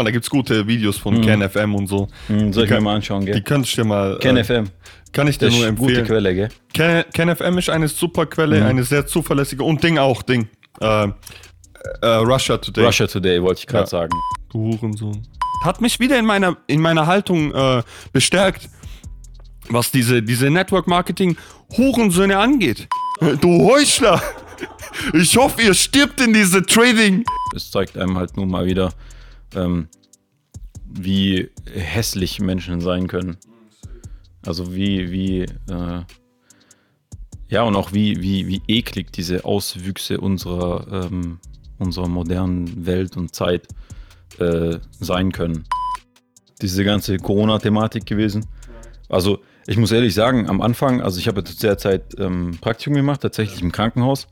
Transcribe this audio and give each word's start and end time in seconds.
mal, 0.00 0.04
da 0.04 0.10
gibt's 0.10 0.28
gute 0.30 0.66
Videos 0.66 0.96
von 0.98 1.20
KenFM 1.20 1.74
und 1.74 1.86
so. 1.86 2.08
Hm, 2.28 2.52
soll 2.52 2.64
ich 2.64 2.68
Die 2.68 2.74
mir 2.74 2.76
kann- 2.78 2.84
mal 2.84 2.94
anschauen, 2.96 3.20
Die 3.26 3.32
gell? 3.32 3.42
könntest 3.42 3.76
du 3.76 3.82
dir 3.82 3.88
mal. 3.88 4.18
Ken 4.18 4.36
äh, 4.36 4.44
FM. 4.44 4.68
Kann 5.12 5.26
ich 5.28 5.38
dir 5.38 5.46
Das 5.46 5.54
nur 5.56 5.66
eine 5.66 5.76
gute 5.76 5.90
empfehlen. 6.00 6.06
Quelle, 6.06 6.34
gell? 6.34 6.48
Ken, 6.72 7.04
KenFM 7.12 7.58
ist 7.58 7.68
eine 7.70 7.88
super 7.88 8.26
Quelle, 8.26 8.64
eine 8.64 8.84
sehr 8.84 9.06
zuverlässige 9.06 9.62
und 9.64 9.82
Ding 9.82 9.98
auch, 9.98 10.22
Ding. 10.22 10.48
Äh, 10.80 11.08
äh, 12.02 12.06
Russia 12.06 12.58
Today. 12.58 12.84
Russia 12.86 13.06
Today 13.06 13.42
wollte 13.42 13.60
ich 13.60 13.66
gerade 13.66 13.84
Ja. 13.84 13.86
sagen. 13.86 14.12
Du 14.52 14.70
Hurensohn. 14.78 15.26
Hat 15.64 15.80
mich 15.80 15.98
wieder 16.00 16.18
in 16.18 16.24
meiner, 16.26 16.56
in 16.68 16.80
meiner 16.80 17.06
Haltung 17.06 17.52
äh, 17.54 17.82
bestärkt, 18.12 18.68
was 19.68 19.90
diese, 19.90 20.22
diese 20.22 20.48
Network-Marketing-Hurensöhne 20.50 22.38
angeht. 22.38 22.88
Du 23.40 23.68
Heuchler! 23.70 24.22
Ich 25.14 25.36
hoffe, 25.36 25.62
ihr 25.62 25.72
stirbt 25.72 26.20
in 26.20 26.34
diese 26.34 26.62
Trading. 26.66 27.24
Es 27.54 27.70
zeigt 27.70 27.96
einem 27.96 28.18
halt 28.18 28.36
nur 28.36 28.44
mal 28.46 28.66
wieder, 28.66 28.92
ähm, 29.54 29.88
wie 30.92 31.48
hässlich 31.72 32.40
Menschen 32.40 32.80
sein 32.80 33.06
können. 33.06 33.36
Also 34.44 34.74
wie, 34.74 35.10
wie, 35.10 35.40
äh, 35.42 36.02
ja, 37.48 37.62
und 37.62 37.76
auch 37.76 37.92
wie, 37.92 38.22
wie, 38.22 38.46
wie 38.46 38.62
eklig 38.68 39.12
diese 39.12 39.44
Auswüchse 39.44 40.20
unserer, 40.20 41.04
ähm, 41.04 41.38
unserer 41.78 42.08
modernen 42.08 42.86
Welt 42.86 43.16
und 43.16 43.34
Zeit 43.34 43.68
äh, 44.38 44.78
sein 45.00 45.32
können. 45.32 45.64
Diese 46.62 46.84
ganze 46.84 47.18
Corona-Thematik 47.18 48.06
gewesen. 48.06 48.46
Also, 49.08 49.40
ich 49.66 49.76
muss 49.76 49.92
ehrlich 49.92 50.14
sagen, 50.14 50.48
am 50.48 50.60
Anfang, 50.60 51.00
also 51.00 51.18
ich 51.18 51.28
habe 51.28 51.44
zu 51.44 51.56
der 51.58 51.78
Zeit 51.78 52.18
ähm, 52.18 52.56
Praktikum 52.60 52.94
gemacht, 52.94 53.20
tatsächlich 53.20 53.60
im 53.62 53.72
Krankenhaus, 53.72 54.26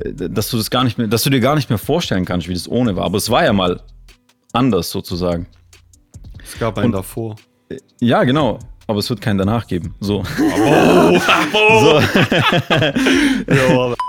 äh, 0.00 0.12
dass 0.12 0.50
du 0.50 0.56
das 0.56 0.70
gar 0.70 0.84
nicht 0.84 0.98
mehr, 0.98 1.06
dass 1.06 1.22
du 1.22 1.30
dir 1.30 1.40
gar 1.40 1.54
nicht 1.54 1.68
mehr 1.68 1.78
vorstellen 1.78 2.24
kannst, 2.24 2.48
wie 2.48 2.54
das 2.54 2.68
ohne 2.68 2.96
war. 2.96 3.04
Aber 3.04 3.18
es 3.18 3.30
war 3.30 3.44
ja 3.44 3.52
mal 3.52 3.82
anders 4.52 4.90
sozusagen. 4.90 5.46
Es 6.42 6.58
gab 6.58 6.78
einen 6.78 6.92
davor. 6.92 7.36
Ja, 8.00 8.24
genau. 8.24 8.58
Aber 8.86 9.00
es 9.00 9.10
wird 9.10 9.20
keinen 9.20 9.38
danach 9.38 9.66
geben. 9.66 9.94
So. 10.00 10.22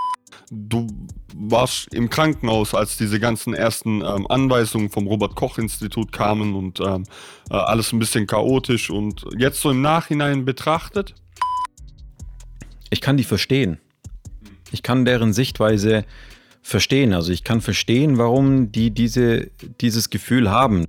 Du 0.51 0.87
warst 1.35 1.93
im 1.93 2.09
Krankenhaus, 2.09 2.73
als 2.73 2.97
diese 2.97 3.19
ganzen 3.19 3.53
ersten 3.53 4.01
ähm, 4.01 4.27
Anweisungen 4.27 4.89
vom 4.89 5.07
Robert-Koch-Institut 5.07 6.11
kamen 6.11 6.55
und 6.55 6.79
ähm, 6.79 7.03
äh, 7.49 7.55
alles 7.55 7.93
ein 7.93 7.99
bisschen 7.99 8.27
chaotisch 8.27 8.89
und 8.89 9.25
jetzt 9.37 9.61
so 9.61 9.69
im 9.69 9.81
Nachhinein 9.81 10.43
betrachtet. 10.43 11.15
Ich 12.89 12.99
kann 12.99 13.15
die 13.15 13.23
verstehen. 13.23 13.79
Ich 14.71 14.83
kann 14.83 15.05
deren 15.05 15.33
Sichtweise 15.33 16.03
verstehen. 16.69 17.13
Also 17.13 17.31
ich 17.31 17.43
kann 17.43 17.61
verstehen, 17.61 18.17
warum 18.17 18.71
die 18.71 18.91
diese, 18.91 19.49
dieses 19.81 20.09
Gefühl 20.09 20.49
haben. 20.49 20.85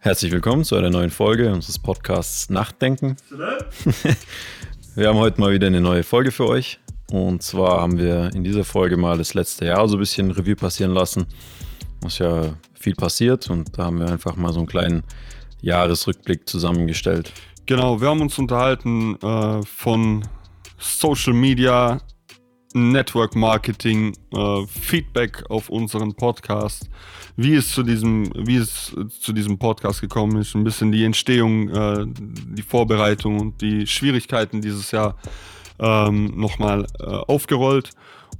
Herzlich 0.00 0.32
willkommen 0.32 0.64
zu 0.64 0.74
einer 0.74 0.90
neuen 0.90 1.10
Folge 1.10 1.52
unseres 1.52 1.78
Podcasts 1.78 2.50
Nachtdenken. 2.50 3.16
Wir 4.96 5.08
haben 5.08 5.18
heute 5.18 5.40
mal 5.40 5.52
wieder 5.52 5.68
eine 5.68 5.80
neue 5.80 6.02
Folge 6.02 6.32
für 6.32 6.48
euch. 6.48 6.80
Und 7.12 7.42
zwar 7.42 7.80
haben 7.80 7.98
wir 7.98 8.30
in 8.34 8.42
dieser 8.42 8.64
Folge 8.64 8.96
mal 8.96 9.18
das 9.18 9.34
letzte 9.34 9.66
Jahr 9.66 9.86
so 9.86 9.96
ein 9.96 10.00
bisschen 10.00 10.30
Revue 10.30 10.56
passieren 10.56 10.92
lassen. 10.92 11.26
Ist 12.06 12.18
ja 12.18 12.54
viel 12.74 12.94
passiert 12.94 13.48
und 13.48 13.78
da 13.78 13.84
haben 13.84 14.00
wir 14.00 14.08
einfach 14.10 14.36
mal 14.36 14.52
so 14.52 14.60
einen 14.60 14.68
kleinen 14.68 15.02
Jahresrückblick 15.60 16.48
zusammengestellt. 16.48 17.32
Genau, 17.66 18.00
wir 18.00 18.08
haben 18.08 18.20
uns 18.20 18.38
unterhalten 18.38 19.16
äh, 19.22 19.62
von 19.62 20.24
Social 20.78 21.32
Media, 21.32 22.00
Network 22.74 23.36
Marketing, 23.36 24.16
äh, 24.34 24.66
Feedback 24.66 25.44
auf 25.48 25.68
unseren 25.68 26.14
Podcast, 26.14 26.90
wie 27.36 27.54
es 27.54 27.72
zu 27.72 27.84
diesem, 27.84 28.30
wie 28.34 28.56
es 28.56 28.94
zu 29.20 29.32
diesem 29.32 29.58
Podcast 29.58 30.00
gekommen 30.00 30.38
ist, 30.40 30.56
ein 30.56 30.64
bisschen 30.64 30.90
die 30.90 31.04
Entstehung, 31.04 31.68
äh, 31.68 32.04
die 32.06 32.62
Vorbereitung 32.62 33.38
und 33.38 33.60
die 33.60 33.86
Schwierigkeiten 33.86 34.60
dieses 34.60 34.90
Jahr 34.90 35.16
ähm, 35.78 36.32
nochmal 36.36 36.86
äh, 36.98 37.04
aufgerollt 37.04 37.90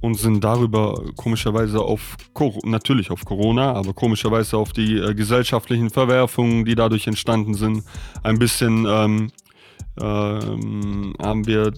und 0.03 0.15
sind 0.15 0.43
darüber 0.43 1.01
komischerweise 1.15 1.79
auf, 1.79 2.17
natürlich 2.65 3.09
auf 3.09 3.23
Corona, 3.23 3.71
aber 3.71 3.93
komischerweise 3.93 4.57
auf 4.57 4.73
die 4.73 4.97
äh, 4.97 5.15
gesellschaftlichen 5.15 5.89
Verwerfungen, 5.89 6.65
die 6.65 6.75
dadurch 6.75 7.07
entstanden 7.07 7.53
sind, 7.53 7.85
ein 8.21 8.37
bisschen 8.37 8.85
ähm, 8.85 9.31
ähm, 10.01 11.13
haben 11.21 11.47
wir 11.47 11.71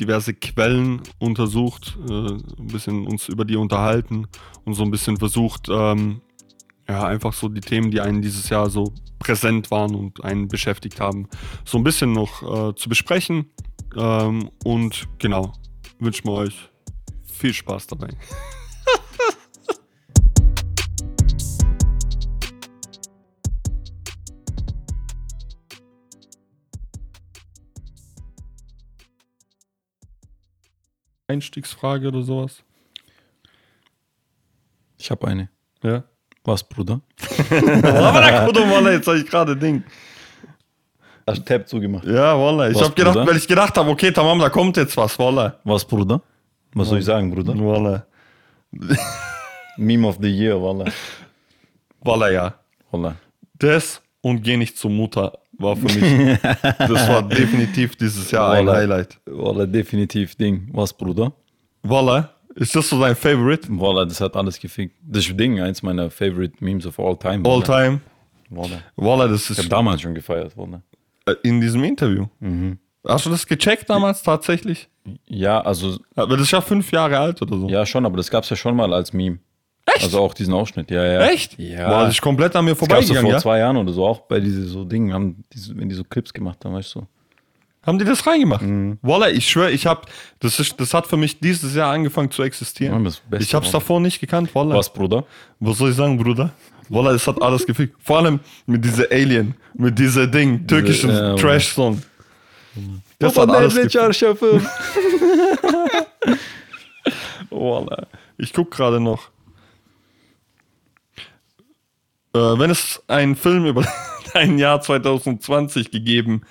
diverse 0.00 0.34
Quellen 0.34 1.00
untersucht, 1.20 1.96
äh, 2.10 2.12
ein 2.12 2.66
bisschen 2.66 3.06
uns 3.06 3.28
über 3.28 3.44
die 3.44 3.54
unterhalten 3.54 4.26
und 4.64 4.74
so 4.74 4.82
ein 4.82 4.90
bisschen 4.90 5.16
versucht, 5.16 5.68
ähm, 5.70 6.20
ja, 6.88 7.06
einfach 7.06 7.34
so 7.34 7.48
die 7.48 7.60
Themen, 7.60 7.92
die 7.92 8.00
einen 8.00 8.20
dieses 8.20 8.48
Jahr 8.48 8.68
so 8.68 8.92
präsent 9.20 9.70
waren 9.70 9.94
und 9.94 10.24
einen 10.24 10.48
beschäftigt 10.48 10.98
haben, 10.98 11.28
so 11.64 11.78
ein 11.78 11.84
bisschen 11.84 12.10
noch 12.10 12.42
äh, 12.42 12.74
zu 12.74 12.88
besprechen. 12.88 13.52
Ähm, 13.96 14.50
und 14.64 15.06
genau, 15.20 15.52
wünschen 16.00 16.26
wir 16.26 16.32
euch 16.32 16.68
viel 17.38 17.54
Spaß 17.54 17.86
dabei. 17.86 18.08
Einstiegsfrage 31.28 32.08
oder 32.08 32.22
sowas? 32.22 32.64
Ich 34.98 35.10
habe 35.10 35.28
eine. 35.28 35.50
Ja. 35.82 36.02
Was, 36.42 36.66
Bruder? 36.66 37.02
Mal, 37.50 38.92
jetzt 38.92 39.06
habe 39.06 39.18
ich 39.18 39.26
gerade 39.26 39.54
Ding. 39.54 39.84
Hast 41.26 41.44
Tab 41.46 41.68
zugemacht. 41.68 42.06
Ja, 42.06 42.38
Wallah. 42.38 42.70
Ich 42.70 42.82
habe 42.82 42.94
gedacht, 42.94 43.16
weil 43.16 43.36
ich 43.36 43.46
gedacht 43.46 43.76
habe, 43.76 43.90
okay, 43.90 44.10
tamam, 44.10 44.38
da 44.38 44.48
kommt 44.48 44.78
jetzt 44.78 44.96
was, 44.96 45.18
Wallah. 45.18 45.60
Was, 45.64 45.84
Bruder? 45.84 46.22
Was 46.74 46.88
soll 46.88 46.98
ich 46.98 47.04
sagen, 47.04 47.30
Bruder? 47.30 47.54
Wallah. 47.58 48.06
Meme 49.76 50.06
of 50.06 50.18
the 50.20 50.28
Year, 50.28 50.60
Wallah. 50.60 50.86
Wallah, 52.00 52.30
ja. 52.30 52.54
Wallah. 52.90 53.16
Das 53.58 54.02
und 54.20 54.42
geh 54.42 54.56
nicht 54.56 54.76
zur 54.76 54.90
Mutter 54.90 55.38
war 55.52 55.74
für 55.76 55.86
mich, 55.86 56.38
das 56.78 57.08
war 57.08 57.22
definitiv 57.28 57.96
dieses 57.96 58.30
Jahr 58.30 58.52
ein 58.52 58.66
Wallah. 58.66 58.78
Highlight. 58.78 59.18
Wallah, 59.26 59.66
definitiv 59.66 60.36
Ding. 60.36 60.68
Was, 60.72 60.92
Bruder? 60.92 61.32
Wallah, 61.82 62.30
ist 62.54 62.74
das 62.76 62.88
so 62.88 63.00
dein 63.00 63.16
Favorite? 63.16 63.66
Wallah, 63.70 64.04
das 64.04 64.20
hat 64.20 64.36
alles 64.36 64.58
gefickt. 64.60 64.96
Das 65.02 65.26
ist 65.28 65.38
Ding, 65.38 65.60
eins 65.60 65.82
meiner 65.82 66.10
favorite 66.10 66.54
Memes 66.60 66.86
of 66.86 66.98
all 67.00 67.16
time. 67.16 67.48
All 67.48 67.60
Wallah. 67.62 67.64
time? 67.64 68.00
Wallah. 68.50 68.82
Wallah, 68.96 69.28
das 69.28 69.42
Ich 69.44 69.50
habe 69.50 69.62
ist 69.62 69.72
damals 69.72 70.00
schon 70.02 70.14
gefeiert, 70.14 70.56
Wallah. 70.56 70.80
äh, 71.26 71.34
in 71.42 71.60
diesem 71.60 71.82
Interview. 71.84 72.26
Hast 73.06 73.26
du 73.26 73.30
das 73.30 73.46
gecheckt 73.46 73.88
damals 73.88 74.22
tatsächlich? 74.22 74.88
Ja, 75.26 75.60
also, 75.60 75.98
Aber 76.14 76.36
das 76.36 76.46
ist 76.46 76.50
ja 76.50 76.60
fünf 76.60 76.90
Jahre 76.92 77.18
alt 77.18 77.40
oder 77.40 77.56
so. 77.58 77.68
ja 77.68 77.86
schon, 77.86 78.04
aber 78.04 78.16
das 78.16 78.30
gab 78.30 78.44
es 78.44 78.50
ja 78.50 78.56
schon 78.56 78.76
mal 78.76 78.92
als 78.92 79.12
Meme. 79.12 79.38
Echt? 79.86 80.04
Also 80.04 80.20
auch 80.20 80.34
diesen 80.34 80.52
Ausschnitt, 80.52 80.90
ja, 80.90 81.02
ja. 81.02 81.26
Echt? 81.28 81.58
Ja. 81.58 82.04
Das 82.04 82.14
ist 82.14 82.20
komplett 82.20 82.54
an 82.56 82.64
mir 82.66 82.72
Das 82.72 82.82
es 82.82 82.86
vorbeigegangen, 82.86 83.22
vor 83.22 83.30
ja? 83.30 83.38
zwei 83.38 83.58
Jahren 83.58 83.76
oder 83.78 83.92
so, 83.92 84.06
auch 84.06 84.20
bei 84.20 84.38
diese 84.40 84.64
so 84.66 84.84
Dingen, 84.84 85.14
haben 85.14 85.44
diese, 85.52 85.74
wenn 85.78 85.88
die 85.88 85.94
so 85.94 86.04
Clips 86.04 86.32
gemacht 86.32 86.62
haben, 86.64 86.74
weißt 86.74 86.96
du. 86.96 87.06
Haben 87.86 87.98
die 87.98 88.04
das 88.04 88.26
reingemacht? 88.26 88.60
Mhm. 88.60 88.98
Wallah, 89.00 89.30
ich 89.30 89.48
schwöre, 89.48 89.70
ich 89.70 89.86
hab, 89.86 90.10
das 90.40 90.60
ist, 90.60 90.78
das 90.78 90.92
hat 90.92 91.06
für 91.06 91.16
mich 91.16 91.40
dieses 91.40 91.74
Jahr 91.74 91.90
angefangen 91.90 92.30
zu 92.30 92.42
existieren. 92.42 93.02
Das 93.04 93.16
Beste, 93.20 93.44
ich 93.44 93.54
hab's 93.54 93.68
Wallah. 93.68 93.78
davor 93.78 94.00
nicht 94.00 94.20
gekannt, 94.20 94.54
Wallah. 94.54 94.74
Was, 94.74 94.92
Bruder? 94.92 95.24
Was 95.58 95.78
soll 95.78 95.90
ich 95.90 95.96
sagen, 95.96 96.18
Bruder? 96.18 96.52
Wallah, 96.90 97.12
es 97.12 97.26
hat 97.26 97.40
alles 97.40 97.64
gefickt. 97.64 97.96
Vor 98.02 98.18
allem 98.18 98.40
mit 98.66 98.84
dieser 98.84 99.10
Alien, 99.10 99.54
mit 99.74 99.98
dieser 99.98 100.26
Ding, 100.26 100.66
türkischen 100.66 101.08
ja, 101.10 101.28
Mann. 101.28 101.36
Trash-Song. 101.36 102.02
Das 103.18 103.36
hat 103.36 103.50
alles 103.50 103.74
gefickt. 103.74 103.94
Wallah. 107.50 108.06
Ich 108.40 108.52
guck 108.52 108.70
gerade 108.70 109.00
noch. 109.00 109.30
Äh, 112.32 112.38
wenn 112.38 112.70
es 112.70 113.02
einen 113.08 113.34
Film 113.34 113.66
über 113.66 113.84
ein 114.34 114.58
Jahr 114.58 114.80
2020 114.80 115.90
gegeben 115.90 116.42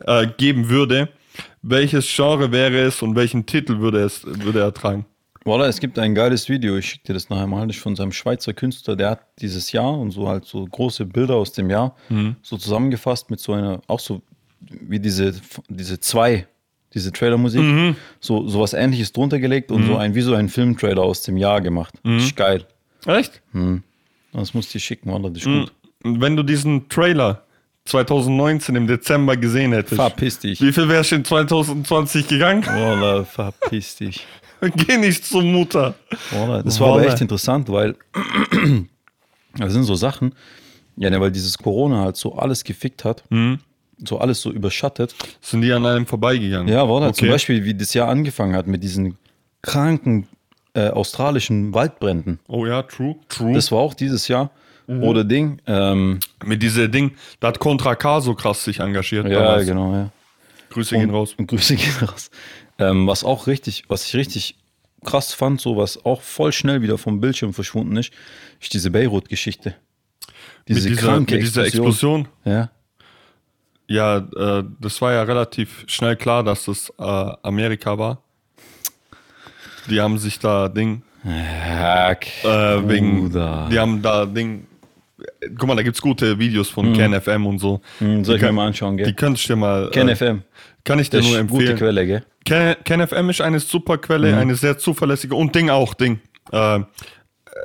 äh, 0.00 0.26
geben 0.26 0.68
würde, 0.68 1.08
welches 1.62 2.06
Genre 2.14 2.52
wäre 2.52 2.80
es 2.80 3.00
und 3.00 3.16
welchen 3.16 3.46
Titel 3.46 3.78
würde 3.78 4.02
es 4.02 4.24
würde 4.26 4.60
er 4.60 4.74
tragen? 4.74 5.06
Voilà, 5.44 5.66
es 5.66 5.80
gibt 5.80 5.98
ein 5.98 6.14
geiles 6.14 6.48
Video, 6.48 6.76
ich 6.76 6.86
schicke 6.90 7.04
dir 7.08 7.14
das 7.14 7.28
nachher 7.30 7.46
mal, 7.46 7.66
das 7.66 7.76
ist 7.76 7.82
von 7.82 7.96
seinem 7.96 8.12
Schweizer 8.12 8.52
Künstler, 8.52 8.94
der 8.94 9.10
hat 9.10 9.26
dieses 9.40 9.72
Jahr 9.72 9.98
und 9.98 10.12
so 10.12 10.28
halt 10.28 10.44
so 10.44 10.64
große 10.64 11.06
Bilder 11.06 11.34
aus 11.34 11.52
dem 11.52 11.68
Jahr 11.70 11.96
so 12.42 12.56
zusammengefasst 12.58 13.30
mit 13.30 13.40
so 13.40 13.54
einer, 13.54 13.80
auch 13.88 13.98
so 13.98 14.22
wie 14.70 15.00
diese, 15.00 15.34
diese 15.68 15.98
zwei, 16.00 16.46
diese 16.94 17.12
Trailermusik, 17.12 17.94
so, 18.20 18.46
so 18.48 18.60
was 18.60 18.72
ähnliches 18.74 19.12
drunter 19.12 19.38
gelegt 19.38 19.70
und 19.70 19.86
so 19.86 19.96
ein, 19.96 20.14
wie 20.14 20.20
so 20.20 20.34
ein 20.34 20.48
Filmtrailer 20.48 21.02
aus 21.02 21.22
dem 21.22 21.36
Jahr 21.36 21.60
gemacht. 21.60 21.94
Das 22.04 22.24
ist 22.24 22.36
geil. 22.36 22.66
Echt? 23.06 23.40
Das 24.32 24.54
musst 24.54 24.70
du 24.70 24.78
dir 24.78 24.80
schicken, 24.80 25.10
Wallah, 25.12 25.28
das 25.30 25.38
ist 25.38 25.44
gut. 25.46 25.72
Und 26.04 26.20
wenn 26.20 26.36
du 26.36 26.42
diesen 26.42 26.88
Trailer 26.88 27.44
2019 27.84 28.76
im 28.76 28.86
Dezember 28.86 29.36
gesehen 29.36 29.72
hättest, 29.72 29.96
Verpiss 29.96 30.38
dich. 30.38 30.60
wie 30.60 30.72
viel 30.72 30.88
wärst 30.88 31.10
du 31.12 31.16
in 31.16 31.24
2020 31.24 32.28
gegangen? 32.28 32.64
Wallah, 32.66 33.24
verpiss 33.24 33.96
dich. 33.96 34.26
Geh 34.76 34.96
nicht 34.96 35.24
zur 35.24 35.42
Mutter. 35.42 35.94
Wallah, 36.30 36.62
das 36.62 36.78
war 36.78 36.88
aber 36.90 37.00
Wallah. 37.00 37.12
echt 37.12 37.20
interessant, 37.20 37.68
weil 37.68 37.96
das 39.58 39.72
sind 39.72 39.84
so 39.84 39.94
Sachen, 39.94 40.34
ja, 40.96 41.10
ne, 41.10 41.20
weil 41.20 41.30
dieses 41.32 41.58
Corona 41.58 42.02
halt 42.02 42.16
so 42.16 42.34
alles 42.36 42.62
gefickt 42.64 43.04
hat, 43.04 43.24
Mhm. 43.30 43.58
So 44.06 44.18
alles 44.18 44.40
so 44.40 44.50
überschattet. 44.50 45.14
Sind 45.40 45.62
die 45.62 45.72
an 45.72 45.86
einem 45.86 46.06
vorbeigegangen? 46.06 46.68
Ja, 46.68 46.88
Wallah, 46.88 47.08
okay. 47.08 47.20
zum 47.20 47.28
Beispiel, 47.28 47.64
wie 47.64 47.74
das 47.74 47.94
Jahr 47.94 48.08
angefangen 48.08 48.54
hat 48.54 48.66
mit 48.66 48.82
diesen 48.82 49.16
kranken 49.62 50.26
äh, 50.74 50.88
australischen 50.88 51.74
Waldbränden. 51.74 52.38
Oh 52.48 52.66
ja, 52.66 52.82
true, 52.82 53.16
true. 53.28 53.52
Das 53.52 53.70
war 53.70 53.78
auch 53.78 53.94
dieses 53.94 54.28
Jahr. 54.28 54.50
Oder 54.88 55.24
Ding. 55.24 55.60
Ähm, 55.66 56.18
Mit 56.44 56.62
diesem 56.62 56.90
Ding, 56.90 57.12
da 57.40 57.48
hat 57.48 57.58
Contra 57.58 57.94
K 57.94 58.20
so 58.20 58.34
krass 58.34 58.64
sich 58.64 58.80
engagiert. 58.80 59.26
ja, 59.28 59.42
damals. 59.42 59.66
genau, 59.66 59.94
ja. 59.94 60.10
Grüße 60.70 60.98
gehen 60.98 61.10
raus. 61.10 61.34
Und 61.36 61.46
Grüße 61.48 61.76
gehen 61.76 61.94
raus. 62.02 62.30
Ähm, 62.78 63.06
was 63.06 63.24
auch 63.24 63.46
richtig, 63.46 63.84
was 63.88 64.04
ich 64.06 64.14
richtig 64.16 64.56
krass 65.04 65.34
fand, 65.34 65.60
so 65.60 65.76
was 65.76 66.04
auch 66.04 66.20
voll 66.22 66.52
schnell 66.52 66.82
wieder 66.82 66.98
vom 66.98 67.20
Bildschirm 67.20 67.52
verschwunden 67.52 67.96
ist, 67.96 68.12
ist 68.60 68.72
diese 68.74 68.90
Beirut-Geschichte. 68.90 69.74
Diese 70.68 70.88
mit 70.88 70.98
dieser, 70.98 71.08
kranke 71.08 71.34
mit 71.34 71.42
dieser 71.44 71.64
Explosion. 71.64 72.22
Explosion. 72.22 72.28
Ja. 72.44 72.70
Ja, 73.92 74.18
äh, 74.18 74.64
das 74.80 75.00
war 75.02 75.12
ja 75.12 75.22
relativ 75.22 75.84
schnell 75.86 76.16
klar, 76.16 76.42
dass 76.42 76.64
das 76.64 76.90
äh, 76.98 77.02
Amerika 77.42 77.98
war. 77.98 78.18
Die 79.90 80.00
haben 80.00 80.18
sich 80.18 80.38
da 80.38 80.68
Ding, 80.68 81.02
Hack. 81.24 82.26
äh, 82.44 82.88
wegen, 82.88 83.28
Bruder. 83.30 83.68
die 83.70 83.78
haben 83.78 84.00
da 84.00 84.26
Ding, 84.26 84.66
guck 85.58 85.68
mal, 85.68 85.74
da 85.76 85.82
gibt's 85.82 86.00
gute 86.00 86.38
Videos 86.38 86.68
von 86.70 86.92
KenFM 86.92 87.46
und 87.46 87.58
so. 87.58 87.80
Hm, 87.98 88.24
soll 88.24 88.36
ich 88.36 88.40
die 88.40 88.44
mir 88.44 88.48
kann- 88.48 88.54
mal 88.54 88.66
anschauen, 88.68 88.96
gell? 88.96 89.06
Die 89.06 89.14
könntest 89.14 89.48
du 89.48 89.52
dir 89.54 89.56
mal. 89.60 89.90
Ken 89.90 90.08
äh, 90.08 90.16
FM. 90.16 90.42
Kann 90.84 90.98
ich 90.98 91.10
dir 91.10 91.18
Das 91.18 91.26
nur 91.28 91.38
eine 91.38 91.46
gute 91.48 91.62
empfehlen. 91.72 91.78
Quelle, 91.78 92.06
gell? 92.06 92.24
Ken, 92.44 92.76
KenFM 92.84 93.30
ist 93.30 93.40
eine 93.40 93.60
super 93.60 93.98
Quelle, 93.98 94.36
eine 94.36 94.54
sehr 94.54 94.78
zuverlässige 94.78 95.34
und 95.34 95.54
Ding 95.54 95.68
auch, 95.70 95.94
Ding. 95.94 96.20
Äh, 96.50 96.80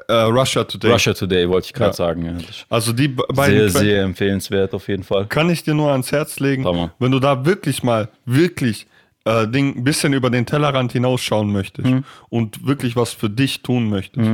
äh, 0.08 0.14
Russia 0.14 0.64
Today. 0.64 0.92
Russia 0.92 1.14
Today 1.14 1.48
wollte 1.50 1.68
ich 1.68 1.74
gerade 1.74 1.90
Ja. 1.92 1.94
sagen. 1.94 2.26
Ja. 2.26 2.34
Also 2.70 2.94
die 2.94 3.08
be- 3.08 3.24
beiden 3.34 3.70
sehr, 3.70 3.82
sehr 3.82 4.04
empfehlenswert 4.04 4.74
auf 4.74 4.88
jeden 4.88 5.04
Fall. 5.04 5.26
kann 5.28 5.50
ich 5.50 5.64
dir 5.64 5.74
nur 5.74 5.92
ans 5.92 6.12
Herz 6.12 6.40
legen, 6.40 6.66
Hammer. 6.66 6.94
wenn 7.00 7.12
du 7.12 7.20
da 7.20 7.46
wirklich 7.46 7.84
mal, 7.84 8.10
wirklich 8.26 8.88
äh, 9.26 9.46
Ding, 9.46 9.76
ein 9.80 9.84
bisschen 9.84 10.14
über 10.14 10.30
den 10.30 10.46
Tellerrand 10.46 10.94
hinausschauen 10.94 11.52
möchtest 11.52 11.86
Mhm. 11.90 12.06
und 12.30 12.66
wirklich 12.66 12.96
was 12.96 13.12
für 13.12 13.30
dich 13.30 13.62
tun 13.62 13.90
möchtest 13.90 14.26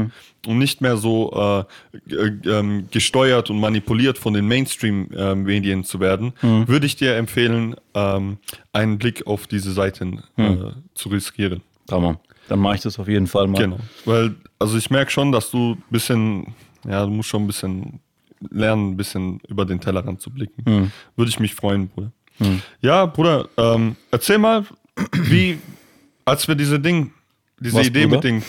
und 0.46 0.58
nicht 0.60 0.82
mehr 0.82 0.98
so 0.98 1.66
äh, 2.12 2.14
äh, 2.14 2.32
ähm, 2.46 2.88
gesteuert 2.92 3.50
und 3.50 3.60
manipuliert 3.60 4.20
von 4.20 4.36
den 4.36 4.48
Mainstream-Medien 4.48 5.84
zu 5.84 6.00
werden, 6.00 6.34
Mhm. 6.44 6.68
würde 6.68 6.86
ich 6.86 6.96
dir 6.96 7.16
empfehlen, 7.16 7.76
ähm, 7.96 8.38
einen 8.72 8.98
Blick 9.00 9.26
auf 9.28 9.48
diese 9.48 9.72
Seiten 9.72 10.22
Mhm. 10.36 10.44
äh, 10.46 10.72
zu 10.94 11.10
riskieren. 11.10 11.62
Hammer. 11.90 12.20
Dann 12.50 12.60
mache 12.60 12.76
ich 12.76 12.82
das 12.82 13.00
auf 13.00 13.08
jeden 13.08 13.28
Fall 13.28 13.48
mal. 13.48 13.58
Genau. 13.62 13.80
Weil, 14.06 14.36
also 14.63 14.77
ich 14.77 14.89
merke 14.89 15.12
schon, 15.12 15.33
dass 15.33 15.51
du 15.51 15.74
ein 15.74 15.83
bisschen, 15.89 16.56
ja, 16.88 17.04
du 17.06 17.12
musst 17.12 17.27
schon 17.27 17.44
ein 17.44 17.48
bisschen 17.48 18.00
lernen, 18.50 18.92
ein 18.92 18.98
bisschen 18.98 19.42
über 19.50 19.65
den 19.65 19.81
Tellerrand 19.81 20.21
zu 20.21 20.31
blicken. 20.31 20.63
Hm. 20.65 20.92
Würde 21.18 21.30
ich 21.30 21.39
mich 21.39 21.54
freuen, 21.54 21.89
Bruder. 21.89 22.12
Ja, 22.81 23.06
Bruder, 23.06 23.50
ähm, 23.57 23.98
erzähl 24.10 24.38
mal, 24.38 24.65
wie, 25.12 25.60
als 26.24 26.48
wir 26.48 26.56
diese 26.56 26.80
Ding, 26.80 27.12
diese 27.60 27.77
Was, 27.77 27.88
Idee 27.88 28.06
Bruder? 28.06 28.15
mit 28.15 28.24
Ding. 28.24 28.44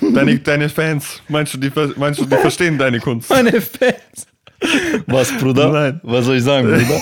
deine, 0.14 0.38
deine 0.38 0.68
Fans, 0.68 1.22
meinst 1.28 1.54
du, 1.54 1.58
die, 1.58 1.72
meinst 1.96 2.20
du, 2.20 2.26
die 2.26 2.36
verstehen 2.36 2.76
deine 2.76 3.00
Kunst? 3.00 3.30
Meine 3.30 3.58
Fans. 3.60 4.26
Was, 5.06 5.32
Bruder? 5.38 5.72
Nein. 5.72 6.00
Was 6.02 6.26
soll 6.26 6.36
ich 6.36 6.44
sagen, 6.44 6.68
Bruder? 6.68 7.00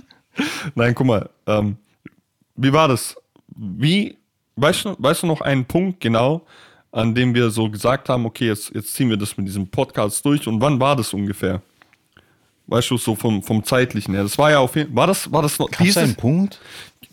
Nein, 0.74 0.94
guck 0.94 1.06
mal, 1.06 1.28
ähm, 1.46 1.76
wie 2.56 2.72
war 2.72 2.88
das? 2.88 3.14
Wie, 3.54 4.16
weißt 4.60 4.84
du, 4.84 4.96
weißt 4.98 5.22
du 5.22 5.26
noch 5.26 5.40
einen 5.40 5.64
Punkt 5.64 6.00
genau, 6.00 6.42
an 6.92 7.14
dem 7.14 7.34
wir 7.34 7.50
so 7.50 7.70
gesagt 7.70 8.08
haben, 8.08 8.26
okay, 8.26 8.46
jetzt, 8.46 8.74
jetzt 8.74 8.94
ziehen 8.94 9.10
wir 9.10 9.16
das 9.16 9.36
mit 9.36 9.46
diesem 9.46 9.68
Podcast 9.68 10.24
durch 10.24 10.46
und 10.46 10.60
wann 10.60 10.80
war 10.80 10.96
das 10.96 11.12
ungefähr? 11.12 11.62
Weißt 12.66 12.90
du, 12.90 12.98
so 12.98 13.16
vom, 13.16 13.42
vom 13.42 13.64
zeitlichen 13.64 14.14
her. 14.14 14.22
Das 14.22 14.38
war 14.38 14.50
ja 14.52 14.60
auf 14.60 14.76
jeden 14.76 14.94
war 14.94 15.06
das, 15.06 15.32
war 15.32 15.42
das 15.42 15.58
noch 15.58 15.70
Gab's 15.70 15.96
einen 15.96 16.14
Punkt? 16.14 16.60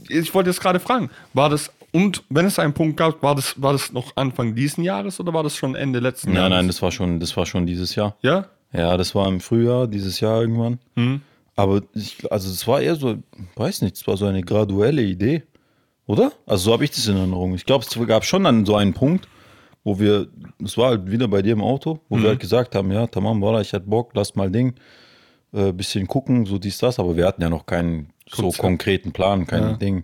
ich 0.10 0.34
wollte 0.34 0.50
jetzt 0.50 0.62
gerade 0.62 0.80
fragen, 0.80 1.10
war 1.34 1.50
das, 1.50 1.72
und 1.92 2.24
wenn 2.30 2.46
es 2.46 2.60
einen 2.60 2.74
Punkt 2.74 2.98
gab, 2.98 3.22
war 3.24 3.36
das, 3.36 3.60
war 3.62 3.74
das 3.74 3.92
noch 3.92 4.16
Anfang 4.16 4.56
diesen 4.56 4.84
Jahres 4.84 5.20
oder 5.20 5.34
war 5.34 5.44
das 5.44 5.56
schon 5.56 5.76
Ende 5.76 6.00
letzten 6.00 6.30
Nein, 6.30 6.38
Jahres? 6.38 6.50
nein, 6.52 6.68
das 6.68 6.82
war 6.82 6.92
schon, 6.92 7.20
das 7.20 7.36
war 7.38 7.46
schon 7.46 7.66
dieses 7.66 7.96
Jahr. 7.96 8.16
Ja? 8.22 8.46
Ja, 8.74 8.98
das 8.98 9.16
war 9.16 9.28
im 9.28 9.40
Frühjahr, 9.40 9.88
dieses 9.88 10.20
Jahr 10.20 10.42
irgendwann. 10.42 10.80
Hm. 10.96 11.22
Aber 11.56 11.82
ich, 11.96 12.32
also 12.32 12.52
es 12.52 12.68
war 12.68 12.82
eher 12.82 12.96
so, 12.96 13.16
weiß 13.56 13.82
nicht, 13.82 13.96
es 13.96 14.06
war 14.06 14.18
so 14.18 14.26
eine 14.26 14.44
graduelle 14.44 15.02
Idee, 15.02 15.44
oder? 16.08 16.32
Also 16.46 16.66
so 16.66 16.74
habe 16.74 16.84
ich 16.84 16.92
das 16.92 17.08
in 17.08 17.16
Erinnerung. 17.18 17.54
Ich 17.54 17.66
glaube, 17.66 17.86
es 17.88 18.08
gab 18.08 18.24
schon 18.26 18.44
dann 18.46 18.66
so 18.66 18.76
einen 18.76 18.94
Punkt, 18.94 19.28
wo 19.84 20.00
wir, 20.00 20.28
das 20.60 20.78
war 20.78 20.90
halt 20.90 21.12
wieder 21.12 21.28
bei 21.28 21.42
dir 21.42 21.54
im 21.54 21.62
Auto, 21.62 22.00
wo 22.10 22.18
wir 22.18 22.30
halt 22.30 22.40
gesagt 22.40 22.74
haben, 22.76 22.92
ja, 22.92 23.06
tamam, 23.08 23.42
voilà, 23.44 23.62
ich 23.62 23.74
hatte 23.74 23.86
Bock, 23.86 24.12
lass 24.16 24.36
mal 24.36 24.50
Ding, 24.52 24.74
äh, 25.54 25.72
bisschen 25.72 26.08
gucken, 26.08 26.46
so 26.46 26.58
dies, 26.58 26.78
das, 26.80 27.00
aber 27.00 27.16
wir 27.16 27.26
hatten 27.26 27.42
ja 27.42 27.50
noch 27.50 27.66
keinen 27.66 28.12
so 28.30 28.50
konkreten 28.52 29.12
Plan, 29.14 29.46
kein 29.48 29.64
Ja. 29.64 29.74
Ding. 29.78 30.04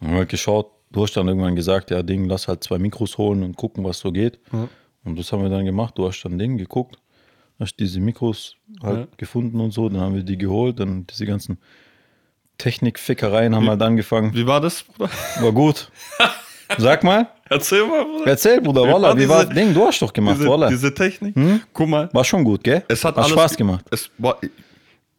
Haben 0.00 0.10
wir 0.12 0.18
halt 0.18 0.28
geschaut, 0.28 0.70
du 0.92 1.02
hast 1.02 1.16
dann 1.16 1.26
irgendwann 1.26 1.56
gesagt, 1.56 1.90
ja, 1.90 2.02
Ding, 2.04 2.26
lass 2.28 2.46
halt 2.46 2.62
zwei 2.62 2.78
Mikros 2.78 3.18
holen 3.18 3.42
und 3.42 3.56
gucken, 3.56 3.82
was 3.84 3.98
so 3.98 4.12
geht. 4.12 4.38
Ja. 4.52 4.68
Und 5.04 5.18
das 5.18 5.32
haben 5.32 5.42
wir 5.42 5.48
dann 5.50 5.64
gemacht. 5.64 5.96
Du 5.98 6.06
hast 6.06 6.22
dann 6.22 6.38
Ding 6.38 6.58
geguckt, 6.58 6.98
hast 7.58 7.76
diese 7.80 7.98
Mikros 7.98 8.54
halt 8.82 8.98
Ja. 9.00 9.06
gefunden 9.16 9.58
und 9.60 9.72
so, 9.72 9.88
dann 9.88 10.00
haben 10.00 10.14
wir 10.14 10.22
die 10.22 10.38
geholt, 10.38 10.78
dann 10.78 11.06
diese 11.08 11.26
ganzen 11.26 11.58
Technikfickereien 12.58 13.54
haben 13.54 13.68
halt 13.68 13.80
angefangen. 13.82 14.34
Wie 14.34 14.46
war 14.46 14.60
das, 14.60 14.82
Bruder? 14.82 15.10
War 15.40 15.52
gut. 15.52 15.90
Sag 16.78 17.02
mal. 17.04 17.28
Erzähl 17.48 17.86
mal, 17.86 18.04
Bruder. 18.04 18.26
Erzähl, 18.26 18.60
Bruder, 18.60 18.82
Wie 18.84 18.92
Walla, 18.92 19.08
war 19.08 19.16
wie 19.18 19.28
war 19.28 19.44
diese- 19.46 19.54
Ding? 19.54 19.72
Du 19.74 19.86
hast 19.86 20.02
doch 20.02 20.12
gemacht, 20.12 20.36
Diese, 20.38 20.50
Walla. 20.50 20.68
diese 20.68 20.92
Technik. 20.92 21.34
Guck 21.72 21.88
mal, 21.88 22.10
War 22.12 22.24
schon 22.24 22.44
gut, 22.44 22.62
gell? 22.62 22.84
Es 22.88 23.04
hat, 23.04 23.16
hat 23.16 23.24
alles 23.24 23.30
Spaß 23.32 23.56
gemacht. 23.56 23.86
Es 23.90 24.10
war, 24.18 24.36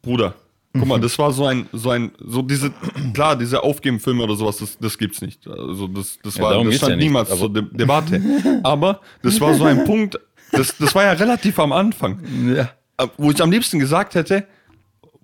Bruder, 0.00 0.34
guck 0.72 0.86
mal, 0.86 1.00
das 1.00 1.18
war 1.18 1.32
so 1.32 1.46
ein, 1.46 1.66
so 1.72 1.90
ein, 1.90 2.12
so 2.24 2.42
diese, 2.42 2.70
klar, 3.12 3.34
diese 3.36 3.60
Aufgeben-Filme 3.64 4.22
oder 4.22 4.36
sowas, 4.36 4.58
das, 4.58 4.78
das 4.78 4.96
gibt's 4.96 5.20
nicht. 5.22 5.44
Also 5.48 5.88
das, 5.88 6.18
das 6.22 6.36
Ja, 6.36 6.44
war, 6.44 6.64
das 6.64 6.76
stand 6.76 6.90
ja 6.90 6.96
nicht, 6.96 7.04
niemals 7.06 7.36
zur 7.36 7.52
De 7.52 7.64
Debatte. 7.72 8.20
Aber 8.62 9.00
das 9.22 9.40
war 9.40 9.52
so 9.54 9.64
ein 9.64 9.84
Punkt, 9.84 10.20
das, 10.52 10.76
das 10.78 10.94
war 10.94 11.02
ja 11.04 11.12
relativ 11.12 11.58
am 11.58 11.72
Anfang, 11.72 12.20
Ja. 12.54 12.70
wo 13.16 13.32
ich 13.32 13.42
am 13.42 13.50
liebsten 13.50 13.80
gesagt 13.80 14.14
hätte, 14.14 14.46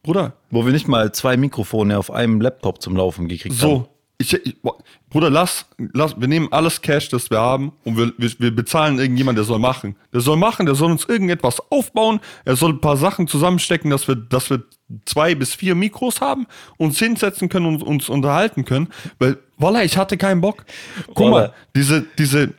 Bruder, 0.07 0.35
Wo 0.51 0.65
wir 0.65 0.73
nicht 0.73 0.87
mal 0.87 1.13
zwei 1.13 1.37
Mikrofone 1.37 1.99
auf 1.99 2.13
einem 2.13 2.41
Laptop 2.41 2.81
zum 2.81 2.97
Laufen 2.97 3.27
gekriegt 3.27 3.61
haben. 3.61 3.71
so, 3.71 3.89
ich, 4.19 4.33
ich, 4.33 4.57
Bruder, 5.11 5.31
lass, 5.31 5.67
lass, 5.93 6.19
wir 6.19 6.29
nehmen 6.29 6.49
alles 6.53 6.81
Cash, 6.81 7.09
das 7.09 7.29
wir 7.29 7.41
haben 7.41 7.73
und 7.85 7.97
wir, 7.97 8.13
wir, 8.17 8.31
wir 8.39 8.55
bezahlen 8.55 8.99
irgendjemand, 8.99 9.37
der 9.37 9.45
soll 9.45 9.59
machen. 9.59 9.97
Der 10.13 10.21
soll 10.21 10.37
machen, 10.37 10.65
der 10.65 10.77
soll 10.77 10.91
uns 10.93 11.05
irgendetwas 11.05 11.61
aufbauen, 11.71 12.21
er 12.45 12.55
soll 12.55 12.71
ein 12.71 12.81
paar 12.81 12.97
Sachen 12.97 13.27
zusammenstecken, 13.27 13.91
dass 13.91 14.07
wir, 14.07 14.15
dass 14.17 14.49
wir 14.49 14.63
zwei 15.05 15.35
bis 15.35 15.55
vier 15.55 15.75
Mikros 15.75 16.21
haben, 16.21 16.47
uns 16.77 16.99
hinsetzen 16.99 17.49
können 17.49 17.67
und 17.67 17.83
uns 17.83 18.09
unterhalten 18.09 18.65
können, 18.65 18.89
weil, 19.19 19.39
voila, 19.59 19.83
ich 19.83 19.99
hatte 19.99 20.17
keinen 20.17 20.41
Bock. 20.41 20.65
Guck 21.09 21.19
Voila. 21.19 21.31
mal, 21.31 21.53
diese, 21.75 22.07
diese, 22.17 22.55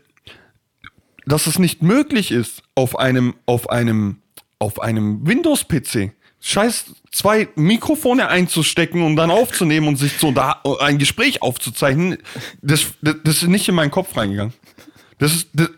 dass 1.25 1.47
es 1.47 1.59
nicht 1.59 1.81
möglich 1.81 2.31
ist, 2.31 2.61
auf 2.75 2.99
einem, 2.99 3.35
auf 3.45 3.69
einem, 3.69 4.21
auf 4.59 4.81
einem 4.81 5.25
Windows-PC 5.25 6.11
scheiß 6.41 6.85
zwei 7.11 7.47
Mikrofone 7.55 8.27
einzustecken 8.27 9.01
und 9.01 9.15
dann 9.15 9.31
aufzunehmen 9.31 9.87
und 9.87 9.95
sich 9.97 10.17
so 10.19 10.31
da 10.31 10.61
ein 10.79 10.97
Gespräch 10.97 11.41
aufzuzeichnen, 11.41 12.17
das, 12.61 12.85
das, 13.01 13.15
das 13.23 13.35
ist 13.37 13.47
nicht 13.47 13.67
in 13.67 13.75
meinen 13.75 13.91
Kopf 13.91 14.15
reingegangen. 14.15 14.53
Das 15.17 15.33
ist, 15.33 15.49
das, 15.53 15.69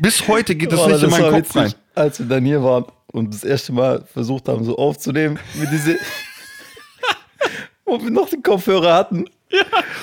bis 0.00 0.28
heute 0.28 0.54
geht 0.54 0.72
das 0.72 0.80
Walla, 0.80 0.94
nicht 0.94 1.04
in 1.04 1.10
meinen 1.10 1.30
Kopf 1.30 1.56
rein. 1.56 1.74
Als 1.94 2.18
wir 2.18 2.26
dann 2.26 2.44
hier 2.44 2.62
waren 2.62 2.84
und 3.08 3.34
das 3.34 3.44
erste 3.44 3.72
Mal 3.72 4.04
versucht 4.12 4.48
haben, 4.48 4.64
so 4.64 4.76
aufzunehmen, 4.76 5.38
mit 5.54 5.70
diese. 5.72 5.98
wo 7.84 8.00
wir 8.00 8.10
noch 8.10 8.28
den 8.28 8.42
Kopfhörer 8.42 8.94
hatten. 8.94 9.24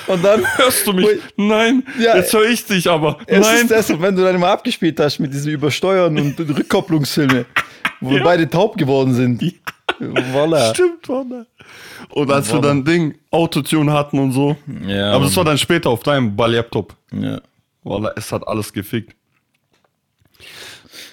Und 0.08 0.24
dann. 0.24 0.44
Hörst 0.56 0.86
du 0.86 0.92
mich? 0.92 1.06
Ui. 1.06 1.20
Nein, 1.36 1.84
Ja, 1.98 2.16
jetzt 2.16 2.32
höre 2.32 2.48
ich 2.48 2.64
dich 2.64 2.90
aber. 2.90 3.18
Es 3.26 3.46
Nein. 3.46 3.62
ist 3.62 3.70
das, 3.70 3.90
und 3.90 4.02
wenn 4.02 4.16
du 4.16 4.22
dann 4.22 4.34
immer 4.34 4.48
abgespielt 4.48 4.98
hast 4.98 5.20
mit 5.20 5.32
diesen 5.32 5.52
Übersteuern 5.52 6.18
und 6.18 6.38
Rückkopplungsfilme, 6.58 7.46
wo 8.00 8.10
wir 8.10 8.22
beide 8.22 8.50
taub 8.50 8.76
geworden 8.76 9.14
sind. 9.14 9.40
Voila. 9.98 10.74
Stimmt, 10.74 11.08
Mann. 11.08 11.46
Und 12.10 12.30
als 12.30 12.48
wir 12.48 12.56
Voila. 12.56 12.68
dann 12.68 12.84
Ding, 12.84 13.18
Autotune 13.30 13.92
hatten 13.92 14.18
und 14.18 14.32
so. 14.32 14.56
Ja, 14.86 15.12
aber 15.12 15.24
das 15.24 15.36
war 15.36 15.44
dann 15.44 15.58
später 15.58 15.90
auf 15.90 16.02
deinem 16.02 16.36
Laptop. 16.36 16.94
ja. 17.12 17.40
Wallah, 17.82 18.12
es 18.16 18.32
hat 18.32 18.46
alles 18.48 18.72
gefickt. 18.72 19.14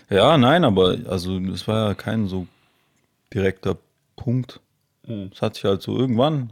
ja, 0.09 0.37
nein, 0.39 0.63
aber 0.63 0.97
also 1.07 1.37
es 1.37 1.67
war 1.67 1.89
ja 1.89 1.93
kein 1.93 2.27
so 2.27 2.47
direkter 3.31 3.77
Punkt. 4.15 4.59
Es 5.07 5.41
hat 5.41 5.55
sich 5.55 5.65
halt 5.65 5.83
so 5.83 5.95
irgendwann, 5.97 6.51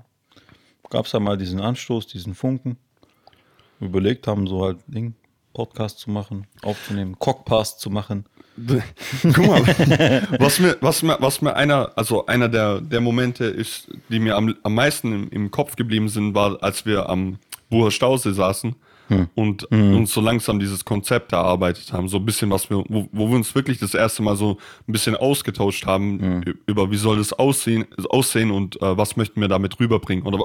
gab 0.91 1.05
es 1.05 1.11
da 1.11 1.19
mal 1.19 1.37
diesen 1.37 1.59
Anstoß, 1.59 2.05
diesen 2.05 2.35
Funken. 2.35 2.77
Überlegt 3.79 4.27
haben, 4.27 4.45
so 4.45 4.63
halt 4.63 4.77
Ding, 4.85 5.15
Podcast 5.53 5.97
zu 5.99 6.11
machen, 6.11 6.45
aufzunehmen, 6.61 7.17
Cockpast 7.17 7.79
zu 7.79 7.89
machen. 7.89 8.25
Guck 9.21 9.47
mal, 9.47 10.27
was 10.39 10.59
mir, 10.59 10.77
was 10.81 11.03
mir, 11.03 11.17
was 11.19 11.41
mir 11.41 11.55
einer, 11.55 11.91
also 11.95 12.25
einer 12.25 12.49
der, 12.49 12.81
der 12.81 13.01
Momente 13.01 13.45
ist, 13.45 13.87
die 14.09 14.19
mir 14.19 14.35
am, 14.35 14.55
am 14.63 14.75
meisten 14.75 15.13
im, 15.13 15.29
im 15.29 15.51
Kopf 15.51 15.75
geblieben 15.75 16.09
sind, 16.09 16.35
war, 16.35 16.61
als 16.61 16.85
wir 16.85 17.09
am 17.09 17.37
Bucher 17.69 17.91
Stausee 17.91 18.33
saßen 18.33 18.75
hm. 19.11 19.27
und 19.35 19.67
hm. 19.69 19.97
uns 19.97 20.13
so 20.13 20.21
langsam 20.21 20.59
dieses 20.59 20.85
Konzept 20.85 21.33
erarbeitet 21.33 21.91
haben. 21.93 22.07
So 22.07 22.17
ein 22.17 22.25
bisschen, 22.25 22.49
was 22.49 22.69
wir, 22.69 22.83
wo, 22.87 23.07
wo 23.11 23.29
wir 23.29 23.35
uns 23.35 23.53
wirklich 23.55 23.79
das 23.79 23.93
erste 23.93 24.23
Mal 24.23 24.35
so 24.35 24.57
ein 24.87 24.91
bisschen 24.91 25.15
ausgetauscht 25.15 25.85
haben 25.85 26.43
hm. 26.45 26.55
über, 26.65 26.91
wie 26.91 26.97
soll 26.97 27.17
das 27.17 27.33
aussehen, 27.33 27.85
aussehen 28.09 28.51
und 28.51 28.81
äh, 28.81 28.97
was 28.97 29.17
möchten 29.17 29.41
wir 29.41 29.47
damit 29.47 29.79
rüberbringen 29.79 30.25
oder 30.25 30.39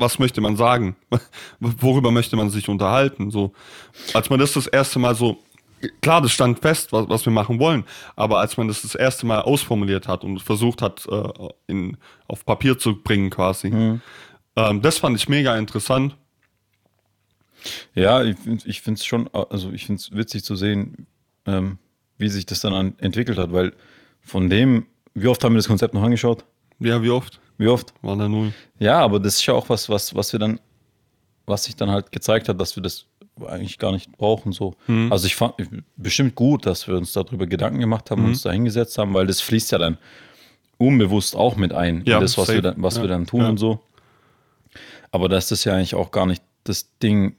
was 0.00 0.18
möchte 0.18 0.40
man 0.40 0.56
sagen, 0.56 0.96
worüber 1.60 2.10
möchte 2.10 2.36
man 2.36 2.50
sich 2.50 2.68
unterhalten. 2.68 3.30
So, 3.30 3.52
als 4.14 4.30
man 4.30 4.38
das 4.38 4.52
das 4.52 4.66
erste 4.66 4.98
Mal 4.98 5.14
so 5.14 5.38
klar, 6.00 6.22
das 6.22 6.32
stand 6.32 6.58
fest, 6.60 6.92
was, 6.92 7.08
was 7.08 7.24
wir 7.24 7.32
machen 7.32 7.58
wollen, 7.58 7.84
aber 8.16 8.38
als 8.38 8.56
man 8.56 8.68
das 8.68 8.82
das 8.82 8.94
erste 8.94 9.26
Mal 9.26 9.40
ausformuliert 9.40 10.08
hat 10.08 10.24
und 10.24 10.40
versucht 10.40 10.82
hat, 10.82 11.06
äh, 11.10 11.48
in, 11.66 11.96
auf 12.26 12.44
Papier 12.44 12.78
zu 12.78 13.02
bringen 13.02 13.30
quasi, 13.30 13.70
mhm. 13.70 14.00
ähm, 14.56 14.82
das 14.82 14.98
fand 14.98 15.16
ich 15.16 15.28
mega 15.28 15.56
interessant 15.56 16.16
ja, 17.94 18.22
ich, 18.24 18.36
ich 18.64 18.80
finde 18.80 18.98
es 18.98 19.06
schon, 19.06 19.28
also 19.32 19.70
ich 19.72 19.86
finde 19.86 20.00
es 20.00 20.12
witzig 20.12 20.44
zu 20.44 20.56
sehen, 20.56 21.06
ähm, 21.46 21.78
wie 22.16 22.28
sich 22.28 22.46
das 22.46 22.60
dann 22.60 22.74
an, 22.74 22.94
entwickelt 22.98 23.38
hat, 23.38 23.52
weil 23.52 23.72
von 24.20 24.50
dem, 24.50 24.86
wie 25.14 25.28
oft 25.28 25.42
haben 25.42 25.54
wir 25.54 25.58
das 25.58 25.68
Konzept 25.68 25.94
noch 25.94 26.02
angeschaut? 26.02 26.44
Ja, 26.80 27.02
wie 27.02 27.10
oft? 27.10 27.40
Wie 27.56 27.68
oft? 27.68 27.92
War 28.02 28.16
da 28.16 28.28
null. 28.28 28.52
Ja, 28.78 29.00
aber 29.00 29.18
das 29.18 29.36
ist 29.36 29.46
ja 29.46 29.54
auch 29.54 29.68
was, 29.68 29.88
was, 29.88 30.14
was 30.14 30.32
wir 30.32 30.38
dann, 30.38 30.60
was 31.46 31.64
sich 31.64 31.74
dann 31.74 31.90
halt 31.90 32.12
gezeigt 32.12 32.48
hat, 32.48 32.60
dass 32.60 32.76
wir 32.76 32.82
das 32.82 33.06
eigentlich 33.46 33.78
gar 33.78 33.92
nicht 33.92 34.12
brauchen. 34.12 34.52
So. 34.52 34.74
Mhm. 34.86 35.12
Also 35.12 35.26
ich 35.26 35.36
fand 35.36 35.54
bestimmt 35.96 36.34
gut, 36.34 36.66
dass 36.66 36.88
wir 36.88 36.96
uns 36.96 37.12
darüber 37.12 37.46
Gedanken 37.46 37.80
gemacht 37.80 38.10
haben, 38.10 38.22
mhm. 38.22 38.28
uns 38.28 38.42
da 38.42 38.52
hingesetzt 38.52 38.98
haben, 38.98 39.14
weil 39.14 39.26
das 39.26 39.40
fließt 39.40 39.72
ja 39.72 39.78
dann 39.78 39.98
unbewusst 40.78 41.36
auch 41.36 41.56
mit 41.56 41.72
ein, 41.72 42.02
ja, 42.06 42.20
das, 42.20 42.38
was, 42.38 42.48
wir 42.48 42.62
dann, 42.62 42.74
was 42.78 42.96
ja. 42.96 43.02
wir 43.02 43.08
dann 43.08 43.26
tun 43.26 43.40
ja. 43.40 43.48
und 43.48 43.58
so. 43.58 43.80
Aber 45.10 45.28
das 45.28 45.50
ist 45.50 45.64
ja 45.64 45.74
eigentlich 45.74 45.94
auch 45.94 46.10
gar 46.10 46.26
nicht 46.26 46.42
das 46.64 46.88
Ding, 47.02 47.34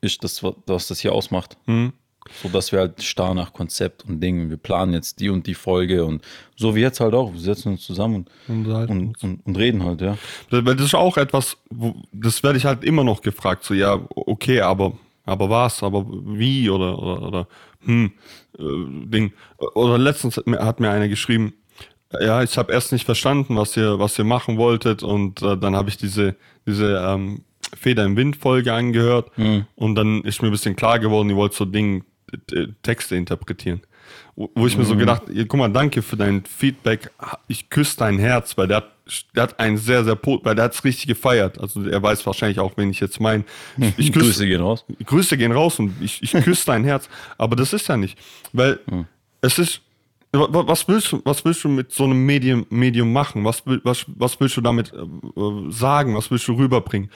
ist 0.00 0.24
das, 0.24 0.42
was 0.42 0.88
das 0.88 1.00
hier 1.00 1.12
ausmacht. 1.12 1.56
Mhm. 1.66 1.92
So 2.40 2.48
dass 2.48 2.70
wir 2.70 2.78
halt 2.78 3.02
starr 3.02 3.34
nach 3.34 3.52
Konzept 3.52 4.04
und 4.04 4.20
Dingen, 4.20 4.48
wir 4.48 4.56
planen 4.56 4.92
jetzt 4.92 5.18
die 5.18 5.28
und 5.28 5.46
die 5.46 5.54
Folge 5.54 6.04
und 6.04 6.22
so 6.56 6.76
wie 6.76 6.80
jetzt 6.80 7.00
halt 7.00 7.14
auch, 7.14 7.32
wir 7.32 7.40
setzen 7.40 7.72
uns 7.72 7.84
zusammen 7.84 8.26
und, 8.46 8.66
und, 8.66 8.90
und, 8.90 9.22
und, 9.24 9.46
und 9.46 9.58
reden 9.58 9.84
halt, 9.84 10.00
ja. 10.00 10.16
Das 10.48 10.80
ist 10.80 10.94
auch 10.94 11.16
etwas, 11.16 11.56
wo, 11.68 11.96
das 12.12 12.42
werde 12.44 12.58
ich 12.58 12.64
halt 12.64 12.84
immer 12.84 13.02
noch 13.02 13.22
gefragt, 13.22 13.64
so 13.64 13.74
ja, 13.74 14.00
okay, 14.14 14.60
aber, 14.60 14.92
aber 15.24 15.50
was, 15.50 15.82
aber 15.82 16.06
wie 16.08 16.68
oder, 16.70 16.98
oder, 16.98 17.22
oder 17.22 17.48
hm, 17.84 18.12
äh, 18.58 18.62
Ding. 19.06 19.32
Oder 19.74 19.98
letztens 19.98 20.36
hat 20.36 20.46
mir, 20.46 20.58
hat 20.58 20.80
mir 20.80 20.90
einer 20.90 21.08
geschrieben, 21.08 21.54
ja, 22.20 22.42
ich 22.42 22.58
habe 22.58 22.72
erst 22.72 22.92
nicht 22.92 23.04
verstanden, 23.04 23.56
was 23.56 23.76
ihr, 23.76 23.98
was 23.98 24.18
ihr 24.18 24.24
machen 24.24 24.58
wolltet 24.58 25.02
und 25.02 25.40
äh, 25.42 25.56
dann 25.56 25.74
habe 25.74 25.88
ich 25.88 25.96
diese, 25.96 26.36
diese 26.66 27.02
ähm, 27.06 27.42
Feder 27.74 28.04
im 28.04 28.16
Wind 28.16 28.36
Folge 28.36 28.72
angehört 28.72 29.36
mhm. 29.38 29.66
und 29.76 29.94
dann 29.94 30.22
ist 30.22 30.42
mir 30.42 30.48
ein 30.48 30.52
bisschen 30.52 30.76
klar 30.76 30.98
geworden, 30.98 31.30
ihr 31.30 31.36
wollt 31.36 31.54
so 31.54 31.64
Dinge, 31.64 32.02
Texte 32.82 33.16
interpretieren. 33.16 33.82
Wo 34.34 34.66
ich 34.66 34.76
mir 34.76 34.84
so 34.84 34.94
mhm. 34.94 35.00
gedacht, 35.00 35.22
guck 35.48 35.58
mal, 35.58 35.68
danke 35.68 36.02
für 36.02 36.16
dein 36.16 36.44
Feedback. 36.44 37.10
Ich 37.48 37.68
küsse 37.68 37.98
dein 37.98 38.18
Herz, 38.18 38.56
weil 38.56 38.68
der 38.68 38.78
hat, 38.78 38.92
der 39.34 39.42
hat 39.44 39.60
einen 39.60 39.76
sehr, 39.76 40.04
sehr, 40.04 40.18
weil 40.24 40.54
der 40.54 40.64
hat 40.64 40.74
es 40.74 40.84
richtig 40.84 41.06
gefeiert. 41.06 41.60
Also 41.60 41.84
er 41.86 42.02
weiß 42.02 42.24
wahrscheinlich 42.26 42.58
auch, 42.58 42.72
wen 42.76 42.90
ich 42.90 43.00
jetzt 43.00 43.20
meine. 43.20 43.44
Ich, 43.76 43.98
ich 43.98 44.12
Grüße 44.12 44.46
gehen 44.46 44.60
raus. 44.60 44.84
Grüße 45.04 45.36
gehen 45.36 45.52
raus 45.52 45.78
und 45.78 45.94
ich, 46.00 46.22
ich 46.22 46.32
küsse 46.32 46.66
dein 46.66 46.84
Herz. 46.84 47.08
Aber 47.36 47.56
das 47.56 47.72
ist 47.72 47.88
ja 47.88 47.96
nicht, 47.96 48.18
weil 48.52 48.80
mhm. 48.90 49.06
es 49.42 49.58
ist, 49.58 49.82
was 50.32 50.88
willst 50.88 51.12
du, 51.12 51.20
was 51.24 51.44
willst 51.44 51.62
du 51.62 51.68
mit 51.68 51.92
so 51.92 52.04
einem 52.04 52.24
Medium, 52.24 52.64
Medium 52.70 53.12
machen? 53.12 53.44
Was, 53.44 53.62
was, 53.66 54.06
was 54.06 54.40
willst 54.40 54.56
du 54.56 54.62
damit 54.62 54.92
äh, 54.92 55.70
sagen? 55.70 56.16
Was 56.16 56.30
willst 56.30 56.48
du 56.48 56.54
rüberbringen? 56.54 57.10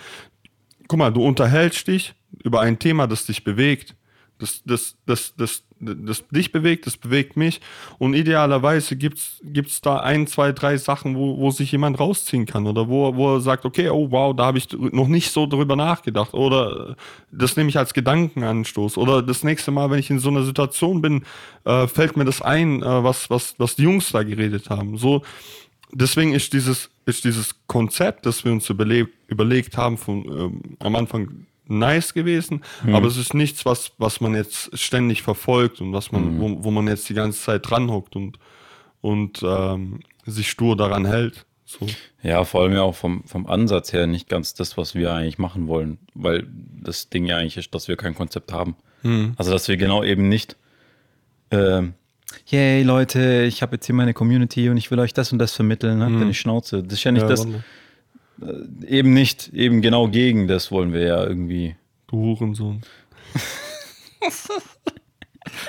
guck 0.88 0.98
mal, 0.98 1.12
du 1.12 1.24
unterhältst 1.24 1.88
dich 1.88 2.14
über 2.42 2.60
ein 2.60 2.78
Thema, 2.78 3.06
das 3.06 3.26
dich 3.26 3.44
bewegt, 3.44 3.94
das, 4.38 4.62
das, 4.64 4.96
das, 5.06 5.34
das, 5.36 5.62
das 5.78 6.24
dich 6.28 6.52
bewegt, 6.52 6.86
das 6.86 6.96
bewegt 6.96 7.36
mich. 7.36 7.60
Und 7.98 8.14
idealerweise 8.14 8.96
gibt's 8.96 9.40
gibt's 9.42 9.80
da 9.80 9.98
ein, 9.98 10.26
zwei, 10.26 10.52
drei 10.52 10.76
Sachen, 10.76 11.16
wo, 11.16 11.38
wo 11.38 11.50
sich 11.50 11.72
jemand 11.72 12.00
rausziehen 12.00 12.46
kann. 12.46 12.66
Oder 12.66 12.88
wo, 12.88 13.14
wo 13.14 13.34
er 13.34 13.40
sagt, 13.40 13.64
okay, 13.64 13.90
oh 13.90 14.10
wow, 14.10 14.34
da 14.34 14.46
habe 14.46 14.58
ich 14.58 14.72
noch 14.72 15.08
nicht 15.08 15.30
so 15.30 15.46
drüber 15.46 15.76
nachgedacht. 15.76 16.34
Oder 16.34 16.96
das 17.30 17.56
nehme 17.56 17.68
ich 17.68 17.78
als 17.78 17.94
Gedankenanstoß. 17.94 18.96
Oder 18.96 19.22
das 19.22 19.44
nächste 19.44 19.70
Mal, 19.70 19.90
wenn 19.90 19.98
ich 19.98 20.10
in 20.10 20.18
so 20.18 20.30
einer 20.30 20.44
Situation 20.44 21.02
bin, 21.02 21.24
äh, 21.64 21.86
fällt 21.86 22.16
mir 22.16 22.24
das 22.24 22.40
ein, 22.40 22.82
äh, 22.82 23.04
was, 23.04 23.28
was, 23.28 23.54
was 23.58 23.76
die 23.76 23.82
Jungs 23.82 24.10
da 24.10 24.22
geredet 24.22 24.70
haben. 24.70 24.96
So, 24.96 25.22
deswegen 25.92 26.32
ist 26.32 26.52
dieses, 26.52 26.90
ist 27.04 27.24
dieses 27.24 27.54
Konzept, 27.66 28.26
das 28.26 28.44
wir 28.44 28.52
uns 28.52 28.68
überlegt, 28.70 29.10
überlegt 29.28 29.76
haben, 29.76 29.98
von, 29.98 30.24
ähm, 30.24 30.60
am 30.78 30.96
Anfang 30.96 31.46
nice 31.68 32.14
gewesen, 32.14 32.62
mhm. 32.84 32.94
aber 32.94 33.08
es 33.08 33.16
ist 33.16 33.34
nichts, 33.34 33.64
was, 33.64 33.92
was 33.98 34.20
man 34.20 34.34
jetzt 34.34 34.76
ständig 34.78 35.22
verfolgt 35.22 35.80
und 35.80 35.92
was 35.92 36.12
man, 36.12 36.36
mhm. 36.36 36.40
wo, 36.40 36.64
wo 36.64 36.70
man 36.70 36.86
jetzt 36.88 37.08
die 37.08 37.14
ganze 37.14 37.40
Zeit 37.40 37.68
dranhockt 37.68 38.16
und, 38.16 38.38
und 39.00 39.42
ähm, 39.42 40.00
sich 40.24 40.50
stur 40.50 40.76
daran 40.76 41.06
hält. 41.06 41.46
So. 41.64 41.86
Ja, 42.22 42.44
vor 42.44 42.62
allem 42.62 42.72
ja 42.72 42.82
auch 42.82 42.94
vom, 42.94 43.24
vom 43.24 43.46
Ansatz 43.46 43.92
her 43.92 44.06
nicht 44.06 44.28
ganz 44.28 44.54
das, 44.54 44.76
was 44.76 44.94
wir 44.94 45.12
eigentlich 45.12 45.38
machen 45.38 45.66
wollen, 45.66 45.98
weil 46.14 46.46
das 46.82 47.08
Ding 47.08 47.26
ja 47.26 47.38
eigentlich 47.38 47.56
ist, 47.56 47.74
dass 47.74 47.88
wir 47.88 47.96
kein 47.96 48.14
Konzept 48.14 48.52
haben. 48.52 48.76
Mhm. 49.02 49.34
Also, 49.36 49.50
dass 49.50 49.66
wir 49.66 49.76
genau 49.76 50.04
eben 50.04 50.28
nicht 50.28 50.56
äh, 51.50 51.82
yay 52.46 52.82
Leute, 52.82 53.44
ich 53.48 53.62
habe 53.62 53.76
jetzt 53.76 53.86
hier 53.86 53.94
meine 53.94 54.14
Community 54.14 54.68
und 54.68 54.76
ich 54.76 54.90
will 54.90 54.98
euch 54.98 55.14
das 55.14 55.32
und 55.32 55.38
das 55.38 55.54
vermitteln, 55.54 56.00
habt 56.02 56.12
ne? 56.12 56.18
mhm. 56.18 56.28
ihr 56.28 56.34
Schnauze. 56.34 56.82
Das 56.82 56.94
ist 56.94 57.04
ja 57.04 57.12
nicht 57.12 57.22
ja, 57.22 57.28
das, 57.28 57.44
äh, 57.44 57.60
eben 58.86 59.12
nicht, 59.14 59.52
eben 59.52 59.82
genau 59.82 60.08
gegen 60.08 60.48
das 60.48 60.70
wollen 60.70 60.92
wir 60.92 61.02
ja 61.02 61.24
irgendwie. 61.24 61.76
Du 62.08 62.18
Hurensohn. 62.18 62.82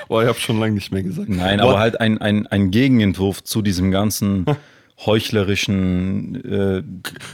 Boah, 0.08 0.22
ich 0.22 0.28
habe 0.28 0.38
schon 0.38 0.58
lange 0.58 0.74
nicht 0.74 0.92
mehr 0.92 1.02
gesagt. 1.02 1.28
Nein, 1.28 1.60
What? 1.60 1.68
aber 1.68 1.78
halt 1.78 2.00
ein, 2.00 2.18
ein, 2.18 2.46
ein 2.46 2.70
Gegenentwurf 2.70 3.42
zu 3.42 3.62
diesem 3.62 3.90
ganzen 3.90 4.46
heuchlerischen 5.06 6.34
äh, 6.44 6.82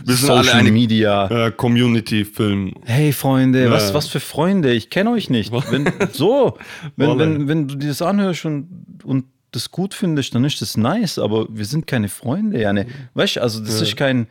Social 0.04 0.64
Media 0.64 1.46
äh, 1.46 1.50
Community-Film. 1.50 2.74
Hey 2.84 3.12
Freunde, 3.12 3.64
ja. 3.64 3.70
was, 3.70 3.94
was 3.94 4.08
für 4.08 4.20
Freunde? 4.20 4.72
Ich 4.72 4.90
kenne 4.90 5.10
euch 5.10 5.30
nicht. 5.30 5.52
Wenn, 5.52 5.90
so, 6.12 6.58
wenn, 6.96 7.18
wenn, 7.18 7.48
wenn 7.48 7.68
du 7.68 7.76
dir 7.76 7.88
das 7.88 8.02
anhörst 8.02 8.44
und, 8.44 8.68
und 9.04 9.24
das 9.52 9.70
gut 9.70 9.94
findest, 9.94 10.34
dann 10.34 10.44
ist 10.44 10.60
das 10.60 10.76
nice, 10.76 11.18
aber 11.18 11.46
wir 11.48 11.64
sind 11.64 11.86
keine 11.86 12.08
Freunde, 12.08 12.60
ja. 12.60 12.72
Ne? 12.72 12.86
Weißt 13.14 13.36
du, 13.36 13.42
also 13.42 13.60
das 13.60 13.76
ja. 13.76 13.86
ist 13.86 13.96
kein. 13.96 14.26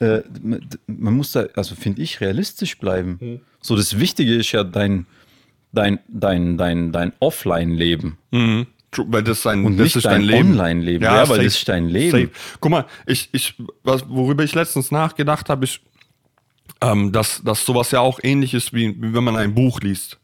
Äh, 0.00 0.22
man 0.86 1.14
muss 1.14 1.32
da, 1.32 1.46
also 1.54 1.74
finde 1.74 2.02
ich, 2.02 2.20
realistisch 2.20 2.78
bleiben. 2.78 3.18
Mhm. 3.20 3.40
So, 3.60 3.76
das 3.76 3.98
Wichtige 3.98 4.34
ist 4.34 4.50
ja 4.52 4.64
dein, 4.64 5.06
dein, 5.72 6.00
dein, 6.08 6.56
dein, 6.56 6.90
dein 6.90 7.12
Offline-Leben. 7.20 8.16
Mhm. 8.30 8.66
Weil 8.96 9.22
das, 9.22 9.42
sein, 9.42 9.64
und 9.64 9.76
das 9.76 9.94
ist 9.94 10.04
dein, 10.04 10.26
dein 10.26 10.46
Online-Leben. 10.46 11.04
Ja, 11.04 11.22
ja 11.22 11.28
weil 11.28 11.44
das 11.44 11.58
ist 11.58 11.68
dein 11.68 11.88
Leben. 11.88 12.10
Safe. 12.10 12.30
Guck 12.60 12.70
mal, 12.70 12.86
ich, 13.06 13.28
ich, 13.32 13.54
was, 13.84 14.08
worüber 14.08 14.42
ich 14.42 14.54
letztens 14.54 14.90
nachgedacht 14.90 15.48
habe, 15.48 15.64
ist, 15.64 15.80
ähm, 16.80 17.12
dass, 17.12 17.42
dass 17.42 17.64
sowas 17.64 17.90
ja 17.90 18.00
auch 18.00 18.18
ähnlich 18.22 18.54
ist, 18.54 18.72
wie, 18.72 18.96
wie 19.00 19.14
wenn 19.14 19.22
man 19.22 19.36
ein 19.36 19.54
Buch 19.54 19.80
liest. 19.80 20.18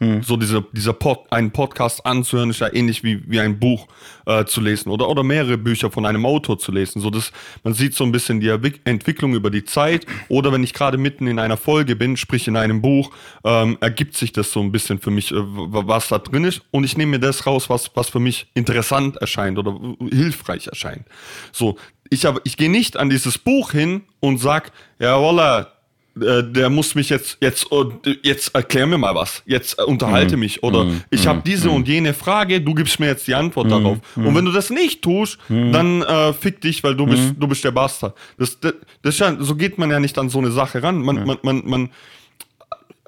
Hm. 0.00 0.22
So 0.24 0.36
diese, 0.36 0.64
dieser 0.72 0.92
Pod, 0.92 1.30
einen 1.30 1.52
Podcast 1.52 2.04
anzuhören, 2.04 2.50
ist 2.50 2.60
ja 2.60 2.72
ähnlich 2.72 3.04
wie, 3.04 3.22
wie 3.30 3.38
ein 3.38 3.60
Buch 3.60 3.86
äh, 4.26 4.44
zu 4.44 4.60
lesen 4.60 4.90
oder, 4.90 5.08
oder 5.08 5.22
mehrere 5.22 5.56
Bücher 5.56 5.90
von 5.90 6.04
einem 6.04 6.26
Autor 6.26 6.58
zu 6.58 6.72
lesen. 6.72 7.00
So 7.00 7.10
dass 7.10 7.30
man 7.62 7.74
sieht 7.74 7.94
so 7.94 8.02
ein 8.02 8.10
bisschen 8.10 8.40
die 8.40 8.48
Entwicklung 8.48 9.34
über 9.34 9.50
die 9.50 9.64
Zeit. 9.64 10.04
Oder 10.28 10.52
wenn 10.52 10.64
ich 10.64 10.74
gerade 10.74 10.98
mitten 10.98 11.28
in 11.28 11.38
einer 11.38 11.56
Folge 11.56 11.94
bin, 11.94 12.16
sprich 12.16 12.48
in 12.48 12.56
einem 12.56 12.82
Buch, 12.82 13.12
ähm, 13.44 13.78
ergibt 13.80 14.16
sich 14.16 14.32
das 14.32 14.50
so 14.50 14.60
ein 14.60 14.72
bisschen 14.72 14.98
für 14.98 15.12
mich, 15.12 15.30
äh, 15.30 15.36
was 15.36 16.08
da 16.08 16.18
drin 16.18 16.44
ist. 16.44 16.62
Und 16.72 16.82
ich 16.82 16.96
nehme 16.96 17.12
mir 17.12 17.20
das 17.20 17.46
raus, 17.46 17.70
was, 17.70 17.90
was 17.94 18.08
für 18.08 18.20
mich 18.20 18.48
interessant 18.54 19.16
erscheint 19.18 19.58
oder 19.58 19.78
hilfreich 20.10 20.66
erscheint. 20.66 21.06
So, 21.52 21.76
ich, 22.10 22.24
hab, 22.24 22.40
ich 22.44 22.56
gehe 22.56 22.70
nicht 22.70 22.96
an 22.96 23.10
dieses 23.10 23.38
Buch 23.38 23.72
hin 23.72 24.02
und 24.20 24.38
sag, 24.38 24.72
ja, 24.98 25.20
voila, 25.20 25.73
der 26.16 26.70
muss 26.70 26.94
mich 26.94 27.08
jetzt, 27.08 27.38
jetzt, 27.40 27.70
oh, 27.72 27.92
jetzt 28.22 28.54
erklär 28.54 28.86
mir 28.86 28.98
mal 28.98 29.14
was, 29.14 29.42
jetzt 29.46 29.78
äh, 29.78 29.82
unterhalte 29.82 30.36
mm, 30.36 30.40
mich 30.40 30.62
oder? 30.62 30.84
Mm, 30.84 31.02
ich 31.10 31.26
habe 31.26 31.40
mm, 31.40 31.42
diese 31.44 31.68
mm. 31.68 31.72
und 31.72 31.88
jene 31.88 32.14
Frage, 32.14 32.60
du 32.60 32.72
gibst 32.74 33.00
mir 33.00 33.06
jetzt 33.06 33.26
die 33.26 33.34
Antwort 33.34 33.66
mm, 33.66 33.70
darauf. 33.70 33.98
Und 34.14 34.34
wenn 34.34 34.44
du 34.44 34.52
das 34.52 34.70
nicht 34.70 35.02
tust, 35.02 35.38
dann 35.48 36.02
äh, 36.02 36.32
fick 36.32 36.60
dich, 36.60 36.84
weil 36.84 36.94
du 36.94 37.06
bist, 37.06 37.34
du 37.36 37.48
bist 37.48 37.64
der 37.64 37.72
Bastard. 37.72 38.16
Das, 38.38 38.58
das, 38.60 38.74
das 39.02 39.18
ja, 39.18 39.36
so 39.38 39.56
geht 39.56 39.76
man 39.76 39.90
ja 39.90 39.98
nicht 39.98 40.16
an 40.18 40.28
so 40.28 40.38
eine 40.38 40.52
Sache 40.52 40.82
ran. 40.82 41.02
Man, 41.02 41.26
man, 41.26 41.38
man, 41.42 41.62
man 41.64 41.90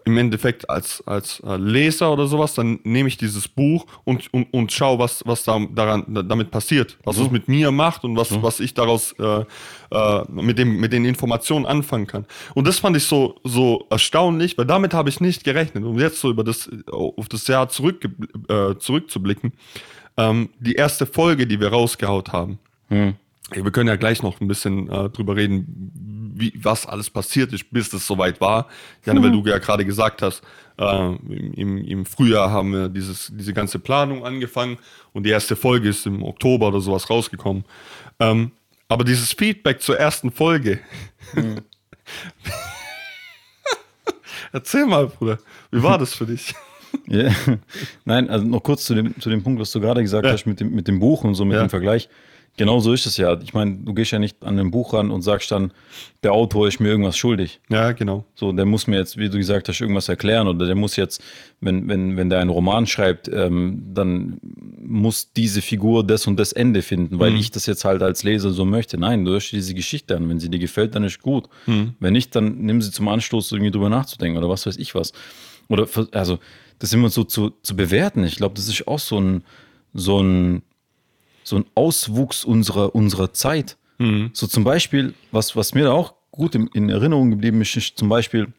im 0.06 0.16
Endeffekt 0.18 0.70
als, 0.70 1.02
als 1.04 1.40
äh, 1.40 1.56
Leser 1.56 2.12
oder 2.12 2.28
sowas, 2.28 2.54
dann 2.54 2.78
nehme 2.84 3.08
ich 3.08 3.16
dieses 3.16 3.48
Buch 3.48 3.86
und, 4.04 4.32
und, 4.32 4.54
und 4.54 4.70
schaue, 4.70 5.00
was, 5.00 5.22
was 5.26 5.42
da, 5.42 5.58
daran, 5.74 6.04
damit 6.28 6.52
passiert, 6.52 6.96
was 7.02 7.18
es 7.18 7.28
mit 7.28 7.48
mir 7.48 7.72
macht 7.72 8.04
und 8.04 8.16
was, 8.16 8.40
was 8.40 8.60
ich 8.60 8.72
daraus 8.72 9.16
äh, 9.18 9.44
äh, 9.90 10.22
mit, 10.30 10.58
dem, 10.58 10.78
mit 10.78 10.92
den 10.92 11.04
Informationen 11.04 11.66
anfangen 11.66 12.06
kann. 12.06 12.24
Und 12.54 12.68
das 12.68 12.78
fand 12.78 12.96
ich 12.96 13.02
so, 13.02 13.40
so 13.42 13.84
erstaunlich, 13.90 14.56
weil 14.56 14.64
damit 14.64 14.94
habe 14.94 15.08
ich 15.08 15.20
nicht 15.20 15.42
gerechnet. 15.42 15.82
Und 15.82 15.98
jetzt 15.98 16.20
so 16.20 16.30
über 16.30 16.44
das, 16.44 16.70
auf 16.92 17.28
das 17.28 17.48
Jahr 17.48 17.68
zurück, 17.68 18.08
äh, 18.48 18.76
zurückzublicken, 18.78 19.54
ähm, 20.16 20.50
die 20.60 20.74
erste 20.74 21.06
Folge, 21.06 21.48
die 21.48 21.58
wir 21.58 21.70
rausgehaut 21.70 22.32
haben. 22.32 22.60
Hm. 22.90 23.14
Wir 23.50 23.70
können 23.72 23.88
ja 23.88 23.96
gleich 23.96 24.22
noch 24.22 24.40
ein 24.40 24.46
bisschen 24.46 24.88
äh, 24.88 25.08
drüber 25.08 25.34
reden, 25.34 26.25
wie, 26.38 26.52
was 26.56 26.86
alles 26.86 27.10
passiert 27.10 27.52
ist, 27.52 27.70
bis 27.70 27.92
es 27.92 28.06
soweit 28.06 28.40
war. 28.40 28.68
Janne, 29.04 29.20
mhm. 29.20 29.24
weil 29.24 29.32
du 29.32 29.44
ja 29.48 29.58
gerade 29.58 29.84
gesagt 29.84 30.22
hast, 30.22 30.42
äh, 30.78 31.14
im, 31.14 31.78
im 31.78 32.06
Frühjahr 32.06 32.50
haben 32.50 32.72
wir 32.72 32.88
dieses, 32.88 33.32
diese 33.34 33.52
ganze 33.52 33.78
Planung 33.78 34.24
angefangen 34.24 34.78
und 35.12 35.24
die 35.24 35.30
erste 35.30 35.56
Folge 35.56 35.88
ist 35.88 36.06
im 36.06 36.22
Oktober 36.22 36.68
oder 36.68 36.80
sowas 36.80 37.08
rausgekommen. 37.08 37.64
Ähm, 38.20 38.52
aber 38.88 39.04
dieses 39.04 39.32
Feedback 39.32 39.80
zur 39.80 39.98
ersten 39.98 40.30
Folge. 40.30 40.80
Mhm. 41.34 41.60
Erzähl 44.52 44.86
mal, 44.86 45.08
Bruder, 45.08 45.38
wie 45.70 45.82
war 45.82 45.98
das 45.98 46.14
für 46.14 46.26
dich? 46.26 46.54
Ja. 47.08 47.30
Nein, 48.04 48.30
also 48.30 48.46
noch 48.46 48.62
kurz 48.62 48.84
zu 48.84 48.94
dem, 48.94 49.18
zu 49.20 49.28
dem 49.28 49.42
Punkt, 49.42 49.60
was 49.60 49.70
du 49.70 49.80
gerade 49.80 50.02
gesagt 50.02 50.24
ja. 50.24 50.32
hast 50.32 50.46
mit 50.46 50.60
dem, 50.60 50.74
mit 50.74 50.88
dem 50.88 50.98
Buch 50.98 51.24
und 51.24 51.34
so, 51.34 51.44
mit 51.44 51.54
ja. 51.54 51.64
dem 51.64 51.70
Vergleich. 51.70 52.08
Genau 52.58 52.80
so 52.80 52.94
ist 52.94 53.04
es 53.04 53.18
ja. 53.18 53.38
Ich 53.42 53.52
meine, 53.52 53.76
du 53.76 53.92
gehst 53.92 54.12
ja 54.12 54.18
nicht 54.18 54.42
an 54.42 54.58
ein 54.58 54.70
Buch 54.70 54.94
ran 54.94 55.10
und 55.10 55.20
sagst 55.20 55.50
dann, 55.50 55.72
der 56.22 56.32
Autor 56.32 56.66
ist 56.66 56.80
mir 56.80 56.88
irgendwas 56.88 57.16
schuldig. 57.16 57.60
Ja, 57.68 57.92
genau. 57.92 58.24
So, 58.34 58.50
der 58.52 58.64
muss 58.64 58.86
mir 58.86 58.96
jetzt, 58.96 59.18
wie 59.18 59.28
du 59.28 59.36
gesagt 59.36 59.68
hast, 59.68 59.80
irgendwas 59.80 60.08
erklären 60.08 60.48
oder 60.48 60.64
der 60.64 60.74
muss 60.74 60.96
jetzt, 60.96 61.22
wenn, 61.60 61.86
wenn, 61.86 62.16
wenn 62.16 62.30
der 62.30 62.40
einen 62.40 62.48
Roman 62.48 62.86
schreibt, 62.86 63.28
ähm, 63.28 63.82
dann 63.92 64.38
muss 64.42 65.32
diese 65.34 65.60
Figur 65.60 66.02
das 66.06 66.26
und 66.26 66.40
das 66.40 66.52
Ende 66.52 66.80
finden, 66.80 67.18
weil 67.18 67.32
mhm. 67.32 67.38
ich 67.38 67.50
das 67.50 67.66
jetzt 67.66 67.84
halt 67.84 68.02
als 68.02 68.22
Leser 68.22 68.50
so 68.50 68.64
möchte. 68.64 68.96
Nein, 68.96 69.26
du 69.26 69.32
hörst 69.32 69.52
diese 69.52 69.74
Geschichte 69.74 70.16
an. 70.16 70.26
Wenn 70.28 70.40
sie 70.40 70.48
dir 70.48 70.58
gefällt, 70.58 70.94
dann 70.94 71.04
ist 71.04 71.20
gut. 71.20 71.48
Mhm. 71.66 71.94
Wenn 72.00 72.14
nicht, 72.14 72.34
dann 72.34 72.62
nimm 72.62 72.80
sie 72.80 72.90
zum 72.90 73.08
Anstoß, 73.08 73.52
irgendwie 73.52 73.70
drüber 73.70 73.90
nachzudenken 73.90 74.38
oder 74.38 74.48
was 74.48 74.66
weiß 74.66 74.78
ich 74.78 74.94
was. 74.94 75.12
Oder, 75.68 75.86
also, 76.12 76.38
das 76.78 76.92
immer 76.92 77.10
so 77.10 77.24
zu, 77.24 77.50
zu 77.62 77.76
bewerten. 77.76 78.24
Ich 78.24 78.36
glaube, 78.36 78.54
das 78.54 78.68
ist 78.68 78.86
auch 78.88 78.98
so 78.98 79.20
ein, 79.20 79.44
so 79.94 80.22
ein, 80.22 80.62
so 81.46 81.56
ein 81.56 81.64
Auswuchs 81.74 82.44
unserer, 82.44 82.94
unserer 82.94 83.32
Zeit. 83.32 83.76
Mhm. 83.98 84.30
So 84.32 84.46
zum 84.46 84.64
Beispiel, 84.64 85.14
was, 85.30 85.56
was 85.56 85.74
mir 85.74 85.84
da 85.84 85.92
auch 85.92 86.14
gut 86.30 86.54
in, 86.54 86.66
in 86.68 86.90
Erinnerung 86.90 87.30
geblieben 87.30 87.60
ist, 87.62 87.76
ist 87.76 87.98
zum 87.98 88.08
Beispiel 88.08 88.52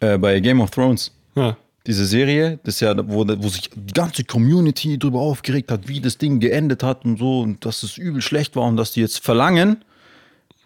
äh, 0.00 0.18
bei 0.18 0.40
Game 0.40 0.60
of 0.60 0.70
Thrones. 0.70 1.12
Ja. 1.34 1.56
Diese 1.86 2.04
Serie, 2.04 2.58
das 2.64 2.80
ja, 2.80 2.94
wo, 3.08 3.26
wo 3.26 3.48
sich 3.48 3.70
die 3.74 3.94
ganze 3.94 4.24
Community 4.24 4.98
darüber 4.98 5.20
aufgeregt 5.20 5.70
hat, 5.70 5.88
wie 5.88 6.00
das 6.00 6.18
Ding 6.18 6.38
geendet 6.38 6.82
hat 6.82 7.04
und 7.04 7.18
so, 7.18 7.40
und 7.40 7.64
dass 7.64 7.82
es 7.82 7.96
übel 7.96 8.20
schlecht 8.20 8.54
war 8.56 8.64
und 8.64 8.76
dass 8.76 8.92
die 8.92 9.00
jetzt 9.00 9.24
verlangen, 9.24 9.82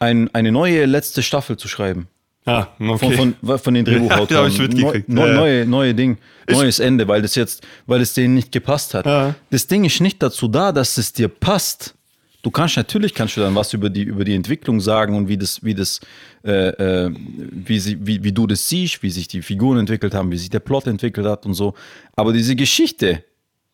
ein, 0.01 0.35
eine 0.35 0.51
neue 0.51 0.87
letzte 0.87 1.23
Staffel 1.23 1.57
zu 1.57 1.69
schreiben. 1.69 2.09
Ah, 2.47 2.69
okay. 2.79 3.17
Von, 3.17 3.35
von, 3.43 3.59
von 3.59 3.75
den 3.75 3.85
Drehbuchautoren. 3.87 4.53
Ja, 4.53 4.69
Neu, 4.69 5.03
neu, 5.07 5.29
ja. 5.29 5.35
Neue, 5.35 5.67
neue 5.67 5.95
Ding, 5.95 6.19
neues 6.49 6.79
ich, 6.79 6.85
Ende, 6.85 7.09
weil 7.09 7.23
das 7.23 7.35
jetzt, 7.35 7.67
weil 7.87 8.01
es 8.03 8.13
denen 8.13 8.35
nicht 8.35 8.53
gepasst 8.53 8.93
hat. 8.95 9.07
Ja. 9.07 9.35
Das 9.51 9.67
Ding 9.67 9.85
ist 9.85 10.01
nicht 10.01 10.23
dazu 10.23 10.49
da, 10.49 10.73
dass 10.73 10.99
es 10.99 11.13
dir 11.13 11.29
passt. 11.29 11.95
Du 12.43 12.51
kannst 12.51 12.77
natürlich 12.77 13.15
kannst 13.15 13.39
du 13.39 13.41
dann 13.41 13.55
was 13.55 13.73
über 13.73 13.89
die 13.89 14.03
über 14.03 14.23
die 14.23 14.35
Entwicklung 14.35 14.79
sagen 14.79 15.17
und 15.17 15.29
wie 15.29 15.39
das 15.39 15.65
wie 15.65 15.75
das 15.75 16.01
äh, 16.45 16.69
äh, 16.69 17.11
wie 17.17 17.79
sie 17.79 17.97
wie, 18.07 18.23
wie 18.23 18.33
du 18.33 18.47
das 18.47 18.69
siehst, 18.69 19.03
wie 19.03 19.09
sich 19.09 19.27
die 19.29 19.41
Figuren 19.41 19.79
entwickelt 19.79 20.13
haben, 20.13 20.31
wie 20.31 20.37
sich 20.37 20.51
der 20.51 20.61
Plot 20.61 20.87
entwickelt 20.87 21.27
hat 21.27 21.47
und 21.47 21.55
so. 21.55 21.73
Aber 22.15 22.35
diese 22.35 22.55
Geschichte 22.55 23.25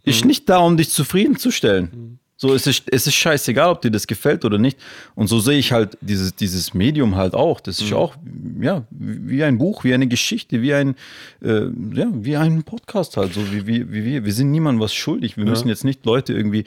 mhm. 0.05 0.11
ist 0.11 0.25
nicht 0.25 0.49
da, 0.49 0.59
um 0.59 0.77
dich 0.77 0.91
zufriedenzustellen. 0.91 1.91
Mhm. 1.93 2.19
So, 2.43 2.55
es 2.55 2.67
ist, 2.67 2.85
es 2.91 3.07
ist 3.07 3.17
scheißegal, 3.17 3.69
ob 3.69 3.83
dir 3.83 3.91
das 3.91 4.07
gefällt 4.07 4.47
oder 4.47 4.57
nicht. 4.57 4.79
Und 5.15 5.27
so 5.27 5.41
sehe 5.41 5.59
ich 5.59 5.73
halt 5.73 5.99
dieses, 6.01 6.35
dieses 6.35 6.73
Medium 6.73 7.17
halt 7.17 7.35
auch. 7.35 7.61
Das 7.61 7.83
ist 7.83 7.91
mhm. 7.91 7.97
auch, 7.99 8.17
ja, 8.63 8.87
wie 8.89 9.45
ein 9.45 9.59
Buch, 9.59 9.85
wie 9.85 9.93
eine 9.93 10.07
Geschichte, 10.07 10.63
wie 10.63 10.73
ein, 10.73 10.95
äh, 11.43 11.65
ja, 11.93 12.07
wie 12.15 12.39
ein 12.39 12.63
Podcast 12.63 13.19
halt. 13.19 13.35
So 13.35 13.53
wie, 13.53 13.67
wie, 13.67 13.93
wie 13.93 14.05
wir. 14.07 14.25
Wir 14.25 14.33
sind 14.33 14.53
niemandem 14.53 14.81
was 14.81 14.95
schuldig. 14.95 15.37
Wir 15.37 15.45
ja. 15.45 15.51
müssen 15.51 15.69
jetzt 15.69 15.85
nicht 15.85 16.07
Leute 16.07 16.33
irgendwie 16.33 16.65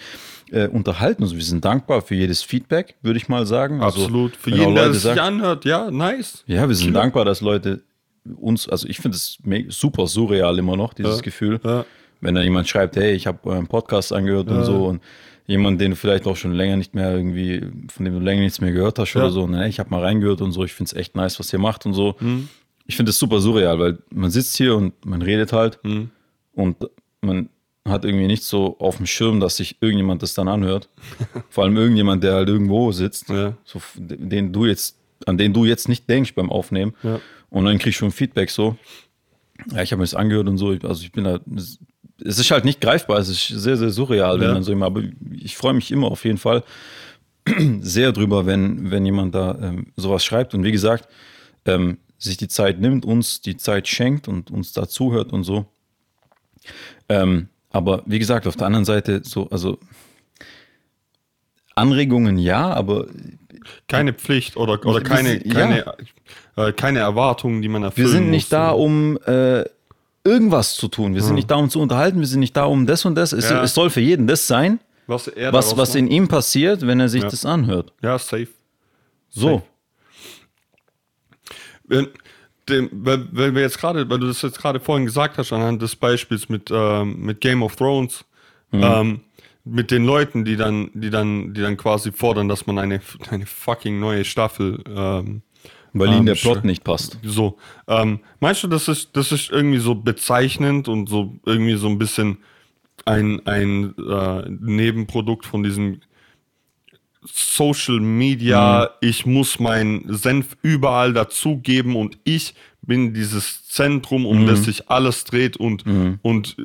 äh, 0.52 0.68
unterhalten. 0.68 1.24
Also 1.24 1.38
wir 1.38 1.44
sind 1.44 1.66
dankbar 1.66 2.04
für 2.04 2.14
jedes 2.14 2.44
Feedback, 2.44 2.94
würde 3.02 3.18
ich 3.18 3.28
mal 3.28 3.48
sagen. 3.48 3.82
Also, 3.82 4.04
Absolut. 4.04 4.36
Für 4.36 4.52
jeden, 4.52 4.76
der 4.76 4.92
es 4.92 5.02
sich 5.02 5.20
anhört, 5.20 5.66
ja, 5.66 5.90
nice. 5.90 6.44
Ja, 6.46 6.68
wir 6.68 6.76
sind 6.76 6.92
Klar. 6.92 7.02
dankbar, 7.02 7.26
dass 7.26 7.42
Leute 7.42 7.82
uns, 8.36 8.70
also 8.70 8.88
ich 8.88 9.00
finde 9.00 9.18
es 9.18 9.40
super 9.70 10.06
surreal 10.06 10.56
immer 10.60 10.78
noch, 10.78 10.94
dieses 10.94 11.16
ja. 11.16 11.22
Gefühl. 11.24 11.60
Ja. 11.64 11.84
Wenn 12.22 12.36
da 12.36 12.44
jemand 12.44 12.70
schreibt, 12.70 12.96
hey, 12.96 13.14
ich 13.14 13.26
habe 13.26 13.40
euren 13.50 13.66
Podcast 13.66 14.14
angehört 14.14 14.50
und 14.50 14.64
so 14.66 14.86
und 14.86 15.02
jemand, 15.45 15.82
den 15.82 15.91
du 15.91 15.97
vielleicht 15.97 16.25
auch 16.27 16.36
schon 16.36 16.53
länger 16.53 16.77
nicht 16.77 16.95
mehr 16.95 17.13
irgendwie, 17.13 17.62
von 17.91 18.06
dem 18.06 18.13
du 18.13 18.19
länger 18.19 18.41
nichts 18.41 18.62
mehr 18.62 18.71
gehört 18.71 18.99
hast 18.99 19.13
ja. 19.13 19.21
oder 19.21 19.32
so. 19.32 19.47
Ne, 19.47 19.67
ich 19.67 19.79
habe 19.79 19.89
mal 19.89 20.01
reingehört 20.01 20.41
und 20.41 20.51
so, 20.51 20.63
ich 20.63 20.73
finde 20.73 20.91
es 20.91 20.97
echt 20.97 21.15
nice, 21.15 21.39
was 21.39 21.51
ihr 21.51 21.60
macht 21.60 21.86
und 21.86 21.93
so. 21.93 22.15
Mhm. 22.19 22.49
Ich 22.86 22.95
finde 22.95 23.12
es 23.12 23.19
super 23.19 23.39
surreal, 23.39 23.79
weil 23.79 23.97
man 24.10 24.32
sitzt 24.32 24.56
hier 24.56 24.75
und 24.75 25.06
man 25.06 25.21
redet 25.21 25.53
halt 25.53 25.79
mhm. 25.84 26.10
und 26.53 26.77
man 27.21 27.49
hat 27.86 28.06
irgendwie 28.06 28.27
nicht 28.27 28.43
so 28.43 28.77
auf 28.79 28.97
dem 28.97 29.06
Schirm, 29.06 29.39
dass 29.39 29.58
sich 29.58 29.77
irgendjemand 29.82 30.23
das 30.23 30.34
dann 30.34 30.47
anhört. 30.47 30.89
Vor 31.49 31.65
allem 31.65 31.75
irgendjemand, 31.75 32.23
der 32.23 32.34
halt 32.36 32.49
irgendwo 32.49 32.91
sitzt, 32.91 33.29
ja. 33.29 33.58
so, 33.65 33.82
den 33.97 34.53
du 34.53 34.65
jetzt, 34.65 34.97
an 35.25 35.38
den 35.38 35.53
du 35.53 35.65
jetzt 35.65 35.89
nicht 35.89 36.08
denkst 36.10 36.36
beim 36.36 36.49
Aufnehmen. 36.49 36.93
Ja. 37.03 37.19
Und 37.49 37.65
dann 37.65 37.77
kriegst 37.79 38.01
du 38.01 38.06
ein 38.06 38.12
Feedback 38.12 38.49
so. 38.49 38.77
Ja, 39.71 39.82
ich 39.82 39.91
habe 39.91 39.99
mir 39.99 40.06
das 40.06 40.15
angehört 40.15 40.47
und 40.47 40.58
so. 40.58 40.69
Also 40.84 41.03
ich 41.03 41.12
bin 41.12 41.25
da 41.25 41.39
es 42.26 42.40
ist 42.40 42.52
halt 42.52 42.66
nicht 42.66 42.82
greifbar, 42.82 43.20
es 43.20 43.30
ist 43.30 43.48
sehr, 43.48 43.78
sehr 43.78 43.90
surreal, 43.90 44.40
wenn 44.40 44.48
ja. 44.48 44.54
man 44.54 44.64
so 44.64 44.72
immer, 44.72 44.86
aber 44.86 45.04
ich 45.32 45.58
freue 45.58 45.74
mich 45.74 45.92
immer 45.92 46.08
auf 46.08 46.26
jeden 46.26 46.38
Fall 46.38 46.64
sehr 47.82 48.12
drüber, 48.12 48.46
wenn, 48.46 48.92
wenn 48.92 49.06
jemand 49.06 49.36
da 49.36 49.58
ähm, 49.62 49.88
sowas 49.96 50.24
schreibt. 50.24 50.54
Und 50.54 50.64
wie 50.64 50.72
gesagt, 50.72 51.08
ähm, 51.66 51.98
sich 52.18 52.38
die 52.38 52.48
Zeit 52.48 52.80
nimmt, 52.80 53.06
uns 53.06 53.42
die 53.42 53.58
Zeit 53.58 53.88
schenkt 53.88 54.28
und 54.28 54.50
uns 54.50 54.72
da 54.72 54.88
zuhört 54.88 55.34
und 55.34 55.44
so. 55.44 55.66
Ähm, 57.10 57.50
aber 57.70 58.04
wie 58.06 58.20
gesagt, 58.20 58.48
auf 58.48 58.56
der 58.56 58.68
anderen 58.68 58.86
Seite, 58.86 59.22
so, 59.24 59.50
also 59.50 59.78
Anregungen 61.76 62.38
ja, 62.38 62.72
aber 62.72 63.08
keine 63.88 64.14
Pflicht 64.14 64.58
oder, 64.58 64.86
oder 64.86 65.02
keine, 65.02 65.40
keine, 65.40 65.86
ja. 66.56 66.68
äh, 66.68 66.72
keine 66.72 67.00
Erwartungen, 67.00 67.62
die 67.62 67.68
man 67.68 67.84
erfüllen 67.84 68.08
Wir 68.08 68.12
sind 68.12 68.30
nicht 68.30 68.46
muss. 68.46 68.50
da, 68.50 68.70
um 68.70 69.18
äh, 69.26 69.64
irgendwas 70.24 70.76
zu 70.76 70.88
tun. 70.88 71.14
Wir 71.16 71.22
sind 71.22 71.32
hm. 71.32 71.36
nicht 71.36 71.52
da, 71.52 71.56
um 71.56 71.70
zu 71.70 71.80
unterhalten, 71.80 72.20
wir 72.20 72.28
sind 72.28 72.40
nicht 72.40 72.56
da, 72.56 72.66
um 72.66 72.86
das 72.86 73.06
und 73.06 73.16
das. 73.16 73.34
Es, 73.34 73.50
ja. 73.50 73.64
es 73.64 73.74
soll 73.74 73.90
für 73.90 74.02
jeden 74.02 74.28
das 74.28 74.48
sein, 74.48 74.80
was, 75.08 75.32
was, 75.52 75.78
was 75.78 75.96
in 75.96 76.08
ihm 76.08 76.28
passiert, 76.28 76.86
wenn 76.88 77.00
er 77.00 77.10
sich 77.10 77.24
ja. 77.24 77.30
das 77.30 77.46
anhört. 77.46 77.94
Ja, 78.02 78.18
safe. 78.18 78.48
So. 79.30 79.58
Safe. 79.58 79.64
Wenn, 81.86 82.08
weil 82.92 83.54
wir 83.54 83.62
jetzt 83.62 83.78
gerade, 83.78 84.10
weil 84.10 84.20
du 84.20 84.28
das 84.28 84.42
jetzt 84.42 84.60
gerade 84.60 84.80
vorhin 84.80 85.06
gesagt 85.06 85.38
hast, 85.38 85.52
anhand 85.52 85.82
des 85.82 85.96
Beispiels 85.98 86.48
mit, 86.48 86.70
ähm, 86.72 87.20
mit 87.20 87.42
Game 87.42 87.62
of 87.62 87.76
Thrones, 87.76 88.24
mhm. 88.72 88.84
ähm, 88.84 89.20
mit 89.66 89.92
den 89.92 90.06
Leuten, 90.06 90.46
die 90.46 90.56
dann, 90.56 90.90
die 90.94 91.10
dann, 91.10 91.54
die 91.54 91.62
dann 91.62 91.78
quasi 91.78 92.12
fordern, 92.12 92.48
dass 92.48 92.66
man 92.66 92.80
eine, 92.80 93.02
eine 93.30 93.46
fucking 93.46 94.00
neue 94.00 94.24
Staffel 94.24 94.82
ähm, 94.88 95.42
weil 95.93 96.10
ihnen 96.10 96.25
der 96.25 96.36
Plot 96.36 96.63
nicht 96.63 96.84
passt. 96.84 97.19
So. 97.23 97.58
Ähm, 97.88 98.19
meinst 98.39 98.63
du, 98.63 98.67
das 98.67 98.88
ist, 98.88 99.15
das 99.15 99.32
ist 99.32 99.51
irgendwie 99.51 99.79
so 99.79 99.95
bezeichnend 99.95 100.88
und 100.88 101.08
so 101.08 101.36
irgendwie 101.45 101.75
so 101.75 101.88
ein 101.88 101.97
bisschen 101.97 102.39
ein, 103.06 103.45
ein 103.45 103.93
äh, 103.97 104.49
Nebenprodukt 104.49 105.45
von 105.45 105.63
diesem 105.63 106.01
Social 107.25 107.99
Media, 107.99 108.91
mhm. 109.01 109.08
ich 109.08 109.25
muss 109.25 109.60
meinen 109.60 110.13
Senf 110.13 110.58
überall 110.62 111.13
dazugeben 111.13 111.95
und 111.95 112.17
ich 112.23 112.53
bin 112.86 113.13
dieses 113.13 113.65
Zentrum, 113.67 114.26
um 114.26 114.43
mhm. 114.43 114.48
das 114.48 114.65
sich 114.65 114.89
alles 114.89 115.24
dreht 115.24 115.58
und, 115.58 115.86
mhm. 115.86 116.19
und 116.22 116.58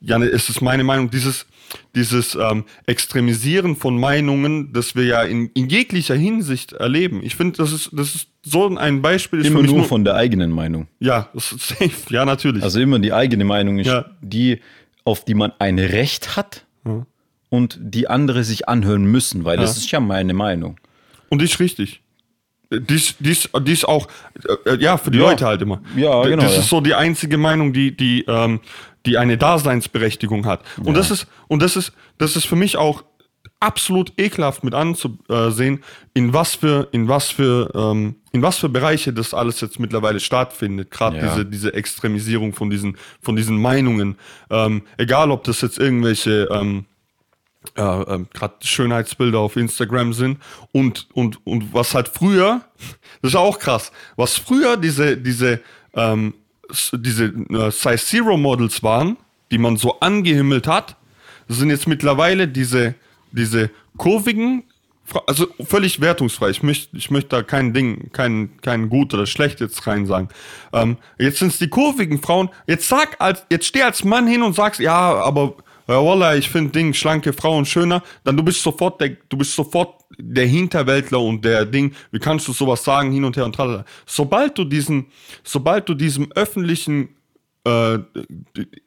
ja, 0.00 0.20
es 0.22 0.48
ist 0.48 0.60
meine 0.60 0.82
Meinung, 0.82 1.10
dieses, 1.10 1.46
dieses 1.94 2.34
ähm, 2.34 2.64
Extremisieren 2.86 3.76
von 3.76 3.98
Meinungen, 3.98 4.72
das 4.72 4.96
wir 4.96 5.04
ja 5.04 5.22
in, 5.22 5.50
in 5.54 5.68
jeglicher 5.68 6.14
Hinsicht 6.14 6.72
erleben. 6.72 7.20
Ich 7.22 7.36
finde, 7.36 7.58
das 7.58 7.72
ist, 7.72 7.90
das 7.92 8.14
ist 8.14 8.28
so 8.42 8.74
ein 8.76 9.02
Beispiel. 9.02 9.44
immer 9.44 9.62
nur, 9.62 9.78
nur, 9.78 9.84
von 9.84 10.04
der 10.04 10.14
eigenen 10.14 10.50
Meinung. 10.50 10.88
Ja, 11.00 11.28
das 11.34 11.52
ist 11.52 11.68
safe, 11.68 11.92
ja, 12.10 12.24
natürlich. 12.24 12.62
Also 12.62 12.80
immer 12.80 12.98
die 12.98 13.12
eigene 13.12 13.44
Meinung 13.44 13.78
ist 13.78 13.86
ja. 13.86 14.06
die, 14.20 14.60
auf 15.04 15.24
die 15.24 15.34
man 15.34 15.52
ein 15.58 15.78
Recht 15.78 16.36
hat 16.36 16.64
ja. 16.84 17.06
und 17.50 17.78
die 17.80 18.08
andere 18.08 18.44
sich 18.44 18.68
anhören 18.68 19.04
müssen, 19.04 19.44
weil 19.44 19.56
ja. 19.56 19.62
das 19.62 19.76
ist 19.76 19.90
ja 19.90 20.00
meine 20.00 20.34
Meinung. 20.34 20.78
Und 21.28 21.42
ist 21.42 21.60
richtig. 21.60 22.01
Dies, 22.80 23.16
dies, 23.18 23.48
dies 23.60 23.84
auch, 23.84 24.08
äh, 24.64 24.76
ja, 24.78 24.96
für 24.96 25.10
die 25.10 25.18
ja. 25.18 25.24
Leute 25.24 25.46
halt 25.46 25.60
immer. 25.62 25.82
Ja, 25.96 26.22
genau. 26.22 26.42
Das 26.42 26.56
ist 26.56 26.68
so 26.68 26.80
die 26.80 26.94
einzige 26.94 27.36
Meinung, 27.36 27.72
die, 27.72 27.96
die, 27.96 28.24
ähm, 28.26 28.60
die 29.04 29.18
eine 29.18 29.36
Daseinsberechtigung 29.36 30.46
hat. 30.46 30.62
Und 30.78 30.88
ja. 30.88 30.92
das 30.94 31.10
ist, 31.10 31.26
und 31.48 31.62
das 31.62 31.76
ist, 31.76 31.92
das 32.18 32.36
ist 32.36 32.46
für 32.46 32.56
mich 32.56 32.76
auch 32.76 33.04
absolut 33.60 34.12
ekelhaft 34.18 34.64
mit 34.64 34.74
anzusehen, 34.74 35.84
in 36.14 36.32
was 36.32 36.56
für, 36.56 36.88
in 36.90 37.08
was 37.08 37.30
für, 37.30 37.70
ähm, 37.74 38.16
in 38.32 38.42
was 38.42 38.58
für 38.58 38.68
Bereiche 38.68 39.12
das 39.12 39.34
alles 39.34 39.60
jetzt 39.60 39.78
mittlerweile 39.78 40.18
stattfindet. 40.18 40.90
Gerade 40.90 41.18
Ja. 41.18 41.28
diese, 41.28 41.46
diese 41.46 41.74
Extremisierung 41.74 42.54
von 42.54 42.70
diesen, 42.70 42.96
von 43.20 43.36
diesen 43.36 43.60
Meinungen. 43.60 44.16
Ähm, 44.50 44.82
egal, 44.96 45.30
ob 45.30 45.44
das 45.44 45.60
jetzt 45.60 45.78
irgendwelche 45.78 46.48
ähm, 46.50 46.86
äh, 47.74 48.18
gerade 48.32 48.54
Schönheitsbilder 48.62 49.38
auf 49.38 49.56
Instagram 49.56 50.12
sind 50.12 50.38
und, 50.72 51.08
und, 51.14 51.44
und 51.46 51.72
was 51.72 51.94
halt 51.94 52.08
früher, 52.08 52.62
das 53.20 53.32
ist 53.32 53.36
auch 53.36 53.58
krass, 53.58 53.92
was 54.16 54.36
früher 54.36 54.76
diese, 54.76 55.16
diese, 55.16 55.60
ähm, 55.94 56.34
diese 56.92 57.24
äh, 57.24 57.70
Size 57.70 57.98
Zero 57.98 58.36
Models 58.36 58.82
waren, 58.82 59.16
die 59.50 59.58
man 59.58 59.76
so 59.76 60.00
angehimmelt 60.00 60.66
hat, 60.66 60.96
sind 61.48 61.70
jetzt 61.70 61.86
mittlerweile 61.86 62.48
diese, 62.48 62.94
diese 63.30 63.70
kurvigen, 63.96 64.64
also 65.26 65.46
völlig 65.64 66.00
wertungsfrei. 66.00 66.50
Ich 66.50 66.62
möchte, 66.62 66.96
ich 66.96 67.10
möchte 67.10 67.28
da 67.30 67.42
kein 67.42 67.74
Ding, 67.74 68.10
kein, 68.12 68.60
kein 68.62 68.88
gut 68.88 69.12
oder 69.12 69.26
schlecht 69.26 69.60
jetzt 69.60 69.86
rein 69.86 70.06
sagen. 70.06 70.28
Ähm, 70.72 70.96
jetzt 71.18 71.38
sind 71.38 71.48
es 71.48 71.58
die 71.58 71.68
kurvigen 71.68 72.22
Frauen. 72.22 72.48
Jetzt 72.66 72.88
sag 72.88 73.20
als, 73.20 73.44
jetzt 73.50 73.66
steh 73.66 73.82
als 73.82 74.04
Mann 74.04 74.26
hin 74.26 74.42
und 74.42 74.54
sagst, 74.54 74.80
ja, 74.80 75.14
aber 75.14 75.56
ja, 75.88 76.04
Wallah, 76.04 76.36
ich 76.36 76.48
finde 76.48 76.72
Ding 76.72 76.94
schlanke 76.94 77.32
Frauen 77.32 77.64
schöner. 77.64 78.02
Dann 78.24 78.36
du 78.36 78.42
bist 78.42 78.62
sofort 78.62 79.00
der, 79.00 79.16
du 79.28 79.36
bist 79.36 79.54
sofort 79.54 80.02
der 80.18 80.46
Hinterwäldler 80.46 81.20
und 81.20 81.44
der 81.44 81.64
Ding. 81.66 81.94
Wie 82.10 82.18
kannst 82.18 82.46
du 82.48 82.52
sowas 82.52 82.84
sagen 82.84 83.12
hin 83.12 83.24
und 83.24 83.36
her 83.36 83.44
und 83.44 83.54
tralala. 83.54 83.84
Sobald 84.06 84.56
du 84.58 84.64
diesen, 84.64 85.06
sobald 85.42 85.88
du 85.88 85.94
diesem 85.94 86.30
öffentlichen 86.32 87.10
äh, 87.64 87.98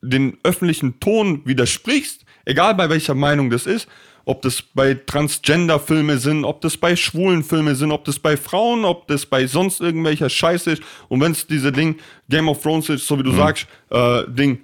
den 0.01 0.37
öffentlichen 0.43 0.99
Ton 0.99 1.41
widersprichst, 1.45 2.25
egal 2.45 2.75
bei 2.75 2.89
welcher 2.89 3.15
Meinung 3.15 3.49
das 3.49 3.65
ist, 3.65 3.87
ob 4.25 4.41
das 4.41 4.61
bei 4.61 4.95
Transgender-Filme 4.95 6.17
sind, 6.17 6.45
ob 6.45 6.61
das 6.61 6.77
bei 6.77 6.95
schwulen 6.95 7.43
Filme 7.43 7.75
sind, 7.75 7.91
ob 7.91 8.05
das 8.05 8.19
bei 8.19 8.35
Frauen, 8.35 8.83
ob 8.83 9.07
das 9.07 9.25
bei 9.25 9.45
sonst 9.45 9.79
irgendwelcher 9.81 10.29
Scheiße 10.29 10.71
ist. 10.71 10.83
Und 11.09 11.21
wenn 11.21 11.31
es 11.31 11.45
diese 11.45 11.71
Ding 11.71 11.97
Game 12.27 12.49
of 12.49 12.61
Thrones 12.61 12.89
ist, 12.89 13.07
so 13.07 13.17
wie 13.19 13.23
du 13.23 13.31
sagst, 13.31 13.67
äh, 13.91 14.23
Ding, 14.27 14.63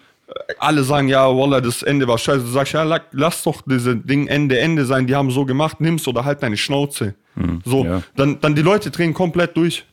alle 0.59 0.83
sagen, 0.83 1.07
ja, 1.07 1.27
Wallah, 1.27 1.61
das 1.61 1.83
Ende 1.83 2.07
war 2.07 2.17
scheiße. 2.17 2.41
Du 2.45 2.51
sagst, 2.51 2.73
ja, 2.73 2.83
la- 2.83 3.01
lass 3.11 3.43
doch 3.43 3.61
diese 3.65 3.95
Ding 3.95 4.27
Ende, 4.27 4.59
Ende 4.59 4.85
sein, 4.85 5.07
die 5.07 5.15
haben 5.15 5.31
so 5.31 5.45
gemacht, 5.45 5.81
nimm's 5.81 6.07
oder 6.07 6.23
halt 6.25 6.41
deine 6.43 6.57
Schnauze. 6.57 7.15
so, 7.65 7.85
ja. 7.85 8.01
dann, 8.15 8.39
dann 8.41 8.55
die 8.55 8.61
Leute 8.61 8.91
drehen 8.91 9.13
komplett 9.13 9.55
durch. 9.57 9.85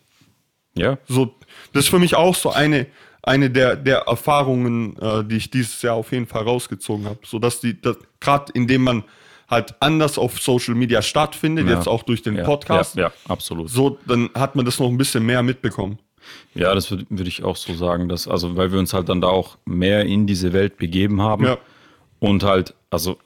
Ja, 0.74 0.98
So, 1.09 1.35
das 1.72 1.85
ist 1.85 1.90
für 1.90 1.98
mich 1.98 2.14
auch 2.14 2.35
so 2.35 2.51
eine, 2.51 2.87
eine 3.22 3.51
der, 3.51 3.74
der 3.77 3.98
Erfahrungen, 4.07 4.96
äh, 5.01 5.24
die 5.24 5.37
ich 5.37 5.51
dieses 5.51 5.83
Jahr 5.83 5.94
auf 5.96 6.12
jeden 6.12 6.27
Fall 6.27 6.42
rausgezogen 6.44 7.07
habe. 7.07 7.18
So 7.24 7.38
dass 7.38 7.61
die, 7.61 7.77
gerade 8.20 8.53
indem 8.55 8.83
man 8.85 9.05
halt 9.51 9.74
anders 9.81 10.18
auf 10.18 10.40
Social 10.40 10.74
Media 10.74 11.01
stattfindet, 11.03 11.66
Ja. 11.68 11.77
jetzt 11.77 11.88
auch 11.88 12.03
durch 12.03 12.22
den 12.22 12.37
ja, 12.37 12.44
Podcast, 12.44 12.96
Ja, 12.96 13.03
ja, 13.09 13.12
absolut. 13.29 13.70
so, 13.70 13.98
dann 14.07 14.31
hat 14.35 14.55
man 14.57 14.64
das 14.64 14.79
noch 14.79 14.88
ein 14.88 14.98
bisschen 14.98 15.24
mehr 15.24 15.42
mitbekommen. 15.42 15.98
Ja, 16.55 16.75
das 16.75 16.91
würde 16.91 17.07
würd 17.09 17.29
ich 17.29 17.43
auch 17.45 17.57
so 17.57 17.75
sagen, 17.75 18.09
dass, 18.09 18.27
also 18.29 18.57
weil 18.57 18.73
wir 18.73 18.79
uns 18.79 18.93
halt 18.93 19.09
dann 19.09 19.21
da 19.21 19.29
auch 19.29 19.59
mehr 19.64 20.05
in 20.05 20.27
diese 20.27 20.53
Welt 20.53 20.77
begeben 20.77 21.23
haben 21.23 21.45
Ja. 21.45 21.59
und 22.19 22.43
halt, 22.43 22.75
also 22.91 23.19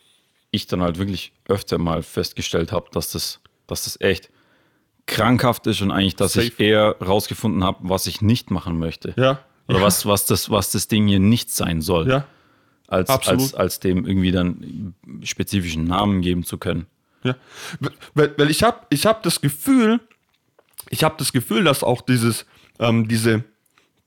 ich 0.50 0.66
dann 0.66 0.82
halt 0.82 0.98
wirklich 0.98 1.32
öfter 1.48 1.78
mal 1.78 2.02
festgestellt 2.02 2.72
habe, 2.72 2.88
dass 2.92 3.10
das, 3.12 3.40
dass 3.66 3.84
das 3.84 4.00
echt 4.00 4.30
krankhaft 5.06 5.66
ist 5.66 5.80
und 5.82 5.90
eigentlich, 5.90 6.16
dass 6.16 6.36
ich 6.36 6.50
Safe. 6.50 6.62
eher 6.62 6.96
rausgefunden 7.00 7.64
habe, 7.64 7.78
was 7.82 8.06
ich 8.06 8.20
nicht 8.20 8.50
machen 8.50 8.78
möchte. 8.78 9.14
Ja. 9.16 9.40
Oder 9.68 9.80
was, 9.80 10.04
was, 10.06 10.26
das, 10.26 10.50
was 10.50 10.72
das 10.72 10.88
Ding 10.88 11.06
hier 11.06 11.20
nicht 11.20 11.50
sein 11.50 11.80
soll. 11.80 12.08
Ja. 12.08 12.26
als, 12.88 13.08
absolut. 13.08 13.40
als, 13.40 13.54
als 13.54 13.80
dem 13.80 14.04
irgendwie 14.06 14.32
dann 14.32 14.94
spezifischen 15.22 15.84
Namen 15.84 16.20
geben 16.20 16.44
zu 16.44 16.58
können. 16.58 16.86
Ja, 17.24 17.36
weil, 18.14 18.34
weil 18.36 18.50
ich 18.50 18.62
habe 18.62 18.86
ich 18.90 19.06
hab 19.06 19.22
das 19.22 19.40
Gefühl, 19.40 20.00
ich 20.90 21.04
habe 21.04 21.14
das 21.18 21.32
Gefühl, 21.32 21.64
dass 21.64 21.82
auch 21.84 22.02
dieses, 22.02 22.44
ähm, 22.82 23.08
diese, 23.08 23.44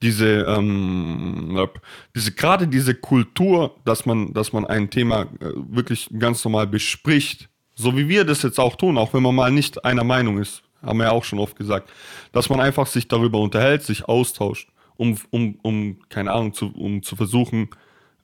diese, 0.02 0.44
ähm, 0.44 1.56
äh, 1.56 1.66
diese 2.14 2.32
gerade 2.32 2.68
diese 2.68 2.94
Kultur, 2.94 3.74
dass 3.84 4.06
man, 4.06 4.32
dass 4.34 4.52
man 4.52 4.66
ein 4.66 4.90
Thema 4.90 5.22
äh, 5.22 5.52
wirklich 5.54 6.08
ganz 6.18 6.44
normal 6.44 6.66
bespricht, 6.66 7.48
so 7.74 7.96
wie 7.96 8.08
wir 8.08 8.24
das 8.24 8.42
jetzt 8.42 8.60
auch 8.60 8.76
tun, 8.76 8.98
auch 8.98 9.14
wenn 9.14 9.22
man 9.22 9.34
mal 9.34 9.50
nicht 9.50 9.84
einer 9.84 10.04
Meinung 10.04 10.38
ist, 10.38 10.62
haben 10.82 10.98
wir 10.98 11.06
ja 11.06 11.12
auch 11.12 11.24
schon 11.24 11.38
oft 11.38 11.56
gesagt, 11.56 11.90
dass 12.32 12.48
man 12.48 12.60
einfach 12.60 12.86
sich 12.86 13.08
darüber 13.08 13.40
unterhält, 13.40 13.82
sich 13.82 14.04
austauscht, 14.04 14.68
um, 14.96 15.18
um, 15.30 15.58
um 15.62 15.98
keine 16.08 16.32
Ahnung, 16.32 16.52
zu, 16.52 16.72
um 16.74 17.02
zu 17.02 17.16
versuchen, 17.16 17.70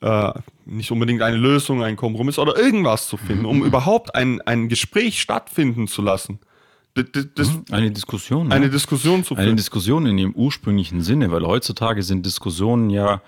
äh, 0.01 0.33
nicht 0.65 0.91
unbedingt 0.91 1.23
eine 1.23 1.37
Lösung, 1.37 1.83
einen 1.83 1.97
Kompromiss 1.97 2.39
oder 2.39 2.57
irgendwas 2.57 3.09
zu 3.09 3.17
finden, 3.17 3.47
um 3.47 3.65
überhaupt 3.65 4.15
ein, 4.15 4.41
ein 4.43 4.69
Gespräch 4.69 5.21
stattfinden 5.21 5.87
zu 5.87 6.03
lassen. 6.03 6.39
Das, 6.95 7.27
das, 7.35 7.51
Eine 7.71 7.91
Diskussion. 7.91 8.53
eine 8.53 8.67
ja. 8.67 8.71
Diskussion 8.71 9.25
zu 9.25 9.35
Eine 9.35 9.45
führen. 9.45 9.57
Diskussion 9.57 10.07
in 10.07 10.17
dem 10.19 10.35
ursprünglichen 10.35 11.01
Sinne, 11.01 11.31
weil 11.31 11.47
heutzutage 11.47 12.03
sind 12.03 12.27
Diskussionen 12.27 12.91
ja 12.91 13.23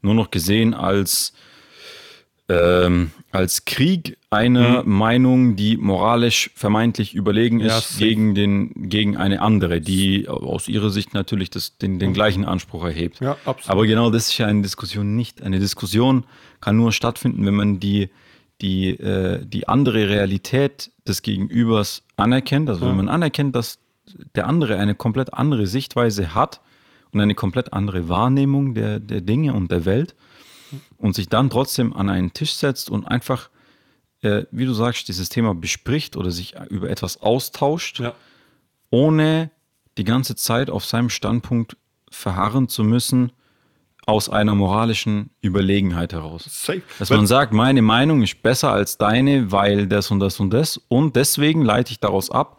nur 0.00 0.14
noch 0.14 0.30
gesehen 0.30 0.72
als, 0.72 1.34
ähm, 2.48 3.10
als 3.30 3.66
Krieg 3.66 4.16
einer 4.30 4.84
Meinung, 4.84 5.54
die 5.56 5.76
moralisch 5.76 6.50
vermeintlich 6.54 7.14
überlegen 7.14 7.56
Mhm. 7.58 7.66
Ja, 7.66 7.78
ist, 7.78 7.90
safe. 7.90 8.04
gegen, 8.06 8.34
den, 8.34 8.88
gegen 8.88 9.16
eine 9.18 9.42
andere, 9.42 9.80
die 9.82 10.26
aus 10.28 10.68
ihrer 10.68 10.88
Sicht 10.90 11.12
natürlich 11.12 11.50
das, 11.50 11.76
den, 11.76 11.98
den 11.98 12.14
gleichen 12.14 12.44
Anspruch 12.46 12.84
erhebt. 12.84 13.20
Ja, 13.20 13.36
absolut. 13.44 13.68
Aber 13.68 13.86
genau 13.86 14.10
das 14.10 14.28
ist 14.28 14.38
ja 14.38 14.46
eine 14.46 14.62
Diskussion 14.62 15.14
nicht. 15.14 15.42
Eine 15.42 15.58
Diskussion 15.60 16.24
kann 16.62 16.76
nur 16.76 16.92
stattfinden, 16.92 17.44
wenn 17.44 17.54
man 17.54 17.80
die, 17.80 18.08
die, 18.62 18.90
äh, 18.90 19.44
die 19.44 19.68
andere 19.68 20.08
Realität 20.08 20.90
des 21.06 21.22
Gegenübers 21.22 22.02
anerkennt. 22.20 22.68
Also 22.68 22.86
wenn 22.86 22.96
man 22.96 23.08
anerkennt, 23.08 23.54
dass 23.54 23.78
der 24.34 24.46
andere 24.46 24.78
eine 24.78 24.94
komplett 24.94 25.34
andere 25.34 25.66
Sichtweise 25.66 26.34
hat 26.34 26.60
und 27.12 27.20
eine 27.20 27.34
komplett 27.34 27.72
andere 27.72 28.08
Wahrnehmung 28.08 28.74
der, 28.74 29.00
der 29.00 29.20
Dinge 29.20 29.54
und 29.54 29.70
der 29.70 29.84
Welt 29.84 30.14
und 30.98 31.14
sich 31.14 31.28
dann 31.28 31.50
trotzdem 31.50 31.92
an 31.92 32.08
einen 32.08 32.32
Tisch 32.32 32.54
setzt 32.54 32.90
und 32.90 33.06
einfach, 33.06 33.50
äh, 34.22 34.44
wie 34.50 34.66
du 34.66 34.72
sagst, 34.72 35.08
dieses 35.08 35.28
Thema 35.28 35.54
bespricht 35.54 36.16
oder 36.16 36.30
sich 36.30 36.54
über 36.68 36.90
etwas 36.90 37.20
austauscht 37.22 38.00
ja. 38.00 38.14
ohne 38.90 39.50
die 39.98 40.04
ganze 40.04 40.36
Zeit 40.36 40.70
auf 40.70 40.84
seinem 40.84 41.10
Standpunkt 41.10 41.76
verharren 42.10 42.68
zu 42.68 42.84
müssen, 42.84 43.32
aus 44.10 44.28
einer 44.28 44.54
moralischen 44.54 45.30
Überlegenheit 45.42 46.12
heraus. 46.12 46.44
Safe. 46.48 46.82
Dass 46.98 47.10
man 47.10 47.26
sagt, 47.26 47.52
meine 47.52 47.82
Meinung 47.82 48.22
ist 48.22 48.42
besser 48.42 48.72
als 48.72 48.98
deine, 48.98 49.52
weil 49.52 49.86
das 49.86 50.10
und 50.10 50.20
das 50.20 50.40
und 50.40 50.50
das. 50.50 50.80
Und 50.88 51.16
deswegen 51.16 51.62
leite 51.62 51.92
ich 51.92 52.00
daraus 52.00 52.30
ab, 52.30 52.58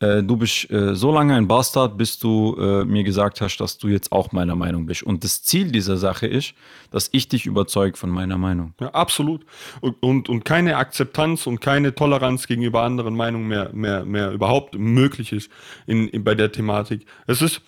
äh, 0.00 0.22
du 0.22 0.36
bist 0.36 0.70
äh, 0.70 0.94
so 0.94 1.12
lange 1.12 1.34
ein 1.34 1.48
Bastard, 1.48 1.98
bis 1.98 2.18
du 2.18 2.56
äh, 2.56 2.84
mir 2.84 3.02
gesagt 3.02 3.40
hast, 3.40 3.56
dass 3.56 3.78
du 3.78 3.88
jetzt 3.88 4.12
auch 4.12 4.30
meiner 4.30 4.54
Meinung 4.54 4.86
bist. 4.86 5.02
Und 5.02 5.24
das 5.24 5.42
Ziel 5.42 5.72
dieser 5.72 5.96
Sache 5.96 6.26
ist, 6.26 6.54
dass 6.90 7.08
ich 7.12 7.28
dich 7.28 7.46
überzeuge 7.46 7.96
von 7.96 8.10
meiner 8.10 8.38
Meinung. 8.38 8.74
Ja, 8.80 8.90
absolut. 8.90 9.44
Und, 9.80 10.00
und, 10.00 10.28
und 10.28 10.44
keine 10.44 10.76
Akzeptanz 10.76 11.48
und 11.48 11.60
keine 11.60 11.94
Toleranz 11.94 12.46
gegenüber 12.46 12.82
anderen 12.82 13.16
Meinungen 13.16 13.48
mehr, 13.48 13.70
mehr, 13.72 14.04
mehr 14.04 14.30
überhaupt 14.30 14.78
möglich 14.78 15.32
ist 15.32 15.50
in, 15.86 16.06
in, 16.08 16.22
bei 16.22 16.36
der 16.36 16.52
Thematik. 16.52 17.04
Es 17.26 17.42
ist, 17.42 17.60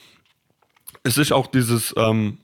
es 1.02 1.18
ist 1.18 1.32
auch 1.32 1.48
dieses, 1.48 1.92
ähm, 1.96 2.38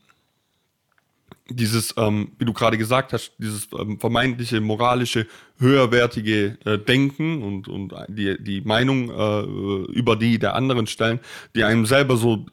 dieses, 1.49 1.93
ähm, 1.97 2.31
wie 2.37 2.45
du 2.45 2.53
gerade 2.53 2.77
gesagt 2.77 3.13
hast, 3.13 3.33
dieses 3.37 3.67
ähm, 3.77 3.99
vermeintliche 3.99 4.61
moralische, 4.61 5.27
höherwertige 5.59 6.57
äh, 6.65 6.77
Denken 6.77 7.41
und, 7.41 7.67
und 7.67 7.93
die, 8.09 8.41
die 8.41 8.61
Meinung 8.61 9.09
äh, 9.09 9.41
über 9.91 10.15
die 10.15 10.39
der 10.39 10.55
anderen 10.55 10.87
stellen, 10.87 11.19
die 11.55 11.63
einem 11.63 11.85
selber 11.85 12.17
so 12.17 12.45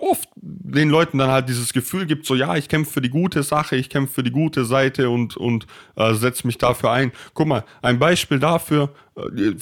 oft 0.00 0.28
den 0.36 0.88
Leuten 0.88 1.18
dann 1.18 1.30
halt 1.30 1.48
dieses 1.48 1.72
Gefühl 1.72 2.06
gibt, 2.06 2.26
so 2.26 2.34
ja, 2.34 2.56
ich 2.56 2.68
kämpfe 2.68 2.94
für 2.94 3.00
die 3.02 3.10
gute 3.10 3.42
Sache, 3.42 3.76
ich 3.76 3.90
kämpfe 3.90 4.14
für 4.14 4.22
die 4.22 4.30
gute 4.30 4.64
Seite 4.64 5.10
und, 5.10 5.36
und 5.36 5.66
äh, 5.96 6.14
setze 6.14 6.46
mich 6.46 6.58
dafür 6.58 6.92
ein. 6.92 7.12
Guck 7.34 7.48
mal, 7.48 7.64
ein 7.82 7.98
Beispiel 7.98 8.38
dafür, 8.38 8.94
äh, 9.16 9.52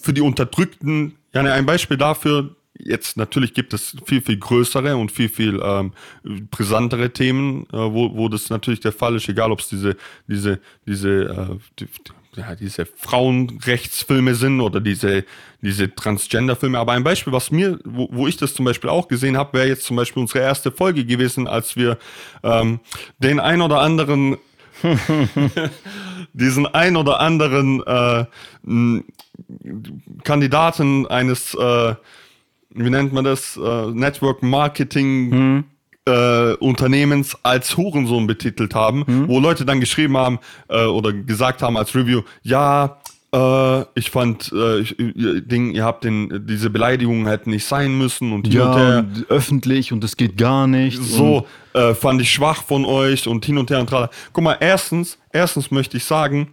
für 0.00 0.12
die 0.12 0.20
Unterdrückten, 0.20 1.14
ja, 1.32 1.42
ne, 1.42 1.52
ein 1.52 1.66
Beispiel 1.66 1.96
dafür, 1.96 2.56
Jetzt 2.78 3.16
natürlich 3.16 3.54
gibt 3.54 3.72
es 3.72 3.96
viel, 4.04 4.20
viel 4.20 4.38
größere 4.38 4.96
und 4.96 5.12
viel, 5.12 5.28
viel 5.28 5.60
ähm, 5.62 5.92
brisantere 6.50 7.10
Themen, 7.10 7.66
äh, 7.72 7.76
wo, 7.76 8.14
wo 8.14 8.28
das 8.28 8.50
natürlich 8.50 8.80
der 8.80 8.92
Fall 8.92 9.16
ist, 9.16 9.28
egal 9.28 9.50
ob 9.50 9.60
es 9.60 9.68
diese, 9.68 9.96
diese, 10.26 10.60
diese, 10.86 11.08
äh, 11.08 11.56
die, 11.78 11.86
ja, 12.36 12.54
diese 12.54 12.86
Frauenrechtsfilme 12.86 14.34
sind 14.34 14.60
oder 14.60 14.80
diese, 14.80 15.24
diese 15.62 15.94
Transgender-Filme. 15.94 16.78
Aber 16.78 16.92
ein 16.92 17.04
Beispiel, 17.04 17.32
was 17.32 17.50
mir, 17.50 17.78
wo, 17.84 18.08
wo 18.12 18.26
ich 18.28 18.36
das 18.36 18.54
zum 18.54 18.64
Beispiel 18.64 18.90
auch 18.90 19.08
gesehen 19.08 19.36
habe, 19.36 19.58
wäre 19.58 19.68
jetzt 19.68 19.84
zum 19.84 19.96
Beispiel 19.96 20.20
unsere 20.20 20.40
erste 20.40 20.70
Folge 20.70 21.04
gewesen, 21.04 21.48
als 21.48 21.76
wir 21.76 21.98
ähm, 22.42 22.80
den 23.18 23.40
ein 23.40 23.62
oder 23.62 23.80
anderen 23.80 24.36
diesen 26.32 26.66
ein 26.66 26.96
oder 26.96 27.20
anderen 27.20 27.82
äh, 27.86 28.26
Kandidaten 30.22 31.06
eines, 31.06 31.54
äh, 31.54 31.94
wie 32.76 32.90
nennt 32.90 33.12
man 33.12 33.24
das, 33.24 33.56
äh, 33.56 33.86
Network 33.92 34.42
Marketing 34.42 35.64
äh, 36.08 36.52
Unternehmens 36.54 37.36
als 37.42 37.76
Hurensohn 37.76 38.26
betitelt 38.26 38.74
haben, 38.74 39.04
wo 39.28 39.40
Leute 39.40 39.64
dann 39.64 39.80
geschrieben 39.80 40.16
haben 40.16 40.38
äh, 40.68 40.84
oder 40.84 41.12
gesagt 41.12 41.62
haben 41.62 41.76
als 41.76 41.94
Review, 41.94 42.22
ja, 42.42 42.98
Äh, 43.34 43.80
ich 43.96 44.10
fand, 44.12 44.52
äh, 44.52 44.78
ich, 44.78 44.96
ihr, 45.00 45.40
Ding, 45.40 45.72
ihr 45.74 45.84
habt 45.84 46.04
den, 46.04 46.46
diese 46.46 46.70
Beleidigungen 46.70 47.26
hätten 47.26 47.50
nicht 47.50 47.66
sein 47.66 47.98
müssen 47.98 48.32
und 48.32 48.46
und 48.46 48.54
Ja, 48.54 48.76
her. 48.76 48.98
und 49.00 49.26
öffentlich 49.28 49.92
und 49.92 50.04
das 50.04 50.16
geht 50.16 50.36
gar 50.38 50.68
nicht. 50.68 51.02
So 51.02 51.44
äh, 51.74 51.92
fand 51.94 52.22
ich 52.22 52.30
schwach 52.30 52.62
von 52.62 52.84
euch 52.84 53.26
und 53.26 53.44
hin 53.44 53.58
und 53.58 53.68
her 53.70 53.80
und 53.80 53.88
tralala. 53.90 54.10
Guck 54.32 54.44
mal, 54.44 54.56
erstens, 54.60 55.18
erstens 55.32 55.72
möchte 55.72 55.96
ich 55.96 56.04
sagen, 56.04 56.52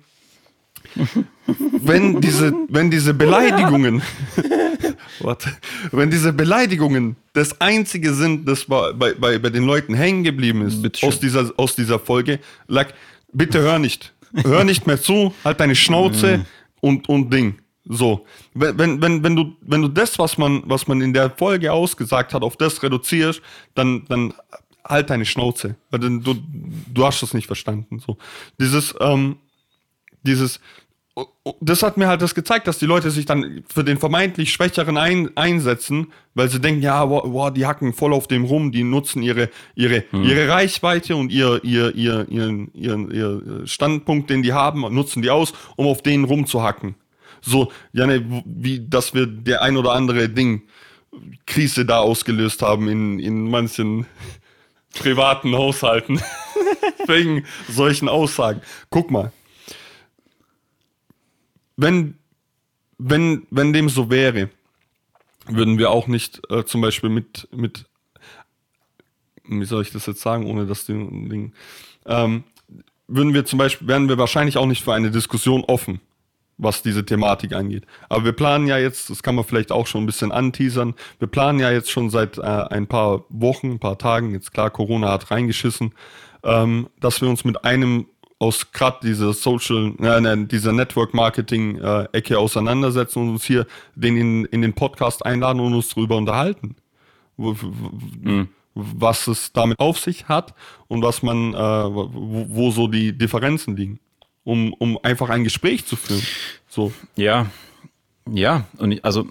wenn 1.83 2.19
diese, 2.21 2.53
wenn 2.69 2.89
diese 2.89 3.13
Beleidigungen, 3.13 4.01
warte, 5.19 5.49
wenn 5.91 6.09
diese 6.09 6.33
Beleidigungen 6.33 7.15
das 7.33 7.59
einzige 7.61 8.13
sind, 8.13 8.47
das 8.47 8.65
bei, 8.65 8.93
bei, 8.93 9.37
bei 9.37 9.49
den 9.49 9.65
Leuten 9.65 9.93
hängen 9.93 10.23
geblieben 10.23 10.65
ist 10.65 10.81
Bitteschön. 10.81 11.09
aus 11.09 11.19
dieser, 11.19 11.51
aus 11.57 11.75
dieser 11.75 11.99
Folge, 11.99 12.39
like, 12.67 12.93
bitte 13.31 13.59
hör 13.59 13.79
nicht. 13.79 14.13
Hör 14.35 14.63
nicht 14.63 14.87
mehr 14.87 14.99
zu, 14.99 15.33
halt 15.43 15.59
deine 15.59 15.75
Schnauze 15.75 16.45
und, 16.81 17.07
und 17.07 17.31
Ding. 17.31 17.55
So. 17.85 18.25
Wenn, 18.53 19.01
wenn, 19.01 19.23
wenn, 19.23 19.35
du, 19.35 19.55
wenn 19.61 19.81
du 19.81 19.87
das, 19.87 20.17
was 20.17 20.37
man, 20.37 20.63
was 20.65 20.87
man 20.87 21.01
in 21.01 21.13
der 21.13 21.29
Folge 21.29 21.71
ausgesagt 21.71 22.33
hat, 22.33 22.41
auf 22.41 22.57
das 22.57 22.81
reduzierst, 22.81 23.41
dann, 23.75 24.05
dann 24.05 24.33
halt 24.83 25.09
deine 25.09 25.25
Schnauze. 25.25 25.75
Weil 25.91 25.99
du, 25.99 26.35
du 26.93 27.05
hast 27.05 27.21
das 27.21 27.33
nicht 27.33 27.47
verstanden. 27.47 27.99
So. 27.99 28.17
Dieses, 28.59 28.95
ähm, 28.99 29.37
dieses, 30.23 30.59
das 31.61 31.83
hat 31.83 31.97
mir 31.97 32.07
halt 32.07 32.23
das 32.23 32.33
gezeigt, 32.33 32.67
dass 32.67 32.79
die 32.79 32.87
Leute 32.87 33.11
sich 33.11 33.25
dann 33.25 33.63
für 33.67 33.83
den 33.83 33.99
vermeintlich 33.99 34.51
Schwächeren 34.51 34.97
ein, 34.97 35.29
einsetzen, 35.37 36.11
weil 36.33 36.49
sie 36.49 36.59
denken, 36.59 36.81
ja, 36.81 37.07
wow, 37.07 37.23
wow, 37.25 37.53
die 37.53 37.67
hacken 37.67 37.93
voll 37.93 38.13
auf 38.13 38.27
dem 38.27 38.45
rum, 38.45 38.71
die 38.71 38.83
nutzen 38.83 39.21
ihre, 39.21 39.49
ihre, 39.75 40.05
ihre 40.11 40.49
Reichweite 40.49 41.15
und 41.15 41.31
ihr, 41.31 41.63
ihr, 41.63 41.93
ihr, 41.93 42.27
ihren, 42.29 42.73
ihren, 42.73 43.11
ihr 43.11 43.67
Standpunkt, 43.67 44.31
den 44.31 44.41
die 44.41 44.53
haben, 44.53 44.81
nutzen 44.93 45.21
die 45.21 45.29
aus, 45.29 45.53
um 45.75 45.85
auf 45.85 46.01
denen 46.01 46.23
rumzuhacken. 46.23 46.95
So, 47.41 47.71
ja, 47.91 48.07
ne, 48.07 48.43
wie, 48.45 48.87
dass 48.87 49.13
wir 49.13 49.27
der 49.27 49.61
ein 49.61 49.77
oder 49.77 49.91
andere 49.91 50.29
Ding, 50.29 50.63
Krise 51.45 51.85
da 51.85 51.99
ausgelöst 51.99 52.63
haben 52.63 52.87
in, 52.89 53.19
in 53.19 53.51
manchen 53.51 54.07
privaten 54.93 55.53
Haushalten. 55.55 56.19
Wegen 57.05 57.45
solchen 57.69 58.07
Aussagen. 58.07 58.61
Guck 58.89 59.11
mal, 59.11 59.31
wenn, 61.75 62.17
wenn, 62.97 63.47
wenn 63.49 63.73
dem 63.73 63.89
so 63.89 64.09
wäre, 64.09 64.49
würden 65.47 65.77
wir 65.77 65.91
auch 65.91 66.07
nicht 66.07 66.41
äh, 66.49 66.63
zum 66.63 66.81
Beispiel 66.81 67.09
mit, 67.09 67.47
mit, 67.51 67.85
wie 69.43 69.65
soll 69.65 69.81
ich 69.81 69.91
das 69.91 70.05
jetzt 70.05 70.21
sagen, 70.21 70.45
ohne 70.45 70.65
das 70.65 70.85
Ding, 70.85 71.53
ähm, 72.05 72.43
würden 73.07 73.33
wir 73.33 73.45
zum 73.45 73.59
Beispiel, 73.59 73.87
wären 73.87 74.09
wir 74.09 74.17
wahrscheinlich 74.17 74.57
auch 74.57 74.65
nicht 74.65 74.83
für 74.83 74.93
eine 74.93 75.11
Diskussion 75.11 75.63
offen, 75.65 75.99
was 76.57 76.81
diese 76.81 77.05
Thematik 77.05 77.53
angeht. 77.53 77.85
Aber 78.09 78.23
wir 78.23 78.31
planen 78.31 78.67
ja 78.67 78.77
jetzt, 78.77 79.09
das 79.09 79.21
kann 79.21 79.35
man 79.35 79.43
vielleicht 79.43 79.71
auch 79.71 79.87
schon 79.87 80.03
ein 80.03 80.05
bisschen 80.05 80.31
anteasern, 80.31 80.93
wir 81.19 81.27
planen 81.27 81.59
ja 81.59 81.71
jetzt 81.71 81.91
schon 81.91 82.09
seit 82.09 82.37
äh, 82.37 82.41
ein 82.41 82.87
paar 82.87 83.25
Wochen, 83.29 83.71
ein 83.71 83.79
paar 83.79 83.97
Tagen, 83.97 84.31
jetzt 84.31 84.53
klar, 84.53 84.69
Corona 84.69 85.11
hat 85.11 85.31
reingeschissen, 85.31 85.93
ähm, 86.43 86.87
dass 86.99 87.21
wir 87.21 87.29
uns 87.29 87.43
mit 87.43 87.65
einem 87.65 88.07
aus 88.43 88.71
gerade 88.71 88.97
dieser 89.01 89.33
Social, 89.33 89.93
äh, 89.99 90.21
ne, 90.21 90.45
dieser 90.45 90.73
Network-Marketing-Ecke 90.73 92.37
auseinandersetzen 92.37 93.19
und 93.19 93.29
uns 93.29 93.45
hier 93.45 93.65
den 93.95 94.17
in, 94.17 94.45
in 94.45 94.61
den 94.61 94.73
Podcast 94.73 95.25
einladen 95.25 95.59
und 95.59 95.73
uns 95.73 95.89
darüber 95.89 96.17
unterhalten. 96.17 96.75
Wo, 97.37 97.55
Was 98.75 99.27
es 99.27 99.53
damit 99.53 99.79
auf 99.79 99.97
sich 99.99 100.27
hat 100.27 100.53
und 100.87 101.01
was 101.01 101.23
man, 101.23 101.53
äh, 101.53 101.57
wo, 101.57 102.09
wo 102.49 102.71
so 102.71 102.87
die 102.87 103.17
Differenzen 103.17 103.75
liegen. 103.75 103.99
Um, 104.45 104.73
um 104.73 104.99
einfach 105.03 105.29
ein 105.29 105.45
Gespräch 105.45 105.85
zu 105.85 105.95
führen. 105.95 106.21
So. 106.67 106.91
Ja, 107.15 107.45
ja, 108.29 108.65
und 108.77 108.91
ich, 108.91 109.05
also 109.05 109.25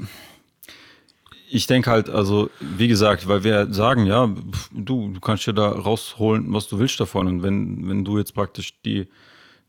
ich 1.52 1.66
denke 1.66 1.90
halt, 1.90 2.08
also 2.08 2.50
wie 2.60 2.88
gesagt, 2.88 3.28
weil 3.28 3.44
wir 3.44 3.72
sagen, 3.72 4.06
ja, 4.06 4.34
du, 4.72 5.10
du 5.12 5.20
kannst 5.20 5.46
dir 5.46 5.52
da 5.52 5.68
rausholen, 5.68 6.52
was 6.52 6.66
du 6.66 6.78
willst 6.78 6.98
davon. 6.98 7.26
Und 7.26 7.42
wenn, 7.42 7.88
wenn 7.88 8.04
du 8.04 8.16
jetzt 8.16 8.34
praktisch 8.34 8.80
die, 8.84 9.06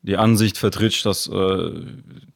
die 0.02 0.16
Ansicht 0.16 0.58
vertrittst, 0.58 1.06
dass 1.06 1.28
äh, 1.28 1.72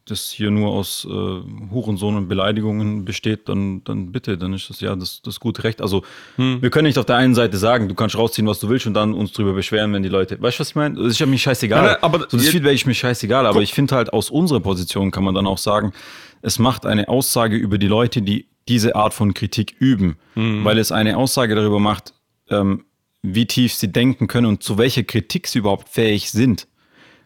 das 0.05 0.31
hier 0.31 0.51
nur 0.51 0.71
aus 0.71 1.07
äh, 1.09 1.71
Hurensohn 1.71 2.17
und 2.17 2.27
Beleidigungen 2.27 3.05
besteht, 3.05 3.47
dann, 3.47 3.83
dann 3.85 4.11
bitte, 4.11 4.37
dann 4.37 4.53
ist 4.53 4.69
das 4.69 4.81
ja 4.81 4.95
das, 4.97 5.21
das 5.21 5.39
gute 5.39 5.63
Recht. 5.63 5.81
Also 5.81 6.03
wir 6.35 6.69
können 6.69 6.87
nicht 6.87 6.97
auf 6.97 7.05
der 7.05 7.15
einen 7.15 7.35
Seite 7.35 7.57
sagen, 7.57 7.87
du 7.87 7.95
kannst 7.95 8.17
rausziehen, 8.17 8.47
was 8.47 8.59
du 8.59 8.67
willst 8.67 8.85
und 8.85 8.93
dann 8.93 9.13
uns 9.13 9.31
drüber 9.31 9.53
beschweren, 9.53 9.93
wenn 9.93 10.03
die 10.03 10.09
Leute, 10.09 10.41
weißt 10.41 10.57
du, 10.57 10.61
was 10.61 10.69
ich 10.69 10.75
meine? 10.75 10.95
Das 10.95 11.07
ist 11.07 11.19
ja 11.19 11.25
mir 11.25 11.37
scheißegal. 11.37 11.85
Ja, 11.85 11.97
aber 12.01 12.27
so, 12.29 12.37
das 12.37 12.49
Feedback 12.49 12.75
ist 12.75 12.85
mir 12.85 12.93
scheißegal, 12.93 13.45
aber 13.45 13.61
ich 13.61 13.73
finde 13.73 13.95
halt 13.95 14.11
aus 14.11 14.29
unserer 14.29 14.59
Position 14.59 15.11
kann 15.11 15.23
man 15.23 15.35
dann 15.35 15.47
auch 15.47 15.57
sagen, 15.57 15.93
es 16.41 16.59
macht 16.59 16.85
eine 16.85 17.07
Aussage 17.07 17.55
über 17.55 17.77
die 17.77 17.87
Leute, 17.87 18.21
die 18.21 18.45
diese 18.67 18.95
Art 18.95 19.13
von 19.13 19.33
Kritik 19.33 19.75
üben, 19.79 20.17
weil 20.35 20.77
es 20.77 20.91
eine 20.91 21.17
Aussage 21.17 21.55
darüber 21.55 21.79
macht, 21.79 22.13
ähm, 22.49 22.85
wie 23.21 23.45
tief 23.45 23.73
sie 23.73 23.91
denken 23.91 24.27
können 24.27 24.47
und 24.47 24.63
zu 24.63 24.77
welcher 24.77 25.03
Kritik 25.03 25.47
sie 25.47 25.59
überhaupt 25.59 25.89
fähig 25.89 26.31
sind. 26.31 26.67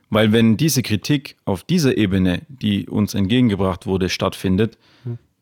Weil 0.10 0.34
wenn 0.34 0.58
diese 0.58 0.84
Kritik 0.84 1.38
auf 1.45 1.63
dieser 1.63 1.97
Ebene, 1.97 2.41
die 2.49 2.88
uns 2.88 3.13
entgegengebracht 3.13 3.86
wurde, 3.86 4.10
stattfindet, 4.10 4.77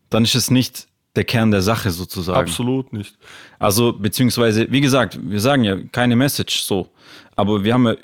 dann 0.10 0.24
ist 0.24 0.36
es 0.36 0.52
nicht 0.52 0.88
der 1.16 1.24
Kern 1.24 1.50
der 1.52 1.62
Sache 1.62 1.90
sozusagen. 1.90 2.38
Absolut 2.38 2.94
nicht. 2.94 3.18
Also, 3.58 3.94
beziehungsweise, 3.94 4.72
wie 4.72 4.82
gesagt, 4.82 5.20
wir 5.22 5.40
sagen 5.40 5.64
ja 5.64 5.78
keine 5.92 6.16
Message 6.16 6.62
so, 6.62 6.90
aber 7.36 7.64
wir 7.64 7.74
haben 7.74 7.88
ja 7.88 7.96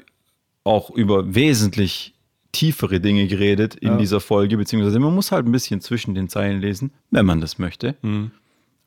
auch 0.63 0.89
über 0.89 1.35
wesentlich 1.35 2.14
tiefere 2.55 3.01
Dinge 3.01 3.27
geredet 3.27 3.75
in 3.75 3.97
dieser 3.97 4.21
Folge, 4.21 4.55
beziehungsweise 4.55 4.97
man 4.99 5.13
muss 5.13 5.33
halt 5.33 5.45
ein 5.45 5.51
bisschen 5.51 5.81
zwischen 5.81 6.15
den 6.15 6.29
Zeilen 6.29 6.61
lesen, 6.61 6.91
wenn 7.11 7.25
man 7.25 7.41
das 7.41 7.59
möchte, 7.59 7.95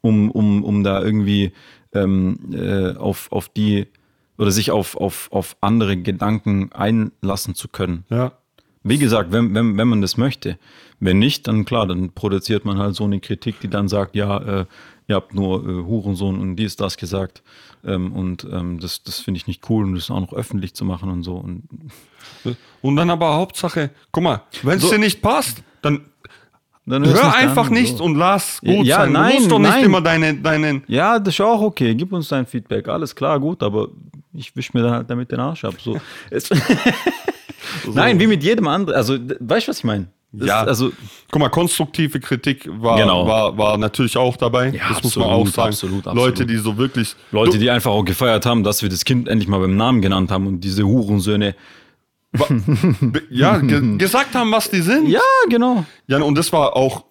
um, 0.00 0.30
um, 0.30 0.64
um 0.64 0.82
da 0.82 1.02
irgendwie 1.02 1.52
ähm, 1.92 2.38
äh, 2.52 2.94
auf, 2.96 3.30
auf 3.30 3.50
die 3.50 3.86
oder 4.38 4.50
sich 4.50 4.70
auf, 4.70 4.96
auf, 4.96 5.28
auf 5.32 5.56
andere 5.60 5.98
Gedanken 5.98 6.72
einlassen 6.72 7.54
zu 7.54 7.68
können. 7.68 8.04
Ja. 8.08 8.32
Wie 8.84 8.98
gesagt, 8.98 9.32
wenn, 9.32 9.54
wenn, 9.54 9.76
wenn 9.76 9.88
man 9.88 10.00
das 10.00 10.16
möchte. 10.16 10.58
Wenn 11.00 11.18
nicht, 11.18 11.46
dann 11.46 11.64
klar, 11.64 11.86
dann 11.86 12.12
produziert 12.12 12.64
man 12.64 12.78
halt 12.78 12.94
so 12.94 13.04
eine 13.04 13.20
Kritik, 13.20 13.60
die 13.60 13.68
dann 13.68 13.88
sagt, 13.88 14.16
ja, 14.16 14.60
äh, 14.60 14.66
ihr 15.08 15.16
habt 15.16 15.34
nur 15.34 15.62
äh, 15.68 15.84
Hurensohn 15.84 16.38
und 16.40 16.56
dies, 16.56 16.76
das 16.76 16.96
gesagt. 16.96 17.42
Ähm, 17.84 18.12
und 18.12 18.46
ähm, 18.52 18.78
das, 18.80 19.02
das 19.02 19.18
finde 19.20 19.38
ich 19.38 19.46
nicht 19.46 19.68
cool 19.70 19.84
und 19.84 19.94
das 19.94 20.10
auch 20.10 20.20
noch 20.20 20.32
öffentlich 20.32 20.74
zu 20.74 20.84
machen 20.84 21.10
und 21.10 21.22
so. 21.24 21.34
Und 21.36 21.64
Und 22.82 22.96
dann 22.96 23.10
aber 23.10 23.34
Hauptsache, 23.34 23.90
guck 24.12 24.22
mal, 24.22 24.42
wenn 24.62 24.76
es 24.76 24.82
So. 24.82 24.90
dir 24.90 24.98
nicht 24.98 25.20
passt, 25.22 25.62
dann 25.82 26.02
dann 26.86 27.04
hör 27.06 27.34
einfach 27.34 27.66
an, 27.66 27.74
nicht 27.74 27.98
so. 27.98 28.04
und 28.04 28.16
lass 28.16 28.60
gut 28.62 28.86
Ja, 28.86 29.00
sein. 29.02 29.12
nein, 29.12 29.32
du 29.32 29.38
musst 29.40 29.50
doch 29.52 29.58
nicht 29.58 29.70
nein. 29.70 29.84
immer 29.84 30.00
deine, 30.00 30.34
deinen. 30.34 30.84
Ja, 30.88 31.18
das 31.18 31.34
ist 31.34 31.40
auch 31.42 31.60
okay. 31.60 31.94
Gib 31.94 32.12
uns 32.14 32.28
dein 32.28 32.46
Feedback. 32.46 32.88
Alles 32.88 33.14
klar, 33.14 33.38
gut, 33.38 33.62
aber 33.62 33.88
ich 34.32 34.56
wisch 34.56 34.72
mir 34.72 34.82
dann 34.82 34.92
halt 34.92 35.10
damit 35.10 35.30
den 35.30 35.38
Arsch 35.38 35.64
ab. 35.66 35.74
So. 35.78 36.00
Es- 36.30 36.48
Nein, 37.92 38.18
wie 38.18 38.26
mit 38.26 38.42
jedem 38.42 38.66
anderen. 38.68 38.96
Also, 38.96 39.18
weißt 39.40 39.66
du, 39.66 39.70
was 39.70 39.78
ich 39.78 39.84
meine? 39.84 40.06
Ja. 40.32 40.62
Also, 40.62 40.92
Guck 41.30 41.40
mal, 41.40 41.48
konstruktive 41.48 42.20
Kritik 42.20 42.68
war, 42.70 42.98
Genau. 42.98 43.26
war, 43.26 43.56
war 43.56 43.78
natürlich 43.78 44.16
auch 44.16 44.36
dabei. 44.36 44.68
Ja, 44.68 44.88
das 44.88 45.02
muss 45.02 45.16
man 45.16 45.26
absolut, 45.26 45.48
auch 45.48 45.52
sagen. 45.54 45.68
absolut, 45.68 46.06
absolut. 46.06 46.16
Leute, 46.16 46.46
die 46.46 46.56
so 46.56 46.76
wirklich. 46.76 47.16
Leute, 47.32 47.58
die 47.58 47.70
einfach 47.70 47.90
auch 47.90 48.04
gefeiert 48.04 48.44
haben, 48.46 48.62
dass 48.62 48.82
wir 48.82 48.88
das 48.88 49.04
Kind 49.04 49.28
endlich 49.28 49.48
mal 49.48 49.58
beim 49.60 49.76
Namen 49.76 50.02
genannt 50.02 50.30
haben 50.30 50.46
und 50.46 50.60
diese 50.60 50.84
Hurensöhne. 50.84 51.54
Ja, 53.30 53.56
ge 53.58 53.96
gesagt 53.96 54.34
haben, 54.34 54.52
was 54.52 54.70
die 54.70 54.82
sind. 54.82 55.08
Ja, 55.08 55.20
genau. 55.48 55.86
Ja, 56.08 56.20
und 56.20 56.34
das 56.36 56.52
war 56.52 56.76
auch, 56.76 57.04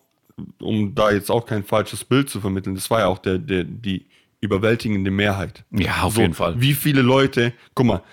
um 0.62 0.94
da 0.94 1.10
jetzt 1.12 1.32
auch 1.32 1.46
kein 1.46 1.64
falsches 1.64 2.04
Bild 2.04 2.30
zu 2.30 2.40
vermitteln, 2.40 2.76
das 2.76 2.90
war 2.92 3.00
ja 3.00 3.08
auch 3.08 3.18
der, 3.18 3.40
der, 3.40 3.64
die 3.64 4.06
überwältigende 4.42 5.10
Mehrheit. 5.10 5.64
Ja, 5.72 6.04
auf 6.04 6.16
so, 6.16 6.22
jeden 6.22 6.36
Fall. 6.36 6.62
Wie 6.62 6.74
viele 6.74 7.02
Leute, 7.02 7.54
guck 7.74 7.88
mal, 7.88 8.04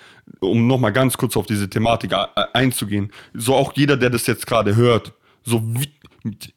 um 0.40 0.66
nochmal 0.66 0.92
ganz 0.92 1.16
kurz 1.16 1.36
auf 1.36 1.46
diese 1.46 1.68
Thematik 1.68 2.12
einzugehen, 2.52 3.12
so 3.34 3.54
auch 3.54 3.72
jeder, 3.74 3.96
der 3.96 4.10
das 4.10 4.26
jetzt 4.26 4.46
gerade 4.46 4.76
hört, 4.76 5.12
so 5.42 5.62
wie, 5.64 5.88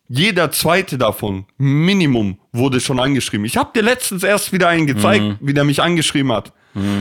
jeder 0.08 0.52
zweite 0.52 0.98
davon, 0.98 1.46
Minimum, 1.58 2.40
wurde 2.54 2.80
schon 2.80 3.00
angeschrieben. 3.00 3.46
Ich 3.46 3.58
habe 3.58 3.72
dir 3.76 3.84
letztens 3.84 4.24
erst 4.24 4.54
wieder 4.54 4.70
einen 4.70 4.88
gezeigt, 4.88 5.24
Mhm. 5.24 5.38
wie 5.42 5.54
der 5.54 5.64
mich 5.66 5.82
angeschrieben 5.82 6.32
hat. 6.32 6.54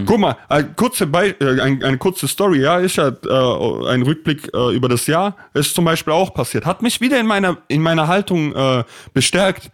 Guck 0.07 0.19
mal, 0.19 0.39
eine 0.49 0.73
kurze, 0.73 1.07
Be 1.07 1.37
äh, 1.39 1.61
ein, 1.61 1.83
eine 1.85 1.99
kurze 1.99 2.27
Story, 2.29 2.63
ja, 2.63 2.79
ist 2.79 2.97
ja 2.97 3.09
äh, 3.09 3.89
ein 3.89 4.01
Rückblick 4.03 4.49
äh, 4.55 4.75
über 4.75 4.89
das 4.89 5.07
Jahr, 5.07 5.37
ist 5.53 5.75
zum 5.75 5.85
Beispiel 5.85 6.15
auch 6.15 6.33
passiert. 6.33 6.65
Hat 6.65 6.81
mich 6.81 7.03
wieder 7.03 7.21
in 7.21 7.27
meiner, 7.27 7.59
in 7.69 7.83
meiner 7.83 8.09
Haltung 8.09 8.55
äh, 8.55 8.85
bestärkt 9.13 9.71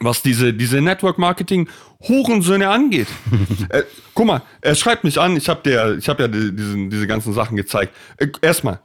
was 0.00 0.22
diese, 0.22 0.52
diese 0.52 0.80
Network 0.80 1.18
Marketing 1.18 1.68
Hurensöhne 2.00 2.68
angeht. 2.68 3.08
äh, 3.70 3.82
guck 4.14 4.26
mal, 4.26 4.42
er 4.60 4.74
schreibt 4.74 5.04
mich 5.04 5.18
an, 5.20 5.36
ich 5.36 5.48
habe 5.48 5.70
habe 6.08 6.22
ja 6.22 6.28
die, 6.28 6.54
diesen, 6.54 6.90
diese 6.90 7.06
ganzen 7.06 7.32
Sachen 7.32 7.56
gezeigt. 7.56 7.94
Äh, 8.18 8.28
erstmal, 8.42 8.80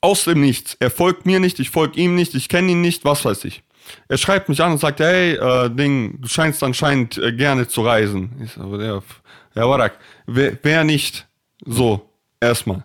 aus 0.00 0.24
dem 0.24 0.40
Nichts. 0.40 0.76
Er 0.80 0.90
folgt 0.90 1.26
mir 1.26 1.40
nicht, 1.40 1.58
ich 1.58 1.70
folge 1.70 2.00
ihm 2.00 2.14
nicht, 2.14 2.34
ich 2.34 2.48
kenne 2.48 2.72
ihn 2.72 2.80
nicht, 2.80 3.04
was 3.04 3.24
weiß 3.24 3.44
ich. 3.44 3.62
Er 4.08 4.18
schreibt 4.18 4.48
mich 4.48 4.60
an 4.62 4.72
und 4.72 4.78
sagt, 4.78 5.00
hey, 5.00 5.34
äh, 5.34 5.70
Ding, 5.70 6.20
du 6.20 6.28
scheinst 6.28 6.62
anscheinend 6.62 7.18
äh, 7.18 7.32
gerne 7.32 7.68
zu 7.68 7.82
reisen. 7.82 8.30
Ich 8.44 8.56
f- 8.56 9.22
ja, 9.54 9.68
Warak, 9.68 9.98
wer, 10.26 10.58
wer 10.62 10.84
nicht? 10.84 11.26
So, 11.64 12.10
erstmal. 12.40 12.84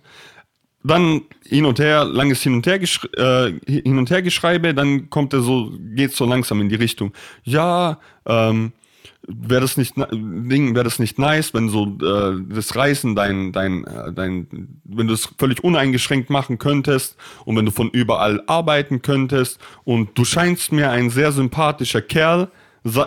Dann 0.83 1.21
hin 1.45 1.65
und 1.65 1.79
her, 1.79 2.05
langes 2.05 2.41
Hin 2.41 2.53
und 2.53 2.65
her, 2.65 2.79
äh, 2.81 3.53
hin 3.65 3.97
und 3.97 4.09
her 4.09 4.21
Geschreibe, 4.21 4.73
dann 4.73 5.09
kommt 5.09 5.33
er 5.33 5.41
so, 5.41 5.71
geht 5.95 6.13
so 6.13 6.25
langsam 6.25 6.61
in 6.61 6.69
die 6.69 6.75
Richtung. 6.75 7.13
Ja, 7.43 7.99
ähm, 8.25 8.73
wäre 9.27 9.61
das 9.61 9.77
nicht 9.77 9.95
Ding, 9.95 10.73
wäre 10.73 10.83
das 10.83 10.99
nicht 10.99 11.19
nice, 11.19 11.53
wenn 11.53 11.69
so 11.69 11.85
äh, 12.01 12.41
das 12.49 12.75
Reisen 12.75 13.15
dein 13.15 13.51
dein 13.51 13.85
äh, 13.85 14.11
dein 14.11 14.47
wenn 14.83 15.07
du 15.07 15.13
es 15.13 15.29
völlig 15.37 15.63
uneingeschränkt 15.63 16.29
machen 16.29 16.57
könntest 16.57 17.17
und 17.45 17.55
wenn 17.55 17.65
du 17.65 17.71
von 17.71 17.89
überall 17.91 18.41
arbeiten 18.47 19.01
könntest 19.01 19.59
und 19.83 20.17
du 20.17 20.25
scheinst 20.25 20.71
mir 20.71 20.89
ein 20.89 21.09
sehr 21.09 21.31
sympathischer 21.31 22.01
Kerl 22.01 22.49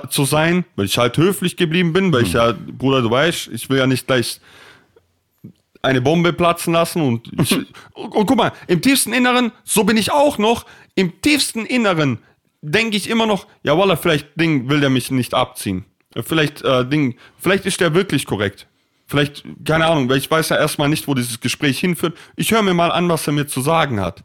zu 0.08 0.24
sein, 0.24 0.64
weil 0.76 0.86
ich 0.86 0.98
halt 0.98 1.16
höflich 1.16 1.56
geblieben 1.56 1.92
bin, 1.92 2.12
weil 2.12 2.20
hm. 2.20 2.26
ich 2.26 2.32
ja 2.34 2.52
Bruder, 2.52 3.02
du 3.02 3.10
weißt, 3.10 3.50
ich 3.52 3.68
will 3.68 3.78
ja 3.78 3.88
nicht 3.88 4.06
gleich 4.06 4.40
eine 5.84 6.00
Bombe 6.00 6.32
platzen 6.32 6.72
lassen 6.72 7.02
und, 7.02 7.30
ich, 7.40 7.52
und, 7.52 7.66
und 7.94 8.26
guck 8.26 8.36
mal, 8.36 8.52
im 8.66 8.80
tiefsten 8.80 9.12
Inneren, 9.12 9.52
so 9.64 9.84
bin 9.84 9.96
ich 9.96 10.12
auch 10.12 10.38
noch, 10.38 10.66
im 10.94 11.20
tiefsten 11.20 11.66
Inneren 11.66 12.18
denke 12.62 12.96
ich 12.96 13.08
immer 13.10 13.26
noch, 13.26 13.46
ja, 13.62 13.76
Walla, 13.76 13.96
vielleicht 13.96 14.28
Ding 14.40 14.68
will 14.68 14.80
der 14.80 14.90
mich 14.90 15.10
nicht 15.10 15.34
abziehen. 15.34 15.84
Vielleicht, 16.22 16.62
äh, 16.62 16.86
Ding, 16.86 17.16
vielleicht 17.38 17.66
ist 17.66 17.80
der 17.80 17.94
wirklich 17.94 18.24
korrekt. 18.24 18.66
Vielleicht, 19.06 19.44
keine 19.64 19.84
Ahnung, 19.86 20.08
weil 20.08 20.16
ich 20.16 20.30
weiß 20.30 20.48
ja 20.48 20.56
erstmal 20.56 20.88
nicht, 20.88 21.06
wo 21.06 21.14
dieses 21.14 21.38
Gespräch 21.38 21.78
hinführt. 21.78 22.16
Ich 22.36 22.50
höre 22.52 22.62
mir 22.62 22.72
mal 22.72 22.90
an, 22.90 23.08
was 23.08 23.26
er 23.26 23.34
mir 23.34 23.46
zu 23.46 23.60
sagen 23.60 24.00
hat. 24.00 24.24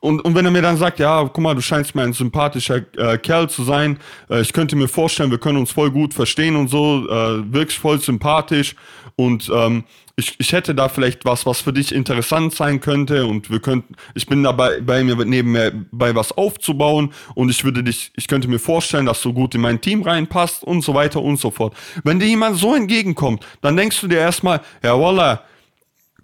Und, 0.00 0.20
und 0.20 0.34
wenn 0.34 0.44
er 0.44 0.50
mir 0.50 0.60
dann 0.60 0.76
sagt, 0.76 0.98
ja, 0.98 1.22
guck 1.22 1.38
mal, 1.38 1.54
du 1.54 1.62
scheinst 1.62 1.94
mir 1.94 2.02
ein 2.02 2.12
sympathischer 2.12 2.82
äh, 2.98 3.16
Kerl 3.16 3.48
zu 3.48 3.62
sein, 3.62 3.98
äh, 4.28 4.42
ich 4.42 4.52
könnte 4.52 4.76
mir 4.76 4.88
vorstellen, 4.88 5.30
wir 5.30 5.38
können 5.38 5.58
uns 5.58 5.70
voll 5.70 5.90
gut 5.90 6.12
verstehen 6.12 6.56
und 6.56 6.68
so, 6.68 7.08
äh, 7.08 7.52
wirklich 7.52 7.78
voll 7.78 8.00
sympathisch 8.00 8.74
und 9.16 9.50
ähm, 9.52 9.84
ich, 10.18 10.34
ich 10.38 10.52
hätte 10.52 10.74
da 10.74 10.88
vielleicht 10.88 11.24
was, 11.24 11.46
was 11.46 11.60
für 11.60 11.72
dich 11.72 11.94
interessant 11.94 12.52
sein 12.52 12.80
könnte 12.80 13.24
und 13.26 13.50
wir 13.50 13.60
könnten, 13.60 13.94
ich 14.14 14.26
bin 14.26 14.42
dabei 14.42 14.80
bei 14.80 15.04
mir 15.04 15.24
nebenbei 15.24 16.14
was 16.14 16.32
aufzubauen 16.32 17.12
und 17.36 17.50
ich 17.50 17.62
würde 17.62 17.84
dich, 17.84 18.10
ich 18.16 18.26
könnte 18.26 18.48
mir 18.48 18.58
vorstellen, 18.58 19.06
dass 19.06 19.22
du 19.22 19.32
gut 19.32 19.54
in 19.54 19.60
mein 19.60 19.80
Team 19.80 20.02
reinpasst 20.02 20.64
und 20.64 20.82
so 20.82 20.92
weiter 20.92 21.22
und 21.22 21.38
so 21.38 21.52
fort. 21.52 21.72
Wenn 22.02 22.18
dir 22.18 22.26
jemand 22.26 22.58
so 22.58 22.74
entgegenkommt, 22.74 23.46
dann 23.60 23.76
denkst 23.76 24.00
du 24.00 24.08
dir 24.08 24.18
erstmal, 24.18 24.60
ja 24.82 24.98
voila, 24.98 25.44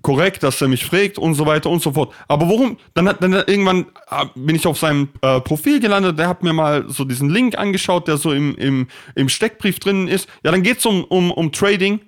korrekt, 0.02 0.42
dass 0.42 0.60
er 0.60 0.66
mich 0.66 0.84
fragt 0.84 1.16
und 1.16 1.34
so 1.34 1.46
weiter 1.46 1.70
und 1.70 1.80
so 1.80 1.92
fort. 1.92 2.12
Aber 2.26 2.48
warum? 2.48 2.78
Dann 2.94 3.08
hat 3.08 3.22
dann 3.22 3.32
irgendwann 3.32 3.86
ah, 4.08 4.26
bin 4.34 4.56
ich 4.56 4.66
auf 4.66 4.76
seinem 4.76 5.08
äh, 5.22 5.40
Profil 5.40 5.78
gelandet, 5.78 6.18
der 6.18 6.26
hat 6.26 6.42
mir 6.42 6.52
mal 6.52 6.84
so 6.88 7.04
diesen 7.04 7.30
Link 7.30 7.56
angeschaut, 7.56 8.08
der 8.08 8.16
so 8.16 8.32
im, 8.32 8.56
im, 8.56 8.88
im 9.14 9.28
Steckbrief 9.28 9.78
drin 9.78 10.08
ist. 10.08 10.28
Ja, 10.42 10.50
dann 10.50 10.64
geht's 10.64 10.84
um, 10.84 11.04
um, 11.04 11.30
um 11.30 11.52
Trading. 11.52 12.00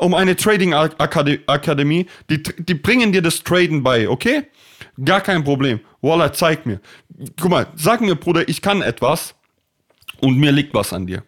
Um 0.00 0.14
eine 0.14 0.36
Trading 0.36 0.74
Akademie. 0.74 2.06
Die, 2.28 2.42
die 2.42 2.74
bringen 2.74 3.12
dir 3.12 3.22
das 3.22 3.42
Traden 3.42 3.82
bei, 3.82 4.08
okay? 4.08 4.44
Gar 5.04 5.20
kein 5.20 5.44
Problem. 5.44 5.80
Walla, 6.00 6.32
zeig 6.32 6.66
mir. 6.66 6.80
Guck 7.38 7.50
mal, 7.50 7.66
sag 7.76 8.00
mir, 8.00 8.14
Bruder, 8.14 8.48
ich 8.48 8.62
kann 8.62 8.82
etwas 8.82 9.34
und 10.20 10.38
mir 10.38 10.52
liegt 10.52 10.74
was 10.74 10.92
an 10.92 11.06
dir. 11.06 11.22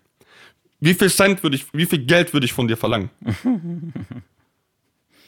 Wie 0.80 0.94
viel 0.94 1.11
Cent 1.11 1.42
würde 1.42 1.56
ich, 1.56 1.66
wie 1.72 1.87
viel 1.87 2.00
Geld 2.00 2.32
würde 2.32 2.46
ich 2.46 2.52
von 2.52 2.66
dir 2.66 2.76
verlangen? 2.76 3.11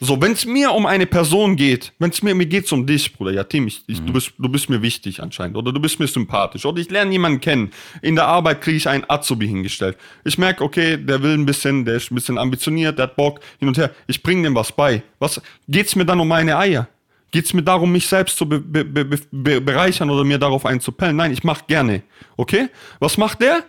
So, 0.01 0.21
wenn 0.21 0.33
es 0.33 0.45
mir 0.45 0.71
um 0.71 0.85
eine 0.85 1.05
Person 1.05 1.55
geht, 1.55 1.93
wenn 1.99 2.09
es 2.09 2.21
mir, 2.21 2.35
mir 2.35 2.45
geht's 2.45 2.71
um 2.73 2.85
dich, 2.85 3.13
Bruder, 3.13 3.31
ja, 3.31 3.45
Tim, 3.45 3.67
ich, 3.67 3.81
ich, 3.87 4.01
mhm. 4.01 4.07
du, 4.07 4.13
bist, 4.13 4.33
du 4.37 4.49
bist 4.49 4.69
mir 4.69 4.81
wichtig 4.81 5.23
anscheinend, 5.23 5.55
oder 5.55 5.71
du 5.71 5.79
bist 5.79 5.99
mir 5.99 6.07
sympathisch, 6.07 6.65
oder 6.65 6.81
ich 6.81 6.89
lerne 6.89 7.11
jemanden 7.13 7.39
kennen. 7.39 7.71
In 8.01 8.15
der 8.15 8.27
Arbeit 8.27 8.61
kriege 8.61 8.75
ich 8.75 8.89
einen 8.89 9.05
Azubi 9.07 9.47
hingestellt. 9.47 9.97
Ich 10.25 10.37
merke, 10.37 10.63
okay, 10.63 10.97
der 10.97 11.23
will 11.23 11.33
ein 11.33 11.45
bisschen, 11.45 11.85
der 11.85 11.95
ist 11.95 12.11
ein 12.11 12.15
bisschen 12.15 12.37
ambitioniert, 12.37 12.97
der 12.97 13.03
hat 13.03 13.15
Bock, 13.15 13.39
hin 13.59 13.69
und 13.69 13.77
her. 13.77 13.91
Ich 14.07 14.21
bringe 14.21 14.43
dem 14.43 14.55
was 14.55 14.71
bei. 14.73 15.01
Was, 15.19 15.41
geht's 15.69 15.95
mir 15.95 16.05
dann 16.05 16.19
um 16.19 16.27
meine 16.27 16.57
Eier? 16.57 16.89
Geht's 17.31 17.53
mir 17.53 17.63
darum, 17.63 17.91
mich 17.91 18.07
selbst 18.07 18.37
zu 18.37 18.47
be 18.47 18.59
be 18.59 18.85
be 18.85 19.61
bereichern 19.61 20.09
oder 20.09 20.23
mir 20.23 20.37
darauf 20.37 20.65
einzupellen? 20.65 21.15
Nein, 21.15 21.31
ich 21.31 21.43
mach 21.43 21.67
gerne. 21.67 22.03
Okay? 22.37 22.69
Was 22.99 23.17
macht 23.17 23.41
der? 23.41 23.63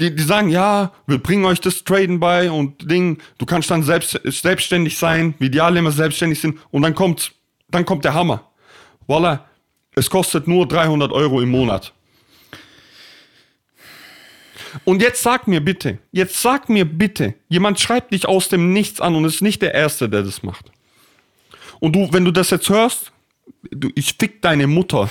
Die, 0.00 0.14
die 0.14 0.22
sagen, 0.22 0.48
ja, 0.48 0.92
wir 1.06 1.18
bringen 1.18 1.44
euch 1.44 1.60
das 1.60 1.84
Traden 1.84 2.18
bei 2.18 2.50
und 2.50 2.90
Ding, 2.90 3.18
du 3.38 3.46
kannst 3.46 3.70
dann 3.70 3.82
selbst, 3.82 4.18
selbstständig 4.24 4.96
sein, 4.96 5.34
wie 5.38 5.50
die 5.50 5.60
alle 5.60 5.78
immer 5.78 5.92
selbstständig 5.92 6.40
sind 6.40 6.58
und 6.70 6.82
dann 6.82 6.94
kommt, 6.94 7.32
dann 7.68 7.84
kommt 7.84 8.04
der 8.04 8.14
Hammer. 8.14 8.50
Voila, 9.06 9.46
es 9.94 10.08
kostet 10.08 10.48
nur 10.48 10.66
300 10.66 11.12
Euro 11.12 11.40
im 11.40 11.50
Monat. 11.50 11.92
Und 14.84 15.02
jetzt 15.02 15.22
sag 15.22 15.48
mir 15.48 15.60
bitte, 15.60 15.98
jetzt 16.12 16.40
sag 16.40 16.68
mir 16.68 16.84
bitte, 16.84 17.34
jemand 17.48 17.80
schreibt 17.80 18.12
dich 18.12 18.26
aus 18.26 18.48
dem 18.48 18.72
Nichts 18.72 19.00
an 19.00 19.14
und 19.14 19.24
ist 19.24 19.42
nicht 19.42 19.62
der 19.62 19.74
Erste, 19.74 20.08
der 20.08 20.22
das 20.22 20.42
macht. 20.42 20.70
Und 21.80 21.96
du, 21.96 22.12
wenn 22.12 22.24
du 22.24 22.30
das 22.30 22.50
jetzt 22.50 22.68
hörst, 22.68 23.12
Du, 23.70 23.90
ich 23.94 24.14
fick 24.18 24.40
deine 24.40 24.66
Mutter. 24.66 25.10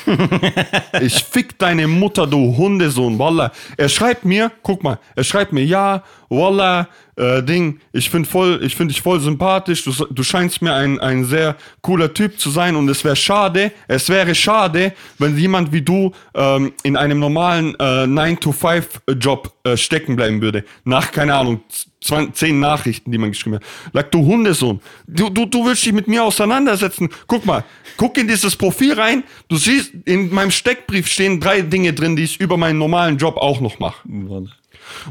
ich 1.01 1.23
fick 1.23 1.59
deine 1.59 1.87
Mutter, 1.87 2.25
du 2.25 2.57
Hundesohn, 2.57 3.19
Wallah. 3.19 3.51
Er 3.77 3.89
schreibt 3.89 4.25
mir, 4.25 4.51
guck 4.63 4.83
mal, 4.83 4.99
er 5.15 5.23
schreibt 5.23 5.53
mir, 5.53 5.63
ja, 5.63 6.03
Wallah, 6.29 6.87
äh, 7.19 7.43
Ding, 7.43 7.79
ich 7.91 8.09
finde 8.09 8.29
voll, 8.29 8.59
ich 8.63 8.75
finde 8.75 8.93
dich 8.93 9.01
voll 9.01 9.19
sympathisch, 9.19 9.83
du, 9.83 9.91
du 9.91 10.23
scheinst 10.23 10.61
mir 10.61 10.73
ein, 10.73 10.99
ein 10.99 11.25
sehr 11.25 11.57
cooler 11.81 12.13
Typ 12.13 12.39
zu 12.39 12.49
sein 12.49 12.75
und 12.75 12.87
es 12.87 13.03
wäre 13.03 13.15
schade, 13.15 13.71
es 13.87 14.09
wäre 14.09 14.33
schade, 14.33 14.93
wenn 15.17 15.37
jemand 15.37 15.71
wie 15.73 15.81
du 15.81 16.11
ähm, 16.33 16.71
in 16.83 16.95
einem 16.95 17.19
normalen 17.19 17.75
äh, 17.79 18.05
9-to-5-Job 18.05 19.53
äh, 19.63 19.75
stecken 19.75 20.15
bleiben 20.15 20.41
würde. 20.41 20.63
Nach, 20.85 21.11
keine 21.11 21.35
Ahnung, 21.35 21.61
20, 22.01 22.35
10 22.35 22.59
Nachrichten, 22.59 23.11
die 23.11 23.17
man 23.17 23.31
geschrieben 23.31 23.57
hat. 23.57 23.63
Sag, 23.91 24.11
du 24.11 24.25
Hundesohn, 24.25 24.79
du, 25.05 25.29
du, 25.29 25.45
du 25.45 25.65
willst 25.65 25.85
dich 25.85 25.93
mit 25.93 26.07
mir 26.07 26.23
auseinandersetzen. 26.23 27.09
Guck 27.27 27.45
mal, 27.45 27.65
guck 27.97 28.17
in 28.17 28.27
dieses 28.41 28.55
Profil 28.55 28.93
rein, 28.93 29.23
du 29.47 29.57
siehst, 29.57 29.91
in 30.05 30.33
meinem 30.33 30.51
Steckbrief 30.51 31.07
stehen 31.07 31.39
drei 31.39 31.61
Dinge 31.61 31.93
drin, 31.93 32.15
die 32.15 32.23
ich 32.23 32.39
über 32.39 32.57
meinen 32.57 32.79
normalen 32.79 33.17
Job 33.17 33.37
auch 33.37 33.59
noch 33.61 33.79
mache. 33.79 34.07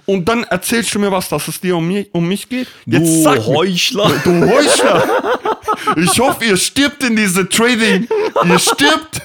Und 0.07 0.29
dann 0.29 0.45
erzählst 0.45 0.95
du 0.95 0.99
mir 0.99 1.13
was, 1.13 1.29
dass 1.29 1.49
es 1.49 1.61
dir 1.61 1.77
um 1.77 1.87
mich, 1.87 2.09
um 2.13 2.27
mich 2.27 2.49
geht. 2.49 2.69
Jetzt 2.87 3.17
du 3.17 3.23
sag 3.23 3.47
Heuchler. 3.47 4.09
Mir, 4.09 4.21
du 4.25 4.51
Heuchler. 4.51 5.09
Ich 5.97 6.19
hoffe, 6.19 6.45
ihr 6.45 6.57
stirbt 6.57 7.05
in 7.05 7.17
diese 7.17 7.49
Trading. 7.49 8.09
Ihr 8.45 8.59
stirbt. 8.59 9.23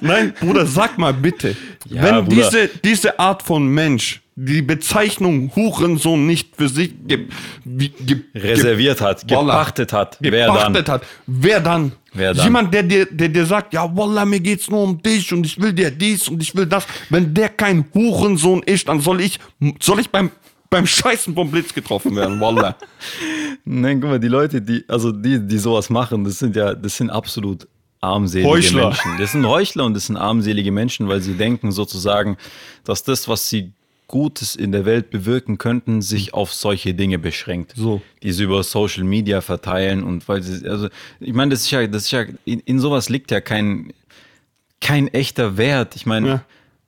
Nein, 0.00 0.34
Bruder, 0.40 0.66
sag 0.66 0.96
mal 0.98 1.12
bitte. 1.12 1.56
Ja, 1.86 2.02
wenn 2.02 2.24
Bruder. 2.24 2.50
diese, 2.50 2.70
diese 2.84 3.18
Art 3.18 3.42
von 3.42 3.66
Mensch 3.66 4.20
die 4.40 4.62
Bezeichnung 4.62 5.50
Hurensohn 5.56 6.24
nicht 6.24 6.54
für 6.54 6.68
sich 6.68 6.92
ge, 7.08 7.26
ge, 7.66 8.20
reserviert 8.36 9.00
hat, 9.00 9.26
gepachtet 9.26 9.92
hat, 9.92 10.16
wer 10.20 10.46
dann? 10.46 10.76
hat, 10.86 11.02
wer 11.26 11.60
dann? 11.60 11.92
Wer 12.12 12.34
dann? 12.34 12.44
Jemand, 12.44 12.72
der 12.72 12.84
dir, 12.84 13.06
der 13.06 13.30
dir 13.30 13.44
sagt, 13.44 13.74
ja, 13.74 13.84
Wallah, 13.96 14.24
mir 14.24 14.38
geht's 14.38 14.70
nur 14.70 14.82
um 14.84 15.02
dich 15.02 15.32
und 15.32 15.44
ich 15.44 15.60
will 15.60 15.72
dir 15.72 15.90
dies 15.90 16.28
und 16.28 16.40
ich 16.40 16.54
will 16.54 16.66
das. 16.66 16.86
Wenn 17.10 17.34
der 17.34 17.48
kein 17.48 17.84
Hurensohn 17.92 18.62
ist, 18.62 18.86
dann 18.88 19.00
soll 19.00 19.22
ich, 19.22 19.40
soll 19.80 19.98
ich 19.98 20.08
beim, 20.08 20.30
beim 20.70 20.86
Scheißen 20.86 21.34
vom 21.34 21.50
Blitz 21.50 21.74
getroffen 21.74 22.14
werden, 22.14 22.38
Wallah. 22.40 22.76
Nein, 23.64 24.00
guck 24.00 24.10
mal, 24.10 24.20
die 24.20 24.28
Leute, 24.28 24.62
die, 24.62 24.84
also 24.86 25.10
die, 25.10 25.44
die 25.44 25.58
sowas 25.58 25.90
machen, 25.90 26.22
das 26.22 26.38
sind 26.38 26.54
ja, 26.54 26.74
das 26.74 26.96
sind 26.96 27.10
absolut 27.10 27.66
armselige 28.00 28.48
Heuchler. 28.48 28.84
Menschen. 28.84 29.18
Das 29.18 29.32
sind 29.32 29.46
Heuchler 29.46 29.84
und 29.84 29.94
das 29.94 30.06
sind 30.06 30.16
armselige 30.16 30.70
Menschen, 30.70 31.08
weil 31.08 31.22
sie 31.22 31.34
denken 31.34 31.72
sozusagen, 31.72 32.36
dass 32.84 33.02
das, 33.02 33.26
was 33.26 33.48
sie 33.48 33.72
Gutes 34.08 34.56
in 34.56 34.72
der 34.72 34.86
Welt 34.86 35.10
bewirken 35.10 35.58
könnten, 35.58 36.00
sich 36.00 36.32
auf 36.32 36.54
solche 36.54 36.94
Dinge 36.94 37.18
beschränkt. 37.18 37.74
So. 37.76 38.00
Die 38.22 38.32
sie 38.32 38.44
über 38.44 38.62
Social 38.62 39.04
Media 39.04 39.42
verteilen 39.42 40.02
und 40.02 40.26
weil 40.28 40.42
sie, 40.42 40.66
also, 40.66 40.88
ich 41.20 41.34
meine, 41.34 41.50
das 41.50 41.60
ist 41.60 41.70
ja, 41.70 41.86
das 41.86 42.04
ist 42.04 42.10
ja, 42.10 42.24
in, 42.46 42.60
in 42.60 42.80
sowas 42.80 43.10
liegt 43.10 43.30
ja 43.30 43.42
kein, 43.42 43.92
kein 44.80 45.08
echter 45.08 45.58
Wert. 45.58 45.94
Ich 45.94 46.06
meine, 46.06 46.28
ja. 46.28 46.44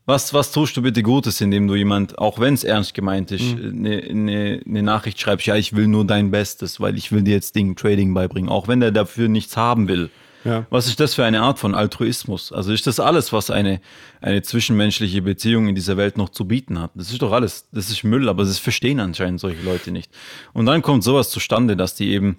was, 0.06 0.32
was 0.32 0.50
tust 0.50 0.78
du 0.78 0.82
bitte 0.82 1.02
Gutes, 1.02 1.42
indem 1.42 1.68
du 1.68 1.74
jemand, 1.74 2.18
auch 2.18 2.38
wenn 2.38 2.54
es 2.54 2.64
ernst 2.64 2.94
gemeint 2.94 3.30
ist, 3.32 3.52
eine 3.52 3.70
mhm. 3.70 3.82
ne, 3.82 4.14
ne, 4.14 4.60
ne 4.64 4.82
Nachricht 4.82 5.20
schreibst, 5.20 5.46
ja, 5.46 5.56
ich 5.56 5.76
will 5.76 5.88
nur 5.88 6.06
dein 6.06 6.30
Bestes, 6.30 6.80
weil 6.80 6.96
ich 6.96 7.12
will 7.12 7.22
dir 7.22 7.34
jetzt 7.34 7.54
Ding 7.54 7.76
Trading 7.76 8.14
beibringen, 8.14 8.48
auch 8.48 8.66
wenn 8.66 8.80
der 8.80 8.92
dafür 8.92 9.28
nichts 9.28 9.58
haben 9.58 9.88
will. 9.88 10.08
Ja. 10.44 10.66
Was 10.70 10.86
ist 10.86 11.00
das 11.00 11.14
für 11.14 11.24
eine 11.24 11.42
Art 11.42 11.58
von 11.58 11.74
Altruismus? 11.74 12.52
Also 12.52 12.72
ist 12.72 12.86
das 12.86 12.98
alles, 12.98 13.32
was 13.32 13.50
eine, 13.50 13.80
eine 14.20 14.42
zwischenmenschliche 14.42 15.22
Beziehung 15.22 15.68
in 15.68 15.74
dieser 15.74 15.96
Welt 15.96 16.16
noch 16.16 16.30
zu 16.30 16.46
bieten 16.46 16.78
hat? 16.78 16.92
Das 16.94 17.10
ist 17.10 17.20
doch 17.20 17.32
alles. 17.32 17.68
Das 17.72 17.90
ist 17.90 18.04
Müll, 18.04 18.28
aber 18.28 18.44
das 18.44 18.58
verstehen 18.58 19.00
anscheinend 19.00 19.40
solche 19.40 19.62
Leute 19.62 19.90
nicht. 19.90 20.10
Und 20.52 20.66
dann 20.66 20.82
kommt 20.82 21.04
sowas 21.04 21.30
zustande, 21.30 21.76
dass 21.76 21.94
die 21.94 22.10
eben, 22.10 22.38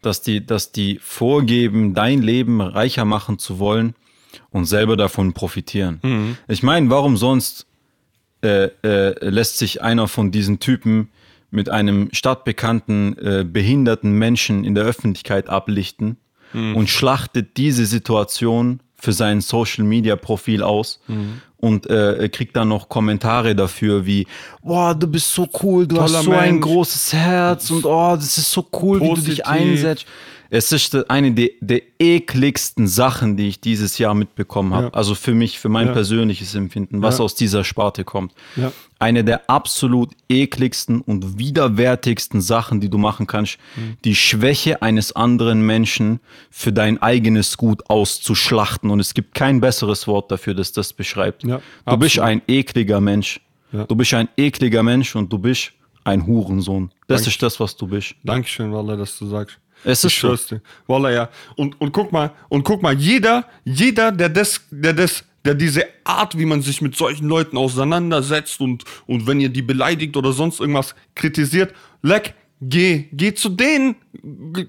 dass 0.00 0.22
die, 0.22 0.44
dass 0.44 0.72
die 0.72 0.98
vorgeben, 1.02 1.94
dein 1.94 2.22
Leben 2.22 2.60
reicher 2.60 3.04
machen 3.04 3.38
zu 3.38 3.58
wollen 3.58 3.94
und 4.50 4.64
selber 4.64 4.96
davon 4.96 5.32
profitieren. 5.34 6.00
Mhm. 6.02 6.36
Ich 6.48 6.62
meine, 6.62 6.88
warum 6.90 7.16
sonst 7.16 7.66
äh, 8.42 8.70
äh, 8.82 9.28
lässt 9.28 9.58
sich 9.58 9.82
einer 9.82 10.08
von 10.08 10.30
diesen 10.30 10.58
Typen 10.58 11.10
mit 11.50 11.68
einem 11.68 12.08
stadtbekannten, 12.12 13.18
äh, 13.18 13.44
behinderten 13.44 14.12
Menschen 14.12 14.64
in 14.64 14.74
der 14.74 14.84
Öffentlichkeit 14.84 15.48
ablichten? 15.48 16.16
Mhm. 16.52 16.76
und 16.76 16.88
schlachtet 16.88 17.56
diese 17.56 17.86
Situation 17.86 18.80
für 18.96 19.12
sein 19.12 19.40
Social 19.40 19.84
Media 19.84 20.14
Profil 20.14 20.62
aus 20.62 21.00
mhm. 21.08 21.40
und 21.56 21.88
äh, 21.90 22.28
kriegt 22.28 22.56
dann 22.56 22.68
noch 22.68 22.88
Kommentare 22.88 23.56
dafür 23.56 24.06
wie, 24.06 24.26
boah, 24.62 24.94
du 24.94 25.08
bist 25.08 25.32
so 25.32 25.48
cool, 25.62 25.86
du 25.86 25.96
Toller 25.96 26.18
hast 26.18 26.24
so 26.24 26.32
ein 26.32 26.52
Mensch. 26.52 26.66
großes 26.66 27.12
Herz 27.12 27.70
und 27.70 27.84
oh, 27.84 28.14
das 28.14 28.38
ist 28.38 28.50
so 28.50 28.64
cool, 28.80 29.00
wie 29.00 29.08
du 29.08 29.14
dich 29.14 29.42
Positiv. 29.42 29.46
einsetzt. 29.46 30.06
Es 30.54 30.70
ist 30.70 30.94
eine 31.10 31.32
der, 31.32 31.48
der 31.62 31.80
ekligsten 31.98 32.86
Sachen, 32.86 33.38
die 33.38 33.48
ich 33.48 33.60
dieses 33.62 33.96
Jahr 33.96 34.12
mitbekommen 34.14 34.74
habe. 34.74 34.86
Ja. 34.88 34.92
Also 34.92 35.14
für 35.14 35.32
mich, 35.32 35.58
für 35.58 35.70
mein 35.70 35.86
Ja. 35.86 35.92
persönliches 35.94 36.54
Empfinden, 36.54 37.00
was 37.00 37.16
Ja. 37.18 37.24
aus 37.24 37.34
dieser 37.34 37.64
Sparte 37.64 38.04
kommt. 38.04 38.34
Eine 38.98 39.24
der 39.24 39.48
absolut 39.48 40.10
ekligsten 40.28 41.00
und 41.00 41.38
widerwärtigsten 41.38 42.42
Sachen, 42.42 42.80
die 42.82 42.90
du 42.90 42.98
machen 42.98 43.26
kannst, 43.26 43.56
Mhm. 43.76 43.96
die 44.04 44.14
Schwäche 44.14 44.82
eines 44.82 45.12
anderen 45.16 45.64
Menschen 45.64 46.20
für 46.50 46.70
dein 46.70 47.00
eigenes 47.00 47.56
Gut 47.56 47.88
auszuschlachten. 47.88 48.90
Und 48.90 49.00
es 49.00 49.14
gibt 49.14 49.34
kein 49.34 49.58
besseres 49.58 50.06
Wort 50.06 50.30
dafür, 50.30 50.52
das 50.52 50.72
das 50.72 50.92
beschreibt. 50.92 51.44
Du 51.44 51.48
bist 51.96 52.18
absolut. 52.18 52.28
ein 52.28 52.42
ekliger 52.46 53.00
Mensch. 53.00 53.40
Du 53.72 53.96
bist 53.96 54.12
ein 54.12 54.28
ekliger 54.36 54.82
Mensch 54.82 55.16
und 55.16 55.32
du 55.32 55.38
bist 55.38 55.72
ein 56.04 56.26
Hurensohn. 56.26 56.90
Das 57.06 57.22
Danke. 57.22 57.30
ist 57.30 57.42
das, 57.42 57.58
was 57.58 57.74
du 57.74 57.86
bist. 57.86 58.14
Dankeschön, 58.22 58.70
Walla, 58.70 58.96
dass 58.96 59.18
du 59.18 59.26
sagst. 59.26 59.56
Es 59.84 60.04
ist 60.04 60.14
so. 60.14 60.28
schwör's 60.28 60.46
dir. 60.46 60.60
Walla, 60.86 61.10
ja. 61.10 61.28
Und, 61.56 61.80
und 61.80 61.92
guck 61.92 62.12
mal, 62.12 62.32
und 62.48 62.64
guck 62.64 62.82
mal, 62.82 62.94
jeder, 62.94 63.44
jeder, 63.64 64.12
der 64.12 64.28
das, 64.28 64.60
der 64.70 64.92
das, 64.92 65.24
der 65.44 65.54
diese 65.54 65.84
Art, 66.04 66.38
wie 66.38 66.44
man 66.44 66.62
sich 66.62 66.80
mit 66.80 66.96
solchen 66.96 67.26
Leuten 67.28 67.56
auseinandersetzt 67.56 68.60
und, 68.60 68.84
und 69.06 69.26
wenn 69.26 69.40
ihr 69.40 69.48
die 69.48 69.62
beleidigt 69.62 70.16
oder 70.16 70.32
sonst 70.32 70.60
irgendwas 70.60 70.94
kritisiert, 71.14 71.74
leck, 72.02 72.34
geh, 72.60 73.06
geh 73.12 73.34
zu 73.34 73.48
denen, 73.48 73.96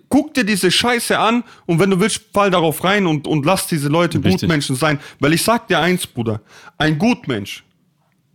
guck 0.09 0.33
dir 0.33 0.43
diese 0.43 0.71
Scheiße 0.71 1.17
an 1.17 1.43
und 1.65 1.79
wenn 1.79 1.91
du 1.91 1.99
willst, 1.99 2.23
fall 2.33 2.49
darauf 2.49 2.83
rein 2.83 3.05
und, 3.05 3.27
und 3.27 3.45
lass 3.45 3.67
diese 3.67 3.87
Leute 3.87 4.17
Richtig. 4.17 4.41
Gutmenschen 4.41 4.75
sein. 4.75 4.99
Weil 5.19 5.33
ich 5.33 5.43
sag 5.43 5.67
dir 5.67 5.79
eins, 5.79 6.07
Bruder, 6.07 6.41
ein 6.77 6.97
Gutmensch, 6.97 7.63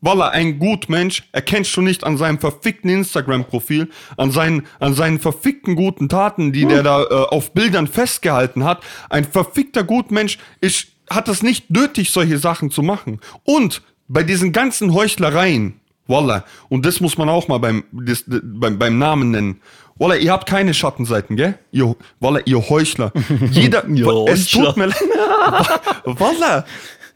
Walla, 0.00 0.28
ein 0.28 0.58
Gutmensch 0.58 1.24
erkennst 1.32 1.76
du 1.76 1.80
nicht 1.80 2.04
an 2.04 2.16
seinem 2.16 2.38
verfickten 2.38 2.90
Instagram-Profil, 2.90 3.90
an 4.16 4.30
seinen, 4.30 4.66
an 4.78 4.94
seinen 4.94 5.18
verfickten 5.18 5.74
guten 5.74 6.08
Taten, 6.08 6.52
die 6.52 6.66
der 6.66 6.82
da 6.82 7.02
äh, 7.02 7.06
auf 7.06 7.52
Bildern 7.52 7.86
festgehalten 7.86 8.64
hat. 8.64 8.82
Ein 9.10 9.24
verfickter 9.24 9.82
Gutmensch 9.82 10.38
ist, 10.60 10.88
hat 11.10 11.28
es 11.28 11.42
nicht 11.42 11.70
nötig, 11.70 12.12
solche 12.12 12.38
Sachen 12.38 12.70
zu 12.70 12.82
machen. 12.82 13.20
Und 13.44 13.82
bei 14.06 14.22
diesen 14.22 14.52
ganzen 14.52 14.94
Heuchlereien, 14.94 15.80
Walla, 16.06 16.44
und 16.68 16.86
das 16.86 17.00
muss 17.00 17.18
man 17.18 17.28
auch 17.28 17.48
mal 17.48 17.58
beim, 17.58 17.84
das, 17.92 18.24
beim, 18.26 18.78
beim 18.78 18.98
Namen 18.98 19.30
nennen. 19.30 19.60
Walla, 19.96 20.14
ihr 20.14 20.32
habt 20.32 20.48
keine 20.48 20.74
Schattenseiten, 20.74 21.36
gell? 21.36 21.58
Ihr, 21.72 21.96
Walla, 22.20 22.40
ihr 22.44 22.68
Heuchler. 22.68 23.12
Jeder, 23.50 23.86
Ihr 23.88 24.24
es 24.28 24.48
tut 24.48 24.76
mir 24.76 24.86
leid. 24.86 25.02
Walla, 26.04 26.64